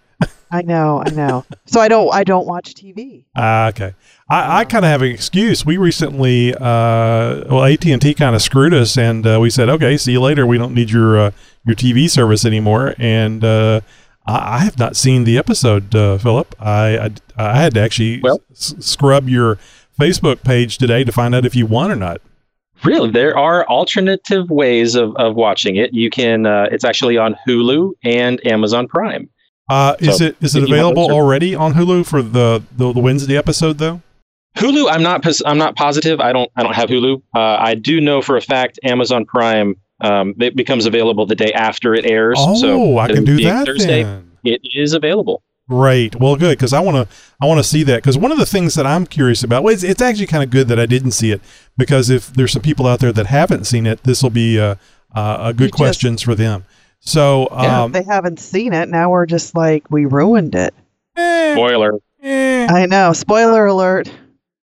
I 0.50 0.62
know, 0.62 1.02
I 1.04 1.10
know. 1.10 1.44
so 1.66 1.80
I 1.80 1.88
don't, 1.88 2.12
I 2.14 2.22
don't 2.22 2.46
watch 2.46 2.72
TV. 2.74 3.24
Ah, 3.36 3.68
okay. 3.68 3.94
I, 4.30 4.60
I 4.60 4.64
kind 4.64 4.84
of 4.84 4.90
have 4.90 5.02
an 5.02 5.08
excuse. 5.10 5.66
We 5.66 5.76
recently, 5.76 6.54
uh, 6.54 6.60
well, 6.60 7.64
AT 7.64 7.84
and 7.86 8.00
T 8.00 8.14
kind 8.14 8.34
of 8.34 8.40
screwed 8.40 8.72
us, 8.72 8.96
and 8.96 9.26
uh, 9.26 9.38
we 9.40 9.50
said, 9.50 9.68
"Okay, 9.68 9.96
see 9.96 10.12
you 10.12 10.20
later. 10.20 10.46
We 10.46 10.56
don't 10.56 10.72
need 10.72 10.90
your 10.90 11.18
uh, 11.18 11.30
your 11.66 11.74
TV 11.74 12.08
service 12.08 12.44
anymore." 12.44 12.94
And 12.98 13.42
uh, 13.44 13.80
I, 14.26 14.54
I 14.54 14.58
have 14.60 14.78
not 14.78 14.94
seen 14.96 15.24
the 15.24 15.36
episode, 15.36 15.94
uh, 15.96 16.16
Philip. 16.18 16.54
I, 16.60 16.96
I 16.98 17.10
I 17.36 17.56
had 17.60 17.74
to 17.74 17.80
actually 17.80 18.20
Well- 18.22 18.40
s- 18.52 18.74
scrub 18.78 19.28
your 19.28 19.58
Facebook 20.00 20.44
page 20.44 20.78
today 20.78 21.02
to 21.04 21.10
find 21.12 21.34
out 21.34 21.44
if 21.44 21.56
you 21.56 21.66
won 21.66 21.90
or 21.90 21.96
not. 21.96 22.20
Really, 22.84 23.10
there 23.10 23.36
are 23.36 23.66
alternative 23.66 24.50
ways 24.50 24.94
of, 24.94 25.14
of 25.16 25.34
watching 25.34 25.76
it. 25.76 25.94
You 25.94 26.10
can. 26.10 26.46
Uh, 26.46 26.66
it's 26.70 26.84
actually 26.84 27.16
on 27.16 27.36
Hulu 27.46 27.92
and 28.04 28.44
Amazon 28.46 28.86
Prime. 28.86 29.28
Uh, 29.68 29.96
is 29.98 30.18
So, 30.18 30.26
it 30.26 30.36
is 30.40 30.54
it 30.54 30.60
you 30.60 30.66
have 30.66 30.72
available 30.74 31.10
already 31.10 31.54
on 31.54 31.74
Hulu 31.74 32.06
for 32.06 32.22
the, 32.22 32.62
the 32.76 32.92
the 32.92 33.00
Wednesday 33.00 33.36
episode 33.36 33.78
though? 33.78 34.00
Hulu, 34.56 34.90
I'm 34.90 35.02
not. 35.02 35.26
I'm 35.44 35.58
not 35.58 35.76
positive. 35.76 36.20
I 36.20 36.32
don't. 36.32 36.50
I 36.56 36.62
don't 36.62 36.74
have 36.74 36.88
Hulu. 36.88 37.22
Uh, 37.34 37.40
I 37.40 37.74
do 37.74 38.00
know 38.00 38.22
for 38.22 38.36
a 38.36 38.40
fact 38.40 38.78
Amazon 38.84 39.24
Prime. 39.26 39.74
Um, 40.00 40.34
it 40.38 40.54
becomes 40.54 40.86
available 40.86 41.26
the 41.26 41.34
day 41.34 41.52
after 41.52 41.94
it 41.94 42.04
airs. 42.06 42.36
Oh, 42.38 42.60
so 42.60 42.98
I 42.98 43.08
can 43.08 43.24
do 43.24 43.40
that 43.44 43.66
Thursday, 43.66 44.02
then. 44.02 44.30
it 44.44 44.60
is 44.74 44.92
available. 44.92 45.42
Great. 45.68 46.14
Well, 46.20 46.36
good 46.36 46.56
because 46.56 46.72
I 46.72 46.78
want 46.80 46.96
to 47.08 47.16
I 47.40 47.46
want 47.46 47.58
to 47.58 47.64
see 47.64 47.82
that 47.84 47.96
because 47.96 48.16
one 48.16 48.30
of 48.30 48.38
the 48.38 48.46
things 48.46 48.74
that 48.74 48.86
I'm 48.86 49.04
curious 49.06 49.42
about. 49.42 49.64
Well, 49.64 49.74
it's, 49.74 49.82
it's 49.82 50.00
actually 50.00 50.26
kind 50.28 50.44
of 50.44 50.50
good 50.50 50.68
that 50.68 50.78
I 50.78 50.86
didn't 50.86 51.10
see 51.10 51.32
it 51.32 51.40
because 51.76 52.08
if 52.08 52.32
there's 52.32 52.52
some 52.52 52.62
people 52.62 52.86
out 52.86 53.00
there 53.00 53.12
that 53.12 53.26
haven't 53.26 53.64
seen 53.64 53.84
it, 53.86 54.04
this 54.04 54.22
will 54.22 54.30
be 54.30 54.60
uh, 54.60 54.76
uh, 55.14 55.38
a 55.40 55.52
good 55.52 55.68
just- 55.70 55.74
questions 55.74 56.22
for 56.22 56.34
them. 56.36 56.64
So, 57.00 57.48
Yeah. 57.52 57.82
um, 57.84 57.94
If 57.94 58.04
they 58.04 58.12
haven't 58.12 58.40
seen 58.40 58.72
it, 58.72 58.88
now 58.88 59.10
we're 59.10 59.26
just 59.26 59.54
like 59.56 59.84
we 59.90 60.06
ruined 60.06 60.54
it. 60.54 60.72
eh, 61.16 61.54
Spoiler. 61.54 61.94
eh. 62.22 62.66
I 62.70 62.86
know. 62.86 63.12
Spoiler 63.12 63.66
alert. 63.66 64.10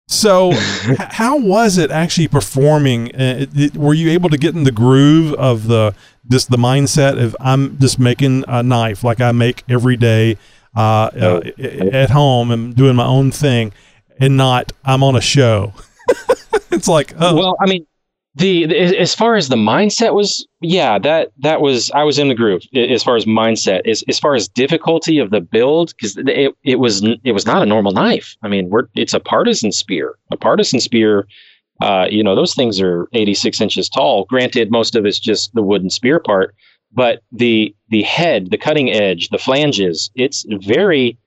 So, 0.09 0.53
h- 0.53 0.97
how 0.99 1.37
was 1.39 1.79
it 1.79 1.91
actually 1.91 2.29
performing? 2.29 3.09
Uh, 3.15 3.37
it- 3.41 3.51
it- 3.59 3.77
were 3.77 3.95
you 3.95 4.11
able 4.11 4.29
to 4.31 4.39
get 4.39 4.55
in 4.55 4.65
the 4.65 4.73
groove 4.73 5.35
of 5.35 5.67
the 5.69 5.95
just 6.29 6.51
the 6.51 6.57
mindset 6.57 7.23
of 7.23 7.37
I'm 7.41 7.79
just 7.79 7.99
making 7.99 8.45
a 8.49 8.63
knife 8.63 9.03
like 9.05 9.21
I 9.21 9.33
make 9.33 9.63
every 9.69 9.97
day 9.97 10.37
uh, 10.77 11.11
uh, 11.15 11.41
at 11.93 12.11
home 12.11 12.51
and 12.51 12.75
doing 12.75 12.97
my 12.97 13.07
own 13.07 13.31
thing, 13.31 13.73
and 14.19 14.37
not 14.37 14.73
I'm 14.85 15.03
on 15.03 15.17
a 15.17 15.21
show. 15.21 15.73
it's 16.71 16.89
like, 16.89 17.15
oh, 17.19 17.35
Well, 17.35 17.57
I 17.61 17.67
mean, 17.67 17.87
the, 18.35 18.67
the 18.67 18.79
as- 18.79 18.93
as 18.95 19.15
far 19.15 19.35
as 19.37 19.49
the 19.51 19.57
mindset 19.57 20.15
was, 20.15 20.47
yeah, 20.61 20.99
that 21.01 21.33
that 21.41 21.61
was 21.61 21.91
I 21.91 22.05
was 22.05 22.19
in 22.19 22.29
the 22.29 22.35
groove 22.35 22.63
as 22.75 23.03
far 23.03 23.17
as 23.17 23.27
mindset. 23.27 23.87
As 23.87 24.03
as 24.09 24.19
far 24.19 24.35
as 24.35 24.49
difficulty 24.49 25.19
of 25.19 25.31
the 25.31 25.41
build, 25.41 25.93
because 25.97 26.17
it 26.17 26.55
it 26.65 26.77
was 26.77 27.03
it 27.25 27.33
was 27.33 27.45
not 27.45 27.63
a 27.63 27.67
normal 27.67 27.93
knife. 27.93 28.35
I 28.43 28.49
mean, 28.49 28.71
we're 28.71 28.85
it's 28.95 29.13
a 29.15 29.21
partisan 29.21 29.71
spear. 29.73 30.15
A 30.31 30.37
partisan 30.39 30.81
spear, 30.81 31.27
uh, 31.83 32.07
you 32.11 32.25
know, 32.25 32.35
those 32.35 32.55
things 32.55 32.81
are 32.81 33.07
86 33.13 33.61
inches 33.61 33.89
tall. 33.91 34.25
Granted, 34.31 34.71
most 34.71 34.95
of 34.97 35.05
it's 35.05 35.19
just 35.19 35.53
the 35.53 35.63
wooden 35.63 35.91
spear 35.91 36.19
part, 36.19 36.55
but 36.93 37.23
the 37.33 37.75
the 37.89 38.03
head, 38.03 38.51
the 38.51 38.59
cutting 38.59 38.91
edge, 38.91 39.29
the 39.29 39.39
flanges, 39.39 40.11
it's 40.15 40.45
very 40.49 41.19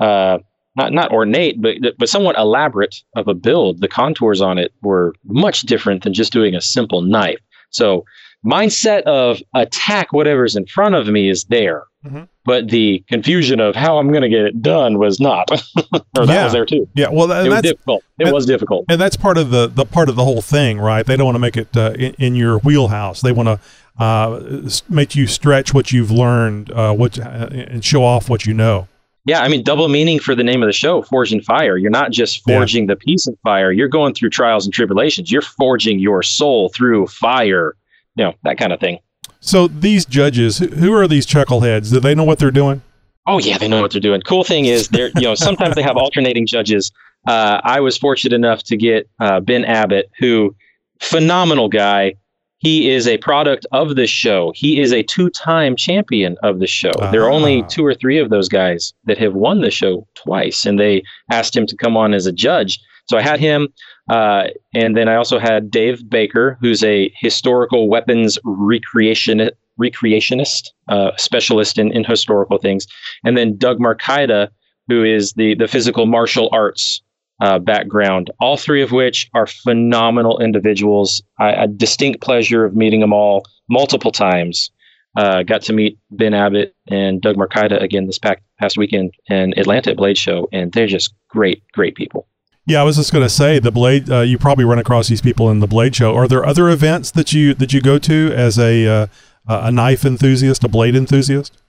uh, 0.00 0.38
not 0.76 0.92
not 0.92 1.12
ornate, 1.12 1.60
but 1.60 1.76
but 1.98 2.08
somewhat 2.08 2.36
elaborate 2.36 2.96
of 3.16 3.28
a 3.28 3.34
build. 3.34 3.80
The 3.80 3.88
contours 3.88 4.40
on 4.40 4.58
it 4.58 4.72
were 4.82 5.14
much 5.24 5.62
different 5.62 6.02
than 6.02 6.14
just 6.14 6.32
doing 6.32 6.54
a 6.54 6.60
simple 6.60 7.02
knife. 7.02 7.38
So 7.70 8.04
mindset 8.44 9.02
of 9.02 9.42
attack 9.54 10.12
whatever's 10.12 10.56
in 10.56 10.66
front 10.66 10.94
of 10.94 11.08
me 11.08 11.28
is 11.28 11.44
there, 11.44 11.84
Mhm. 12.06 12.28
but 12.44 12.68
the 12.68 13.02
confusion 13.08 13.60
of 13.60 13.74
how 13.74 13.98
I'm 13.98 14.08
going 14.10 14.22
to 14.22 14.28
get 14.28 14.42
it 14.42 14.60
done 14.60 14.98
was 14.98 15.20
not, 15.20 15.50
or 16.18 16.26
that 16.26 16.28
Yeah. 16.34 16.44
was 16.44 16.52
there 16.52 16.66
too. 16.66 16.86
yeah. 16.94 17.08
Well, 17.10 17.30
and 17.32 17.46
It 17.46 17.50
was 17.50 17.62
difficult. 17.62 18.02
It 18.18 18.24
that- 18.26 18.34
was 18.34 18.46
difficult. 18.46 18.84
and 18.90 19.00
that's 19.00 19.16
part 19.16 19.38
of 19.38 19.50
the 19.50 19.66
the 19.68 19.84
part 19.86 20.08
of 20.08 20.16
the 20.16 20.24
whole 20.24 20.42
thing, 20.42 20.78
right? 20.78 21.04
They 21.06 21.16
don't 21.16 21.24
want 21.26 21.36
to 21.36 21.40
make 21.40 21.56
it 21.56 21.74
uh, 21.76 21.92
in, 21.98 22.14
in 22.18 22.34
your 22.34 22.58
wheelhouse. 22.58 23.20
They 23.22 23.32
want 23.32 23.48
to 23.48 23.58
uh, 24.02 24.40
make 24.88 25.14
you 25.16 25.26
stretch 25.26 25.72
what 25.72 25.92
you've 25.92 26.10
learned, 26.10 26.70
uh, 26.72 26.92
what 26.92 27.18
uh, 27.18 27.48
and 27.52 27.84
show 27.84 28.04
off 28.04 28.28
what 28.28 28.44
you 28.44 28.52
know. 28.54 28.88
Yeah, 29.26 29.40
I 29.40 29.48
mean, 29.48 29.62
double 29.62 29.88
meaning 29.88 30.18
for 30.18 30.34
the 30.34 30.42
name 30.44 30.62
of 30.62 30.66
the 30.68 30.72
show, 30.74 31.00
Forged 31.00 31.32
in 31.32 31.40
Fire. 31.40 31.78
You're 31.78 31.90
not 31.90 32.10
just 32.10 32.42
Yeah. 32.46 32.58
forging 32.58 32.88
the 32.88 32.96
piece 32.96 33.26
of 33.26 33.34
fire, 33.42 33.72
you're 33.72 33.88
going 33.88 34.12
through 34.12 34.30
trials 34.30 34.66
and 34.66 34.74
tribulations. 34.74 35.32
You're 35.32 35.40
forging 35.40 35.98
your 35.98 36.22
soul 36.22 36.68
through 36.68 37.06
fire, 37.06 37.74
you 38.16 38.24
know, 38.24 38.34
that 38.42 38.58
kind 38.58 38.72
of 38.74 38.80
thing. 38.80 38.98
So 39.44 39.68
these 39.68 40.06
judges, 40.06 40.58
who, 40.58 40.92
are 40.94 41.06
these 41.06 41.26
chuckleheads? 41.26 41.92
Do 41.92 42.00
they 42.00 42.14
know 42.14 42.24
what 42.24 42.38
they're 42.38 42.50
doing? 42.50 42.80
Oh 43.26 43.38
yeah, 43.38 43.58
they 43.58 43.68
know 43.68 43.82
what 43.82 43.92
they're 43.92 44.00
doing. 44.00 44.22
Cool 44.22 44.42
thing 44.42 44.64
is, 44.64 44.88
they're 44.88 45.10
you 45.16 45.22
know 45.22 45.34
sometimes 45.34 45.74
they 45.74 45.82
have 45.82 45.96
alternating 45.98 46.46
judges. 46.46 46.90
Uh, 47.28 47.60
I 47.62 47.80
was 47.80 47.96
fortunate 47.98 48.34
enough 48.34 48.62
to 48.64 48.76
get 48.76 49.08
uh, 49.20 49.40
Ben 49.40 49.64
Abbott, 49.64 50.10
who 50.18 50.54
phenomenal 51.00 51.68
guy. 51.68 52.14
He 52.58 52.88
is 52.90 53.06
a 53.06 53.18
product 53.18 53.66
of 53.72 53.94
the 53.96 54.06
show. 54.06 54.50
He 54.54 54.80
is 54.80 54.90
a 54.92 55.02
two-time 55.02 55.76
champion 55.76 56.36
of 56.42 56.60
the 56.60 56.66
show. 56.66 56.92
There 57.12 57.22
are 57.24 57.30
only 57.30 57.60
Ah. 57.62 57.66
two 57.66 57.84
or 57.84 57.92
three 57.94 58.18
of 58.18 58.30
those 58.30 58.48
guys 58.48 58.94
that 59.04 59.18
have 59.18 59.34
won 59.34 59.60
the 59.60 59.70
show 59.70 60.06
twice, 60.14 60.64
and 60.64 60.80
they 60.80 61.02
asked 61.30 61.54
him 61.54 61.66
to 61.66 61.76
come 61.76 61.94
on 61.98 62.14
as 62.14 62.24
a 62.26 62.32
judge. 62.32 62.80
So 63.06 63.18
I 63.18 63.20
had 63.22 63.38
him, 63.38 63.68
uh, 64.08 64.44
and 64.74 64.96
then 64.96 65.08
I 65.08 65.16
also 65.16 65.38
had 65.38 65.70
Dave 65.70 66.08
Baker, 66.08 66.58
who's 66.60 66.82
a 66.84 67.12
historical 67.16 67.88
weapons 67.88 68.38
recreation 68.44 69.50
recreationist, 69.80 70.70
uh, 70.88 71.10
specialist 71.16 71.78
in, 71.78 71.90
in 71.92 72.04
historical 72.04 72.58
things, 72.58 72.86
and 73.24 73.36
then 73.36 73.56
Doug 73.56 73.78
Marcaida, 73.78 74.48
who 74.88 75.02
is 75.04 75.32
the 75.32 75.54
the 75.54 75.68
physical 75.68 76.06
martial 76.06 76.48
arts 76.52 77.02
uh, 77.40 77.58
background, 77.58 78.30
all 78.40 78.56
three 78.56 78.82
of 78.82 78.92
which 78.92 79.28
are 79.34 79.46
phenomenal 79.46 80.38
individuals. 80.38 81.22
I 81.38 81.52
a 81.52 81.66
distinct 81.66 82.20
pleasure 82.20 82.64
of 82.64 82.76
meeting 82.76 83.00
them 83.00 83.12
all 83.12 83.44
multiple 83.68 84.12
times. 84.12 84.70
Uh, 85.16 85.44
got 85.44 85.62
to 85.62 85.72
meet 85.72 85.96
Ben 86.10 86.34
Abbott 86.34 86.74
and 86.88 87.22
Doug 87.22 87.36
Marcaida 87.36 87.80
again 87.80 88.06
this 88.06 88.18
past, 88.18 88.76
weekend 88.76 89.12
in 89.30 89.56
Atlanta 89.58 89.90
at 89.90 89.96
Blade 89.96 90.18
Show, 90.18 90.48
and 90.52 90.72
they're 90.72 90.88
just 90.88 91.14
great, 91.28 91.62
great 91.72 91.94
people. 91.94 92.26
Yeah, 92.66 92.80
I 92.80 92.84
was 92.84 92.96
just 92.96 93.12
going 93.12 93.24
to 93.24 93.28
say 93.30 93.58
the 93.58 93.70
Blade. 93.70 94.10
Uh, 94.10 94.20
you 94.20 94.38
probably 94.38 94.64
run 94.64 94.78
across 94.78 95.08
these 95.08 95.20
people 95.20 95.50
in 95.50 95.60
the 95.60 95.66
Blade 95.66 95.94
show. 95.94 96.14
Are 96.14 96.26
there 96.26 96.46
other 96.46 96.70
events 96.70 97.10
that 97.10 97.32
you 97.32 97.52
that 97.54 97.72
you 97.72 97.80
go 97.82 97.98
to 97.98 98.32
as 98.34 98.58
a 98.58 98.86
uh, 98.86 99.06
a 99.46 99.70
knife 99.70 100.04
enthusiast, 100.04 100.64
a 100.64 100.68
blade 100.68 100.96
enthusiast? 100.96 101.60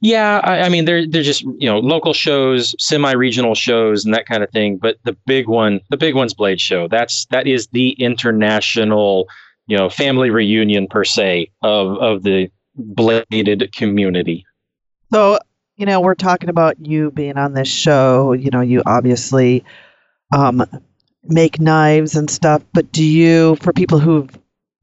Yeah, 0.00 0.40
I, 0.42 0.62
I 0.62 0.68
mean 0.68 0.84
they're 0.84 1.06
they're 1.06 1.22
just 1.22 1.42
you 1.42 1.68
know 1.68 1.78
local 1.78 2.12
shows, 2.12 2.74
semi-regional 2.78 3.54
shows, 3.54 4.04
and 4.04 4.14
that 4.14 4.26
kind 4.26 4.42
of 4.42 4.50
thing. 4.50 4.78
But 4.78 4.96
the 5.04 5.16
big 5.26 5.48
one, 5.48 5.80
the 5.90 5.96
big 5.96 6.14
one's 6.14 6.34
Blade 6.34 6.60
Show. 6.60 6.88
That's 6.88 7.26
that 7.26 7.46
is 7.46 7.68
the 7.68 7.90
international, 7.90 9.28
you 9.66 9.76
know, 9.76 9.88
family 9.90 10.30
reunion 10.30 10.88
per 10.88 11.04
se 11.04 11.50
of 11.62 11.98
of 11.98 12.22
the 12.22 12.50
bladed 12.74 13.70
community. 13.72 14.44
So, 15.12 15.38
you 15.76 15.86
know, 15.86 16.00
we're 16.00 16.14
talking 16.14 16.48
about 16.48 16.84
you 16.84 17.10
being 17.10 17.36
on 17.36 17.52
this 17.52 17.68
show. 17.68 18.32
You 18.32 18.50
know, 18.50 18.62
you 18.62 18.82
obviously 18.86 19.62
um, 20.34 20.64
make 21.24 21.60
knives 21.60 22.14
and 22.16 22.30
stuff, 22.30 22.62
but 22.72 22.90
do 22.92 23.04
you, 23.04 23.56
for 23.56 23.72
people 23.72 23.98
who 23.98 24.28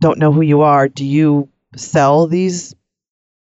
don't 0.02 0.18
know 0.20 0.32
who 0.32 0.42
you 0.42 0.62
are, 0.62 0.88
do 0.88 1.06
you 1.06 1.48
sell 1.76 2.28
these 2.28 2.76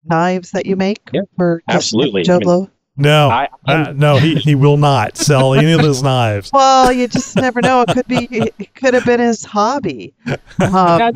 knives 0.04 0.52
that 0.52 0.66
you 0.66 0.76
make 0.76 1.00
Yeah, 1.12 1.22
for 1.36 1.62
absolutely. 1.68 2.22
Joe 2.22 2.34
I 2.34 2.38
mean- 2.38 2.44
Blow? 2.44 2.70
No, 2.96 3.30
I- 3.30 3.48
uh, 3.66 3.92
no, 3.96 4.18
he, 4.18 4.34
he 4.34 4.54
will 4.54 4.76
not 4.76 5.16
sell 5.16 5.54
any 5.54 5.72
of 5.72 5.80
his 5.80 6.02
knives. 6.02 6.50
Well, 6.52 6.92
you 6.92 7.08
just 7.08 7.34
never 7.36 7.62
know. 7.62 7.82
It 7.82 7.94
could 7.94 8.06
be. 8.08 8.28
It 8.30 8.74
could 8.74 8.92
have 8.92 9.06
been 9.06 9.20
his 9.20 9.42
hobby. 9.42 10.12
Um, 10.26 10.36
Yeah, 10.60 11.10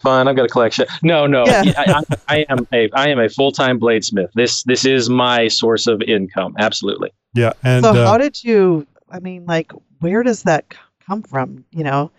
fun. 0.00 0.26
I've 0.26 0.34
got 0.34 0.46
a 0.46 0.48
collection. 0.48 0.86
No, 1.04 1.26
no, 1.28 1.44
Yeah. 1.46 1.62
I, 1.76 2.02
I, 2.28 2.36
I 2.38 2.46
am 2.48 2.66
a 2.72 2.90
I 2.92 3.08
am 3.10 3.20
a 3.20 3.28
full 3.28 3.52
time 3.52 3.78
bladesmith. 3.78 4.32
This 4.34 4.64
this 4.64 4.84
is 4.84 5.08
my 5.08 5.46
source 5.46 5.86
of 5.86 6.02
income. 6.02 6.54
Absolutely. 6.58 7.12
Yeah, 7.34 7.52
and 7.62 7.84
so, 7.84 7.90
uh, 7.90 8.06
how 8.06 8.18
did 8.18 8.42
you? 8.42 8.84
I 9.10 9.20
mean, 9.20 9.46
like, 9.46 9.72
where 10.00 10.22
does 10.22 10.42
that 10.44 10.74
come 11.06 11.22
from? 11.22 11.64
You 11.70 11.84
know, 11.84 12.10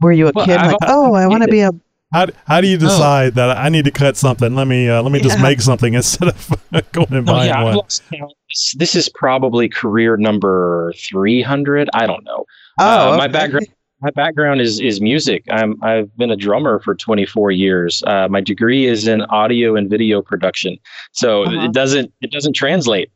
were 0.00 0.12
you 0.12 0.28
a 0.28 0.32
Well, 0.34 0.44
kid 0.46 0.58
I've- 0.58 0.68
like, 0.68 0.76
oh, 0.88 1.14
I 1.14 1.26
want 1.26 1.42
to 1.42 1.48
be 1.48 1.60
a 1.60 1.70
how, 2.12 2.26
how 2.46 2.60
do 2.60 2.68
you 2.68 2.78
decide 2.78 3.34
that 3.34 3.56
I 3.56 3.68
need 3.70 3.86
to 3.86 3.90
cut 3.90 4.16
something? 4.16 4.54
Let 4.54 4.68
me 4.68 4.88
uh, 4.88 5.02
let 5.02 5.10
me 5.10 5.18
just 5.20 5.40
make 5.40 5.60
something 5.60 5.94
instead 6.00 6.28
of 6.28 6.48
going 6.92 7.08
and 7.12 7.28
Oh, 7.28 7.32
buying 7.32 7.48
yeah, 7.48 7.58
I've 7.58 7.64
one. 7.64 7.76
lost 7.78 8.04
count. 8.12 8.32
This, 8.48 8.74
this 8.78 8.94
is 8.94 9.08
probably 9.08 9.68
career 9.68 10.16
number 10.16 10.92
three 10.96 11.42
hundred. 11.42 11.88
I 11.92 12.06
don't 12.06 12.22
know. 12.24 12.44
oh 12.78 13.14
Uh, 13.14 13.16
my 13.16 13.26
background 13.26 13.66
my 14.00 14.10
background 14.10 14.60
is 14.60 14.78
is 14.78 15.00
music. 15.00 15.42
I'm 15.50 15.82
I've 15.82 16.16
been 16.16 16.30
a 16.30 16.36
drummer 16.36 16.78
for 16.78 16.94
24 16.94 17.50
years. 17.50 18.00
Uh, 18.06 18.28
my 18.28 18.40
degree 18.40 18.86
is 18.86 19.08
in 19.08 19.22
audio 19.22 19.74
and 19.74 19.90
video 19.90 20.22
production, 20.22 20.76
so 21.10 21.42
Uh-huh. 21.44 21.64
it 21.64 21.72
doesn't 21.72 22.12
it 22.20 22.30
doesn't 22.30 22.52
translate. 22.52 23.10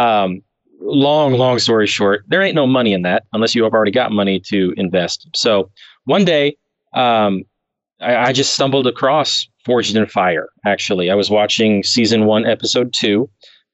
Um, 0.00 0.40
long 0.80 1.32
long 1.34 1.58
story 1.58 1.86
short, 1.86 2.24
there 2.28 2.42
ain't 2.42 2.54
no 2.54 2.66
money 2.66 2.92
in 2.92 3.02
that 3.02 3.24
unless 3.32 3.54
you 3.54 3.64
have 3.64 3.72
already 3.72 3.90
got 3.92 4.12
money 4.12 4.40
to 4.40 4.72
invest. 4.76 5.28
So 5.34 5.70
one 6.04 6.24
day, 6.24 6.56
um, 6.94 7.42
I, 8.00 8.16
I 8.16 8.32
just 8.32 8.54
stumbled 8.54 8.86
across 8.86 9.48
Forged 9.64 9.96
in 9.96 10.06
Fire. 10.06 10.48
Actually, 10.64 11.10
I 11.10 11.14
was 11.14 11.30
watching 11.30 11.82
season 11.82 12.24
one, 12.26 12.46
episode 12.46 12.92
two. 12.92 13.28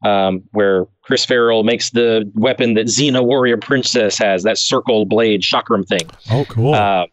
Um, 0.04 0.42
where 0.50 0.84
Chris 1.00 1.24
Farrell 1.24 1.62
makes 1.62 1.88
the 1.90 2.30
weapon 2.34 2.74
that 2.74 2.88
Xena 2.88 3.24
Warrior 3.24 3.56
Princess 3.56 4.18
has, 4.18 4.42
that 4.42 4.58
circle 4.58 5.06
blade 5.06 5.40
chakram 5.40 5.86
thing 5.88 6.02
Oh, 6.30 6.44
cool. 6.46 6.74
uh, 6.74 7.06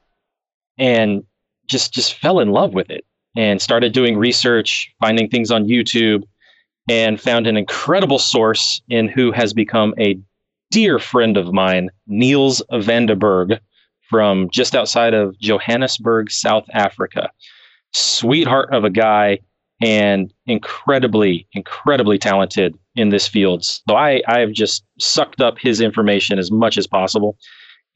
and 0.78 1.24
just 1.68 1.94
just 1.94 2.16
fell 2.16 2.40
in 2.42 2.50
love 2.50 2.74
with 2.74 2.90
it 2.90 3.06
and 3.38 3.62
started 3.62 3.94
doing 3.94 4.18
research 4.18 4.94
finding 5.00 5.30
things 5.30 5.52
on 5.52 5.66
youtube 5.68 6.24
and 6.92 7.22
found 7.22 7.48
an 7.48 7.56
incredible 7.56 8.20
source 8.20 8.82
in 8.90 9.08
who 9.08 9.32
has 9.32 9.54
become 9.54 9.94
a 9.98 10.20
dear 10.72 11.00
friend 11.00 11.38
of 11.38 11.54
mine 11.54 11.90
niels 12.06 12.62
vandenberg 12.74 13.58
from 14.10 14.50
just 14.50 14.76
outside 14.76 15.14
of 15.14 15.40
johannesburg 15.40 16.30
south 16.30 16.66
africa. 16.74 17.32
Sweetheart 17.94 18.74
of 18.74 18.84
a 18.84 18.90
guy 18.90 19.40
and 19.82 20.34
incredibly 20.48 21.48
incredibly 21.54 22.18
talented 22.18 22.78
in 22.96 23.08
this 23.08 23.26
field. 23.26 23.64
So 23.64 23.96
i 23.96 24.22
i 24.28 24.40
have 24.40 24.52
just 24.52 24.84
sucked 25.00 25.40
up 25.40 25.58
his 25.58 25.80
information 25.80 26.38
as 26.40 26.52
much 26.52 26.78
as 26.78 26.88
possible. 26.88 27.38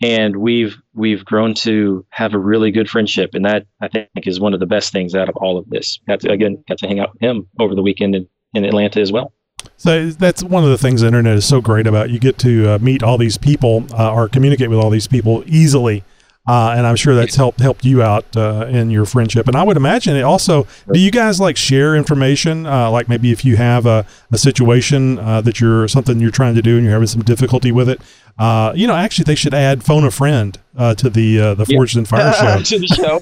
And 0.01 0.37
we've 0.37 0.77
we've 0.93 1.25
grown 1.25 1.53
to 1.55 2.05
have 2.11 2.33
a 2.33 2.39
really 2.39 2.71
good 2.71 2.89
friendship. 2.89 3.31
And 3.33 3.43
that 3.43 3.65
i 3.81 3.89
think 3.89 4.25
is 4.25 4.39
one 4.39 4.53
of 4.53 4.61
the 4.61 4.65
best 4.65 4.93
things 4.93 5.15
out 5.15 5.27
of 5.27 5.35
all 5.35 5.57
of 5.57 5.69
this. 5.69 5.99
Got 6.07 6.21
to 6.21 6.31
again 6.31 6.63
got 6.69 6.77
to 6.77 6.87
hang 6.87 7.01
out 7.01 7.11
with 7.11 7.21
him 7.21 7.45
over 7.59 7.75
the 7.75 7.83
weekend 7.83 8.15
in, 8.15 8.25
in 8.55 8.65
atlanta 8.65 8.99
as 8.99 9.11
well 9.11 9.31
So 9.77 10.09
that's 10.09 10.43
one 10.43 10.63
of 10.63 10.69
the 10.69 10.77
things 10.77 11.01
the 11.01 11.07
internet 11.07 11.35
is 11.35 11.45
so 11.45 11.61
great 11.61 11.87
about. 11.87 12.09
You 12.09 12.19
get 12.19 12.37
to 12.39 12.73
uh, 12.73 12.77
meet 12.79 13.03
all 13.03 13.17
these 13.17 13.37
people 13.37 13.85
uh, 13.93 14.13
or 14.13 14.29
communicate 14.29 14.69
with 14.69 14.79
all 14.79 14.89
these 14.89 15.07
people 15.07 15.43
easily, 15.47 16.03
uh, 16.47 16.75
and 16.77 16.85
I'm 16.85 16.95
sure 16.95 17.15
that's 17.15 17.35
helped 17.35 17.59
helped 17.59 17.83
you 17.83 18.03
out 18.03 18.25
uh, 18.37 18.67
in 18.69 18.89
your 18.91 19.05
friendship. 19.05 19.47
And 19.47 19.57
I 19.57 19.63
would 19.63 19.77
imagine 19.77 20.15
it 20.15 20.21
also. 20.21 20.67
Do 20.91 20.99
you 20.99 21.11
guys 21.11 21.39
like 21.39 21.57
share 21.57 21.95
information? 21.95 22.65
Uh, 22.65 22.91
like 22.91 23.09
maybe 23.09 23.31
if 23.31 23.43
you 23.43 23.57
have 23.57 23.85
a, 23.85 24.05
a 24.31 24.37
situation 24.37 25.17
uh, 25.17 25.41
that 25.41 25.59
you're 25.59 25.87
something 25.87 26.19
you're 26.19 26.31
trying 26.31 26.55
to 26.55 26.61
do 26.61 26.75
and 26.75 26.83
you're 26.83 26.93
having 26.93 27.07
some 27.07 27.23
difficulty 27.23 27.71
with 27.71 27.89
it. 27.89 27.99
Uh, 28.37 28.73
you 28.75 28.85
know, 28.85 28.95
actually, 28.95 29.23
they 29.23 29.35
should 29.35 29.53
add 29.53 29.83
phone 29.83 30.03
a 30.03 30.11
friend 30.11 30.59
uh, 30.77 30.93
to 30.95 31.09
the 31.09 31.39
uh, 31.39 31.53
the 31.55 31.65
Yeah. 31.69 31.77
Forged 31.77 31.95
in 31.97 32.05
Fire 32.05 32.33
show. 32.39 32.61
to 32.61 32.79
the 32.79 32.87
show 32.87 33.21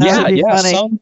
yeah 0.04 0.26
yeah 0.28 0.56
funny. 0.56 0.72
some 0.72 1.00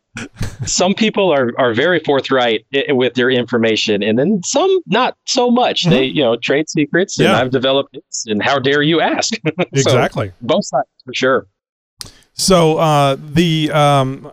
some 0.66 0.94
people 0.94 1.32
are 1.32 1.50
are 1.58 1.72
very 1.72 1.98
forthright 2.00 2.64
i- 2.74 2.92
with 2.92 3.14
their 3.14 3.30
information 3.30 4.02
and 4.02 4.18
then 4.18 4.42
some 4.44 4.70
not 4.86 5.16
so 5.26 5.50
much 5.50 5.84
they 5.86 6.04
you 6.04 6.22
know 6.22 6.36
trade 6.36 6.68
secrets 6.68 7.18
and 7.18 7.26
Mm-hmm. 7.26 7.34
Yeah. 7.36 7.40
i've 7.40 7.50
developed 7.50 7.96
it 7.96 8.04
and 8.26 8.42
how 8.42 8.58
dare 8.58 8.82
you 8.82 9.00
ask 9.00 9.32
So, 9.56 9.64
Exactly. 9.72 10.32
both 10.42 10.64
sides 10.66 10.88
for 11.04 11.14
sure 11.14 11.46
So 12.34 12.76
uh, 12.78 13.16
the 13.18 13.70
um, 13.72 14.30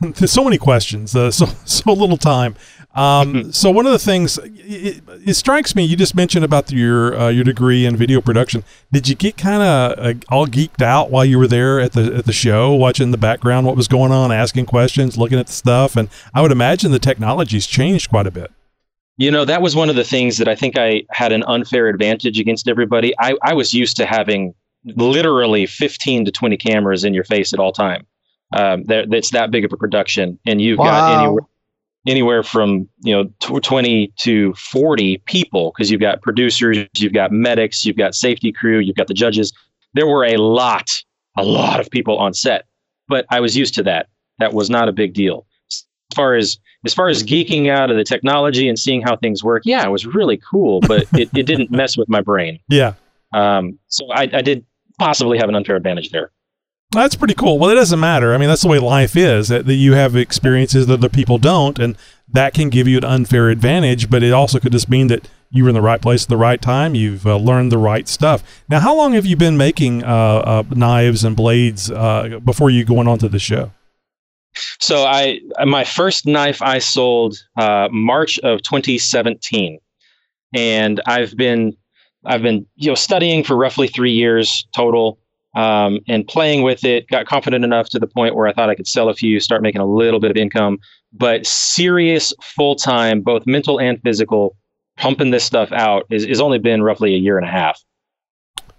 there's 0.00 0.32
so 0.32 0.44
many 0.44 0.58
questions, 0.58 1.14
uh, 1.14 1.30
so 1.30 1.46
so 1.64 1.92
little 1.92 2.16
time. 2.16 2.56
Um, 2.94 3.52
so 3.52 3.70
one 3.70 3.86
of 3.86 3.92
the 3.92 3.98
things 3.98 4.38
it, 4.38 5.02
it 5.24 5.34
strikes 5.34 5.74
me, 5.74 5.84
you 5.84 5.96
just 5.96 6.14
mentioned 6.14 6.44
about 6.44 6.70
your 6.70 7.16
uh, 7.18 7.28
your 7.28 7.44
degree 7.44 7.86
in 7.86 7.96
video 7.96 8.20
production. 8.20 8.64
Did 8.92 9.08
you 9.08 9.14
get 9.14 9.36
kind 9.36 9.62
of 9.62 9.98
uh, 9.98 10.14
all 10.28 10.46
geeked 10.46 10.82
out 10.82 11.10
while 11.10 11.24
you 11.24 11.38
were 11.38 11.46
there 11.46 11.80
at 11.80 11.92
the 11.92 12.14
at 12.14 12.24
the 12.26 12.32
show, 12.32 12.74
watching 12.74 13.10
the 13.10 13.18
background, 13.18 13.66
what 13.66 13.76
was 13.76 13.88
going 13.88 14.12
on, 14.12 14.30
asking 14.32 14.66
questions, 14.66 15.16
looking 15.16 15.38
at 15.38 15.46
the 15.46 15.52
stuff? 15.52 15.96
And 15.96 16.08
I 16.34 16.42
would 16.42 16.52
imagine 16.52 16.92
the 16.92 16.98
technology's 16.98 17.66
changed 17.66 18.10
quite 18.10 18.26
a 18.26 18.30
bit. 18.30 18.50
You 19.18 19.30
know, 19.30 19.44
that 19.44 19.62
was 19.62 19.76
one 19.76 19.90
of 19.90 19.96
the 19.96 20.04
things 20.04 20.38
that 20.38 20.48
I 20.48 20.54
think 20.54 20.78
I 20.78 21.02
had 21.10 21.32
an 21.32 21.42
unfair 21.44 21.88
advantage 21.88 22.40
against 22.40 22.66
everybody. 22.66 23.14
I, 23.20 23.34
I 23.42 23.52
was 23.52 23.74
used 23.74 23.96
to 23.98 24.06
having 24.06 24.54
literally 24.84 25.66
15 25.66 26.24
to 26.24 26.32
20 26.32 26.56
cameras 26.56 27.04
in 27.04 27.14
your 27.14 27.24
face 27.24 27.52
at 27.52 27.60
all 27.60 27.72
time. 27.72 28.06
Um, 28.54 28.84
that's 28.84 29.30
that 29.30 29.50
big 29.50 29.64
of 29.64 29.72
a 29.72 29.76
production, 29.76 30.38
and 30.46 30.60
you've 30.60 30.78
got 30.78 31.08
Wow. 31.08 31.14
anywhere 31.14 31.42
anywhere 32.06 32.42
from 32.42 32.88
you 33.02 33.14
know 33.14 33.24
tw- 33.40 33.62
20 33.62 34.12
to 34.18 34.52
40 34.54 35.18
people 35.18 35.72
because 35.74 35.90
you've 35.90 36.00
got 36.00 36.22
producers, 36.22 36.86
you've 36.96 37.12
got 37.12 37.32
medics, 37.32 37.84
you've 37.84 37.96
got 37.96 38.14
safety 38.14 38.52
crew, 38.52 38.78
you've 38.78 38.96
got 38.96 39.06
the 39.06 39.14
judges. 39.14 39.52
There 39.94 40.06
were 40.06 40.24
a 40.24 40.36
lot, 40.36 41.02
a 41.36 41.44
lot 41.44 41.80
of 41.80 41.90
people 41.90 42.18
on 42.18 42.34
set, 42.34 42.66
but 43.08 43.26
I 43.30 43.40
was 43.40 43.56
used 43.56 43.74
to 43.74 43.82
that. 43.84 44.08
That 44.38 44.54
was 44.54 44.70
not 44.70 44.88
a 44.88 44.92
big 44.92 45.14
deal. 45.14 45.46
As 45.70 45.84
far 46.14 46.34
as 46.34 46.58
as 46.84 46.92
far 46.92 47.08
as 47.08 47.22
geeking 47.22 47.70
out 47.70 47.90
of 47.90 47.96
the 47.96 48.04
technology 48.04 48.68
and 48.68 48.78
seeing 48.78 49.02
how 49.02 49.16
things 49.16 49.44
work, 49.44 49.62
yeah, 49.64 49.84
it 49.84 49.90
was 49.90 50.04
really 50.04 50.36
cool, 50.38 50.80
but 50.80 51.06
it, 51.12 51.30
it 51.34 51.46
didn't 51.46 51.70
mess 51.70 51.96
with 51.96 52.08
my 52.08 52.20
brain. 52.20 52.58
Yeah. 52.68 52.94
Um, 53.34 53.78
so 53.88 54.10
I, 54.12 54.22
I 54.24 54.42
did 54.42 54.64
possibly 54.98 55.38
have 55.38 55.48
an 55.48 55.54
unfair 55.54 55.76
advantage 55.76 56.10
there. 56.10 56.31
That's 56.92 57.16
pretty 57.16 57.34
cool. 57.34 57.58
Well, 57.58 57.70
it 57.70 57.74
doesn't 57.74 58.00
matter. 58.00 58.34
I 58.34 58.38
mean, 58.38 58.48
that's 58.48 58.62
the 58.62 58.68
way 58.68 58.78
life 58.78 59.16
is. 59.16 59.48
That, 59.48 59.66
that 59.66 59.74
you 59.74 59.94
have 59.94 60.14
experiences 60.14 60.86
that 60.86 60.94
other 60.94 61.08
people 61.08 61.38
don't, 61.38 61.78
and 61.78 61.96
that 62.28 62.52
can 62.54 62.68
give 62.68 62.86
you 62.86 62.98
an 62.98 63.04
unfair 63.04 63.48
advantage. 63.48 64.10
But 64.10 64.22
it 64.22 64.32
also 64.32 64.60
could 64.60 64.72
just 64.72 64.90
mean 64.90 65.06
that 65.06 65.28
you 65.50 65.64
were 65.64 65.68
in 65.70 65.74
the 65.74 65.82
right 65.82 66.00
place 66.00 66.24
at 66.24 66.28
the 66.28 66.36
right 66.36 66.60
time. 66.60 66.94
You've 66.94 67.26
uh, 67.26 67.36
learned 67.36 67.72
the 67.72 67.78
right 67.78 68.06
stuff. 68.08 68.62
Now, 68.68 68.80
how 68.80 68.94
long 68.94 69.14
have 69.14 69.24
you 69.24 69.36
been 69.36 69.56
making 69.56 70.04
uh, 70.04 70.06
uh, 70.06 70.62
knives 70.70 71.24
and 71.24 71.34
blades 71.34 71.90
uh, 71.90 72.40
before 72.44 72.70
you 72.70 72.84
going 72.84 73.08
on 73.08 73.18
to 73.18 73.28
the 73.28 73.38
show? 73.38 73.70
So 74.80 75.04
I 75.04 75.40
my 75.64 75.84
first 75.84 76.26
knife 76.26 76.60
I 76.60 76.78
sold 76.78 77.36
uh, 77.56 77.88
March 77.90 78.38
of 78.40 78.62
2017, 78.62 79.78
and 80.54 81.00
I've 81.06 81.36
been 81.36 81.74
I've 82.24 82.42
been 82.42 82.66
you 82.76 82.88
know 82.88 82.94
studying 82.94 83.44
for 83.44 83.56
roughly 83.56 83.88
three 83.88 84.12
years 84.12 84.66
total, 84.74 85.18
um, 85.54 86.00
and 86.08 86.26
playing 86.26 86.62
with 86.62 86.84
it. 86.84 87.08
Got 87.08 87.26
confident 87.26 87.64
enough 87.64 87.88
to 87.90 87.98
the 87.98 88.06
point 88.06 88.34
where 88.34 88.46
I 88.46 88.52
thought 88.52 88.70
I 88.70 88.74
could 88.74 88.86
sell 88.86 89.08
a 89.08 89.14
few, 89.14 89.40
start 89.40 89.62
making 89.62 89.80
a 89.80 89.86
little 89.86 90.20
bit 90.20 90.30
of 90.30 90.36
income. 90.36 90.78
But 91.12 91.46
serious 91.46 92.32
full 92.42 92.74
time, 92.74 93.20
both 93.20 93.46
mental 93.46 93.78
and 93.78 94.00
physical, 94.02 94.56
pumping 94.96 95.30
this 95.30 95.44
stuff 95.44 95.72
out 95.72 96.06
is 96.10 96.24
is 96.24 96.40
only 96.40 96.58
been 96.58 96.82
roughly 96.82 97.14
a 97.14 97.18
year 97.18 97.36
and 97.38 97.46
a 97.46 97.50
half. 97.50 97.80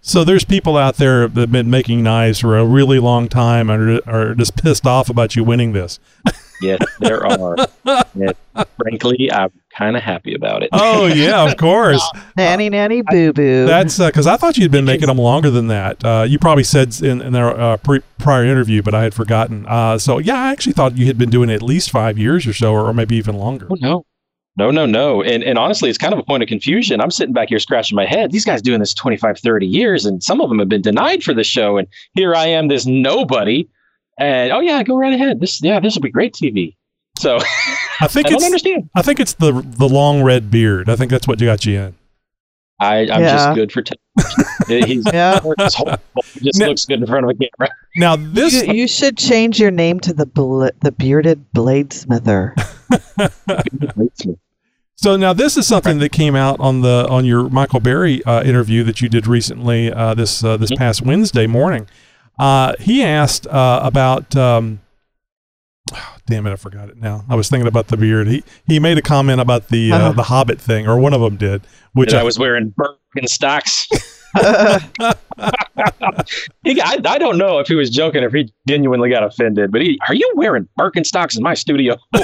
So 0.06 0.26
there's 0.26 0.44
people 0.44 0.76
out 0.76 0.98
there 0.98 1.30
that 1.30 1.40
have 1.40 1.52
been 1.52 1.70
making 1.70 2.04
knives 2.04 2.40
for 2.40 2.58
a 2.58 2.66
really 2.66 3.00
long 3.00 3.30
time 3.30 3.70
and 3.70 4.02
are, 4.06 4.32
are 4.32 4.36
just 4.36 4.62
pissed 4.62 4.86
off 4.86 5.10
about 5.10 5.38
you 5.38 5.46
winning 5.46 5.72
this. 5.72 5.98
Yes, 6.62 6.80
there 7.00 7.26
are. 7.26 7.56
And 8.16 8.36
frankly, 8.78 9.30
I'm 9.32 9.50
kind 9.78 9.96
of 9.98 10.04
happy 10.04 10.34
about 10.34 10.64
it. 10.64 10.70
Oh 10.72 11.06
yeah, 11.06 11.44
of 11.50 11.58
course. 11.58 12.02
nanny, 12.38 12.70
nanny, 12.70 13.02
boo 13.02 13.34
boo. 13.34 13.66
That's 13.66 13.98
because 13.98 14.28
I 14.28 14.38
thought 14.38 14.58
you'd 14.58 14.72
been 14.72 14.86
making 14.86 15.08
them 15.08 15.18
longer 15.18 15.50
than 15.50 15.68
that. 15.68 16.04
Uh, 16.04 16.26
you 16.28 16.40
probably 16.40 16.64
said 16.64 17.00
in, 17.02 17.22
in 17.22 17.36
our 17.36 17.60
uh, 17.60 17.78
pre- 17.78 18.02
prior 18.20 18.46
interview, 18.46 18.82
but 18.82 18.94
I 18.94 19.04
had 19.04 19.14
forgotten. 19.14 19.66
Uh, 19.68 19.98
so 19.98 20.20
yeah, 20.20 20.36
I 20.36 20.52
actually 20.52 20.74
thought 20.74 20.98
you 20.98 21.06
had 21.08 21.18
been 21.18 21.30
doing 21.30 21.50
it 21.50 21.56
at 21.56 21.62
least 21.62 21.92
five 21.92 22.18
years 22.18 22.46
or 22.48 22.54
so, 22.54 22.74
or, 22.74 22.88
or 22.88 22.94
maybe 22.94 23.16
even 23.16 23.36
longer. 23.38 23.68
Oh, 23.70 23.78
no. 23.80 24.06
No, 24.56 24.70
no, 24.70 24.86
no. 24.86 25.24
And 25.24 25.44
and 25.44 25.58
honestly, 25.58 25.90
it's 25.90 25.98
kind 25.98 26.14
of 26.14 26.20
a 26.20 26.24
point 26.24 26.44
of 26.44 26.50
confusion. 26.50 27.02
I'm 27.02 27.10
sitting 27.10 27.34
back 27.34 27.50
here 27.50 27.58
scratching 27.60 27.96
my 27.96 28.06
head. 28.06 28.32
These 28.32 28.46
guys 28.46 28.62
doing 28.62 28.80
this 28.80 28.94
25, 28.94 29.40
30 29.40 29.66
years, 29.66 30.06
and 30.06 30.22
some 30.22 30.42
of 30.42 30.50
them 30.50 30.60
have 30.60 30.70
been 30.70 30.82
denied 30.84 31.24
for 31.24 31.34
the 31.34 31.44
show. 31.44 31.78
And 31.78 31.88
here 32.14 32.36
I 32.36 32.46
am, 32.48 32.68
this 32.68 32.86
nobody. 32.86 33.68
And 34.20 34.52
oh 34.52 34.60
yeah, 34.60 34.84
go 34.84 34.96
right 34.96 35.14
ahead. 35.14 35.40
This 35.40 35.60
yeah, 35.64 35.80
this 35.80 35.96
will 35.96 36.04
be 36.04 36.12
great 36.12 36.34
TV. 36.34 36.76
So 37.18 37.40
I 38.02 38.08
think 38.08 38.28
I 38.28 38.30
don't 38.30 38.38
it's 38.38 38.46
understand. 38.46 38.90
I 38.96 39.02
think 39.02 39.20
it's 39.20 39.34
the 39.34 39.52
the 39.52 39.88
long 39.88 40.24
red 40.24 40.50
beard. 40.52 40.90
I 40.90 40.96
think 40.96 41.12
that's 41.12 41.28
what 41.28 41.40
got 41.40 41.66
you 41.66 41.80
in. 41.80 41.96
I, 42.80 43.02
I'm 43.02 43.22
Yeah. 43.22 43.36
just 43.36 43.56
good 43.56 43.72
for 43.72 43.82
television. 43.82 44.88
He's 44.88 45.06
Yeah. 45.14 45.40
his 45.60 45.74
whole 45.76 45.96
he 46.34 46.40
just 46.42 46.60
Now- 46.60 46.68
looks 46.68 46.86
good 46.86 47.00
in 47.00 47.06
front 47.08 47.24
of 47.26 47.30
a 47.30 47.34
camera. 47.36 47.74
Now 47.96 48.16
this 48.18 48.66
you, 48.66 48.74
you 48.74 48.88
should 48.88 49.18
change 49.18 49.60
your 49.60 49.72
name 49.72 50.00
to 50.02 50.14
the 50.14 50.26
bl- 50.26 50.68
the 50.82 50.92
bearded 50.92 51.46
bladesmither. 51.56 52.54
So 54.96 55.18
now 55.18 55.34
this 55.34 55.58
is 55.58 55.68
something 55.68 56.00
that 56.00 56.14
came 56.14 56.34
out 56.36 56.60
on 56.62 56.80
the 56.82 57.06
on 57.10 57.26
your 57.26 57.50
Michael 57.50 57.82
Berry 57.82 58.24
uh, 58.24 58.42
interview 58.44 58.84
that 58.84 59.02
you 59.02 59.10
did 59.10 59.28
recently 59.28 59.92
uh, 59.92 60.14
this 60.14 60.44
uh, 60.44 60.56
this 60.56 60.72
past 60.72 61.02
Wednesday 61.02 61.46
morning. 61.46 61.88
Uh, 62.40 62.74
he 62.80 63.04
asked 63.04 63.46
uh, 63.48 63.82
about. 63.84 64.36
Um, 64.36 64.80
damn 66.28 66.46
it, 66.48 66.52
I 66.52 66.56
forgot 66.56 66.90
it 66.90 66.98
now. 66.98 67.24
I 67.30 67.36
was 67.36 67.50
thinking 67.50 67.68
about 67.68 67.88
the 67.88 67.98
beard. 67.98 68.28
He 68.28 68.44
he 68.66 68.80
made 68.80 68.98
a 68.98 69.02
comment 69.02 69.40
about 69.42 69.68
the 69.70 69.92
uh, 69.92 69.96
Uh-huh. 69.98 70.12
the 70.14 70.24
Hobbit 70.24 70.60
thing, 70.62 70.88
or 70.88 70.98
one 71.00 71.14
of 71.14 71.22
them 71.22 71.36
did, 71.38 71.62
which 71.94 72.08
Which 72.08 72.14
I 72.14 72.24
was 72.24 72.38
wearing 72.40 72.74
Birkenstocks. 72.78 73.88
he, 76.64 76.82
I, 76.82 76.98
I 77.06 77.18
don't 77.18 77.38
know 77.38 77.60
if 77.60 77.68
he 77.68 77.76
was 77.76 77.90
joking 77.90 78.24
or 78.24 78.28
if 78.28 78.34
he 78.34 78.52
genuinely 78.68 79.10
got 79.10 79.24
offended, 79.24 79.72
but 79.72 79.82
he, 79.82 80.00
are 80.08 80.16
you 80.16 80.32
wearing 80.36 80.68
Birkenstocks 80.80 81.38
in 81.38 81.44
my 81.44 81.54
studio? 81.54 81.98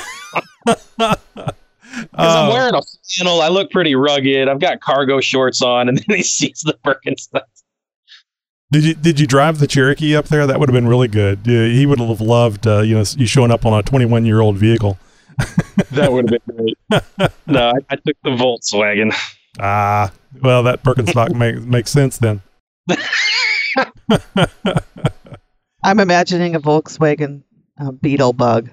Because 2.01 2.07
I'm 2.13 2.49
Uh, 2.49 2.53
wearing 2.53 2.75
a 2.75 2.81
flannel. 3.17 3.41
I 3.41 3.47
look 3.47 3.71
pretty 3.71 3.95
rugged. 3.95 4.47
I've 4.47 4.59
got 4.59 4.79
cargo 4.79 5.19
shorts 5.21 5.61
on, 5.63 5.89
and 5.89 5.97
then 5.97 6.17
he 6.17 6.21
sees 6.23 6.61
the 6.63 6.77
Birkenstocks. 6.85 7.63
Did 8.71 8.83
you 8.83 8.93
did 8.93 9.19
you 9.19 9.25
drive 9.25 9.57
the 9.57 9.65
Cherokee 9.65 10.15
up 10.15 10.27
there? 10.27 10.45
That 10.45 10.59
would 10.59 10.69
have 10.69 10.75
been 10.75 10.87
really 10.87 11.07
good. 11.07 11.39
Yeah, 11.43 11.65
he 11.65 11.87
would 11.87 11.99
have 11.99 12.21
loved 12.21 12.67
uh, 12.67 12.81
you 12.81 12.93
know 12.95 13.03
you 13.17 13.25
showing 13.25 13.49
up 13.49 13.65
on 13.65 13.73
a 13.73 13.81
21 13.81 14.25
year 14.25 14.41
old 14.41 14.57
vehicle. 14.57 14.97
That 15.91 16.11
would 16.11 16.29
have 16.29 16.39
been 16.45 16.55
great. 16.55 16.77
no, 17.47 17.69
I, 17.69 17.73
I 17.89 17.95
took 17.95 18.15
the 18.23 18.29
Volkswagen. 18.29 19.11
Ah, 19.59 20.11
well 20.39 20.61
that 20.63 20.83
Birkenstock 20.83 21.33
makes 21.33 21.61
makes 21.61 21.89
sense 21.89 22.19
then. 22.19 22.43
I'm 25.83 25.99
imagining 25.99 26.53
a 26.53 26.59
Volkswagen 26.59 27.41
uh, 27.81 27.91
Beetle 27.91 28.33
bug. 28.33 28.69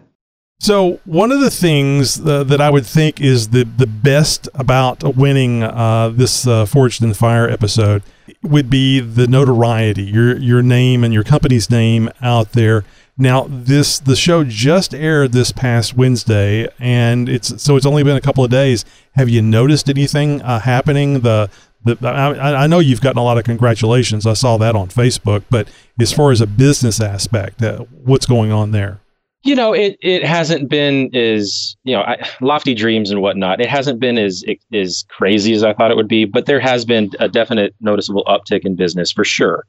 So 0.61 1.01
one 1.07 1.33
of 1.33 1.41
the 1.41 1.51
things 1.51 2.21
uh, 2.21 2.45
that 2.45 2.61
I 2.61 2.69
would 2.69 2.85
think 2.85 3.19
is 3.21 3.49
the 3.49 3.65
the 3.65 3.87
best 3.87 4.47
about 4.55 5.17
winning 5.17 5.63
uh, 5.63 6.11
this 6.11 6.47
uh, 6.47 6.67
Forged 6.67 7.03
in 7.03 7.15
Fire 7.15 7.49
episode 7.49 8.03
would 8.43 8.71
be 8.71 9.01
the 9.01 9.27
notoriety, 9.27 10.03
your 10.03 10.37
your 10.37 10.63
name 10.63 11.05
and 11.05 11.13
your 11.13 11.25
company's 11.25 11.71
name 11.71 12.11
out 12.21 12.53
there. 12.53 12.85
Now 13.19 13.47
this 13.49 13.99
the 13.99 14.17
show 14.17 14.45
just 14.45 14.95
aired 14.95 15.33
this 15.33 15.53
past 15.53 15.97
Wednesday, 15.97 16.69
and 16.79 17.29
it's 17.29 17.63
so 17.63 17.77
it's 17.77 17.87
only 17.87 18.03
been 18.03 18.17
a 18.17 18.21
couple 18.21 18.45
of 18.45 18.51
days. 18.51 18.85
Have 19.15 19.29
you 19.29 19.43
noticed 19.43 19.89
anything 19.89 20.43
uh, 20.43 20.61
happening? 20.61 21.21
The 21.21 21.51
the, 21.85 22.09
I, 22.09 22.65
I 22.65 22.67
know 22.67 22.81
you've 22.81 23.01
gotten 23.01 23.19
a 23.19 23.23
lot 23.23 23.39
of 23.39 23.45
congratulations. 23.45 24.27
I 24.27 24.33
saw 24.35 24.57
that 24.59 24.75
on 24.75 24.89
Facebook. 24.89 25.45
But 25.49 25.69
as 26.01 26.13
far 26.13 26.33
as 26.33 26.41
a 26.41 26.47
business 26.47 27.01
aspect, 27.01 27.63
uh, 27.63 27.81
what's 28.05 28.27
going 28.27 28.51
on 28.51 28.73
there? 28.73 29.01
You 29.47 29.55
know, 29.55 29.73
it, 29.73 29.97
it 30.01 30.25
hasn't 30.25 30.69
been 30.69 31.15
as 31.15 31.77
you 31.85 31.95
know 31.95 32.03
I, 32.03 32.29
lofty 32.41 32.75
dreams 32.75 33.11
and 33.11 33.23
whatnot. 33.23 33.61
It 33.61 33.69
hasn't 33.69 34.01
been 34.01 34.19
as 34.19 34.45
as 34.73 35.05
crazy 35.09 35.53
as 35.53 35.63
I 35.63 35.73
thought 35.73 35.91
it 35.91 35.97
would 35.97 36.09
be, 36.09 36.25
but 36.25 36.47
there 36.47 36.61
has 36.61 36.85
been 36.85 37.11
a 37.21 37.29
definite 37.29 37.75
noticeable 37.81 38.25
uptick 38.25 38.65
in 38.65 38.77
business 38.77 39.13
for 39.13 39.25
sure. 39.25 39.65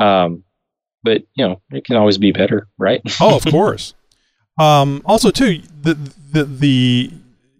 Um, 0.00 0.44
but 1.02 1.22
you 1.34 1.46
know, 1.46 1.60
it 1.70 1.84
can 1.84 1.96
always 1.96 2.18
be 2.18 2.32
better, 2.32 2.68
right? 2.78 3.00
oh, 3.20 3.36
of 3.36 3.44
course. 3.44 3.94
Um, 4.58 5.02
also, 5.04 5.30
too, 5.30 5.62
the, 5.82 5.94
the 6.32 6.44
the 6.44 7.12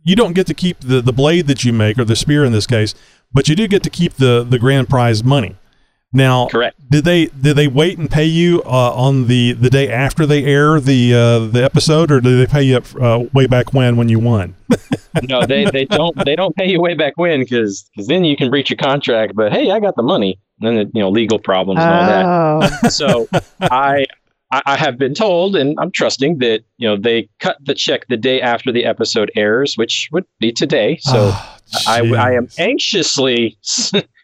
you 0.05 0.17
don't 0.17 0.33
get 0.33 0.47
to 0.49 0.55
keep 0.55 0.81
the 0.81 1.01
the 1.01 1.13
blade 1.13 1.47
that 1.47 1.65
you 1.65 1.73
make 1.73 1.99
or 1.99 2.05
the 2.05 2.17
spear 2.17 2.45
in 2.45 2.53
this 2.53 2.67
case, 2.67 2.95
but 3.33 3.49
you 3.49 3.55
do 3.55 3.69
get 3.69 3.83
to 3.83 3.91
keep 3.91 4.15
the 4.15 4.45
the 4.49 4.59
grand 4.59 4.89
prize 4.89 5.23
money. 5.23 5.57
Now, 6.13 6.49
correct. 6.49 6.77
Did 6.91 7.05
they 7.05 7.27
did 7.27 7.57
they 7.57 7.69
wait 7.69 7.99
and 7.99 8.11
pay 8.11 8.25
you 8.25 8.63
uh, 8.65 8.95
on 8.95 9.27
the 9.27 9.53
the 9.53 9.69
day 9.69 9.91
after 9.93 10.25
they 10.25 10.45
air 10.45 10.81
the 10.81 11.15
uh, 11.15 11.39
the 11.41 11.63
episode, 11.63 12.11
or 12.11 12.21
do 12.21 12.39
they 12.39 12.47
pay 12.47 12.63
you 12.63 12.79
up, 12.79 12.85
uh, 13.01 13.25
way 13.35 13.47
back 13.47 13.75
when 13.75 13.97
when 13.97 14.09
you 14.09 14.19
won? 14.19 14.55
no, 15.29 15.45
they, 15.45 15.67
they 15.67 15.85
don't 15.85 16.17
they 16.25 16.35
don't 16.35 16.57
pay 16.57 16.67
you 16.67 16.81
way 16.81 16.95
back 16.95 17.13
when 17.17 17.41
because 17.41 17.89
because 17.95 18.07
then 18.07 18.25
you 18.25 18.37
can 18.37 18.49
breach 18.49 18.71
your 18.71 18.79
contract. 18.79 19.35
But 19.35 19.53
hey, 19.53 19.71
I 19.71 19.81
got 19.81 19.97
the 19.97 20.03
money. 20.03 20.41
And 20.61 20.77
then 20.77 20.91
you 20.95 21.03
know 21.03 21.11
legal 21.11 21.39
problems 21.39 21.81
and 21.81 21.91
all 21.91 22.07
that. 22.07 22.85
Oh. 22.85 22.89
so 22.89 23.29
I 23.61 24.07
I 24.51 24.63
I 24.65 24.77
have 24.77 24.97
been 24.97 25.15
told, 25.15 25.57
and 25.57 25.79
I'm 25.79 25.91
trusting 25.91 26.39
that 26.39 26.63
you 26.79 26.89
know 26.89 26.97
they 26.97 27.29
cut 27.39 27.59
the 27.61 27.75
check 27.75 28.07
the 28.09 28.17
day 28.17 28.41
after 28.41 28.73
the 28.73 28.87
episode 28.87 29.31
airs, 29.37 29.77
which 29.77 30.09
would 30.11 30.25
be 30.41 30.53
today. 30.53 30.99
So 31.03 31.33
I, 31.87 32.01
I 32.17 32.33
am 32.33 32.49
anxiously 32.59 33.59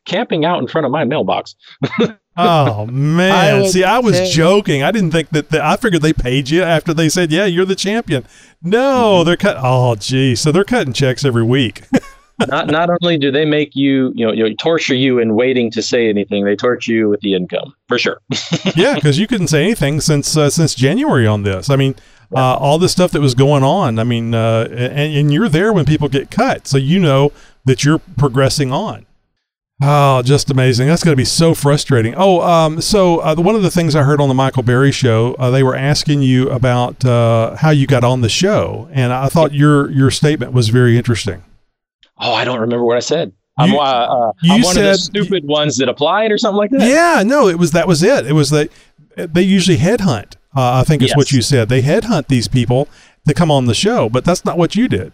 camping 0.05 0.45
out 0.45 0.61
in 0.61 0.67
front 0.69 0.85
of 0.87 0.91
my 0.93 1.05
mailbox. 1.05 1.55
Oh 2.37 2.87
man! 2.87 3.31
I 3.31 3.61
would 3.61 3.71
See, 3.71 3.85
I 3.85 4.01
was 4.01 4.17
say- 4.17 4.29
joking. 4.29 4.83
I 4.83 4.91
didn't 4.91 5.13
think 5.13 5.31
that, 5.31 5.51
that. 5.51 5.61
I 5.61 5.77
figured 5.77 6.03
they 6.03 6.13
paid 6.13 6.51
you 6.51 6.65
after 6.65 6.93
they 6.93 7.09
said, 7.09 7.31
"Yeah, 7.31 7.45
you're 7.45 7.65
the 7.65 7.77
champion." 7.77 8.25
No, 8.61 8.79
Mm-hmm. 9.21 9.27
they're 9.27 9.37
cut. 9.37 9.57
Oh, 9.61 9.95
gee. 9.95 10.35
So 10.35 10.51
they're 10.51 10.65
cutting 10.65 10.93
checks 10.93 11.25
every 11.25 11.45
week. 11.45 11.83
not 12.49 12.67
not 12.67 12.91
only 12.91 13.19
do 13.19 13.31
they 13.31 13.45
make 13.45 13.77
you 13.77 14.11
you 14.17 14.27
know, 14.27 14.33
you 14.33 14.43
know 14.49 14.55
torture 14.59 14.97
you 14.97 15.21
in 15.21 15.37
waiting 15.37 15.71
to 15.71 15.81
say 15.81 16.09
anything, 16.09 16.45
they 16.45 16.57
torture 16.57 16.91
you 16.93 17.09
with 17.09 17.21
the 17.21 17.35
income 17.35 17.73
for 17.87 17.99
sure. 18.01 18.21
yeah, 18.75 18.97
because 18.97 19.17
you 19.17 19.29
couldn't 19.29 19.47
say 19.47 19.63
anything 19.63 20.01
since 20.01 20.37
uh, 20.37 20.51
since 20.51 20.75
January 20.75 21.29
on 21.29 21.45
this. 21.45 21.71
I 21.71 21.77
mean, 21.77 21.95
uh, 22.35 22.57
all 22.57 22.79
the 22.81 22.89
stuff 22.89 23.13
that 23.13 23.21
was 23.21 23.37
going 23.37 23.63
on. 23.63 24.01
I 24.01 24.03
mean, 24.03 24.35
uh, 24.35 24.67
and, 24.73 25.17
and 25.17 25.33
you're 25.33 25.49
there 25.49 25.73
when 25.73 25.85
people 25.85 26.09
get 26.09 26.33
cut, 26.33 26.67
so 26.67 26.79
you 26.79 26.99
know 26.99 27.31
that 27.65 27.85
you're 27.85 28.01
progressing 28.01 28.73
on. 28.73 29.07
Oh, 29.83 30.23
just 30.23 30.51
amazing! 30.51 30.87
That's 30.87 31.03
going 31.03 31.13
to 31.13 31.21
be 31.21 31.25
so 31.25 31.53
frustrating. 31.53 32.15
Oh, 32.17 32.41
um, 32.43 32.81
so 32.81 33.19
uh, 33.19 33.35
one 33.35 33.57
of 33.57 33.63
the 33.63 33.71
things 33.71 33.97
I 33.97 34.05
heard 34.05 34.21
on 34.21 34.29
the 34.29 34.35
Michael 34.35 34.63
Berry 34.63 34.93
show, 34.93 35.35
uh, 35.35 35.51
they 35.51 35.65
were 35.65 35.75
asking 35.75 36.23
you 36.23 36.49
about 36.51 37.05
uh, 37.05 37.57
how 37.57 37.71
you 37.71 37.87
got 37.87 38.05
on 38.05 38.21
the 38.21 38.29
show, 38.29 38.89
and 38.93 39.13
I 39.13 39.29
thought 39.29 39.53
your 39.53 39.91
your 39.91 40.11
statement 40.13 40.53
was 40.53 40.69
very 40.69 40.97
interesting. 40.97 41.43
Oh, 42.19 42.33
I 42.33 42.45
don't 42.45 42.61
remember 42.61 42.85
what 42.85 42.97
I 42.97 43.01
said. 43.01 43.33
I'm, 43.59 43.75
uh, 43.75 43.79
uh, 43.79 44.33
you 44.43 44.55
I'm 44.55 44.63
one 44.63 44.77
of 44.77 44.83
the 44.85 44.97
stupid 44.97 45.45
ones 45.45 45.77
that 45.79 45.89
applied 45.89 46.31
or 46.31 46.39
something 46.39 46.57
like 46.57 46.71
that. 46.71 46.89
Yeah, 46.89 47.23
no, 47.25 47.49
it 47.49 47.59
was 47.59 47.73
that 47.73 47.89
was 47.89 48.03
it. 48.03 48.27
It 48.27 48.33
was 48.33 48.51
that 48.51 48.71
they 49.17 49.43
usually 49.43 49.79
headhunt. 49.79 50.37
Uh, 50.57 50.81
I 50.81 50.85
think 50.85 51.03
is 51.03 51.17
what 51.17 51.33
you 51.33 51.43
said. 51.43 51.69
They 51.69 51.83
headhunt 51.83 52.29
these 52.29 52.47
people 52.47 52.89
to 53.27 53.35
come 53.35 53.51
on 53.51 53.67
the 53.67 53.75
show, 53.75 54.09
but 54.09 54.25
that's 54.25 54.45
not 54.45 54.57
what 54.57 54.77
you 54.77 54.87
did. 54.87 55.13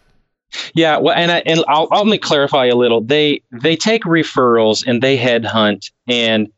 Yeah, 0.75 0.99
well, 0.99 1.15
and 1.15 1.31
I, 1.31 1.39
and 1.47 1.65
I'll, 1.69 1.89
I'll 1.91 2.05
let 2.05 2.11
me 2.11 2.19
clarify 2.19 2.67
a 2.67 2.75
little. 2.75 3.01
They 3.01 3.43
they 3.53 3.77
take 3.77 4.03
referrals 4.05 4.87
and 4.87 5.03
they 5.03 5.17
headhunt, 5.17 5.91
and 6.09 6.49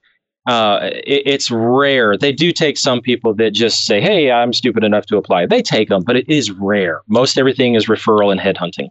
uh, 0.47 0.81
it, 0.83 1.23
it's 1.27 1.51
rare. 1.51 2.17
They 2.17 2.33
do 2.33 2.53
take 2.53 2.79
some 2.79 3.01
people 3.01 3.35
that 3.35 3.53
just 3.53 3.87
say, 3.87 4.01
"Hey, 4.01 4.31
I'm 4.31 4.53
stupid 4.53 4.85
enough 4.85 5.07
to 5.07 5.17
apply." 5.17 5.47
They 5.47 5.63
take 5.63 5.89
them, 5.89 6.03
but 6.05 6.17
it 6.17 6.29
is 6.29 6.51
rare. 6.51 7.03
Most 7.07 7.39
everything 7.39 7.75
is 7.75 7.87
referral 7.87 8.33
and 8.33 8.41
headhunting. 8.41 8.89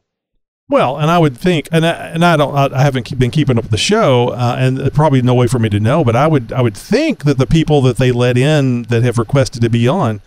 Well, 0.70 0.98
and 0.98 1.12
I 1.12 1.18
would 1.18 1.36
think, 1.36 1.68
and 1.74 1.86
I, 1.86 1.92
and 1.92 2.24
I 2.24 2.38
don't, 2.38 2.56
I 2.56 2.82
haven't 2.82 3.20
been 3.20 3.30
keeping 3.30 3.58
up 3.58 3.66
with 3.66 3.72
the 3.72 3.78
show, 3.78 4.30
uh, 4.30 4.56
and 4.58 4.94
probably 4.94 5.22
no 5.22 5.34
way 5.34 5.48
for 5.48 5.60
me 5.60 5.68
to 5.68 5.82
know, 5.82 6.06
but 6.06 6.16
I 6.16 6.28
would, 6.28 6.54
I 6.54 6.62
would 6.62 6.78
think 6.78 7.26
that 7.26 7.38
the 7.38 7.46
people 7.46 7.82
that 7.82 7.98
they 7.98 8.14
let 8.14 8.38
in 8.38 8.84
that 8.84 9.04
have 9.04 9.18
requested 9.18 9.62
to 9.64 9.70
be 9.70 9.86
on 9.86 10.22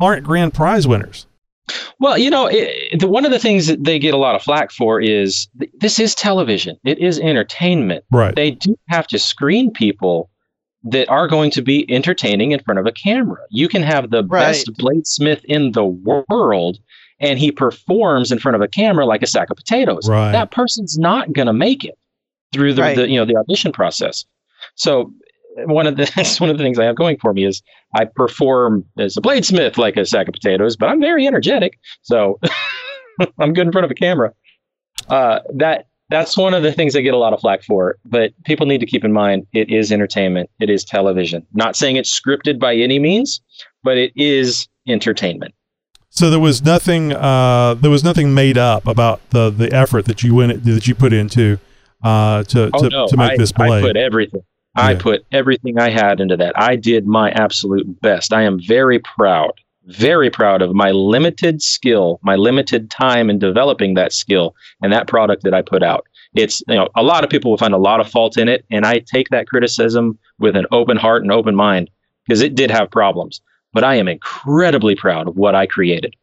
aren't 0.00 0.24
grand 0.24 0.54
prize 0.54 0.88
winners. 0.88 1.26
Well, 2.00 2.18
you 2.18 2.30
know, 2.30 2.46
it, 2.46 2.98
the, 3.00 3.08
one 3.08 3.24
of 3.24 3.30
the 3.30 3.38
things 3.38 3.66
that 3.66 3.84
they 3.84 3.98
get 3.98 4.14
a 4.14 4.18
lot 4.18 4.34
of 4.34 4.42
flack 4.42 4.70
for 4.70 5.00
is 5.00 5.48
th- 5.58 5.70
this 5.78 5.98
is 5.98 6.14
television. 6.14 6.76
It 6.84 6.98
is 6.98 7.18
entertainment. 7.18 8.04
Right. 8.10 8.34
They 8.34 8.52
do 8.52 8.76
have 8.88 9.06
to 9.08 9.18
screen 9.18 9.70
people 9.70 10.30
that 10.84 11.08
are 11.08 11.28
going 11.28 11.50
to 11.52 11.62
be 11.62 11.90
entertaining 11.92 12.50
in 12.52 12.60
front 12.60 12.80
of 12.80 12.86
a 12.86 12.92
camera. 12.92 13.40
You 13.50 13.68
can 13.68 13.82
have 13.82 14.10
the 14.10 14.22
best 14.22 14.68
Blade 14.76 15.06
Smith 15.06 15.44
in 15.44 15.72
the 15.72 15.84
world 15.84 16.78
and 17.20 17.38
he 17.38 17.52
performs 17.52 18.32
in 18.32 18.40
front 18.40 18.56
of 18.56 18.62
a 18.62 18.68
camera 18.68 19.06
like 19.06 19.22
a 19.22 19.26
sack 19.28 19.48
of 19.50 19.56
potatoes. 19.56 20.08
Right. 20.08 20.32
That 20.32 20.50
person's 20.50 20.98
not 20.98 21.32
going 21.32 21.46
to 21.46 21.52
make 21.52 21.84
it 21.84 21.96
through 22.52 22.74
the, 22.74 22.82
Right. 22.82 22.96
the 22.96 23.08
you 23.08 23.16
know 23.16 23.24
the 23.24 23.36
audition 23.36 23.70
process. 23.72 24.24
So 24.74 25.12
one 25.56 25.86
of 25.86 25.96
the 25.96 26.10
that's 26.16 26.40
one 26.40 26.50
of 26.50 26.58
the 26.58 26.64
things 26.64 26.78
I 26.78 26.84
have 26.84 26.96
going 26.96 27.18
for 27.18 27.32
me 27.32 27.44
is 27.44 27.62
I 27.94 28.04
perform 28.04 28.84
as 28.98 29.16
a 29.16 29.20
bladesmith 29.20 29.76
like 29.76 29.96
a 29.96 30.06
sack 30.06 30.28
of 30.28 30.34
potatoes, 30.34 30.76
but 30.76 30.88
I'm 30.88 31.00
very 31.00 31.26
energetic, 31.26 31.78
so 32.02 32.38
I'm 33.38 33.52
good 33.52 33.66
in 33.66 33.72
front 33.72 33.84
of 33.84 33.90
a 33.90 33.94
camera. 33.94 34.32
Uh, 35.08 35.40
that 35.54 35.86
that's 36.10 36.36
one 36.36 36.52
of 36.52 36.62
the 36.62 36.72
things 36.72 36.94
I 36.94 37.00
get 37.00 37.14
a 37.14 37.18
lot 37.18 37.32
of 37.32 37.40
flack 37.40 37.62
for. 37.62 37.96
But 38.04 38.32
people 38.44 38.66
need 38.66 38.80
to 38.80 38.86
keep 38.86 39.04
in 39.04 39.12
mind 39.12 39.46
it 39.52 39.70
is 39.70 39.90
entertainment. 39.90 40.50
It 40.60 40.68
is 40.68 40.84
television. 40.84 41.46
Not 41.54 41.74
saying 41.74 41.96
it's 41.96 42.20
scripted 42.20 42.58
by 42.58 42.74
any 42.74 42.98
means, 42.98 43.40
but 43.82 43.96
it 43.96 44.12
is 44.14 44.68
entertainment. 44.86 45.54
So 46.10 46.28
there 46.28 46.40
was 46.40 46.62
nothing. 46.62 47.12
Uh, 47.12 47.74
there 47.74 47.90
was 47.90 48.04
nothing 48.04 48.34
made 48.34 48.58
up 48.58 48.86
about 48.86 49.28
the 49.30 49.50
the 49.50 49.72
effort 49.72 50.04
that 50.04 50.22
you 50.22 50.34
went 50.34 50.64
that 50.64 50.86
you 50.86 50.94
put 50.94 51.12
into 51.12 51.58
uh, 52.04 52.42
to 52.44 52.70
Oh 52.74 52.82
to, 52.82 52.88
no, 52.90 53.06
to 53.08 53.16
make 53.16 53.32
I, 53.32 53.36
this 53.38 53.52
I 53.56 53.80
put 53.80 53.96
everything. 53.96 54.42
I 54.74 54.94
put 54.94 55.26
everything 55.32 55.78
I 55.78 55.90
had 55.90 56.20
into 56.20 56.36
that. 56.38 56.58
I 56.58 56.76
did 56.76 57.06
my 57.06 57.30
absolute 57.32 58.00
best. 58.00 58.32
I 58.32 58.42
am 58.42 58.58
very 58.60 58.98
proud, 58.98 59.52
very 59.86 60.30
proud 60.30 60.62
of 60.62 60.74
my 60.74 60.90
limited 60.90 61.62
skill, 61.62 62.18
my 62.22 62.36
limited 62.36 62.90
time 62.90 63.28
in 63.28 63.38
developing 63.38 63.94
that 63.94 64.12
skill 64.12 64.54
and 64.80 64.92
that 64.92 65.08
product 65.08 65.42
that 65.44 65.54
I 65.54 65.62
put 65.62 65.82
out. 65.82 66.06
It's 66.34 66.62
you 66.68 66.76
know 66.76 66.88
a 66.96 67.02
lot 67.02 67.24
of 67.24 67.30
people 67.30 67.50
will 67.50 67.58
find 67.58 67.74
a 67.74 67.78
lot 67.78 68.00
of 68.00 68.10
fault 68.10 68.38
in 68.38 68.48
it, 68.48 68.64
and 68.70 68.86
I 68.86 69.00
take 69.00 69.28
that 69.28 69.46
criticism 69.46 70.18
with 70.38 70.56
an 70.56 70.66
open 70.72 70.96
heart 70.96 71.22
and 71.22 71.30
open 71.30 71.54
mind 71.54 71.90
because 72.26 72.40
it 72.40 72.54
did 72.54 72.70
have 72.70 72.90
problems. 72.90 73.42
But 73.74 73.84
I 73.84 73.96
am 73.96 74.08
incredibly 74.08 74.94
proud 74.94 75.28
of 75.28 75.36
what 75.36 75.54
I 75.54 75.66
created. 75.66 76.14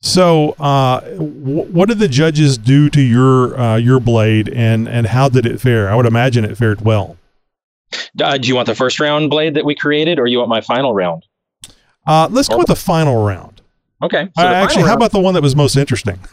So, 0.00 0.50
uh, 0.60 1.00
wh- 1.00 1.74
what 1.74 1.88
did 1.88 1.98
the 1.98 2.06
judges 2.08 2.56
do 2.56 2.88
to 2.90 3.00
your 3.00 3.58
uh, 3.58 3.76
your 3.76 4.00
blade, 4.00 4.48
and 4.48 4.88
and 4.88 5.06
how 5.06 5.28
did 5.28 5.46
it 5.46 5.60
fare? 5.60 5.88
I 5.88 5.94
would 5.94 6.06
imagine 6.06 6.44
it 6.44 6.56
fared 6.56 6.80
well. 6.80 7.16
Uh, 8.22 8.36
do 8.38 8.48
you 8.48 8.54
want 8.54 8.66
the 8.66 8.74
first 8.74 9.00
round 9.00 9.30
blade 9.30 9.54
that 9.54 9.64
we 9.64 9.74
created, 9.74 10.18
or 10.18 10.26
you 10.26 10.38
want 10.38 10.48
my 10.50 10.60
final 10.60 10.94
round? 10.94 11.24
Uh, 12.06 12.28
let's 12.30 12.48
go 12.48 12.58
with 12.58 12.66
the 12.68 12.76
final 12.76 13.24
round. 13.24 13.60
Okay. 14.02 14.28
Uh, 14.36 14.42
so 14.42 14.48
the 14.48 14.54
actually, 14.54 14.74
final 14.82 14.88
how 14.88 14.94
about 14.94 15.12
the 15.12 15.20
one 15.20 15.34
that 15.34 15.42
was 15.42 15.54
most 15.56 15.76
interesting? 15.76 16.18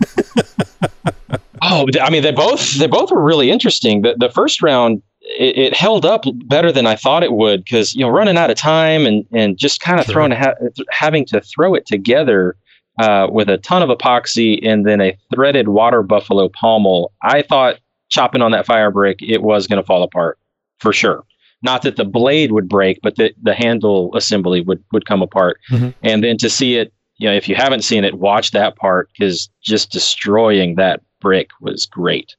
Oh, 1.67 1.87
I 1.99 2.09
mean, 2.11 2.21
they 2.21 2.31
both 2.31 2.75
they 2.75 2.85
both 2.85 3.11
were 3.11 3.23
really 3.23 3.49
interesting. 3.49 4.01
The 4.03 4.15
the 4.19 4.29
first 4.29 4.61
round 4.61 5.01
it, 5.21 5.57
it 5.57 5.73
held 5.73 6.05
up 6.05 6.23
better 6.45 6.71
than 6.71 6.85
I 6.85 6.95
thought 6.95 7.23
it 7.23 7.31
would 7.31 7.63
because 7.63 7.95
you 7.95 8.01
know 8.01 8.09
running 8.09 8.37
out 8.37 8.51
of 8.51 8.57
time 8.57 9.05
and 9.07 9.25
and 9.31 9.57
just 9.57 9.81
kind 9.81 9.99
of 9.99 10.05
Sure. 10.05 10.13
throwing 10.13 10.31
ha- 10.31 10.53
having 10.91 11.25
to 11.27 11.41
throw 11.41 11.73
it 11.73 11.87
together 11.87 12.55
uh, 12.99 13.27
with 13.31 13.49
a 13.49 13.57
ton 13.57 13.81
of 13.81 13.89
epoxy 13.89 14.59
and 14.67 14.85
then 14.85 15.01
a 15.01 15.17
threaded 15.33 15.69
water 15.69 16.03
buffalo 16.03 16.49
pommel. 16.49 17.11
I 17.23 17.41
thought 17.41 17.79
chopping 18.09 18.41
on 18.43 18.51
that 18.51 18.65
fire 18.67 18.91
brick 18.91 19.17
it 19.21 19.41
was 19.41 19.65
going 19.65 19.81
to 19.81 19.85
fall 19.85 20.03
apart 20.03 20.37
for 20.79 20.93
sure. 20.93 21.23
Not 21.65 21.81
that 21.81 21.95
the 21.95 22.05
blade 22.05 22.51
would 22.51 22.69
break, 22.69 22.99
but 23.01 23.15
the 23.15 23.33
the 23.41 23.55
handle 23.55 24.15
assembly 24.15 24.61
would 24.61 24.83
would 24.93 25.05
come 25.07 25.23
apart. 25.23 25.59
Mhm. 25.71 25.93
And 26.03 26.23
then 26.23 26.37
to 26.37 26.49
see 26.49 26.75
it, 26.75 26.93
you 27.17 27.27
know, 27.27 27.35
if 27.35 27.49
you 27.49 27.55
haven't 27.55 27.83
seen 27.83 28.03
it, 28.03 28.19
watch 28.19 28.51
that 28.51 28.75
part 28.75 29.09
because 29.11 29.49
just 29.63 29.91
destroying 29.91 30.75
that 30.75 31.01
brick 31.21 31.49
was 31.61 31.87
great. 31.87 32.35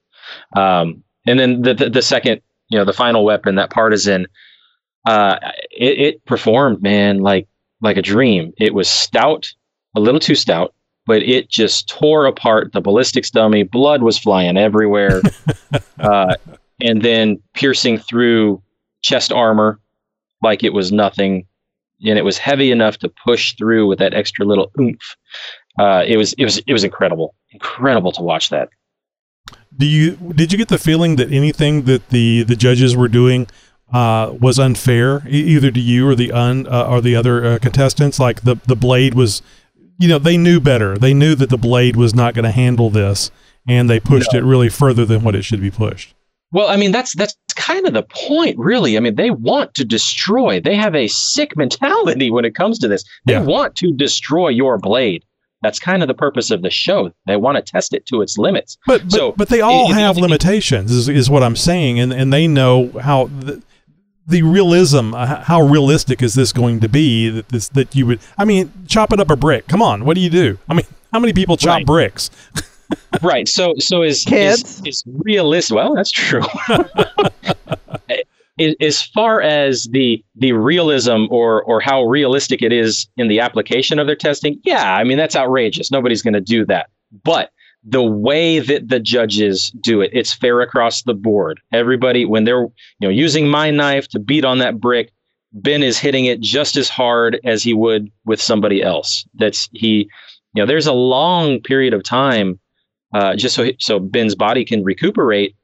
Um, 0.56 1.02
and 1.26 1.40
then 1.40 1.62
the, 1.62 1.74
the 1.74 1.90
the 1.90 2.02
second, 2.02 2.40
you 2.68 2.78
know, 2.78 2.84
the 2.84 2.92
final 2.92 3.24
weapon, 3.24 3.56
that 3.56 3.70
partisan, 3.70 4.26
uh, 5.08 5.38
it, 5.72 5.98
it 5.98 6.24
performed, 6.24 6.82
man, 6.82 7.18
like 7.18 7.48
like 7.80 7.96
a 7.96 8.02
dream. 8.02 8.52
It 8.58 8.74
was 8.74 8.88
stout, 8.88 9.52
a 9.96 10.00
little 10.00 10.20
too 10.20 10.36
stout, 10.36 10.72
but 11.04 11.22
it 11.22 11.50
just 11.50 11.88
tore 11.88 12.26
apart 12.26 12.72
the 12.72 12.80
ballistics 12.80 13.30
dummy. 13.30 13.64
Blood 13.64 14.02
was 14.02 14.18
flying 14.18 14.56
everywhere, 14.56 15.20
uh, 15.98 16.34
and 16.80 17.02
then 17.02 17.42
piercing 17.54 17.98
through 17.98 18.62
chest 19.06 19.32
armor 19.32 19.80
like 20.42 20.64
it 20.64 20.72
was 20.72 20.92
nothing. 20.92 21.46
And 22.04 22.18
it 22.18 22.24
was 22.24 22.36
heavy 22.36 22.70
enough 22.70 22.98
to 22.98 23.12
push 23.24 23.54
through 23.56 23.86
with 23.86 23.98
that 24.00 24.12
extra 24.12 24.44
little 24.44 24.70
oomph. 24.78 25.16
Uh, 25.78 26.02
it 26.06 26.16
was 26.16 26.34
it 26.34 26.44
was 26.44 26.58
it 26.66 26.72
was 26.72 26.84
incredible, 26.84 27.34
incredible 27.52 28.12
to 28.12 28.22
watch 28.22 28.50
that. 28.50 28.68
Do 29.76 29.86
you 29.86 30.16
did 30.34 30.52
you 30.52 30.58
get 30.58 30.68
the 30.68 30.78
feeling 30.78 31.16
that 31.16 31.32
anything 31.32 31.82
that 31.82 32.08
the 32.10 32.42
the 32.42 32.56
judges 32.56 32.96
were 32.96 33.08
doing 33.08 33.46
uh, 33.92 34.34
was 34.38 34.58
unfair, 34.58 35.22
either 35.28 35.70
to 35.70 35.80
you 35.80 36.08
or 36.08 36.14
the 36.14 36.32
un 36.32 36.66
uh, 36.66 36.86
or 36.86 37.00
the 37.00 37.16
other 37.16 37.44
uh, 37.44 37.58
contestants? 37.60 38.18
Like 38.18 38.42
the 38.42 38.56
the 38.66 38.76
blade 38.76 39.14
was, 39.14 39.42
you 39.98 40.08
know, 40.08 40.18
they 40.18 40.36
knew 40.36 40.60
better. 40.60 40.98
They 40.98 41.14
knew 41.14 41.34
that 41.34 41.50
the 41.50 41.58
blade 41.58 41.96
was 41.96 42.14
not 42.14 42.34
going 42.34 42.44
to 42.44 42.50
handle 42.50 42.90
this, 42.90 43.30
and 43.66 43.88
they 43.88 44.00
pushed 44.00 44.34
it 44.34 44.44
really 44.44 44.68
further 44.68 45.06
than 45.06 45.22
what 45.22 45.34
it 45.34 45.42
should 45.42 45.60
be 45.60 45.70
pushed. 45.70 46.14
Well, 46.52 46.68
I 46.68 46.76
mean 46.76 46.92
that's 46.92 47.14
that's 47.14 47.36
kind 47.56 47.86
of 47.86 47.92
the 47.94 48.02
point, 48.04 48.56
really. 48.58 48.96
I 48.96 49.00
mean, 49.00 49.14
they 49.16 49.30
want 49.30 49.74
to 49.74 49.84
destroy. 49.84 50.60
They 50.60 50.76
have 50.76 50.94
a 50.94 51.08
sick 51.08 51.56
mentality 51.56 52.30
when 52.30 52.44
it 52.44 52.54
comes 52.54 52.78
to 52.80 52.88
this. 52.88 53.04
They 53.26 53.32
Yeah. 53.34 53.42
want 53.42 53.74
to 53.76 53.92
destroy 53.92 54.48
your 54.48 54.78
blade. 54.78 55.24
That's 55.62 55.78
kind 55.80 56.02
of 56.02 56.06
the 56.08 56.14
purpose 56.14 56.50
of 56.50 56.62
the 56.62 56.70
show. 56.70 57.10
They 57.26 57.36
want 57.36 57.56
to 57.56 57.62
test 57.62 57.92
it 57.94 58.06
to 58.06 58.20
its 58.20 58.36
limits. 58.38 58.76
But 58.86 59.02
but, 59.04 59.12
So, 59.12 59.32
but 59.32 59.48
they 59.48 59.60
all 59.62 59.88
it- 59.88 59.92
it- 59.92 60.00
have 60.00 60.16
limitations, 60.18 60.90
is, 60.92 61.08
is 61.08 61.28
what 61.30 61.42
I'm 61.42 61.56
saying, 61.56 61.98
and 61.98 62.12
and 62.12 62.32
they 62.32 62.46
know 62.46 62.90
how 63.02 63.26
the, 63.40 63.62
the 64.28 64.42
realism. 64.42 65.14
uh, 65.14 65.42
How 65.44 65.62
realistic 65.62 66.22
is 66.22 66.34
this 66.34 66.52
going 66.52 66.80
to 66.80 66.88
be? 66.88 67.30
That 67.30 67.48
this 67.48 67.68
that 67.70 67.94
you 67.96 68.06
would. 68.06 68.20
I 68.38 68.44
mean, 68.44 68.70
chopping 68.86 69.18
up 69.18 69.30
a 69.30 69.36
brick. 69.36 69.66
Come 69.66 69.80
on, 69.82 70.04
what 70.04 70.14
do 70.14 70.20
you 70.20 70.30
do? 70.30 70.58
I 70.68 70.74
mean, 70.74 70.86
how 71.12 71.18
many 71.20 71.32
people 71.32 71.56
chop 71.56 71.76
Right. 71.78 71.86
bricks? 71.86 72.30
right. 73.22 73.48
So 73.48 73.74
so 73.78 74.02
is 74.02 74.24
Kids. 74.24 74.80
is, 74.80 74.82
is 74.86 75.04
realistic. 75.06 75.76
Well, 75.76 75.94
that's 75.94 76.10
true. 76.10 76.42
As- 78.58 78.74
as 78.80 79.02
far 79.02 79.42
as 79.42 79.84
the 79.92 80.24
the 80.34 80.52
realism 80.52 81.26
or 81.30 81.62
or 81.64 81.78
how 81.80 82.04
realistic 82.04 82.62
it 82.62 82.72
is 82.72 83.06
in 83.18 83.28
the 83.28 83.38
application 83.40 83.98
of 83.98 84.06
their 84.06 84.16
testing, 84.16 84.58
yeah, 84.64 84.94
I 84.94 85.04
mean 85.04 85.18
that's 85.18 85.36
outrageous. 85.36 85.90
Nobody's 85.90 86.22
going 86.22 86.34
to 86.34 86.40
do 86.40 86.64
that. 86.66 86.88
But 87.22 87.50
the 87.84 88.02
way 88.02 88.58
that 88.58 88.88
the 88.88 88.98
judges 88.98 89.70
do 89.80 90.00
it, 90.00 90.10
it's 90.14 90.32
fair 90.32 90.60
across 90.62 91.02
the 91.02 91.12
board. 91.14 91.60
Everybody, 91.72 92.24
when 92.24 92.44
they're 92.44 92.62
you 92.62 92.70
know 93.02 93.10
using 93.10 93.46
my 93.46 93.70
knife 93.70 94.08
to 94.08 94.18
beat 94.18 94.44
on 94.46 94.58
that 94.58 94.80
brick, 94.80 95.12
Ben 95.52 95.82
is 95.82 95.98
hitting 95.98 96.24
it 96.24 96.40
just 96.40 96.76
as 96.76 96.88
hard 96.88 97.38
as 97.44 97.62
he 97.62 97.74
would 97.74 98.10
with 98.24 98.40
somebody 98.40 98.82
else. 98.82 99.26
That's 99.34 99.68
he, 99.72 100.08
you 100.54 100.62
know, 100.62 100.66
there's 100.66 100.86
a 100.86 100.92
long 100.94 101.60
period 101.60 101.92
of 101.92 102.02
time 102.02 102.58
uh, 103.16 103.36
just 103.36 103.54
so 103.54 103.62
so 103.78 103.98
Ben's 103.98 104.34
body 104.34 104.64
can 104.64 104.84
recuperate, 104.84 105.54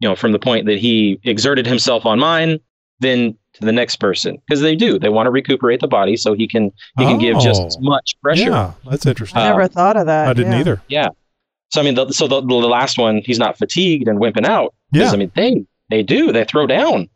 you 0.00 0.08
know, 0.08 0.16
from 0.16 0.32
the 0.32 0.38
point 0.38 0.66
that 0.66 0.78
he 0.78 1.20
exerted 1.24 1.66
himself 1.66 2.04
on 2.06 2.18
mine, 2.18 2.58
then 3.00 3.36
to 3.54 3.64
the 3.64 3.72
next 3.72 3.96
person 3.96 4.36
because 4.46 4.60
they 4.60 4.76
do 4.76 4.98
they 4.98 5.08
want 5.08 5.26
to 5.26 5.30
recuperate 5.30 5.80
the 5.80 5.88
body 5.88 6.14
so 6.16 6.34
he 6.34 6.46
can 6.46 6.70
he 6.98 7.04
can 7.04 7.18
give 7.18 7.38
just 7.40 7.62
Oh. 7.62 7.66
as 7.66 7.78
much 7.80 8.08
pressure. 8.22 8.50
Yeah, 8.50 8.72
that's 8.90 9.06
interesting. 9.06 9.40
I 9.40 9.46
Uh, 9.46 9.50
never 9.50 9.68
thought 9.68 9.96
of 9.96 10.06
that. 10.06 10.28
I 10.28 10.32
didn't 10.34 10.52
yeah. 10.52 10.58
either. 10.60 10.82
Yeah. 10.88 11.08
So 11.70 11.80
I 11.80 11.84
mean, 11.84 11.94
the, 11.94 12.12
so 12.12 12.28
the, 12.28 12.40
the 12.42 12.54
last 12.54 12.96
one, 12.98 13.22
he's 13.24 13.38
not 13.38 13.56
fatigued 13.58 14.08
and 14.08 14.18
wimping 14.20 14.46
out. 14.46 14.74
Yeah. 14.92 15.10
I 15.10 15.16
mean, 15.16 15.32
they 15.34 15.64
they 15.90 16.02
do 16.02 16.32
they 16.32 16.44
throw 16.44 16.66
down. 16.66 17.08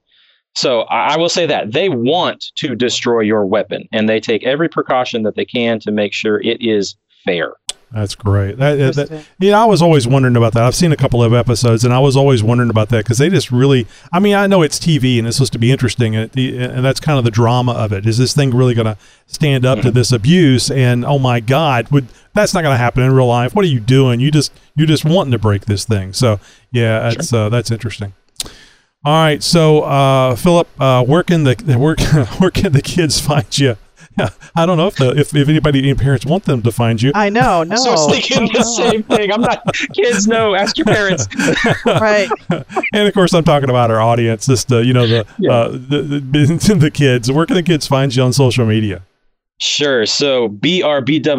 So 0.57 0.81
I, 0.83 1.15
I 1.15 1.17
will 1.19 1.29
say 1.29 1.47
that 1.47 1.73
they 1.73 1.89
want 1.89 2.45
to 2.57 2.75
destroy 2.75 3.21
your 3.21 3.45
weapon, 3.47 3.87
and 3.93 4.09
they 4.09 4.19
take 4.21 4.43
every 4.45 4.69
precaution 4.69 5.23
that 5.25 5.37
they 5.37 5.45
can 5.45 5.79
to 5.81 5.91
make 5.93 6.12
sure 6.12 6.41
it 6.41 6.59
is 6.61 6.97
fair. 7.25 7.53
That's 7.93 8.15
great. 8.15 8.57
That, 8.59 8.95
that, 8.95 9.27
you 9.41 9.51
know, 9.51 9.61
I 9.61 9.65
was 9.65 9.83
always 9.83 10.07
wondering 10.07 10.37
about 10.37 10.53
that. 10.53 10.62
I've 10.62 10.77
seen 10.77 10.93
a 10.93 10.97
couple 10.97 11.25
of 11.25 11.35
episodes, 11.35 11.85
and 11.85 11.93
I 11.93 11.99
was 11.99 12.17
always 12.17 12.41
wondering 12.41 12.71
about 12.71 12.89
that 12.91 13.05
because 13.05 13.19
they 13.19 13.29
just 13.29 13.51
really. 13.51 13.89
I 14.12 14.21
mean, 14.21 14.37
I 14.37 14.47
know 14.47 14.62
it's 14.62 14.79
TV 14.79 15.19
and 15.19 15.27
it's 15.27 15.37
supposed 15.37 15.53
to 15.55 15.59
be 15.59 15.73
interesting, 15.73 16.15
and, 16.15 16.31
it, 16.39 16.71
and 16.71 16.85
that's 16.85 17.01
kind 17.01 17.19
of 17.19 17.25
the 17.25 17.33
drama 17.33 17.73
of 17.73 17.93
it. 17.93 18.07
Is 18.07 18.17
this 18.17 18.33
thing 18.33 18.55
really 18.55 18.75
going 18.75 18.87
to 18.87 18.97
stand 19.27 19.67
up 19.67 19.81
to 19.81 19.91
this 19.91 20.12
abuse? 20.12 20.71
And 20.71 21.05
oh 21.05 21.19
my 21.19 21.41
God, 21.41 21.91
would 21.91 22.07
that's 22.33 22.55
not 22.55 22.62
going 22.62 22.75
to 22.75 22.79
happen 22.79 23.03
in 23.03 23.12
real 23.12 23.27
life? 23.27 23.57
What 23.57 23.65
are 23.65 23.69
you 23.69 23.81
doing? 23.81 24.21
You 24.21 24.31
just 24.31 24.53
you're 24.77 24.87
just 24.87 25.05
wanting 25.05 25.33
to 25.33 25.39
break 25.39 25.65
this 25.65 25.85
thing. 25.85 26.12
So 26.12 26.39
yeah, 26.71 27.11
that's 27.11 27.33
uh, 27.33 27.49
that's 27.49 27.73
interesting. 27.73 28.12
All 29.03 29.15
right, 29.15 29.43
so 29.43 29.81
uh, 29.81 30.37
Philip, 30.37 30.69
uh, 30.79 31.03
where 31.05 31.23
can 31.23 31.45
the 31.45 31.55
where, 31.77 31.97
where 32.39 32.51
can 32.51 32.73
the 32.73 32.83
kids 32.83 33.19
find 33.19 33.59
you? 33.59 33.77
I 34.57 34.67
don't 34.67 34.77
know 34.77 34.87
if 34.89 34.97
the 34.97 35.11
if, 35.19 35.35
if 35.35 35.49
anybody 35.49 35.79
any 35.81 35.95
parents 35.95 36.27
want 36.27 36.45
them 36.45 36.63
to 36.63 36.73
find 36.73 37.01
you. 37.01 37.13
I 37.15 37.29
know. 37.31 37.63
No. 37.71 37.77
So 37.77 37.91
I 37.91 37.93
was 37.93 38.11
thinking 38.11 38.49
the 38.53 38.63
same 38.63 39.03
thing. 39.05 39.33
I'm 39.33 39.41
not 39.41 39.63
kids. 39.95 40.27
No, 40.27 40.55
ask 40.55 40.77
your 40.77 40.87
parents. 40.87 41.29
right. 41.87 42.29
and 42.93 43.07
of 43.07 43.15
course, 43.15 43.33
I'm 43.33 43.45
talking 43.45 43.71
about 43.71 43.91
our 43.91 44.01
audience, 44.01 44.47
just 44.47 44.73
uh, 44.73 44.79
you 44.79 44.93
know 44.93 45.07
the, 45.07 45.25
Yeah. 45.39 45.53
uh, 45.53 45.69
the, 45.69 46.03
the 46.03 46.77
the 46.81 46.91
kids. 46.91 47.31
Where 47.31 47.47
can 47.47 47.55
the 47.57 47.63
kids 47.63 47.87
find 47.87 48.15
you 48.15 48.23
on 48.23 48.33
social 48.33 48.67
media? 48.67 49.03
Sure. 49.59 50.05
So 50.07 50.49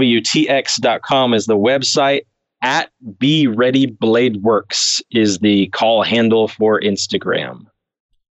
brbwtx.com 0.01 1.33
is 1.33 1.45
the 1.47 1.57
website. 1.57 2.21
At 2.63 2.91
Be 3.17 3.47
Ready 3.47 3.87
Blade 3.87 4.43
Works 4.43 5.01
is 5.09 5.39
the 5.39 5.67
call 5.69 6.03
handle 6.03 6.47
for 6.47 6.79
Instagram. 6.79 7.65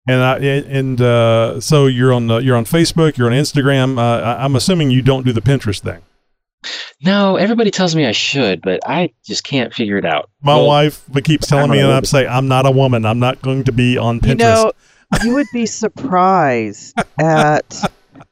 And 0.06 0.22
I, 0.22 0.36
and 0.38 1.00
uh, 1.00 1.60
so 1.60 1.86
you're 1.86 2.12
on 2.12 2.26
the, 2.26 2.36
you're 2.38 2.56
on 2.56 2.64
Facebook, 2.66 3.16
you're 3.16 3.26
on 3.28 3.32
Instagram. 3.32 3.96
Uh, 3.98 4.22
I- 4.22 4.44
I'm 4.44 4.54
assuming 4.56 4.90
you 4.90 5.00
don't 5.02 5.24
do 5.24 5.32
the 5.32 5.40
Pinterest 5.40 5.80
thing. 5.80 6.02
No, 7.02 7.36
everybody 7.36 7.70
tells 7.70 7.94
me 7.94 8.06
I 8.06 8.12
should, 8.12 8.62
but 8.62 8.80
I 8.86 9.12
just 9.24 9.44
can't 9.44 9.72
figure 9.74 9.98
it 9.98 10.04
out. 10.06 10.30
My 10.42 10.54
Well, 10.56 10.66
wife 10.66 11.04
keeps 11.24 11.46
telling 11.46 11.70
me, 11.70 11.78
and 11.78 11.86
I'm 11.88 11.92
woman. 11.96 12.04
saying 12.06 12.28
I'm 12.28 12.48
not 12.48 12.64
a 12.66 12.70
woman. 12.70 13.04
I'm 13.04 13.18
not 13.18 13.42
going 13.42 13.64
to 13.64 13.72
be 13.72 13.98
on 13.98 14.20
Pinterest. 14.20 14.30
You 14.30 14.36
know, 14.38 14.72
you 15.22 15.34
would 15.34 15.46
be 15.52 15.66
surprised 15.66 16.98
at 17.20 17.82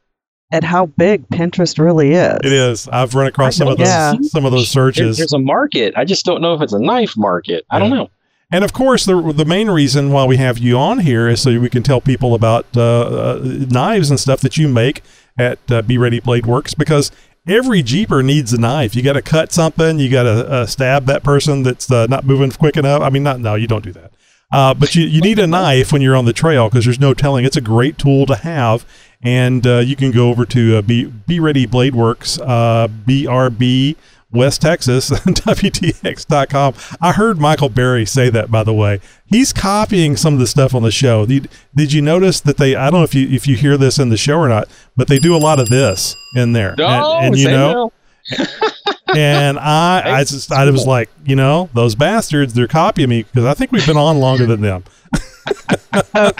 at 0.52 0.64
how 0.64 0.86
big 0.86 1.26
Pinterest 1.28 1.78
really 1.78 2.12
is. 2.12 2.38
It 2.44 2.52
is. 2.52 2.88
I've 2.88 3.14
run 3.14 3.26
across 3.26 3.56
some 3.56 3.68
of 3.68 3.76
those 3.78 3.86
Yeah. 3.88 4.14
some 4.22 4.44
of 4.46 4.52
those 4.52 4.68
searches. 4.68 5.18
there's 5.18 5.32
a 5.34 5.38
market. 5.38 5.92
I 5.96 6.04
just 6.06 6.24
don't 6.24 6.40
know 6.40 6.54
if 6.54 6.62
it's 6.62 6.72
a 6.72 6.78
knife 6.80 7.14
market. 7.16 7.64
I 7.70 7.78
don't 7.78 7.90
know. 7.90 8.08
And 8.52 8.64
of 8.64 8.74
course, 8.74 9.06
the 9.06 9.32
the 9.32 9.46
main 9.46 9.70
reason 9.70 10.12
why 10.12 10.26
we 10.26 10.36
have 10.36 10.58
you 10.58 10.76
on 10.76 10.98
here 10.98 11.26
is 11.26 11.40
so 11.40 11.58
we 11.58 11.70
can 11.70 11.82
tell 11.82 12.02
people 12.02 12.34
about 12.34 12.66
uh, 12.76 12.82
uh, 12.82 13.40
knives 13.42 14.10
and 14.10 14.20
stuff 14.20 14.42
that 14.42 14.58
you 14.58 14.68
make 14.68 15.00
at 15.38 15.58
uh, 15.70 15.80
Be 15.80 15.96
Ready 15.96 16.20
Blade 16.20 16.44
Works 16.44 16.74
because 16.74 17.10
every 17.46 17.82
Jeeper 17.82 18.22
needs 18.22 18.52
a 18.52 18.60
knife. 18.60 18.94
You 18.94 19.02
got 19.02 19.14
to 19.14 19.22
cut 19.22 19.52
something. 19.52 19.98
You 19.98 20.10
got 20.10 20.24
to 20.24 20.50
uh, 20.50 20.66
stab 20.66 21.06
that 21.06 21.24
person 21.24 21.62
that's 21.62 21.90
uh, 21.90 22.06
not 22.08 22.26
moving 22.26 22.50
quick 22.50 22.76
enough. 22.76 23.00
I 23.00 23.08
mean, 23.08 23.22
not 23.22 23.40
no, 23.40 23.54
you 23.54 23.66
don't 23.66 23.84
do 23.84 23.92
that. 23.92 24.12
Uh, 24.52 24.74
but 24.74 24.94
you, 24.94 25.06
you 25.06 25.22
need 25.22 25.38
a 25.38 25.46
knife 25.46 25.90
when 25.90 26.02
you're 26.02 26.14
on 26.14 26.26
the 26.26 26.34
trail 26.34 26.68
because 26.68 26.84
there's 26.84 27.00
no 27.00 27.14
telling. 27.14 27.46
It's 27.46 27.56
a 27.56 27.62
great 27.62 27.96
tool 27.96 28.26
to 28.26 28.36
have. 28.36 28.84
And 29.22 29.64
you 29.64 29.96
can 29.96 30.10
go 30.10 30.28
over 30.28 30.44
to 30.46 30.76
uh, 30.76 30.82
Be, 30.82 31.04
Be 31.06 31.40
Ready 31.40 31.64
Blade 31.64 31.94
Works, 31.94 32.36
BRB 32.36 33.96
West 34.32 34.62
Texas, 34.62 35.10
WTX.com. 35.10 36.74
I 37.00 37.12
heard 37.12 37.38
Michael 37.38 37.68
Berry 37.68 38.06
say 38.06 38.30
that, 38.30 38.50
by 38.50 38.64
the 38.64 38.72
way. 38.72 39.00
He's 39.26 39.52
copying 39.52 40.16
some 40.16 40.34
of 40.34 40.40
the 40.40 40.46
stuff 40.46 40.74
on 40.74 40.82
the 40.82 40.90
show. 40.90 41.26
Did, 41.26 41.48
did 41.74 41.92
you 41.92 42.02
notice 42.02 42.40
that 42.40 42.56
they, 42.56 42.74
I 42.74 42.90
don't 42.90 43.00
know 43.00 43.04
if 43.04 43.14
you, 43.14 43.28
if 43.28 43.46
you 43.46 43.56
hear 43.56 43.76
this 43.76 43.98
in 43.98 44.08
the 44.08 44.16
show 44.16 44.38
or 44.38 44.48
not, 44.48 44.68
but 44.96 45.08
they 45.08 45.18
do 45.18 45.34
a 45.34 45.38
lot 45.38 45.60
of 45.60 45.68
this 45.68 46.16
in 46.34 46.52
there. 46.52 46.74
Oh, 46.78 47.18
and, 47.18 47.26
and 47.26 47.38
you 47.38 47.48
know, 47.48 47.92
and 49.14 49.58
I, 49.58 50.02
I 50.20 50.24
just, 50.24 50.52
I 50.52 50.68
was 50.70 50.86
like, 50.86 51.10
you 51.24 51.36
know, 51.36 51.70
those 51.74 51.94
bastards, 51.94 52.54
they're 52.54 52.68
copying 52.68 53.08
me 53.08 53.22
because 53.22 53.44
I 53.44 53.54
think 53.54 53.72
we've 53.72 53.86
been 53.86 53.96
on 53.96 54.18
longer 54.18 54.46
than 54.46 54.60
them. 54.60 54.84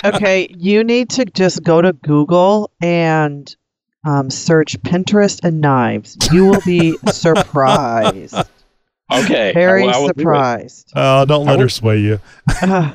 Okay, 0.04 0.48
you 0.56 0.82
need 0.84 1.10
to 1.10 1.24
just 1.24 1.62
go 1.62 1.82
to 1.82 1.92
Google 1.92 2.70
and 2.80 3.54
um, 4.04 4.30
search 4.30 4.80
Pinterest 4.82 5.40
and 5.44 5.60
knives. 5.60 6.16
You 6.32 6.46
will 6.46 6.60
be 6.66 6.96
surprised. 7.10 8.34
Okay. 9.12 9.52
Very 9.52 9.82
I 9.82 9.86
will- 9.86 9.94
I 9.94 9.98
will 9.98 10.08
do 10.08 10.20
surprised. 10.20 10.92
Uh, 10.96 11.24
don't 11.24 11.46
let 11.46 11.60
her 11.60 11.68
sway 11.68 11.98
you. 11.98 12.20
Uh, 12.62 12.92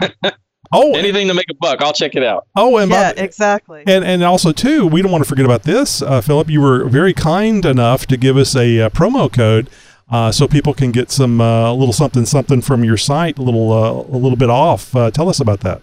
Oh, 0.72 0.96
Anything 0.96 1.28
to 1.28 1.34
make 1.34 1.46
a 1.48 1.54
buck, 1.54 1.80
I'll 1.80 1.92
check 1.92 2.16
it 2.16 2.24
out. 2.24 2.48
oh, 2.56 2.76
and 2.78 2.90
yeah, 2.90 3.12
by, 3.14 3.22
exactly. 3.22 3.84
And 3.86 4.04
and 4.04 4.24
also 4.24 4.50
too, 4.50 4.84
we 4.84 5.00
don't 5.00 5.12
want 5.12 5.22
to 5.22 5.28
forget 5.28 5.44
about 5.44 5.62
this, 5.62 6.02
uh, 6.02 6.20
Philip. 6.20 6.50
You 6.50 6.60
were 6.60 6.86
very 6.88 7.14
kind 7.14 7.64
enough 7.64 8.04
to 8.06 8.16
give 8.16 8.36
us 8.36 8.56
a, 8.56 8.80
uh 8.80 8.88
promo 8.90 9.32
code, 9.32 9.70
uh, 10.10 10.32
so 10.32 10.48
people 10.48 10.74
can 10.74 10.90
get 10.90 11.12
some 11.12 11.40
uh, 11.40 11.72
little 11.72 11.92
something 11.92 12.26
something 12.26 12.60
from 12.62 12.82
your 12.82 12.96
site, 12.96 13.38
a 13.38 13.42
little 13.42 13.72
uh, 13.72 13.92
a 13.92 14.18
little 14.18 14.36
bit 14.36 14.50
off. 14.50 14.94
Uh, 14.96 15.08
tell 15.12 15.28
us 15.28 15.38
about 15.38 15.60
that. 15.60 15.82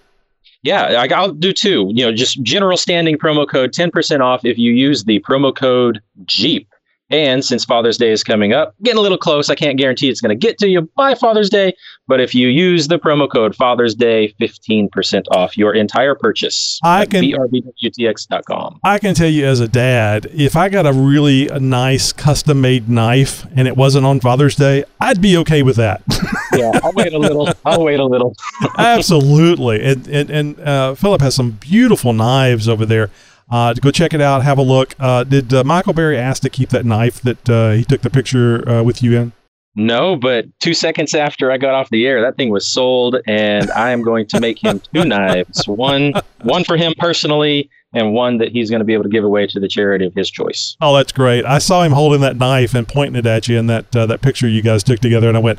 Yeah, 0.63 0.83
I- 1.01 1.13
I'll 1.13 1.31
do 1.33 1.51
two. 1.53 1.91
You 1.93 2.05
know, 2.05 2.11
just 2.13 2.41
general 2.41 2.77
standing 2.77 3.17
promo 3.17 3.47
code, 3.47 3.73
10% 3.73 4.21
off 4.21 4.45
if 4.45 4.57
you 4.57 4.71
use 4.71 5.03
the 5.03 5.19
promo 5.19 5.55
code 5.55 6.01
Jeep. 6.25 6.67
And 7.09 7.43
since 7.43 7.65
Father's 7.65 7.97
Day 7.97 8.11
is 8.11 8.23
coming 8.23 8.53
up, 8.53 8.73
getting 8.81 8.97
a 8.97 9.01
little 9.01 9.17
close, 9.17 9.49
I 9.49 9.55
can't 9.55 9.77
guarantee 9.77 10.09
it's 10.09 10.21
going 10.21 10.29
to 10.29 10.47
get 10.47 10.57
to 10.59 10.67
you 10.67 10.89
by 10.95 11.15
Father's 11.15 11.49
Day. 11.49 11.73
But 12.07 12.19
if 12.19 12.33
you 12.33 12.47
use 12.47 12.87
the 12.87 12.97
promo 12.97 13.29
code 13.29 13.55
Father's 13.55 13.93
Day, 13.93 14.33
15% 14.41 15.25
off 15.31 15.57
your 15.57 15.73
entire 15.75 16.15
purchase. 16.15 16.79
I 16.83 17.03
at 17.03 17.11
can- 17.11 17.23
BRBWTX.com. 17.23 18.79
I 18.83 18.99
can 18.99 19.15
tell 19.15 19.29
you 19.29 19.45
as 19.45 19.59
a 19.59 19.67
dad, 19.67 20.27
if 20.33 20.55
I 20.55 20.69
got 20.69 20.85
a 20.85 20.93
really 20.93 21.45
nice 21.59 22.11
custom 22.13 22.61
made 22.61 22.89
knife 22.89 23.45
and 23.55 23.67
it 23.67 23.77
wasn't 23.77 24.05
on 24.05 24.19
Father's 24.19 24.55
Day, 24.55 24.85
I'd 24.99 25.21
be 25.21 25.37
okay 25.37 25.61
with 25.61 25.75
that. 25.75 26.01
yeah, 26.53 26.79
I'll 26.83 26.93
wait 26.93 27.13
a 27.13 27.19
little. 27.19 27.49
I'll 27.65 27.83
wait 27.83 27.99
a 27.99 28.05
little. 28.05 28.35
Absolutely. 28.77 29.83
And 29.83 30.07
and, 30.07 30.29
and 30.29 30.59
uh, 30.59 30.95
Philip 30.95 31.21
has 31.21 31.35
some 31.35 31.51
beautiful 31.51 32.13
knives 32.13 32.67
over 32.67 32.85
there. 32.85 33.09
Uh, 33.49 33.73
go 33.73 33.91
check 33.91 34.13
it 34.13 34.21
out. 34.21 34.43
Have 34.43 34.57
a 34.57 34.63
look. 34.63 34.95
Uh, 34.99 35.23
did 35.23 35.53
uh, 35.53 35.63
Michael 35.63 35.93
Berry 35.93 36.17
ask 36.17 36.41
to 36.43 36.49
keep 36.49 36.69
that 36.69 36.85
knife 36.85 37.21
that 37.21 37.49
uh, 37.49 37.71
he 37.71 37.83
took 37.83 38.01
the 38.01 38.09
picture 38.09 38.67
uh, 38.67 38.83
with 38.83 39.03
you 39.03 39.17
in? 39.17 39.33
No, 39.75 40.15
but 40.15 40.45
two 40.59 40.73
seconds 40.73 41.15
after 41.15 41.51
I 41.51 41.57
got 41.57 41.73
off 41.73 41.89
the 41.89 42.05
air, 42.05 42.21
that 42.21 42.37
thing 42.37 42.49
was 42.49 42.67
sold, 42.67 43.17
and 43.27 43.71
I 43.71 43.89
am 43.89 44.03
going 44.03 44.27
to 44.27 44.39
make 44.39 44.63
him 44.63 44.79
two 44.93 45.03
knives 45.03 45.67
one 45.67 46.13
one 46.41 46.63
for 46.63 46.77
him 46.77 46.93
personally, 46.97 47.71
and 47.91 48.13
one 48.13 48.37
that 48.37 48.49
he's 48.49 48.69
going 48.69 48.81
to 48.81 48.85
be 48.85 48.93
able 48.93 49.03
to 49.03 49.09
give 49.09 49.23
away 49.23 49.47
to 49.47 49.59
the 49.59 49.67
charity 49.67 50.05
of 50.05 50.13
his 50.13 50.29
choice. 50.29 50.77
Oh, 50.79 50.95
that's 50.95 51.11
great. 51.11 51.43
I 51.45 51.57
saw 51.57 51.81
him 51.81 51.93
holding 51.93 52.21
that 52.21 52.37
knife 52.37 52.75
and 52.75 52.87
pointing 52.87 53.17
it 53.17 53.25
at 53.25 53.47
you 53.47 53.57
in 53.57 53.65
that 53.67 53.95
uh, 53.95 54.05
that 54.05 54.21
picture 54.21 54.47
you 54.47 54.61
guys 54.61 54.83
took 54.83 54.99
together, 54.99 55.27
and 55.27 55.35
I 55.37 55.39
went, 55.39 55.57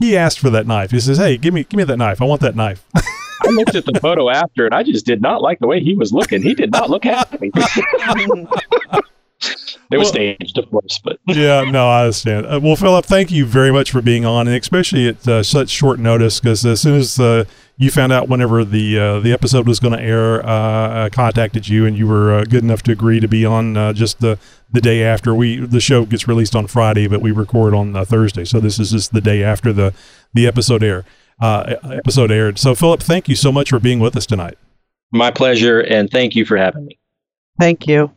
he 0.00 0.16
asked 0.16 0.40
for 0.40 0.50
that 0.50 0.66
knife. 0.66 0.90
He 0.90 0.98
says, 0.98 1.18
"Hey, 1.18 1.36
give 1.36 1.54
me 1.54 1.62
give 1.62 1.78
me 1.78 1.84
that 1.84 1.96
knife. 1.96 2.20
I 2.20 2.24
want 2.24 2.40
that 2.40 2.56
knife." 2.56 2.84
I 3.44 3.50
looked 3.50 3.74
at 3.74 3.84
the 3.84 3.98
photo 4.00 4.30
after, 4.30 4.66
and 4.66 4.74
I 4.74 4.82
just 4.82 5.06
did 5.06 5.22
not 5.22 5.42
like 5.42 5.58
the 5.58 5.66
way 5.66 5.80
he 5.80 5.94
was 5.94 6.12
looking. 6.12 6.42
He 6.42 6.54
did 6.54 6.72
not 6.72 6.90
look 6.90 7.04
happy. 7.04 7.50
it 7.54 8.48
was 9.90 9.92
Well- 9.98 10.04
staged, 10.04 10.58
of 10.58 10.70
course, 10.70 11.00
but 11.02 11.18
yeah, 11.26 11.62
no, 11.62 11.88
I 11.88 12.02
understand. 12.02 12.46
Uh, 12.46 12.60
well, 12.62 12.76
Philip, 12.76 13.04
thank 13.04 13.30
you 13.30 13.44
very 13.44 13.72
much 13.72 13.90
for 13.90 14.00
being 14.00 14.24
on, 14.24 14.46
and 14.48 14.56
especially 14.56 15.08
at 15.08 15.26
uh, 15.28 15.42
such 15.42 15.68
short 15.68 15.98
notice. 15.98 16.40
Because 16.40 16.64
as 16.64 16.80
soon 16.80 16.96
as 16.96 17.18
uh, 17.18 17.44
you 17.76 17.90
found 17.90 18.12
out 18.12 18.28
whenever 18.28 18.64
the 18.64 18.98
uh, 18.98 19.20
the 19.20 19.32
episode 19.32 19.66
was 19.66 19.80
going 19.80 19.96
to 19.96 20.02
air, 20.02 20.44
uh, 20.46 21.06
I 21.06 21.10
contacted 21.10 21.68
you, 21.68 21.86
and 21.86 21.98
you 21.98 22.06
were 22.06 22.32
uh, 22.32 22.44
good 22.44 22.62
enough 22.62 22.82
to 22.84 22.92
agree 22.92 23.20
to 23.20 23.28
be 23.28 23.44
on 23.44 23.76
uh, 23.76 23.92
just 23.92 24.20
the 24.20 24.38
the 24.70 24.80
day 24.80 25.02
after 25.02 25.34
we 25.34 25.58
the 25.58 25.80
show 25.80 26.06
gets 26.06 26.26
released 26.28 26.56
on 26.56 26.66
Friday, 26.66 27.06
but 27.06 27.20
we 27.20 27.30
record 27.30 27.74
on 27.74 27.94
uh, 27.96 28.04
Thursday. 28.04 28.44
So 28.44 28.60
this 28.60 28.78
is 28.78 28.92
just 28.92 29.12
the 29.12 29.20
day 29.20 29.42
after 29.42 29.72
the 29.72 29.92
the 30.32 30.46
episode 30.46 30.82
air 30.82 31.04
uh, 31.42 31.76
episode 31.84 32.30
aired. 32.30 32.58
So 32.58 32.74
Philip, 32.74 33.02
thank 33.02 33.28
you 33.28 33.34
so 33.34 33.52
much 33.52 33.70
for 33.70 33.78
being 33.80 33.98
with 33.98 34.16
us 34.16 34.24
tonight. 34.24 34.56
my 35.12 35.30
pleasure, 35.30 35.80
and 35.80 36.08
thank 36.10 36.34
you 36.34 36.46
for 36.46 36.56
having 36.56 36.86
me. 36.86 36.98
Thank 37.60 37.86
you. 37.86 38.10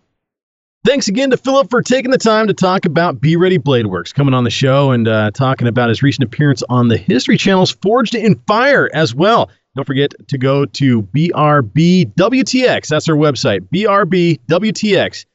Thanks 0.86 1.08
again 1.08 1.32
to 1.32 1.38
Philip 1.38 1.72
for 1.72 1.82
taking 1.82 2.12
the 2.12 2.18
time 2.20 2.46
to 2.46 2.54
talk 2.54 2.86
about 2.86 3.20
Be 3.20 3.36
Ready 3.36 3.58
Blade 3.58 3.88
Works, 3.88 4.14
coming 4.14 4.36
on 4.36 4.44
the 4.44 4.52
show 4.52 4.92
and 4.92 5.08
uh, 5.08 5.32
talking 5.32 5.68
about 5.68 5.90
his 5.90 6.04
recent 6.04 6.26
appearance 6.26 6.62
on 6.70 6.90
the 6.90 6.98
History 6.98 7.38
Channel's 7.38 7.72
Forged 7.72 8.14
in 8.14 8.36
Fire 8.48 8.88
as 8.94 9.16
well. 9.16 9.50
Don't 9.76 9.86
forget 9.86 10.14
to 10.28 10.38
go 10.38 10.66
to 10.66 11.02
BRBWTX. 11.02 12.88
That's 12.88 13.10
our 13.10 13.16
website, 13.16 13.68
BRBWTX, 13.74 15.26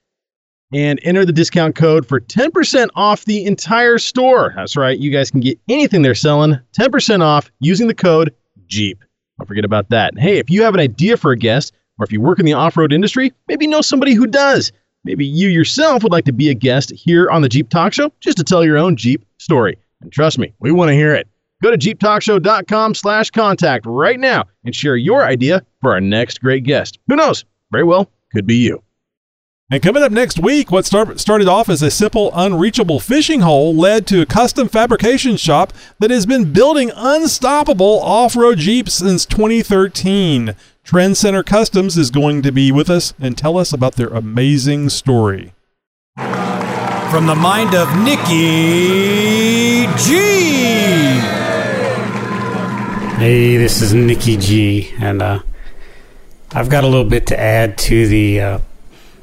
and 0.73 1.01
enter 1.03 1.25
the 1.25 1.33
discount 1.33 1.75
code 1.75 2.07
for 2.07 2.21
10% 2.21 2.89
off 2.95 3.25
the 3.25 3.45
entire 3.45 3.99
store. 3.99 4.53
That's 4.57 4.77
right. 4.77 4.99
You 4.99 5.11
guys 5.11 5.31
can 5.31 5.41
get 5.41 5.59
anything 5.69 6.03
they're 6.03 6.15
selling 6.15 6.59
10% 6.79 7.23
off 7.23 7.51
using 7.61 7.87
the 7.89 7.95
code 7.95 8.35
Jeep. 8.67 9.03
Don't 9.39 9.47
forget 9.47 9.65
about 9.65 9.89
that. 9.91 10.19
Hey, 10.19 10.39
if 10.39 10.51
you 10.51 10.63
have 10.63 10.75
an 10.75 10.81
idea 10.81 11.17
for 11.17 11.33
a 11.33 11.37
guest, 11.37 11.73
or 11.99 12.05
if 12.05 12.13
you 12.13 12.21
work 12.21 12.39
in 12.39 12.47
the 12.47 12.53
off 12.53 12.77
road 12.77 12.93
industry, 12.93 13.33
maybe 13.49 13.67
know 13.67 13.81
somebody 13.81 14.15
who 14.15 14.27
does. 14.27 14.73
Maybe 15.05 15.25
you 15.25 15.49
yourself 15.49 16.03
would 16.03 16.13
like 16.13 16.27
to 16.27 16.33
be 16.33 16.51
a 16.51 16.55
guest 16.55 16.91
here 16.91 17.31
on 17.31 17.43
the 17.43 17.49
Jeep 17.49 17.69
Talk 17.69 17.93
Show 17.93 18.13
just 18.21 18.37
to 18.39 18.45
tell 18.45 18.65
your 18.65 18.79
own 18.79 18.97
Jeep 18.97 19.25
story. 19.39 19.79
And 20.03 20.13
trust 20.13 20.39
me, 20.39 20.53
we 20.61 20.73
want 20.73 20.91
to 20.91 20.95
hear 20.95 21.15
it. 21.15 21.27
Go 21.63 21.71
to 21.71 21.77
jeeptalkshow.com 21.79 22.95
slash 22.95 23.31
contact 23.31 23.85
right 23.87 24.19
now 24.19 24.45
and 24.65 24.75
share 24.75 24.97
your 24.97 25.25
idea 25.25 25.65
for 25.81 25.93
our 25.93 26.01
next 26.01 26.41
great 26.41 26.65
guest. 26.65 26.99
Who 27.09 27.17
knows? 27.17 27.45
Very 27.71 27.85
well, 27.85 28.11
could 28.33 28.47
be 28.47 28.57
you. 28.57 28.83
And 29.73 29.81
coming 29.81 30.03
up 30.03 30.11
next 30.11 30.41
week, 30.41 30.73
what 30.73 30.85
start, 30.85 31.21
started 31.21 31.47
off 31.47 31.69
as 31.69 31.81
a 31.81 31.93
simple, 31.93 32.33
unreachable 32.35 32.99
fishing 32.99 33.43
hole 33.43 33.73
led 33.73 34.05
to 34.09 34.21
a 34.21 34.27
custom 34.27 34.69
fabrication 34.69 35.37
shop 35.37 35.73
that 36.01 36.11
has 36.11 36.27
been 36.27 36.53
building 36.53 36.91
unstoppable 36.97 38.01
off 38.01 38.35
road 38.35 38.59
Jeeps 38.59 38.95
since 38.95 39.25
2013. 39.25 40.57
Trend 40.83 41.17
Center 41.17 41.45
Customs 41.45 41.97
is 41.97 42.11
going 42.11 42.43
to 42.43 42.51
be 42.51 42.73
with 42.73 42.91
us 42.91 43.15
and 43.21 43.39
tell 43.39 43.57
us 43.57 43.73
about 43.73 43.95
their 43.95 44.09
amazing 44.09 44.89
story. 44.89 45.53
From 46.17 47.27
the 47.27 47.37
mind 47.37 47.73
of 47.73 47.97
Nikki 47.97 49.87
G. 50.03 50.17
Hey, 53.21 53.57
this 53.57 53.83
is 53.83 53.95
Nikki 53.95 54.37
G, 54.37 54.93
and 54.99 55.23
uh, 55.23 55.43
I've 56.51 56.69
got 56.69 56.83
a 56.83 56.89
little 56.89 57.09
bit 57.09 57.29
to 57.29 57.39
add 57.39 57.79
to 57.79 58.09
the 58.09 58.41
uh, 58.41 58.59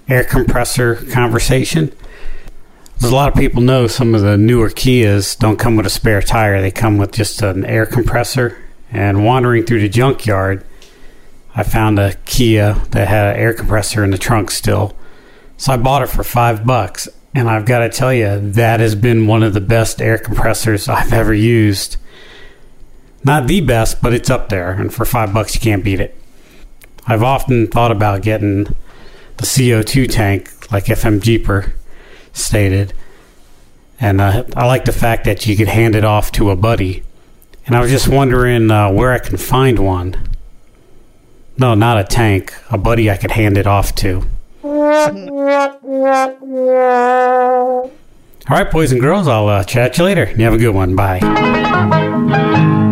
air 0.07 0.23
compressor 0.23 0.95
conversation. 1.11 1.91
As 2.97 3.11
a 3.11 3.15
lot 3.15 3.31
of 3.31 3.37
people 3.37 3.61
know, 3.61 3.87
some 3.87 4.15
of 4.15 4.21
the 4.21 4.37
newer 4.37 4.69
Kias 4.69 5.37
don't 5.37 5.57
come 5.57 5.75
with 5.75 5.85
a 5.85 5.89
spare 5.89 6.21
tire; 6.21 6.61
they 6.61 6.71
come 6.71 6.97
with 6.97 7.11
just 7.11 7.41
an 7.41 7.65
air 7.65 7.85
compressor. 7.85 8.57
And 8.89 9.25
wandering 9.25 9.65
through 9.65 9.81
the 9.81 9.89
junkyard, 9.89 10.65
I 11.53 11.63
found 11.63 11.99
a 11.99 12.13
Kia 12.25 12.75
that 12.91 13.07
had 13.07 13.35
an 13.35 13.41
air 13.41 13.53
compressor 13.53 14.03
in 14.03 14.11
the 14.11 14.17
trunk 14.17 14.49
still. 14.49 14.95
So 15.57 15.73
I 15.73 15.77
bought 15.77 16.03
it 16.03 16.07
for 16.07 16.23
five 16.23 16.65
bucks, 16.65 17.09
and 17.35 17.49
I've 17.49 17.65
got 17.65 17.79
to 17.79 17.89
tell 17.89 18.13
you, 18.13 18.39
that 18.51 18.79
has 18.79 18.95
been 18.95 19.27
one 19.27 19.43
of 19.43 19.53
the 19.53 19.61
best 19.61 20.01
air 20.01 20.17
compressors 20.17 20.87
I've 20.87 21.11
ever 21.11 21.33
used. 21.33 21.97
Not 23.23 23.47
the 23.47 23.59
best, 23.59 24.01
but 24.01 24.13
it's 24.13 24.29
up 24.29 24.49
there, 24.49 24.71
and 24.71 24.93
for 24.93 25.03
five 25.03 25.33
bucks, 25.33 25.53
you 25.53 25.59
can't 25.59 25.83
beat 25.83 25.99
it. 25.99 26.15
I've 27.05 27.23
often 27.23 27.67
thought 27.67 27.91
about 27.91 28.21
getting 28.21 28.67
the 29.37 29.45
CO2 29.45 30.09
tank, 30.09 30.71
like 30.71 30.85
FM 30.85 31.21
Jeeper 31.21 31.73
stated, 32.33 32.93
and 33.99 34.21
uh, 34.21 34.43
I 34.55 34.65
like 34.65 34.85
the 34.85 34.91
fact 34.91 35.25
that 35.25 35.47
you 35.47 35.55
could 35.55 35.67
hand 35.67 35.95
it 35.95 36.03
off 36.03 36.31
to 36.33 36.51
a 36.51 36.55
buddy. 36.55 37.03
And 37.65 37.75
I 37.75 37.81
was 37.81 37.91
just 37.91 38.07
wondering 38.07 38.71
uh, 38.71 38.91
where 38.91 39.11
I 39.11 39.19
can 39.19 39.37
find 39.37 39.79
one. 39.79 40.29
No, 41.57 41.73
not 41.73 41.97
a 41.97 42.03
tank. 42.03 42.53
A 42.69 42.77
buddy 42.77 43.09
I 43.09 43.17
could 43.17 43.31
hand 43.31 43.57
it 43.57 43.65
off 43.67 43.95
to. 43.95 44.23
All 48.49 48.55
right, 48.55 48.71
boys 48.71 48.91
and 48.91 49.01
girls, 49.01 49.27
I'll 49.27 49.49
uh, 49.49 49.63
chat 49.63 49.97
you 49.97 50.05
later. 50.05 50.31
You 50.31 50.45
have 50.45 50.53
a 50.53 50.57
good 50.57 50.73
one. 50.73 50.95
Bye. 50.95 51.19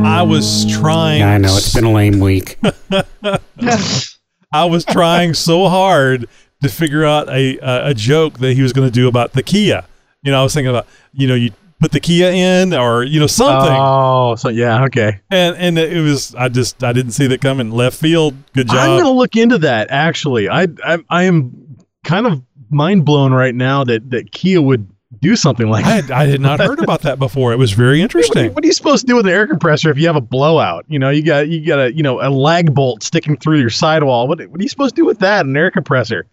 I 0.06 0.24
was 0.24 0.66
trying. 0.66 1.22
I 1.24 1.38
know 1.38 1.56
it's 1.56 1.74
been 1.74 1.86
a 1.86 1.92
lame 1.92 2.20
week. 2.20 2.58
I 4.54 4.66
was 4.66 4.86
trying 4.86 5.34
so 5.34 5.68
hard 5.68 6.28
to 6.62 6.70
figure 6.70 7.06
out 7.06 7.30
a 7.30 7.58
a, 7.60 7.90
a 7.90 7.94
joke 7.94 8.40
that 8.40 8.54
he 8.54 8.62
was 8.62 8.74
going 8.74 8.88
to 8.88 8.92
do 8.92 9.08
about 9.08 9.34
the 9.34 9.44
Kia. 9.44 9.86
You 10.24 10.32
know, 10.32 10.40
I 10.40 10.44
was 10.44 10.54
thinking 10.54 10.70
about 10.70 10.88
you 11.14 11.28
know 11.28 11.36
you 11.36 11.52
put 11.80 11.92
the 11.92 12.00
Kia 12.00 12.32
in 12.32 12.74
or 12.74 13.04
you 13.04 13.20
know 13.20 13.28
something. 13.28 13.72
Oh, 13.72 14.36
so 14.36 14.50
yeah, 14.50 14.84
okay. 14.86 15.22
And 15.30 15.56
and 15.58 15.78
it 15.78 16.02
was 16.02 16.34
I 16.36 16.50
just 16.50 16.84
I 16.84 16.94
didn't 16.94 17.12
see 17.12 17.28
that 17.28 17.42
coming. 17.42 17.72
Left 17.72 17.98
field. 17.98 18.36
Good 18.54 18.68
job. 18.68 18.78
I'm 18.78 19.00
gonna 19.00 19.12
look 19.12 19.36
into 19.36 19.60
that. 19.60 19.92
Actually, 19.92 20.50
I 20.50 20.68
I, 20.84 20.98
I 21.10 21.24
am 21.24 21.78
kind 22.04 22.28
of 22.28 22.42
mind 22.70 23.06
blown 23.06 23.34
right 23.34 23.56
now 23.56 23.84
that 23.84 24.10
that 24.12 24.32
Kia 24.32 24.62
would 24.62 24.88
do 25.22 25.36
something 25.36 25.68
like 25.70 25.86
I 25.86 26.02
that. 26.02 26.04
had, 26.06 26.12
I 26.12 26.26
had 26.28 26.42
not 26.42 26.60
heard 26.60 26.80
about 26.80 27.02
that 27.02 27.20
before. 27.20 27.52
It 27.54 27.58
was 27.58 27.72
very 27.72 28.02
interesting. 28.04 28.54
What 28.54 28.64
are 28.64 28.68
you 28.68 28.74
supposed 28.74 29.02
to 29.02 29.08
do 29.08 29.16
with 29.16 29.26
an 29.26 29.32
air 29.34 29.48
compressor 29.48 29.90
if 29.90 29.98
you 29.98 30.08
have 30.08 30.16
a 30.16 30.22
blowout? 30.22 30.86
You 30.88 31.00
know, 31.00 31.10
you 31.10 31.24
got 31.24 31.48
you 31.48 31.66
got 31.66 31.80
a 31.80 31.94
you 31.94 32.04
know 32.04 32.22
a 32.22 32.30
lag 32.30 32.74
bolt 32.74 33.04
sticking 33.04 33.38
through 33.38 33.60
your 33.60 33.70
sidewall. 33.70 34.28
What 34.28 34.40
what 34.48 34.60
are 34.60 34.64
you 34.64 34.70
supposed 34.70 34.96
to 34.96 35.02
do 35.02 35.06
with 35.06 35.20
that? 35.20 35.46
An 35.46 35.56
air 35.56 35.72
compressor? 35.72 36.28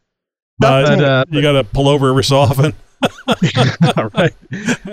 Uh, 0.62 0.82
But, 0.82 1.00
uh, 1.04 1.24
you 1.30 1.42
got 1.42 1.52
to 1.52 1.64
pull 1.64 1.88
over 1.88 2.10
every 2.10 2.24
so 2.24 2.36
often. 2.38 2.74
right. 4.14 4.32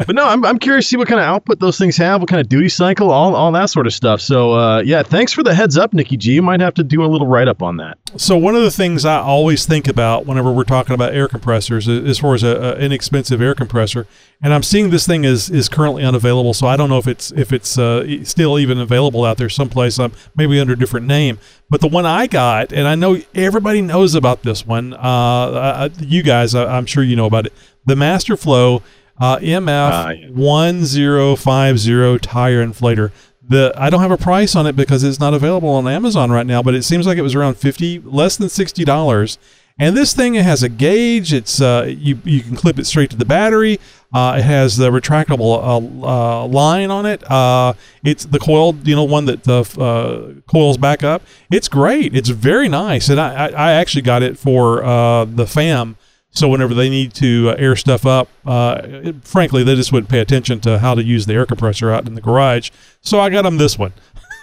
But 0.06 0.15
no, 0.15 0.26
I'm, 0.26 0.45
I'm 0.45 0.60
curious 0.60 0.86
to 0.86 0.90
see 0.90 0.98
what 0.98 1.07
kind 1.07 1.19
of 1.19 1.26
output 1.26 1.60
those 1.60 1.77
things 1.77 1.98
have, 1.98 2.22
what 2.22 2.30
kind 2.30 2.40
of 2.40 2.49
duty 2.49 2.69
cycle, 2.69 3.11
all, 3.11 3.36
all 3.36 3.52
that 3.52 3.69
sort 3.69 3.88
of 3.88 3.94
stuff. 3.94 4.22
So, 4.22 4.53
uh, 4.53 4.81
yeah, 4.81 5.03
thanks 5.03 5.34
for 5.34 5.44
the 5.44 5.53
heads 5.53 5.77
up, 5.77 5.94
Nikki 5.94 6.18
G. 6.18 6.34
You 6.34 6.41
might 6.41 6.60
have 6.60 6.73
to 6.76 6.84
do 6.84 7.03
a 7.03 7.07
little 7.07 7.27
write 7.27 7.48
up 7.48 7.61
on 7.61 7.77
that. 7.77 7.98
So 8.18 8.38
one 8.38 8.56
of 8.56 8.64
the 8.64 8.72
things 8.72 9.06
I 9.06 9.19
always 9.19 9.65
think 9.65 9.88
about 9.88 10.26
whenever 10.26 10.52
we're 10.52 10.64
talking 10.64 10.95
about 10.95 11.14
air 11.14 11.27
compressors, 11.27 11.88
as 11.88 12.18
far 12.19 12.34
as 12.34 12.44
a, 12.44 12.48
a 12.48 12.76
inexpensive 12.77 13.41
air 13.41 13.53
compressor, 13.53 14.07
and 14.41 14.53
I'm 14.53 14.64
seeing 14.64 14.90
this 14.90 15.06
thing 15.06 15.26
is 15.26 15.49
is 15.49 15.68
currently 15.68 16.03
unavailable. 16.03 16.53
So 16.53 16.65
I 16.65 16.77
don't 16.77 16.90
know 16.90 16.98
if 16.98 17.07
it's 17.07 17.31
if 17.34 17.52
it's 17.52 17.77
uh, 17.77 18.23
still 18.23 18.57
even 18.57 18.80
available 18.80 19.26
out 19.26 19.38
there 19.38 19.49
someplace, 19.49 19.99
um, 19.99 20.14
maybe 20.36 20.60
under 20.60 20.73
a 20.73 20.77
different 20.77 21.07
name. 21.07 21.40
But 21.69 21.81
the 21.81 21.88
one 21.88 22.06
I 22.06 22.26
got, 22.26 22.72
and 22.72 22.88
I 22.88 22.95
know 22.95 23.22
everybody 23.36 23.81
knows 23.81 24.15
about 24.15 24.44
this 24.44 24.65
one. 24.65 24.94
Uh, 24.94 25.90
you 25.99 26.23
guys, 26.23 26.56
I, 26.56 26.77
I'm 26.77 26.86
sure 26.86 27.03
you 27.03 27.15
know 27.15 27.26
about 27.26 27.48
it. 27.48 27.53
The 27.90 27.95
Masterflow 27.95 28.84
uh, 29.20 29.38
MF 29.38 30.32
one 30.32 30.86
zero 30.86 31.36
five 31.36 31.80
zero 31.80 32.20
tire 32.20 32.64
inflator. 32.64 33.11
The 33.48 33.74
I 33.76 33.90
don't 33.90 34.02
have 34.02 34.11
a 34.11 34.18
price 34.18 34.56
on 34.56 34.68
it 34.68 34.76
because 34.76 35.03
it's 35.03 35.20
not 35.20 35.34
available 35.34 35.70
on 35.70 35.88
Amazon 35.88 36.32
right 36.32 36.45
now, 36.45 36.61
but 36.61 36.76
it 36.76 36.84
seems 36.84 37.07
like 37.07 37.18
it 37.18 37.24
was 37.24 37.34
around 37.34 37.56
fifty, 37.56 37.98
less 37.99 38.38
than 38.38 38.48
sixty 38.48 38.86
dollars. 38.86 39.40
And 39.80 39.98
this 39.98 40.14
thing 40.14 40.36
it 40.36 40.44
has 40.44 40.61
a 40.61 40.70
gauge. 40.70 41.34
It's 41.34 41.60
uh, 41.60 41.86
you 41.88 42.20
you 42.26 42.41
can 42.41 42.56
clip 42.56 42.78
it 42.78 42.86
straight 42.86 43.10
to 43.10 43.16
the 43.16 43.26
battery. 43.26 43.80
Uh, 44.14 44.36
it 44.38 44.44
has 44.44 44.78
the 44.78 44.91
retractable 44.91 45.57
uh, 45.57 46.44
uh, 46.44 46.45
line 46.48 46.91
on 46.91 47.07
it. 47.07 47.24
Uh, 47.30 47.74
it's 48.03 48.26
the 48.26 48.40
coiled, 48.40 48.88
you 48.88 48.95
know, 48.95 49.03
one 49.03 49.26
that 49.26 49.45
the 49.45 49.61
uh, 49.82 50.41
coils 50.48 50.78
back 50.78 51.03
up. 51.03 51.22
It's 51.52 51.68
great. 51.68 52.16
It's 52.16 52.30
very 52.30 52.68
nice, 52.68 53.10
and 53.10 53.20
I, 53.20 53.48
I, 53.48 53.48
I 53.48 53.72
actually 53.74 54.02
got 54.02 54.22
it 54.22 54.38
for 54.38 54.84
uh, 54.84 55.26
the 55.26 55.48
fam. 55.48 55.95
So 56.31 56.47
whenever 56.47 56.73
they 56.73 56.89
need 56.89 57.14
to 57.15 57.49
uh, 57.49 57.56
air 57.57 57.76
stuff 57.76 58.06
up, 58.06 58.30
uh, 58.45 58.81
it- 58.84 59.23
frankly, 59.23 59.64
they 59.64 59.76
just 59.76 59.91
wouldn't 59.91 60.10
pay 60.10 60.19
attention 60.19 60.60
to 60.61 60.80
how 60.80 60.93
to 60.95 61.03
use 61.03 61.26
the 61.26 61.34
air 61.34 61.45
compressor 61.45 61.91
out 61.91 62.07
in 62.07 62.14
the 62.15 62.22
garage. 62.22 62.69
So 63.01 63.19
I 63.19 63.30
got 63.30 63.41
them 63.43 63.57
this 63.57 63.77
one. 63.77 63.93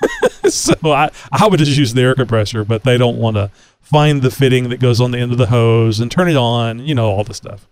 so 0.49 0.75
I, 0.85 1.11
I 1.33 1.47
would 1.47 1.59
just 1.59 1.77
use 1.79 1.95
the 1.95 2.03
air 2.03 2.15
compressor, 2.15 2.65
but 2.65 2.83
they 2.83 2.99
don't 2.99 3.17
want 3.19 3.37
to 3.37 3.51
find 3.81 4.21
the 4.21 4.31
fitting 4.31 4.69
that 4.71 4.81
goes 4.81 5.01
on 5.01 5.13
the 5.13 5.19
end 5.19 5.33
of 5.33 5.39
the 5.39 5.47
hose 5.47 6.01
and 6.01 6.11
turn 6.11 6.29
it 6.29 6.37
on, 6.37 6.81
you 6.81 6.95
know, 6.95 7.07
all 7.09 7.25
the 7.25 7.35
stuff. 7.35 7.69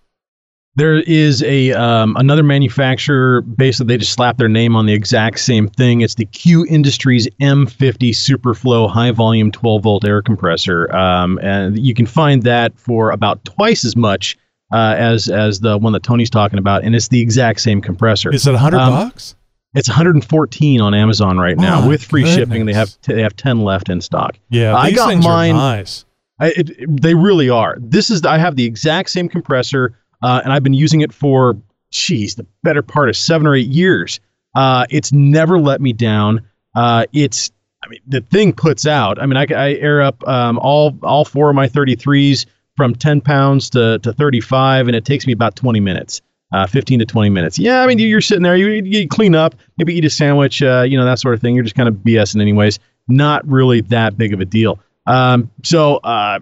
There 0.77 0.95
is 0.95 1.41
a 1.43 1.71
um, 1.71 2.15
another 2.17 2.43
manufacturer. 2.43 3.41
Basically, 3.41 3.93
they 3.93 3.97
just 3.97 4.11
slap 4.13 4.37
their 4.37 4.49
name 4.49 4.75
on 4.75 4.85
the 4.85 4.93
exact 4.93 5.39
same 5.39 5.67
thing. 5.69 6.01
It's 6.01 6.15
the 6.15 6.25
Q 6.25 6.65
Industries 6.67 7.27
M50 7.41 8.09
Superflow 8.09 8.89
high 8.89 9.11
volume 9.11 9.51
12 9.51 9.83
volt 9.83 10.05
air 10.05 10.21
compressor, 10.21 10.93
um, 10.95 11.39
and 11.41 11.79
you 11.79 11.93
can 11.93 12.05
find 12.05 12.43
that 12.43 12.77
for 12.77 13.11
about 13.11 13.43
twice 13.45 13.85
as 13.85 13.95
much 13.95 14.37
uh, 14.73 14.95
as 14.97 15.29
as 15.29 15.61
the 15.61 15.77
one 15.77 15.93
that 15.93 16.03
Tony's 16.03 16.29
talking 16.29 16.59
about, 16.59 16.83
and 16.83 16.93
it's 16.93 17.07
the 17.07 17.21
exact 17.21 17.61
same 17.61 17.79
compressor. 17.81 18.33
Is 18.33 18.45
it 18.45 18.55
hundred 18.55 18.79
Um, 18.79 18.91
bucks? 18.91 19.35
It's 19.75 19.89
114 19.89 20.79
on 20.79 20.93
Amazon 20.93 21.37
right 21.37 21.57
now 21.57 21.81
My 21.81 21.87
with 21.87 22.01
free 22.03 22.25
shipping. 22.25 22.65
They 22.65 22.71
have 22.73 22.89
t- 23.01 23.13
they 23.13 23.21
have 23.21 23.35
10 23.35 23.59
left 23.61 23.89
in 23.89 23.99
stock. 23.99 24.37
Yeah, 24.49 24.73
I 24.75 24.87
these 24.89 24.97
got 24.97 25.09
things 25.09 25.25
are 25.25 25.29
mine. 25.29 25.55
nice. 25.55 26.05
I, 26.39 26.47
it, 26.51 26.69
it- 26.69 27.01
they 27.01 27.13
really 27.13 27.49
are. 27.49 27.77
This 27.79 28.09
is 28.09 28.23
I 28.25 28.37
have 28.37 28.55
the 28.55 28.63
exact 28.65 29.09
same 29.09 29.27
compressor, 29.27 29.97
uh, 30.25 30.41
and 30.43 30.51
I've 30.51 30.63
been 30.63 30.73
using 30.73 31.01
it 31.01 31.13
for, 31.13 31.55
geez, 31.91 32.33
the 32.33 32.47
better 32.63 32.81
part 32.81 33.09
of 33.09 33.15
seven 33.15 33.45
or 33.45 33.53
eight 33.53 33.67
years. 33.67 34.19
Uh, 34.55 34.87
it's 34.89 35.11
never 35.11 35.59
let 35.59 35.81
me 35.81 35.93
down. 35.93 36.41
Uh, 36.73 37.05
it's, 37.13 37.51
I 37.83 37.89
mean, 37.89 37.99
the 38.07 38.21
thing 38.21 38.51
puts 38.51 38.87
out. 38.87 39.21
I 39.21 39.27
mean, 39.27 39.37
I, 39.37 39.45
I 39.55 39.73
air 39.73 40.01
up 40.01 40.27
um, 40.27 40.57
all 40.57 40.97
all 41.03 41.25
four 41.25 41.51
of 41.51 41.55
my 41.55 41.67
33s 41.67 42.47
from 42.75 42.95
10 42.95 43.21
pounds 43.21 43.69
to 43.71 43.99
to 43.99 44.13
35, 44.13 44.87
and 44.87 44.95
it 44.95 45.05
takes 45.05 45.27
me 45.27 45.33
about 45.33 45.55
20 45.55 45.79
minutes. 45.79 46.23
Uh, 46.51 46.65
15 46.65 46.99
to 46.99 47.05
20 47.05 47.29
minutes. 47.29 47.59
Yeah, 47.59 47.81
I 47.81 47.87
mean, 47.87 47.99
you're 47.99 48.21
sitting 48.21 48.43
there, 48.43 48.55
you, 48.55 48.67
you 48.83 49.07
clean 49.07 49.35
up, 49.35 49.55
maybe 49.77 49.93
eat 49.93 50.05
a 50.05 50.09
sandwich, 50.09 50.61
uh, 50.61 50.85
you 50.87 50.97
know, 50.97 51.03
that 51.03 51.19
sort 51.19 51.33
of 51.33 51.41
thing. 51.41 51.53
You're 51.53 51.63
just 51.63 51.75
kind 51.75 51.89
of 51.89 51.95
BSing, 51.95 52.39
anyways. 52.39 52.79
Not 53.07 53.45
really 53.47 53.81
that 53.81 54.17
big 54.17 54.33
of 54.33 54.39
a 54.39 54.45
deal. 54.45 54.79
Um, 55.05 55.51
so, 55.63 55.97
uh, 55.97 56.39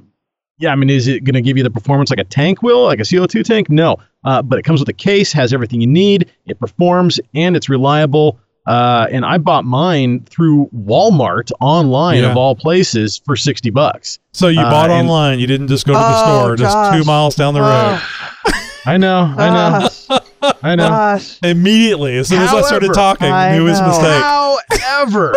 yeah, 0.59 0.71
I 0.71 0.75
mean, 0.75 0.89
is 0.89 1.07
it 1.07 1.23
going 1.23 1.35
to 1.35 1.41
give 1.41 1.57
you 1.57 1.63
the 1.63 1.69
performance 1.71 2.09
like 2.09 2.19
a 2.19 2.23
tank 2.23 2.61
will, 2.61 2.83
like 2.83 2.99
a 2.99 3.03
CO2 3.03 3.43
tank? 3.43 3.69
No. 3.69 3.97
Uh, 4.23 4.41
but 4.41 4.57
it 4.59 4.63
comes 4.63 4.79
with 4.79 4.87
a 4.89 4.93
case, 4.93 5.31
has 5.33 5.51
everything 5.53 5.81
you 5.81 5.87
need, 5.87 6.31
it 6.45 6.59
performs, 6.59 7.19
and 7.35 7.55
it's 7.55 7.67
reliable. 7.69 8.39
Uh, 8.65 9.07
and 9.11 9.25
I 9.25 9.37
bought 9.39 9.65
mine 9.65 10.21
through 10.21 10.69
Walmart 10.73 11.51
online 11.59 12.19
Yeah. 12.23 12.31
of 12.31 12.37
all 12.37 12.55
places 12.55 13.21
for 13.25 13.35
60 13.35 13.69
bucks. 13.71 14.19
So 14.31 14.47
you 14.47 14.61
Uh, 14.61 14.69
bought 14.69 14.89
and- 14.89 15.09
online. 15.09 15.39
You 15.39 15.47
didn't 15.47 15.67
just 15.67 15.85
go 15.85 15.91
to 15.93 15.99
the 15.99 16.05
Oh, 16.05 16.23
store, 16.25 16.55
just 16.55 16.73
Josh. 16.73 16.95
two 16.97 17.03
miles 17.03 17.35
down 17.35 17.53
the 17.55 17.61
road. 17.61 17.99
I 18.85 18.97
know, 18.97 19.33
I 19.37 19.49
know, 19.49 20.19
I 20.63 20.75
know. 20.75 20.87
Gosh. 20.89 21.39
Immediately, 21.43 22.17
as 22.17 22.27
soon 22.29 22.41
as 22.41 22.53
I 22.53 22.61
started 22.61 22.93
talking, 22.93 23.31
I 23.31 23.57
knew 23.57 23.65
his 23.65 23.81
mistake. 23.81 24.21
However, 24.21 25.33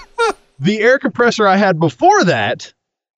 the 0.60 0.80
air 0.80 0.98
compressor 0.98 1.46
I 1.46 1.56
had 1.56 1.78
before 1.78 2.24
that, 2.24 2.72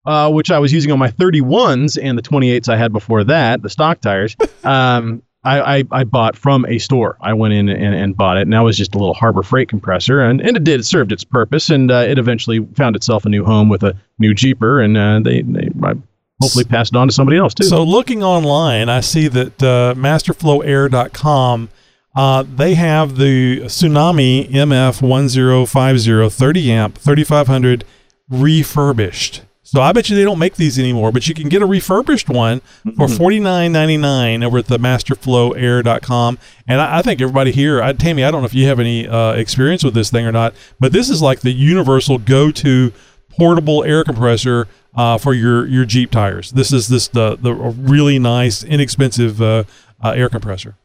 uh, 0.08 0.30
which 0.30 0.50
I 0.50 0.58
was 0.58 0.72
using 0.72 0.90
on 0.90 0.98
my 0.98 1.10
31s 1.10 2.02
and 2.02 2.16
the 2.16 2.22
28s 2.22 2.68
I 2.70 2.78
had 2.78 2.94
before 2.94 3.24
that, 3.24 3.60
the 3.60 3.68
stock 3.68 4.00
tires, 4.00 4.34
um, 4.64 5.22
I, 5.44 5.76
I, 5.78 5.84
I 5.90 6.04
bought 6.04 6.34
from 6.34 6.64
a 6.66 6.78
store. 6.78 7.18
I 7.20 7.34
went 7.34 7.52
in 7.52 7.68
and, 7.68 7.94
and 7.94 8.16
bought 8.16 8.38
it, 8.38 8.42
and 8.42 8.52
that 8.54 8.60
was 8.60 8.78
just 8.78 8.94
a 8.94 8.98
little 8.98 9.12
Harbor 9.12 9.42
Freight 9.42 9.68
compressor, 9.68 10.20
and, 10.22 10.40
and 10.40 10.56
it 10.56 10.64
did. 10.64 10.80
It 10.80 10.84
served 10.84 11.12
its 11.12 11.24
purpose, 11.24 11.68
and 11.68 11.90
uh, 11.90 12.06
it 12.08 12.18
eventually 12.18 12.66
found 12.74 12.96
itself 12.96 13.26
a 13.26 13.28
new 13.28 13.44
home 13.44 13.68
with 13.68 13.82
a 13.82 13.94
new 14.18 14.32
Jeeper, 14.32 14.80
and 14.80 14.96
uh, 14.96 15.20
they, 15.20 15.42
they 15.42 15.68
I 15.82 15.92
hopefully 16.40 16.64
passed 16.64 16.94
it 16.94 16.96
on 16.96 17.08
to 17.08 17.12
somebody 17.12 17.36
else 17.36 17.52
too. 17.52 17.64
So 17.64 17.84
looking 17.84 18.22
online, 18.22 18.88
I 18.88 19.00
see 19.00 19.28
that 19.28 19.62
uh, 19.62 19.94
masterflowair.com, 19.94 21.68
uh, 22.16 22.44
they 22.48 22.74
have 22.76 23.16
the 23.16 23.60
Tsunami 23.60 24.48
MF1050 24.48 26.32
30 26.32 26.72
amp 26.72 26.96
3500 26.96 27.84
refurbished. 28.30 29.42
So 29.70 29.82
I 29.82 29.92
bet 29.92 30.08
you 30.08 30.16
they 30.16 30.24
don't 30.24 30.38
make 30.38 30.56
these 30.56 30.78
anymore, 30.78 31.12
but 31.12 31.28
you 31.28 31.34
can 31.34 31.50
get 31.50 31.60
a 31.60 31.66
refurbished 31.66 32.30
one 32.30 32.62
for 32.96 33.06
forty 33.06 33.38
nine 33.38 33.70
ninety 33.70 33.98
nine 33.98 34.42
over 34.42 34.56
at 34.56 34.66
the 34.66 34.78
masterflowair.com. 34.78 36.38
And 36.66 36.80
I, 36.80 36.98
I 36.98 37.02
think 37.02 37.20
everybody 37.20 37.52
here, 37.52 37.82
I, 37.82 37.92
Tammy, 37.92 38.24
I 38.24 38.30
don't 38.30 38.40
know 38.40 38.46
if 38.46 38.54
you 38.54 38.66
have 38.66 38.80
any 38.80 39.06
uh, 39.06 39.32
experience 39.32 39.84
with 39.84 39.92
this 39.92 40.10
thing 40.10 40.24
or 40.24 40.32
not, 40.32 40.54
but 40.80 40.92
this 40.94 41.10
is 41.10 41.20
like 41.20 41.40
the 41.40 41.52
universal 41.52 42.16
go 42.16 42.50
to 42.50 42.94
portable 43.38 43.84
air 43.84 44.04
compressor 44.04 44.68
uh, 44.94 45.18
for 45.18 45.34
your, 45.34 45.66
your 45.66 45.84
Jeep 45.84 46.10
tires. 46.10 46.50
This 46.52 46.72
is 46.72 46.88
this 46.88 47.08
the 47.08 47.36
the 47.36 47.52
really 47.52 48.18
nice, 48.18 48.64
inexpensive 48.64 49.42
uh, 49.42 49.64
uh, 50.02 50.12
air 50.12 50.30
compressor. 50.30 50.76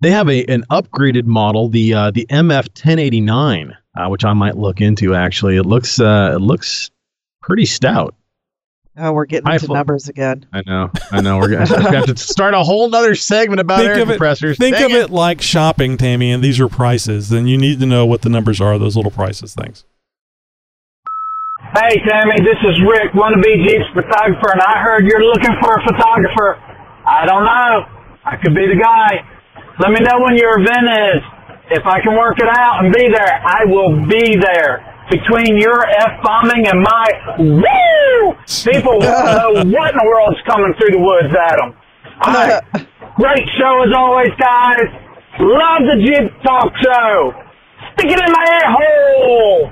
They 0.00 0.12
have 0.12 0.30
a 0.30 0.42
an 0.46 0.64
upgraded 0.70 1.26
model, 1.26 1.68
the 1.68 1.92
uh, 1.92 2.10
the 2.12 2.24
MF 2.30 2.68
1089, 2.68 3.76
uh, 3.94 4.08
which 4.08 4.24
I 4.24 4.32
might 4.32 4.56
look 4.56 4.80
into. 4.80 5.14
Actually, 5.14 5.58
it 5.58 5.64
looks 5.64 6.00
uh, 6.00 6.32
it 6.34 6.40
looks 6.40 6.90
pretty 7.46 7.64
stout. 7.64 8.14
Oh, 8.98 9.12
we're 9.12 9.26
getting 9.26 9.46
I 9.48 9.54
into 9.54 9.66
fl- 9.66 9.74
numbers 9.74 10.08
again. 10.08 10.46
I 10.54 10.62
know, 10.66 10.90
I 11.12 11.20
know. 11.20 11.36
We're 11.38 11.50
gonna 11.50 11.66
have 11.66 12.06
to 12.06 12.16
start 12.16 12.54
a 12.54 12.62
whole 12.62 12.94
other 12.94 13.14
segment 13.14 13.60
about 13.60 13.78
Think 13.78 13.90
air 13.90 14.02
of 14.02 14.08
it- 14.08 14.12
compressors. 14.14 14.56
Think 14.58 14.76
Dang 14.76 14.86
of 14.86 14.90
it 14.92 15.10
like 15.10 15.42
shopping, 15.42 15.96
Tammy, 15.98 16.30
and 16.32 16.42
these 16.42 16.58
are 16.60 16.68
prices. 16.68 17.28
Then 17.28 17.46
you 17.46 17.58
need 17.58 17.78
to 17.80 17.86
know 17.86 18.06
what 18.06 18.22
the 18.22 18.28
numbers 18.30 18.60
are. 18.60 18.78
Those 18.78 18.96
little 18.96 19.10
prices 19.10 19.54
things. 19.54 19.84
Hey, 21.74 22.00
Tammy, 22.08 22.40
this 22.40 22.56
is 22.64 22.80
Rick, 22.88 23.12
wannabe 23.12 23.52
Jeeps 23.68 23.84
photographer, 23.92 24.52
and 24.52 24.62
I 24.62 24.80
heard 24.82 25.04
you're 25.04 25.24
looking 25.24 25.52
for 25.60 25.76
a 25.76 25.82
photographer. 25.84 26.56
I 27.04 27.26
don't 27.26 27.44
know. 27.44 27.84
I 28.24 28.36
could 28.42 28.54
be 28.54 28.64
the 28.66 28.80
guy. 28.80 29.20
Let 29.78 29.90
me 29.90 30.00
know 30.00 30.18
when 30.24 30.36
your 30.36 30.58
event 30.60 30.88
is. 30.88 31.22
If 31.68 31.84
I 31.84 32.00
can 32.00 32.16
work 32.16 32.38
it 32.38 32.48
out 32.48 32.84
and 32.84 32.94
be 32.94 33.08
there, 33.12 33.42
I 33.44 33.64
will 33.66 34.06
be 34.08 34.36
there. 34.40 34.95
Between 35.10 35.56
your 35.58 35.86
F 35.86 36.22
bombing 36.22 36.66
and 36.66 36.80
my 36.82 37.06
woo, 37.38 38.34
people 38.64 38.98
want 38.98 39.28
to 39.28 39.36
know 39.36 39.50
what 39.70 39.90
in 39.92 39.96
the 39.98 40.04
world's 40.06 40.40
coming 40.48 40.74
through 40.78 40.90
the 40.90 40.98
woods, 40.98 41.32
Adam. 41.48 41.76
All 42.22 42.32
right. 42.32 42.62
Great 43.16 43.44
show 43.58 43.82
as 43.86 43.94
always, 43.96 44.30
guys. 44.38 44.80
Love 45.38 45.82
the 45.82 46.02
Jeep 46.04 46.42
Talk 46.42 46.72
Show. 46.82 47.32
Stick 47.94 48.10
it 48.10 48.18
in 48.18 48.32
my 48.32 48.44
ear 48.50 48.72
hole. 48.72 49.70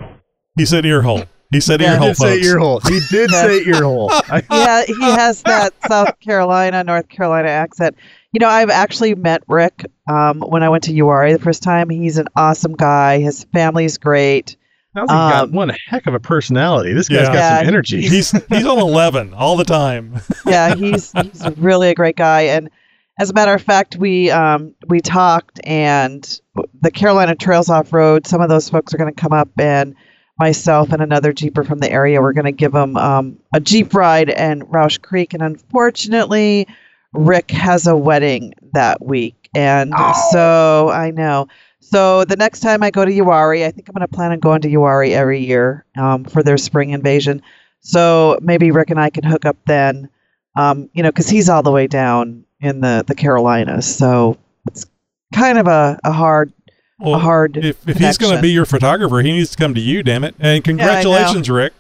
He 0.57 0.65
said 0.65 0.87
ear 0.87 1.03
hole. 1.03 1.25
He 1.51 1.61
said 1.61 1.81
Yeah, 1.81 1.89
ear 1.89 1.93
he 1.95 1.99
hole. 1.99 2.09
did 2.09 2.17
say 2.17 2.35
folks. 2.37 2.47
ear 2.47 2.59
hole. 2.59 2.81
He 2.81 3.01
did 3.11 3.31
Yeah. 3.33 3.43
say 3.43 3.63
ear 3.67 3.83
hole. 3.83 4.13
Yeah, 4.51 4.85
he 4.87 5.01
has 5.03 5.43
that 5.43 5.73
South 5.89 6.19
Carolina, 6.21 6.85
North 6.85 7.09
Carolina 7.09 7.49
accent. 7.49 7.97
You 8.33 8.41
know, 8.41 8.49
I've 8.49 8.71
actually 8.71 9.15
met 9.15 9.43
Rick 9.49 9.85
um, 10.09 10.41
when 10.41 10.63
I 10.63 10.69
went 10.69 10.85
to 10.85 10.93
Uwharrie 10.93 11.33
the 11.33 11.43
first 11.43 11.63
time. 11.63 11.89
He's 11.91 12.19
an 12.19 12.27
awesome 12.37 12.75
guy. 12.75 13.19
His 13.21 13.45
family's 13.53 13.99
great. 13.99 14.57
Sounds 14.95 15.11
like 15.11 15.27
he 15.27 15.33
got 15.33 15.45
Um, 15.45 15.53
one 15.53 15.73
heck 15.89 16.07
of 16.07 16.15
a 16.15 16.21
personality. 16.21 16.93
This 16.93 17.09
guy's 17.09 17.23
Yeah. 17.23 17.27
got 17.27 17.35
Yeah, 17.35 17.59
some 17.59 17.69
energy. 17.69 18.03
He's 18.03 18.31
he's 18.49 18.67
on 18.67 18.79
eleven 18.79 19.35
all 19.35 19.57
the 19.57 19.65
time. 19.65 20.21
Yeah, 20.47 20.75
he's 20.75 21.13
he's 21.13 21.43
really 21.57 21.89
a 21.91 21.95
great 21.95 22.17
guy. 22.17 22.43
And 22.43 22.71
as 23.19 23.31
a 23.31 23.33
matter 23.35 23.53
of 23.55 23.63
fact, 23.63 23.97
we 23.97 24.31
um, 24.31 24.75
we 24.89 25.01
talked, 25.01 25.61
and 25.65 26.41
the 26.83 26.91
Carolina 26.91 27.35
Trails 27.35 27.69
Off 27.71 27.93
Road. 27.93 28.27
Some 28.27 28.41
of 28.41 28.49
those 28.49 28.69
folks 28.69 28.93
are 28.95 28.99
going 28.99 29.13
to 29.13 29.21
come 29.21 29.33
up, 29.33 29.49
and 29.59 29.95
myself 30.39 30.91
and 30.93 31.01
another 31.01 31.33
jeeper 31.33 31.63
from 31.63 31.79
the 31.79 31.89
area, 31.91 32.21
we're 32.21 32.33
going 32.33 32.45
to 32.45 32.51
give 32.53 32.73
them 32.73 32.97
um, 32.97 33.39
a 33.55 33.61
jeep 33.61 33.95
ride 33.95 34.29
in 34.31 34.65
Rausch 34.65 34.99
Creek. 34.99 35.33
And 35.33 35.43
unfortunately, 35.43 36.67
Rick 37.13 37.51
has 37.53 37.87
a 37.87 37.97
wedding 37.97 38.53
that 38.73 39.05
week, 39.05 39.44
and 39.55 39.93
so 40.31 40.91
I 40.91 41.11
know. 41.11 41.49
So 41.81 42.25
the 42.25 42.37
next 42.37 42.61
time 42.61 42.83
I 42.83 42.91
go 42.91 43.05
to 43.05 43.11
Uwharrie, 43.11 43.65
I 43.65 43.71
think 43.71 43.89
I'm 43.89 43.95
going 43.95 44.07
to 44.07 44.13
plan 44.13 44.33
on 44.33 44.41
going 44.41 44.63
to 44.63 44.69
Uwharrie 44.69 45.11
every 45.11 45.41
year 45.45 45.85
um, 45.97 46.25
for 46.25 46.43
their 46.43 46.57
spring 46.57 46.91
invasion. 46.91 47.43
So 47.81 48.39
maybe 48.41 48.71
Rick 48.71 48.91
and 48.91 48.99
I 48.99 49.11
can 49.11 49.23
hook 49.25 49.45
up 49.45 49.57
then, 49.67 50.09
um, 50.57 50.89
you 50.95 51.03
know, 51.03 51.11
because 51.11 51.29
he's 51.29 51.49
all 51.49 51.63
the 51.63 51.71
way 51.71 51.87
down 51.87 52.45
in 52.61 52.81
the 52.81 53.05
the 53.07 53.15
Carolinas. 53.15 53.95
So 53.95 54.39
it's 54.67 54.87
kind 55.35 55.59
of 55.59 55.67
a, 55.67 56.01
a 56.05 56.11
hard 56.13 56.53
Well, 56.99 57.17
a 57.17 57.19
hard. 57.19 57.59
If, 57.59 57.87
if 57.87 57.99
he's 57.99 58.17
going 58.17 58.35
to 58.35 58.43
be 58.43 58.51
your 58.51 58.65
photographer, 58.65 59.21
he 59.21 59.33
needs 59.33 59.51
to 59.51 59.57
come 59.59 59.75
to 59.75 59.81
you. 59.81 60.03
Damn 60.03 60.25
it! 60.25 60.35
And 60.41 60.65
congratulations, 60.65 61.51
Rick. 61.51 61.75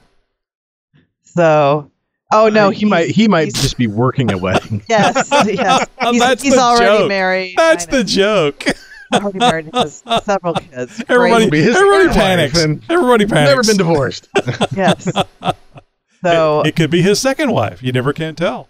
so, 1.22 1.90
oh 2.34 2.48
no, 2.48 2.70
he 2.70 2.84
might 2.84 3.10
he 3.10 3.28
might 3.28 3.54
just 3.54 3.76
be 3.76 3.86
working 3.86 4.32
a 4.32 4.38
wedding. 4.38 4.82
yes, 4.88 5.28
yes, 5.30 5.86
he's, 6.10 6.20
That's 6.20 6.42
he's 6.42 6.54
the 6.54 6.60
already 6.60 6.98
joke. 6.98 7.08
married. 7.08 7.54
That's 7.56 7.86
the 7.86 8.04
joke. 8.04 8.64
already 9.12 9.38
married 9.38 9.66
and 9.66 9.74
has 9.74 10.02
several 10.24 10.54
kids. 10.54 11.02
Everybody, 11.08 11.48
Great. 11.48 11.68
everybody 11.76 12.08
panics. 12.08 12.58
Everybody 12.58 13.26
panics. 13.26 13.48
Never 13.50 13.62
been 13.62 13.76
divorced. 13.76 14.28
yes. 14.76 15.10
So 16.24 16.60
it, 16.62 16.68
it 16.68 16.76
could 16.76 16.90
be 16.90 17.02
his 17.02 17.20
second 17.20 17.52
wife. 17.52 17.82
You 17.82 17.92
never 17.92 18.12
can 18.12 18.34
tell. 18.34 18.68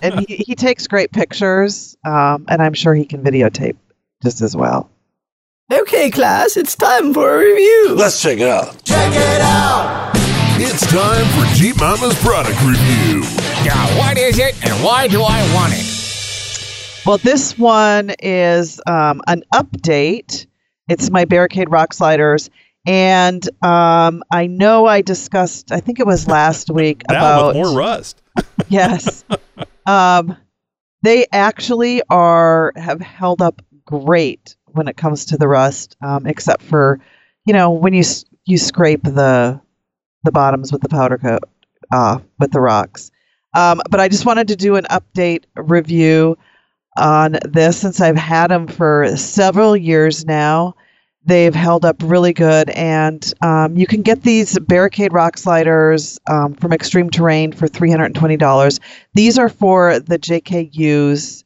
and 0.00 0.20
he, 0.26 0.36
he 0.36 0.54
takes 0.54 0.86
great 0.86 1.12
pictures, 1.12 1.96
um, 2.04 2.46
and 2.48 2.60
I'm 2.62 2.74
sure 2.74 2.94
he 2.94 3.04
can 3.04 3.22
videotape 3.22 3.76
just 4.22 4.40
as 4.40 4.56
well. 4.56 4.90
Okay, 5.72 6.10
class, 6.10 6.56
it's 6.56 6.74
time 6.74 7.14
for 7.14 7.34
a 7.34 7.38
review. 7.38 7.94
Let's 7.96 8.20
check 8.20 8.38
it 8.38 8.48
out. 8.48 8.84
Check 8.84 9.12
it 9.14 9.40
out. 9.40 10.01
It's 10.60 10.86
time 10.86 11.24
for 11.36 11.54
Jeep 11.54 11.78
Mama's 11.78 12.18
product 12.22 12.60
review. 12.62 13.22
Yeah, 13.64 13.98
what 13.98 14.18
is 14.18 14.38
it 14.38 14.54
and 14.64 14.84
why 14.84 15.08
do 15.08 15.22
I 15.22 15.54
want 15.54 15.72
it? 15.74 17.04
Well, 17.06 17.18
this 17.18 17.58
one 17.58 18.14
is 18.22 18.80
um, 18.86 19.22
an 19.26 19.42
update. 19.54 20.46
It's 20.88 21.10
my 21.10 21.24
Barricade 21.24 21.70
Rock 21.70 21.92
Sliders. 21.92 22.50
And 22.86 23.42
um, 23.64 24.22
I 24.30 24.46
know 24.46 24.86
I 24.86 25.02
discussed, 25.02 25.72
I 25.72 25.80
think 25.80 26.00
it 26.00 26.06
was 26.06 26.28
last 26.28 26.70
week, 26.70 27.02
Now 27.08 27.16
about 27.16 27.54
more 27.54 27.76
rust. 27.76 28.22
yes. 28.68 29.24
Um, 29.86 30.36
they 31.02 31.26
actually 31.32 32.02
are 32.10 32.72
have 32.76 33.00
held 33.00 33.42
up 33.42 33.62
great 33.84 34.56
when 34.66 34.88
it 34.88 34.96
comes 34.96 35.26
to 35.26 35.36
the 35.36 35.48
rust, 35.48 35.96
um, 36.02 36.26
except 36.26 36.62
for 36.62 37.00
you 37.46 37.52
know 37.52 37.70
when 37.70 37.92
you 37.92 38.04
you 38.44 38.58
scrape 38.58 39.02
the 39.02 39.60
the 40.24 40.32
bottoms 40.32 40.72
with 40.72 40.82
the 40.82 40.88
powder 40.88 41.18
coat 41.18 41.42
off 41.92 42.22
with 42.38 42.52
the 42.52 42.60
rocks. 42.60 43.10
Um, 43.54 43.82
but 43.90 44.00
I 44.00 44.08
just 44.08 44.24
wanted 44.24 44.48
to 44.48 44.56
do 44.56 44.76
an 44.76 44.84
update 44.84 45.44
review 45.56 46.38
on 46.96 47.38
this 47.44 47.78
since 47.78 48.00
I've 48.00 48.16
had 48.16 48.48
them 48.48 48.66
for 48.66 49.16
several 49.16 49.76
years 49.76 50.24
now. 50.24 50.74
They've 51.24 51.54
held 51.54 51.84
up 51.84 51.96
really 52.02 52.32
good, 52.32 52.68
and 52.70 53.32
um, 53.42 53.76
you 53.76 53.86
can 53.86 54.02
get 54.02 54.22
these 54.22 54.58
barricade 54.58 55.12
rock 55.12 55.38
sliders 55.38 56.18
um, 56.28 56.54
from 56.54 56.72
Extreme 56.72 57.10
Terrain 57.10 57.52
for 57.52 57.68
three 57.68 57.90
hundred 57.90 58.06
and 58.06 58.14
twenty 58.16 58.36
dollars. 58.36 58.80
These 59.14 59.38
are 59.38 59.48
for 59.48 60.00
the 60.00 60.18
JKUs. 60.18 61.44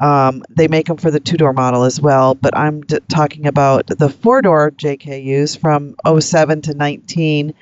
Um, 0.00 0.42
they 0.50 0.66
make 0.66 0.86
them 0.86 0.96
for 0.96 1.12
the 1.12 1.20
two 1.20 1.36
door 1.36 1.52
model 1.52 1.84
as 1.84 2.00
well, 2.00 2.34
but 2.34 2.56
I'm 2.56 2.80
d- 2.80 2.98
talking 3.08 3.46
about 3.46 3.86
the 3.86 4.08
four 4.08 4.42
door 4.42 4.72
JKUs 4.72 5.56
from 5.56 5.94
07 6.20 6.62
to 6.62 6.74
19. 6.74 7.54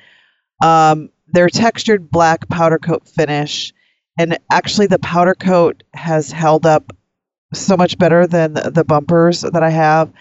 Um, 0.61 1.09
they're 1.27 1.49
textured 1.49 2.11
black 2.11 2.47
powder 2.49 2.77
coat 2.77 3.07
finish, 3.07 3.73
and 4.19 4.37
actually, 4.51 4.87
the 4.87 4.99
powder 4.99 5.35
coat 5.35 5.83
has 5.93 6.31
held 6.31 6.65
up 6.65 6.95
so 7.53 7.75
much 7.75 7.97
better 7.97 8.27
than 8.27 8.53
the, 8.53 8.83
bumpers 8.85 9.41
that 9.41 9.61
I 9.63 9.69
have 9.69 10.11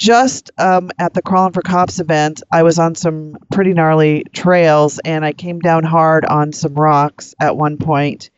just 0.00 0.50
um, 0.56 0.90
at 0.98 1.12
the 1.12 1.20
Crawling 1.20 1.52
for 1.52 1.60
Cops 1.60 2.00
event, 2.00 2.42
I 2.50 2.62
was 2.62 2.78
on 2.78 2.94
some 2.94 3.36
pretty 3.52 3.74
gnarly 3.74 4.24
trails 4.32 4.98
and 5.04 5.26
I 5.26 5.34
came 5.34 5.58
down 5.58 5.84
hard 5.84 6.24
on 6.24 6.54
some 6.54 6.74
rocks 6.74 7.34
at 7.38 7.54
one 7.54 7.76
point. 7.76 8.30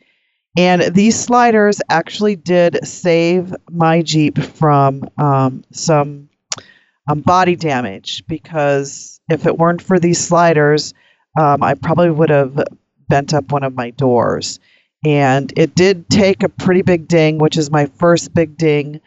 And 0.58 0.82
these 0.92 1.18
sliders 1.18 1.80
actually 1.88 2.34
did 2.34 2.84
save 2.84 3.54
my 3.70 4.02
Jeep 4.02 4.38
from 4.42 5.08
um, 5.16 5.62
some 5.70 6.28
um, 7.08 7.20
body 7.20 7.54
damage 7.54 8.24
because 8.26 9.20
if 9.30 9.46
it 9.46 9.56
weren't 9.56 9.82
for 9.82 10.00
these 10.00 10.18
sliders, 10.18 10.94
um, 11.40 11.62
I 11.62 11.74
probably 11.74 12.10
would 12.10 12.30
have 12.30 12.60
bent 13.08 13.32
up 13.32 13.52
one 13.52 13.62
of 13.62 13.76
my 13.76 13.90
doors. 13.90 14.58
And 15.04 15.52
it 15.56 15.76
did 15.76 16.10
take 16.10 16.42
a 16.42 16.48
pretty 16.48 16.82
big 16.82 17.06
ding, 17.06 17.38
which 17.38 17.56
is 17.56 17.70
my 17.70 17.86
first 17.86 18.34
big 18.34 18.56
ding 18.56 19.00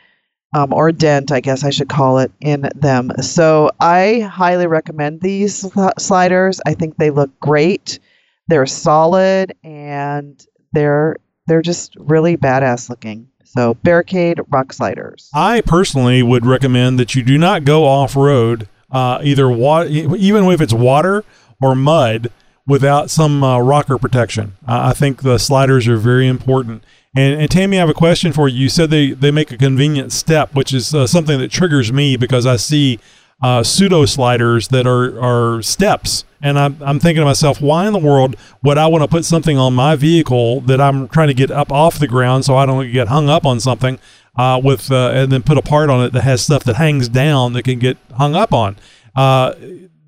um, 0.55 0.71
or 0.71 0.93
dent, 0.93 1.33
I 1.33 1.41
guess 1.41 1.65
I 1.65 1.69
should 1.69 1.89
call 1.89 2.19
it, 2.19 2.31
in 2.39 2.69
them. 2.75 3.11
So 3.21 3.71
I 3.81 4.21
highly 4.21 4.67
recommend 4.67 5.19
these 5.19 5.63
sli- 5.63 5.99
sliders. 5.99 6.61
I 6.65 6.73
think 6.73 6.95
they 6.95 7.09
look 7.09 7.37
great. 7.41 7.99
They're 8.47 8.65
solid 8.65 9.53
and 9.63 10.41
they're 10.71 11.17
they're 11.47 11.61
just 11.61 11.95
really 11.97 12.37
badass 12.37 12.89
looking. 12.89 13.27
So 13.43 13.73
barricade 13.73 14.39
rock 14.49 14.71
sliders. 14.71 15.29
I 15.33 15.59
personally 15.59 16.23
would 16.23 16.45
recommend 16.45 16.99
that 16.99 17.15
you 17.15 17.21
do 17.23 17.37
not 17.37 17.65
go 17.65 17.83
off 17.83 18.15
road, 18.15 18.69
uh, 18.89 19.19
either 19.23 19.49
water, 19.49 19.89
even 19.89 20.45
if 20.45 20.61
it's 20.61 20.73
water 20.73 21.25
or 21.61 21.75
mud, 21.75 22.31
without 22.65 23.09
some 23.09 23.43
uh, 23.43 23.59
rocker 23.59 23.97
protection. 23.97 24.53
Uh, 24.65 24.87
I 24.89 24.93
think 24.93 25.21
the 25.21 25.37
sliders 25.37 25.87
are 25.87 25.97
very 25.97 26.27
important. 26.27 26.83
And, 27.15 27.41
and 27.41 27.49
Tammy, 27.49 27.77
I 27.77 27.79
have 27.79 27.89
a 27.89 27.93
question 27.93 28.33
for 28.33 28.47
you. 28.47 28.63
You 28.63 28.69
said 28.69 28.89
they, 28.89 29.11
they 29.11 29.31
make 29.31 29.51
a 29.51 29.57
convenient 29.57 30.11
step, 30.11 30.53
which 30.53 30.73
is 30.73 30.93
uh, 30.93 31.07
something 31.07 31.39
that 31.39 31.49
triggers 31.49 31.91
me 31.91 32.17
because 32.17 32.45
I 32.45 32.57
see 32.57 32.99
uh, 33.41 33.63
pseudo 33.63 34.05
sliders 34.05 34.67
that 34.69 34.85
are, 34.85 35.19
are 35.21 35.61
steps. 35.61 36.25
And 36.41 36.59
I'm, 36.59 36.77
I'm 36.81 36.99
thinking 36.99 37.21
to 37.21 37.25
myself, 37.25 37.61
why 37.61 37.87
in 37.87 37.93
the 37.93 37.99
world 37.99 38.35
would 38.63 38.77
I 38.77 38.87
want 38.87 39.03
to 39.03 39.07
put 39.07 39.25
something 39.25 39.57
on 39.57 39.73
my 39.73 39.95
vehicle 39.95 40.61
that 40.61 40.81
I'm 40.81 41.07
trying 41.07 41.29
to 41.29 41.33
get 41.33 41.51
up 41.51 41.71
off 41.71 41.99
the 41.99 42.07
ground 42.07 42.45
so 42.45 42.55
I 42.55 42.65
don't 42.65 42.91
get 42.91 43.07
hung 43.07 43.29
up 43.29 43.45
on 43.45 43.59
something 43.59 43.97
uh, 44.37 44.59
with 44.63 44.91
uh, 44.91 45.11
and 45.13 45.31
then 45.31 45.41
put 45.41 45.57
a 45.57 45.61
part 45.61 45.89
on 45.89 46.03
it 46.03 46.11
that 46.13 46.21
has 46.21 46.41
stuff 46.41 46.63
that 46.65 46.75
hangs 46.75 47.07
down 47.07 47.53
that 47.53 47.63
can 47.63 47.79
get 47.79 47.97
hung 48.17 48.35
up 48.35 48.53
on? 48.53 48.77
Uh, 49.15 49.53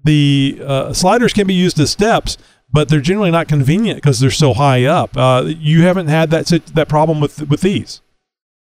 the 0.03 0.61
uh, 0.65 0.93
sliders 0.93 1.33
can 1.33 1.47
be 1.47 1.53
used 1.53 1.79
as 1.79 1.91
steps, 1.91 2.37
but 2.77 2.89
they're 2.89 3.01
generally 3.01 3.31
not 3.31 3.47
convenient 3.47 3.97
because 3.97 4.19
they're 4.19 4.29
so 4.29 4.53
high 4.53 4.85
up. 4.85 5.17
Uh, 5.17 5.45
you 5.47 5.81
haven't 5.81 6.09
had 6.09 6.29
that 6.29 6.45
that 6.75 6.87
problem 6.87 7.19
with 7.19 7.49
with 7.49 7.61
these. 7.61 8.01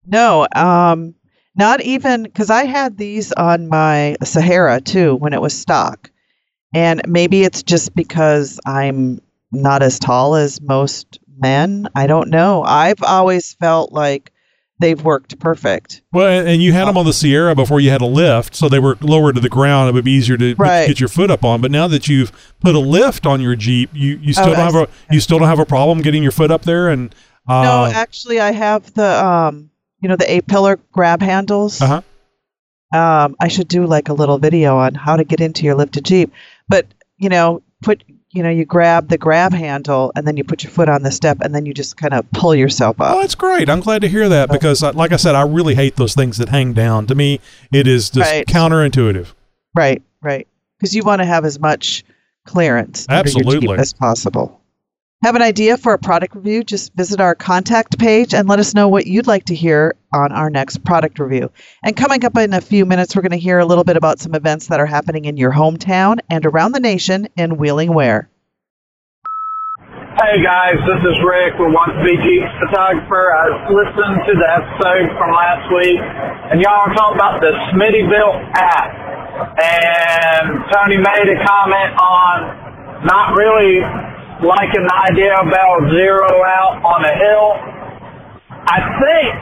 No, 0.06 0.46
um, 0.54 1.16
not 1.56 1.80
even 1.80 2.24
because 2.24 2.50
I 2.50 2.66
had 2.66 2.98
these 2.98 3.32
on 3.32 3.70
my 3.70 4.18
Sahara 4.22 4.82
too 4.82 5.16
when 5.16 5.32
it 5.32 5.40
was 5.40 5.58
stock, 5.58 6.12
and 6.74 7.02
maybe 7.08 7.44
it's 7.44 7.64
just 7.64 7.96
because 7.96 8.60
I'm 8.66 9.22
not 9.50 9.82
as 9.82 9.98
tall 9.98 10.36
as 10.36 10.60
most 10.60 11.20
men. 11.38 11.88
I 11.96 12.08
don't 12.08 12.32
know. 12.32 12.64
I've 12.64 13.04
always 13.04 13.54
felt 13.54 13.94
like 13.94 14.31
they've 14.82 15.02
worked 15.02 15.40
perfect. 15.40 16.02
Well, 16.12 16.46
and 16.46 16.62
you 16.62 16.74
had 16.74 16.88
them 16.88 16.98
on 16.98 17.06
the 17.06 17.14
Sahara 17.14 17.56
before 17.56 17.80
you 17.80 17.90
had 17.90 18.02
a 18.02 18.06
lift, 18.06 18.56
so 18.56 18.68
they 18.68 18.80
were 18.80 18.98
lower 19.02 19.32
to 19.32 19.40
the 19.40 19.48
ground. 19.50 19.88
It 19.90 19.94
would 19.94 20.04
be 20.04 20.12
easier 20.12 20.36
to 20.38 20.56
Right. 20.56 20.88
get 20.88 21.00
your 21.00 21.08
foot 21.10 21.32
up 21.32 21.46
on. 21.46 21.62
But 21.62 21.72
now 21.72 21.88
that 21.88 22.08
you've 22.08 22.32
put 22.60 22.76
a 22.76 22.80
lift 22.80 23.26
on 23.26 23.40
your 23.40 23.56
Jeep, 23.56 23.90
you, 23.94 24.18
you 24.22 24.34
still 24.34 24.48
Oh, 24.50 24.56
don't 24.56 24.74
have 24.74 24.76
a 24.76 24.88
you 25.14 25.20
still 25.22 25.40
don't 25.40 25.48
have 25.48 25.60
a 25.60 25.66
problem 25.66 26.02
getting 26.02 26.22
your 26.24 26.32
foot 26.34 26.52
up 26.52 26.64
there. 26.64 26.90
And 26.90 27.16
uh, 27.48 27.64
no, 27.64 27.86
actually, 27.86 28.40
I 28.40 28.52
have 28.52 28.94
the 28.94 29.26
um, 29.26 29.70
you 30.02 30.10
know, 30.10 30.16
the 30.16 30.30
A-pillar 30.32 30.80
grab 30.92 31.22
handles. 31.22 31.82
uh-huh. 31.82 32.02
Um, 32.94 33.36
I 33.40 33.48
should 33.48 33.68
do 33.70 33.86
like 33.86 34.10
a 34.10 34.14
little 34.14 34.38
video 34.38 34.78
on 34.78 34.96
how 34.96 35.16
to 35.16 35.24
get 35.24 35.40
into 35.40 35.64
your 35.64 35.76
lifted 35.76 36.04
Jeep. 36.04 36.34
But 36.68 36.88
you 37.18 37.30
know, 37.30 37.62
put 37.82 38.04
you 38.34 38.44
know, 38.44 38.50
you 38.50 38.64
grab 38.66 39.10
the 39.10 39.18
grab 39.18 39.54
handle 39.54 40.12
and 40.16 40.26
then 40.26 40.38
you 40.38 40.44
put 40.44 40.64
your 40.64 40.72
foot 40.72 40.88
on 40.88 41.04
the 41.04 41.12
step 41.12 41.40
and 41.42 41.54
then 41.54 41.66
you 41.66 41.74
just 41.74 41.98
kind 41.98 42.14
of 42.14 42.30
pull 42.32 42.56
yourself 42.56 43.02
up. 43.02 43.16
Oh, 43.16 43.22
that's 43.22 43.36
great. 43.36 43.70
I'm 43.70 43.82
glad 43.82 44.02
to 44.04 44.08
hear 44.08 44.30
that 44.30 44.50
because, 44.50 44.82
uh, 44.84 44.94
like 44.94 45.12
I 45.12 45.18
said, 45.18 45.36
I 45.36 45.42
really 45.44 45.76
hate 45.76 45.98
those 45.98 46.16
things 46.16 46.38
that 46.38 46.50
hang 46.50 46.74
down. 46.74 47.08
To 47.08 47.16
me, 47.16 47.40
it 47.74 47.88
is 47.88 48.10
just 48.10 48.32
Right. 48.32 48.46
counterintuitive. 48.48 49.28
Right, 49.76 50.02
right. 50.22 50.48
Because 50.78 50.96
you 50.96 51.04
want 51.04 51.20
to 51.22 51.26
have 51.26 51.44
as 51.46 51.60
much 51.60 52.04
clearance 52.46 53.06
under 53.10 53.30
your 53.30 53.40
Jeep 53.42 53.46
Absolutely. 53.48 53.78
as 53.80 53.94
possible. 53.94 54.61
Have 55.24 55.36
an 55.36 55.44
idea 55.44 55.78
for 55.78 55.94
a 55.94 56.00
product 56.00 56.34
review? 56.34 56.64
Just 56.64 56.96
visit 56.96 57.22
our 57.22 57.36
contact 57.36 58.00
page 58.00 58.34
and 58.34 58.50
let 58.50 58.58
us 58.58 58.74
know 58.74 58.88
what 58.88 59.06
you'd 59.06 59.28
like 59.28 59.46
to 59.46 59.56
hear 59.56 59.94
on 60.12 60.32
our 60.32 60.50
next 60.50 60.84
product 60.84 61.20
review. 61.20 61.52
And 61.84 61.96
coming 61.96 62.26
up 62.26 62.36
in 62.38 62.56
a 62.56 62.60
few 62.60 62.88
minutes, 62.88 63.16
we're 63.16 63.22
going 63.22 63.38
to 63.38 63.38
hear 63.38 63.60
a 63.60 63.66
little 63.66 63.84
bit 63.84 63.98
about 63.98 64.18
some 64.18 64.34
events 64.34 64.66
that 64.74 64.80
are 64.80 64.88
happening 64.88 65.26
in 65.26 65.38
your 65.38 65.54
hometown 65.54 66.18
and 66.32 66.44
around 66.44 66.72
the 66.72 66.80
nation 66.80 67.28
in 67.38 67.58
Wheeling 67.58 67.94
Ware. 67.94 68.32
Hey 70.18 70.42
guys, 70.42 70.82
this 70.90 71.02
is 71.06 71.18
Rick 71.22 71.54
with 71.62 71.70
to 71.70 72.02
Be 72.02 72.18
Jeep 72.26 72.42
Photographer. 72.66 73.26
I 73.30 73.46
was 73.46 73.62
listening 73.78 74.26
to 74.26 74.34
the 74.34 74.50
episode 74.58 75.06
from 75.22 75.30
last 75.38 75.70
week, 75.70 76.02
and 76.50 76.62
y'all 76.66 76.82
were 76.90 76.98
talking 76.98 77.22
about 77.22 77.38
the 77.46 77.54
Smittyville 77.70 78.58
app. 78.58 78.90
And 79.62 80.66
Tony 80.74 80.98
made 80.98 81.30
a 81.30 81.38
comment 81.46 81.94
on 81.94 83.06
not 83.06 83.38
really 83.38 83.86
liking 84.42 84.84
the 84.86 84.98
idea 85.14 85.34
about 85.38 85.78
zero 85.94 86.30
out 86.42 86.82
on 86.82 87.00
a 87.06 87.14
hill. 87.14 87.48
I 88.66 88.80
think, 89.02 89.38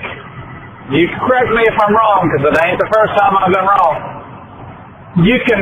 you 0.96 1.08
correct 1.24 1.52
me 1.56 1.64
if 1.64 1.78
I'm 1.80 1.96
wrong, 1.96 2.28
because 2.28 2.52
it 2.52 2.56
ain't 2.68 2.80
the 2.80 2.92
first 2.92 3.16
time 3.16 3.32
I've 3.36 3.52
been 3.52 3.68
wrong. 3.68 3.96
You 5.24 5.38
can 5.48 5.62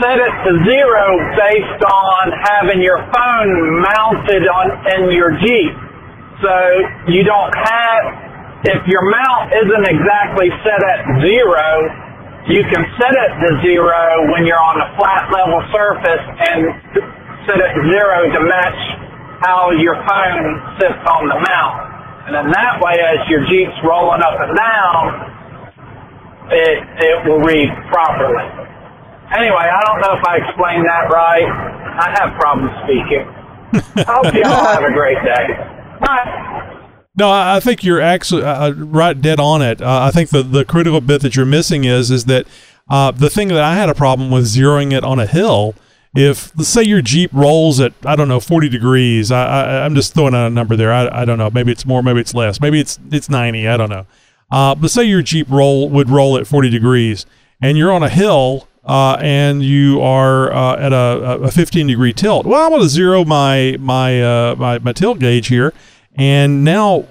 set 0.00 0.16
it 0.16 0.32
to 0.44 0.50
zero 0.64 1.04
based 1.36 1.82
on 1.84 2.24
having 2.48 2.80
your 2.80 3.02
phone 3.12 3.52
mounted 3.82 4.44
on 4.48 4.66
in 4.96 5.12
your 5.12 5.36
Jeep. 5.40 5.74
So 6.40 6.54
you 7.10 7.24
don't 7.24 7.50
have, 7.50 8.02
if 8.62 8.80
your 8.86 9.04
mount 9.10 9.52
isn't 9.52 9.86
exactly 9.90 10.48
set 10.62 10.80
at 10.80 11.00
zero, 11.20 11.68
you 12.46 12.62
can 12.72 12.82
set 12.96 13.12
it 13.12 13.32
to 13.42 13.48
zero 13.60 14.30
when 14.32 14.46
you're 14.46 14.62
on 14.62 14.80
a 14.80 14.88
flat 14.96 15.28
level 15.34 15.60
surface 15.74 16.24
and 16.46 17.17
set 17.48 17.56
it 17.56 17.70
to 17.72 17.82
zero 17.88 18.28
to 18.28 18.40
match 18.44 18.80
how 19.40 19.72
your 19.72 19.96
phone 20.04 20.46
sits 20.76 21.00
on 21.08 21.26
the 21.32 21.38
mount. 21.40 21.76
And 22.28 22.36
then 22.36 22.52
that 22.52 22.76
way, 22.84 23.00
as 23.00 23.24
your 23.32 23.40
Jeep's 23.48 23.78
rolling 23.80 24.20
up 24.20 24.36
and 24.36 24.52
down, 24.52 25.02
it, 26.52 26.78
it 27.00 27.16
will 27.24 27.40
read 27.40 27.72
properly. 27.88 28.44
Anyway, 29.32 29.64
I 29.64 29.80
don't 29.88 30.00
know 30.00 30.12
if 30.12 30.24
I 30.28 30.36
explained 30.44 30.84
that 30.84 31.08
right. 31.08 31.48
I 31.48 32.08
have 32.20 32.38
problems 32.38 32.72
speaking. 32.84 33.24
I 34.06 34.12
hope 34.12 34.34
you 34.34 34.42
all 34.44 34.66
have 34.66 34.84
a 34.84 34.92
great 34.92 35.18
day. 35.24 35.46
Bye. 36.00 36.84
No, 37.16 37.30
I 37.30 37.56
I 37.56 37.60
think 37.60 37.82
you're 37.82 38.00
actually 38.00 38.44
uh, 38.44 38.68
uh, 38.68 38.72
right 38.76 39.20
dead 39.20 39.40
on 39.40 39.60
it. 39.60 39.82
Uh, 39.82 40.02
I 40.02 40.10
think 40.10 40.30
the, 40.30 40.42
the 40.42 40.64
critical 40.64 41.00
bit 41.00 41.20
that 41.22 41.34
you're 41.36 41.44
missing 41.44 41.84
is 41.84 42.10
is 42.10 42.26
that 42.26 42.46
uh, 42.88 43.10
the 43.10 43.28
thing 43.28 43.48
that 43.48 43.62
I 43.62 43.74
had 43.74 43.90
a 43.90 43.94
problem 43.94 44.30
with 44.30 44.44
zeroing 44.44 44.92
it 44.92 45.04
on 45.04 45.18
a 45.18 45.26
hill. 45.26 45.74
If 46.16 46.56
let's 46.56 46.68
say 46.70 46.82
your 46.82 47.02
Jeep 47.02 47.30
rolls 47.32 47.80
at 47.80 47.92
I 48.04 48.16
don't 48.16 48.28
know 48.28 48.40
40 48.40 48.68
degrees, 48.68 49.30
I, 49.30 49.44
I 49.44 49.84
I'm 49.84 49.94
just 49.94 50.14
throwing 50.14 50.34
out 50.34 50.46
a 50.46 50.50
number 50.50 50.76
there. 50.76 50.92
I, 50.92 51.22
I 51.22 51.24
don't 51.24 51.38
know. 51.38 51.50
Maybe 51.50 51.70
it's 51.70 51.84
more, 51.84 52.02
maybe 52.02 52.20
it's 52.20 52.34
less. 52.34 52.60
Maybe 52.60 52.80
it's 52.80 52.98
it's 53.10 53.28
90. 53.28 53.68
I 53.68 53.76
don't 53.76 53.90
know. 53.90 54.06
Uh, 54.50 54.74
but 54.74 54.90
say 54.90 55.04
your 55.04 55.22
Jeep 55.22 55.46
roll 55.50 55.88
would 55.90 56.08
roll 56.08 56.38
at 56.38 56.46
40 56.46 56.70
degrees, 56.70 57.26
and 57.60 57.76
you're 57.76 57.92
on 57.92 58.02
a 58.02 58.08
hill, 58.08 58.66
uh, 58.84 59.18
and 59.20 59.62
you 59.62 60.00
are 60.00 60.50
uh, 60.50 60.76
at 60.76 60.92
a, 60.94 61.42
a 61.42 61.50
15 61.50 61.86
degree 61.86 62.14
tilt. 62.14 62.46
Well, 62.46 62.64
I 62.64 62.68
want 62.68 62.82
to 62.82 62.88
zero 62.88 63.24
my 63.24 63.76
my 63.78 64.22
uh, 64.22 64.54
my 64.56 64.78
my 64.78 64.92
tilt 64.92 65.18
gauge 65.18 65.48
here, 65.48 65.74
and 66.14 66.64
now 66.64 67.06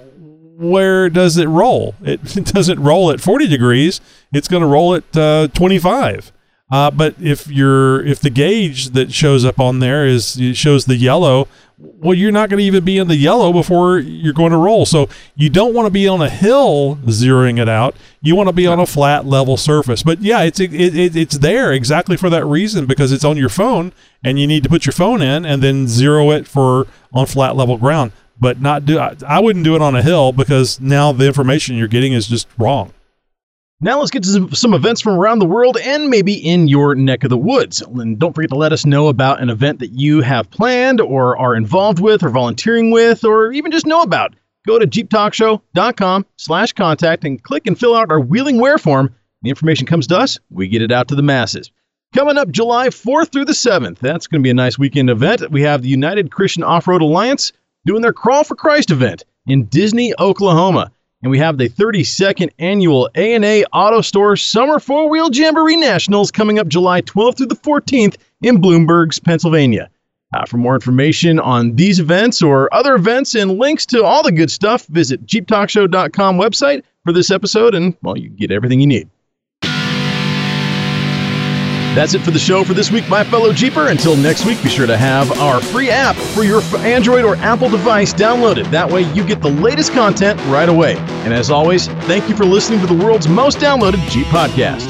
where 0.58 1.08
does 1.08 1.36
it 1.36 1.46
roll? 1.46 1.94
It, 2.02 2.22
doesn't 2.52 2.80
roll 2.82 3.12
at 3.12 3.20
40 3.20 3.46
degrees. 3.46 4.00
It's 4.32 4.48
going 4.48 4.62
to 4.62 4.66
roll 4.66 4.96
at 4.96 5.16
uh, 5.16 5.48
25. 5.54 6.32
Uh, 6.70 6.90
but 6.90 7.14
if 7.20 7.48
you're 7.48 8.04
if 8.04 8.20
the 8.20 8.30
gauge 8.30 8.90
that 8.90 9.12
shows 9.12 9.44
up 9.44 9.58
on 9.58 9.78
there 9.78 10.06
is 10.06 10.38
it 10.38 10.56
shows 10.56 10.84
the 10.84 10.96
yellow, 10.96 11.48
well, 11.78 12.14
you're 12.14 12.32
not 12.32 12.50
going 12.50 12.58
to 12.58 12.64
even 12.64 12.84
be 12.84 12.98
in 12.98 13.08
the 13.08 13.16
yellow 13.16 13.52
before 13.52 13.98
you're 13.98 14.32
going 14.32 14.50
to 14.50 14.58
roll. 14.58 14.84
So 14.84 15.08
you 15.36 15.48
don't 15.48 15.74
want 15.74 15.86
to 15.86 15.90
be 15.90 16.08
on 16.08 16.20
a 16.20 16.28
hill 16.28 16.96
zeroing 17.06 17.60
it 17.60 17.68
out. 17.68 17.94
You 18.20 18.34
want 18.34 18.48
to 18.48 18.52
be 18.52 18.66
on 18.66 18.80
a 18.80 18.86
flat 18.86 19.26
level 19.26 19.56
surface. 19.56 20.02
But 20.02 20.20
yeah, 20.20 20.42
it's 20.42 20.60
it, 20.60 20.74
it, 20.74 21.16
it's 21.16 21.38
there 21.38 21.72
exactly 21.72 22.16
for 22.16 22.28
that 22.30 22.44
reason 22.44 22.86
because 22.86 23.12
it's 23.12 23.24
on 23.24 23.36
your 23.36 23.48
phone 23.48 23.92
and 24.22 24.38
you 24.38 24.46
need 24.46 24.62
to 24.64 24.68
put 24.68 24.84
your 24.84 24.92
phone 24.92 25.22
in 25.22 25.46
and 25.46 25.62
then 25.62 25.86
zero 25.86 26.30
it 26.32 26.48
for 26.48 26.86
on 27.12 27.26
flat 27.26 27.56
level 27.56 27.78
ground. 27.78 28.12
But 28.40 28.60
not 28.60 28.84
do 28.84 28.98
I, 28.98 29.16
I 29.26 29.40
wouldn't 29.40 29.64
do 29.64 29.74
it 29.74 29.82
on 29.82 29.96
a 29.96 30.02
hill 30.02 30.32
because 30.32 30.80
now 30.80 31.12
the 31.12 31.26
information 31.26 31.76
you're 31.76 31.88
getting 31.88 32.12
is 32.12 32.26
just 32.26 32.48
wrong. 32.58 32.92
Now 33.80 34.00
let's 34.00 34.10
get 34.10 34.24
to 34.24 34.56
some, 34.56 34.74
events 34.74 35.00
from 35.00 35.16
around 35.16 35.38
the 35.38 35.46
world 35.46 35.76
and 35.76 36.08
maybe 36.08 36.34
in 36.34 36.66
your 36.66 36.96
neck 36.96 37.22
of 37.22 37.30
the 37.30 37.38
woods. 37.38 37.80
And 37.80 38.18
don't 38.18 38.34
forget 38.34 38.50
to 38.50 38.56
let 38.56 38.72
us 38.72 38.84
know 38.84 39.06
about 39.06 39.40
an 39.40 39.50
event 39.50 39.78
that 39.78 39.92
you 39.92 40.20
have 40.20 40.50
planned 40.50 41.00
or 41.00 41.38
are 41.38 41.54
involved 41.54 42.00
with 42.00 42.24
or 42.24 42.28
volunteering 42.28 42.90
with 42.90 43.24
or 43.24 43.52
even 43.52 43.70
just 43.70 43.86
know 43.86 44.02
about. 44.02 44.34
Go 44.66 44.80
to 44.80 44.86
jeeptalkshow.com 44.86 46.26
slash 46.36 46.72
contact 46.72 47.24
and 47.24 47.40
click 47.40 47.68
and 47.68 47.78
fill 47.78 47.94
out 47.94 48.10
our 48.10 48.18
Wheeling 48.18 48.58
Wear 48.58 48.78
form. 48.78 49.14
The 49.42 49.50
information 49.50 49.86
comes 49.86 50.08
to 50.08 50.18
us, 50.18 50.40
we 50.50 50.66
get 50.66 50.82
it 50.82 50.90
out 50.90 51.06
to 51.08 51.14
the 51.14 51.22
masses. 51.22 51.70
Coming 52.12 52.36
up 52.36 52.50
July 52.50 52.88
4th 52.88 53.30
through 53.30 53.44
the 53.44 53.52
7th, 53.52 53.98
that's 53.98 54.26
going 54.26 54.42
to 54.42 54.44
be 54.44 54.50
a 54.50 54.54
nice 54.54 54.76
weekend 54.76 55.08
event. 55.08 55.52
We 55.52 55.62
have 55.62 55.82
the 55.82 55.88
United 55.88 56.32
Christian 56.32 56.64
Off-Road 56.64 57.02
Alliance 57.02 57.52
doing 57.86 58.02
their 58.02 58.12
Crawl 58.12 58.42
for 58.42 58.56
Christ 58.56 58.90
event 58.90 59.24
in 59.46 59.66
Disney, 59.66 60.14
Oklahoma. 60.18 60.90
And 61.22 61.30
we 61.30 61.38
have 61.38 61.58
the 61.58 61.68
32nd 61.68 62.50
annual 62.58 63.10
A&A 63.16 63.64
Auto 63.72 64.00
Store 64.02 64.36
Summer 64.36 64.78
Four-Wheel 64.78 65.30
Jamboree 65.32 65.76
Nationals 65.76 66.30
coming 66.30 66.58
up 66.60 66.68
July 66.68 67.02
12th 67.02 67.38
through 67.38 67.46
the 67.46 67.56
14th 67.56 68.16
in 68.42 68.58
Bloomsburg, 68.58 69.22
Pennsylvania. 69.24 69.90
Uh, 70.34 70.44
for 70.44 70.58
more 70.58 70.74
information 70.74 71.40
on 71.40 71.74
these 71.74 71.98
events 71.98 72.42
or 72.42 72.72
other 72.72 72.94
events 72.94 73.34
and 73.34 73.58
links 73.58 73.86
to 73.86 74.04
all 74.04 74.22
the 74.22 74.30
good 74.30 74.50
stuff, 74.50 74.86
visit 74.86 75.24
jeeptalkshow.com 75.26 76.38
website 76.38 76.82
for 77.04 77.12
this 77.12 77.30
episode 77.30 77.74
and, 77.74 77.96
well, 78.02 78.16
you 78.16 78.28
get 78.28 78.52
everything 78.52 78.78
you 78.78 78.86
need. 78.86 79.08
That's 81.94 82.14
it 82.14 82.20
for 82.20 82.30
the 82.30 82.38
show 82.38 82.64
for 82.64 82.74
this 82.74 82.90
week, 82.90 83.08
my 83.08 83.24
fellow 83.24 83.52
Jeeper. 83.52 83.88
Until 83.88 84.16
next 84.16 84.44
week, 84.44 84.62
be 84.62 84.68
sure 84.68 84.86
to 84.86 84.96
have 84.96 85.32
our 85.40 85.60
free 85.60 85.90
app 85.90 86.16
for 86.16 86.44
your 86.44 86.62
Android 86.78 87.24
or 87.24 87.36
Apple 87.36 87.68
device 87.68 88.12
downloaded. 88.12 88.70
That 88.70 88.90
way, 88.90 89.02
you 89.12 89.24
get 89.24 89.40
the 89.40 89.50
latest 89.50 89.92
content 89.92 90.40
right 90.46 90.68
away. 90.68 90.96
And 91.24 91.34
as 91.34 91.50
always, 91.50 91.88
thank 92.06 92.28
you 92.28 92.36
for 92.36 92.44
listening 92.44 92.80
to 92.80 92.86
the 92.86 92.94
world's 93.04 93.26
most 93.28 93.58
downloaded 93.58 94.08
Jeep 94.10 94.26
podcast. 94.26 94.88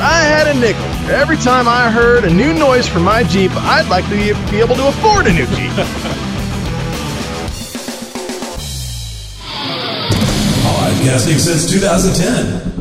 I 0.00 0.22
had 0.22 0.48
a 0.48 0.58
nickel. 0.58 0.82
Every 1.10 1.36
time 1.36 1.68
I 1.68 1.90
heard 1.90 2.24
a 2.24 2.32
new 2.32 2.52
noise 2.54 2.88
from 2.88 3.04
my 3.04 3.24
Jeep, 3.24 3.50
I'd 3.54 3.88
like 3.88 4.04
to 4.06 4.50
be 4.50 4.60
able 4.60 4.76
to 4.76 4.88
afford 4.88 5.26
a 5.26 5.32
new 5.32 5.46
Jeep. 5.46 5.72
podcasting 11.04 11.38
since 11.38 11.70
2010. 11.70 12.74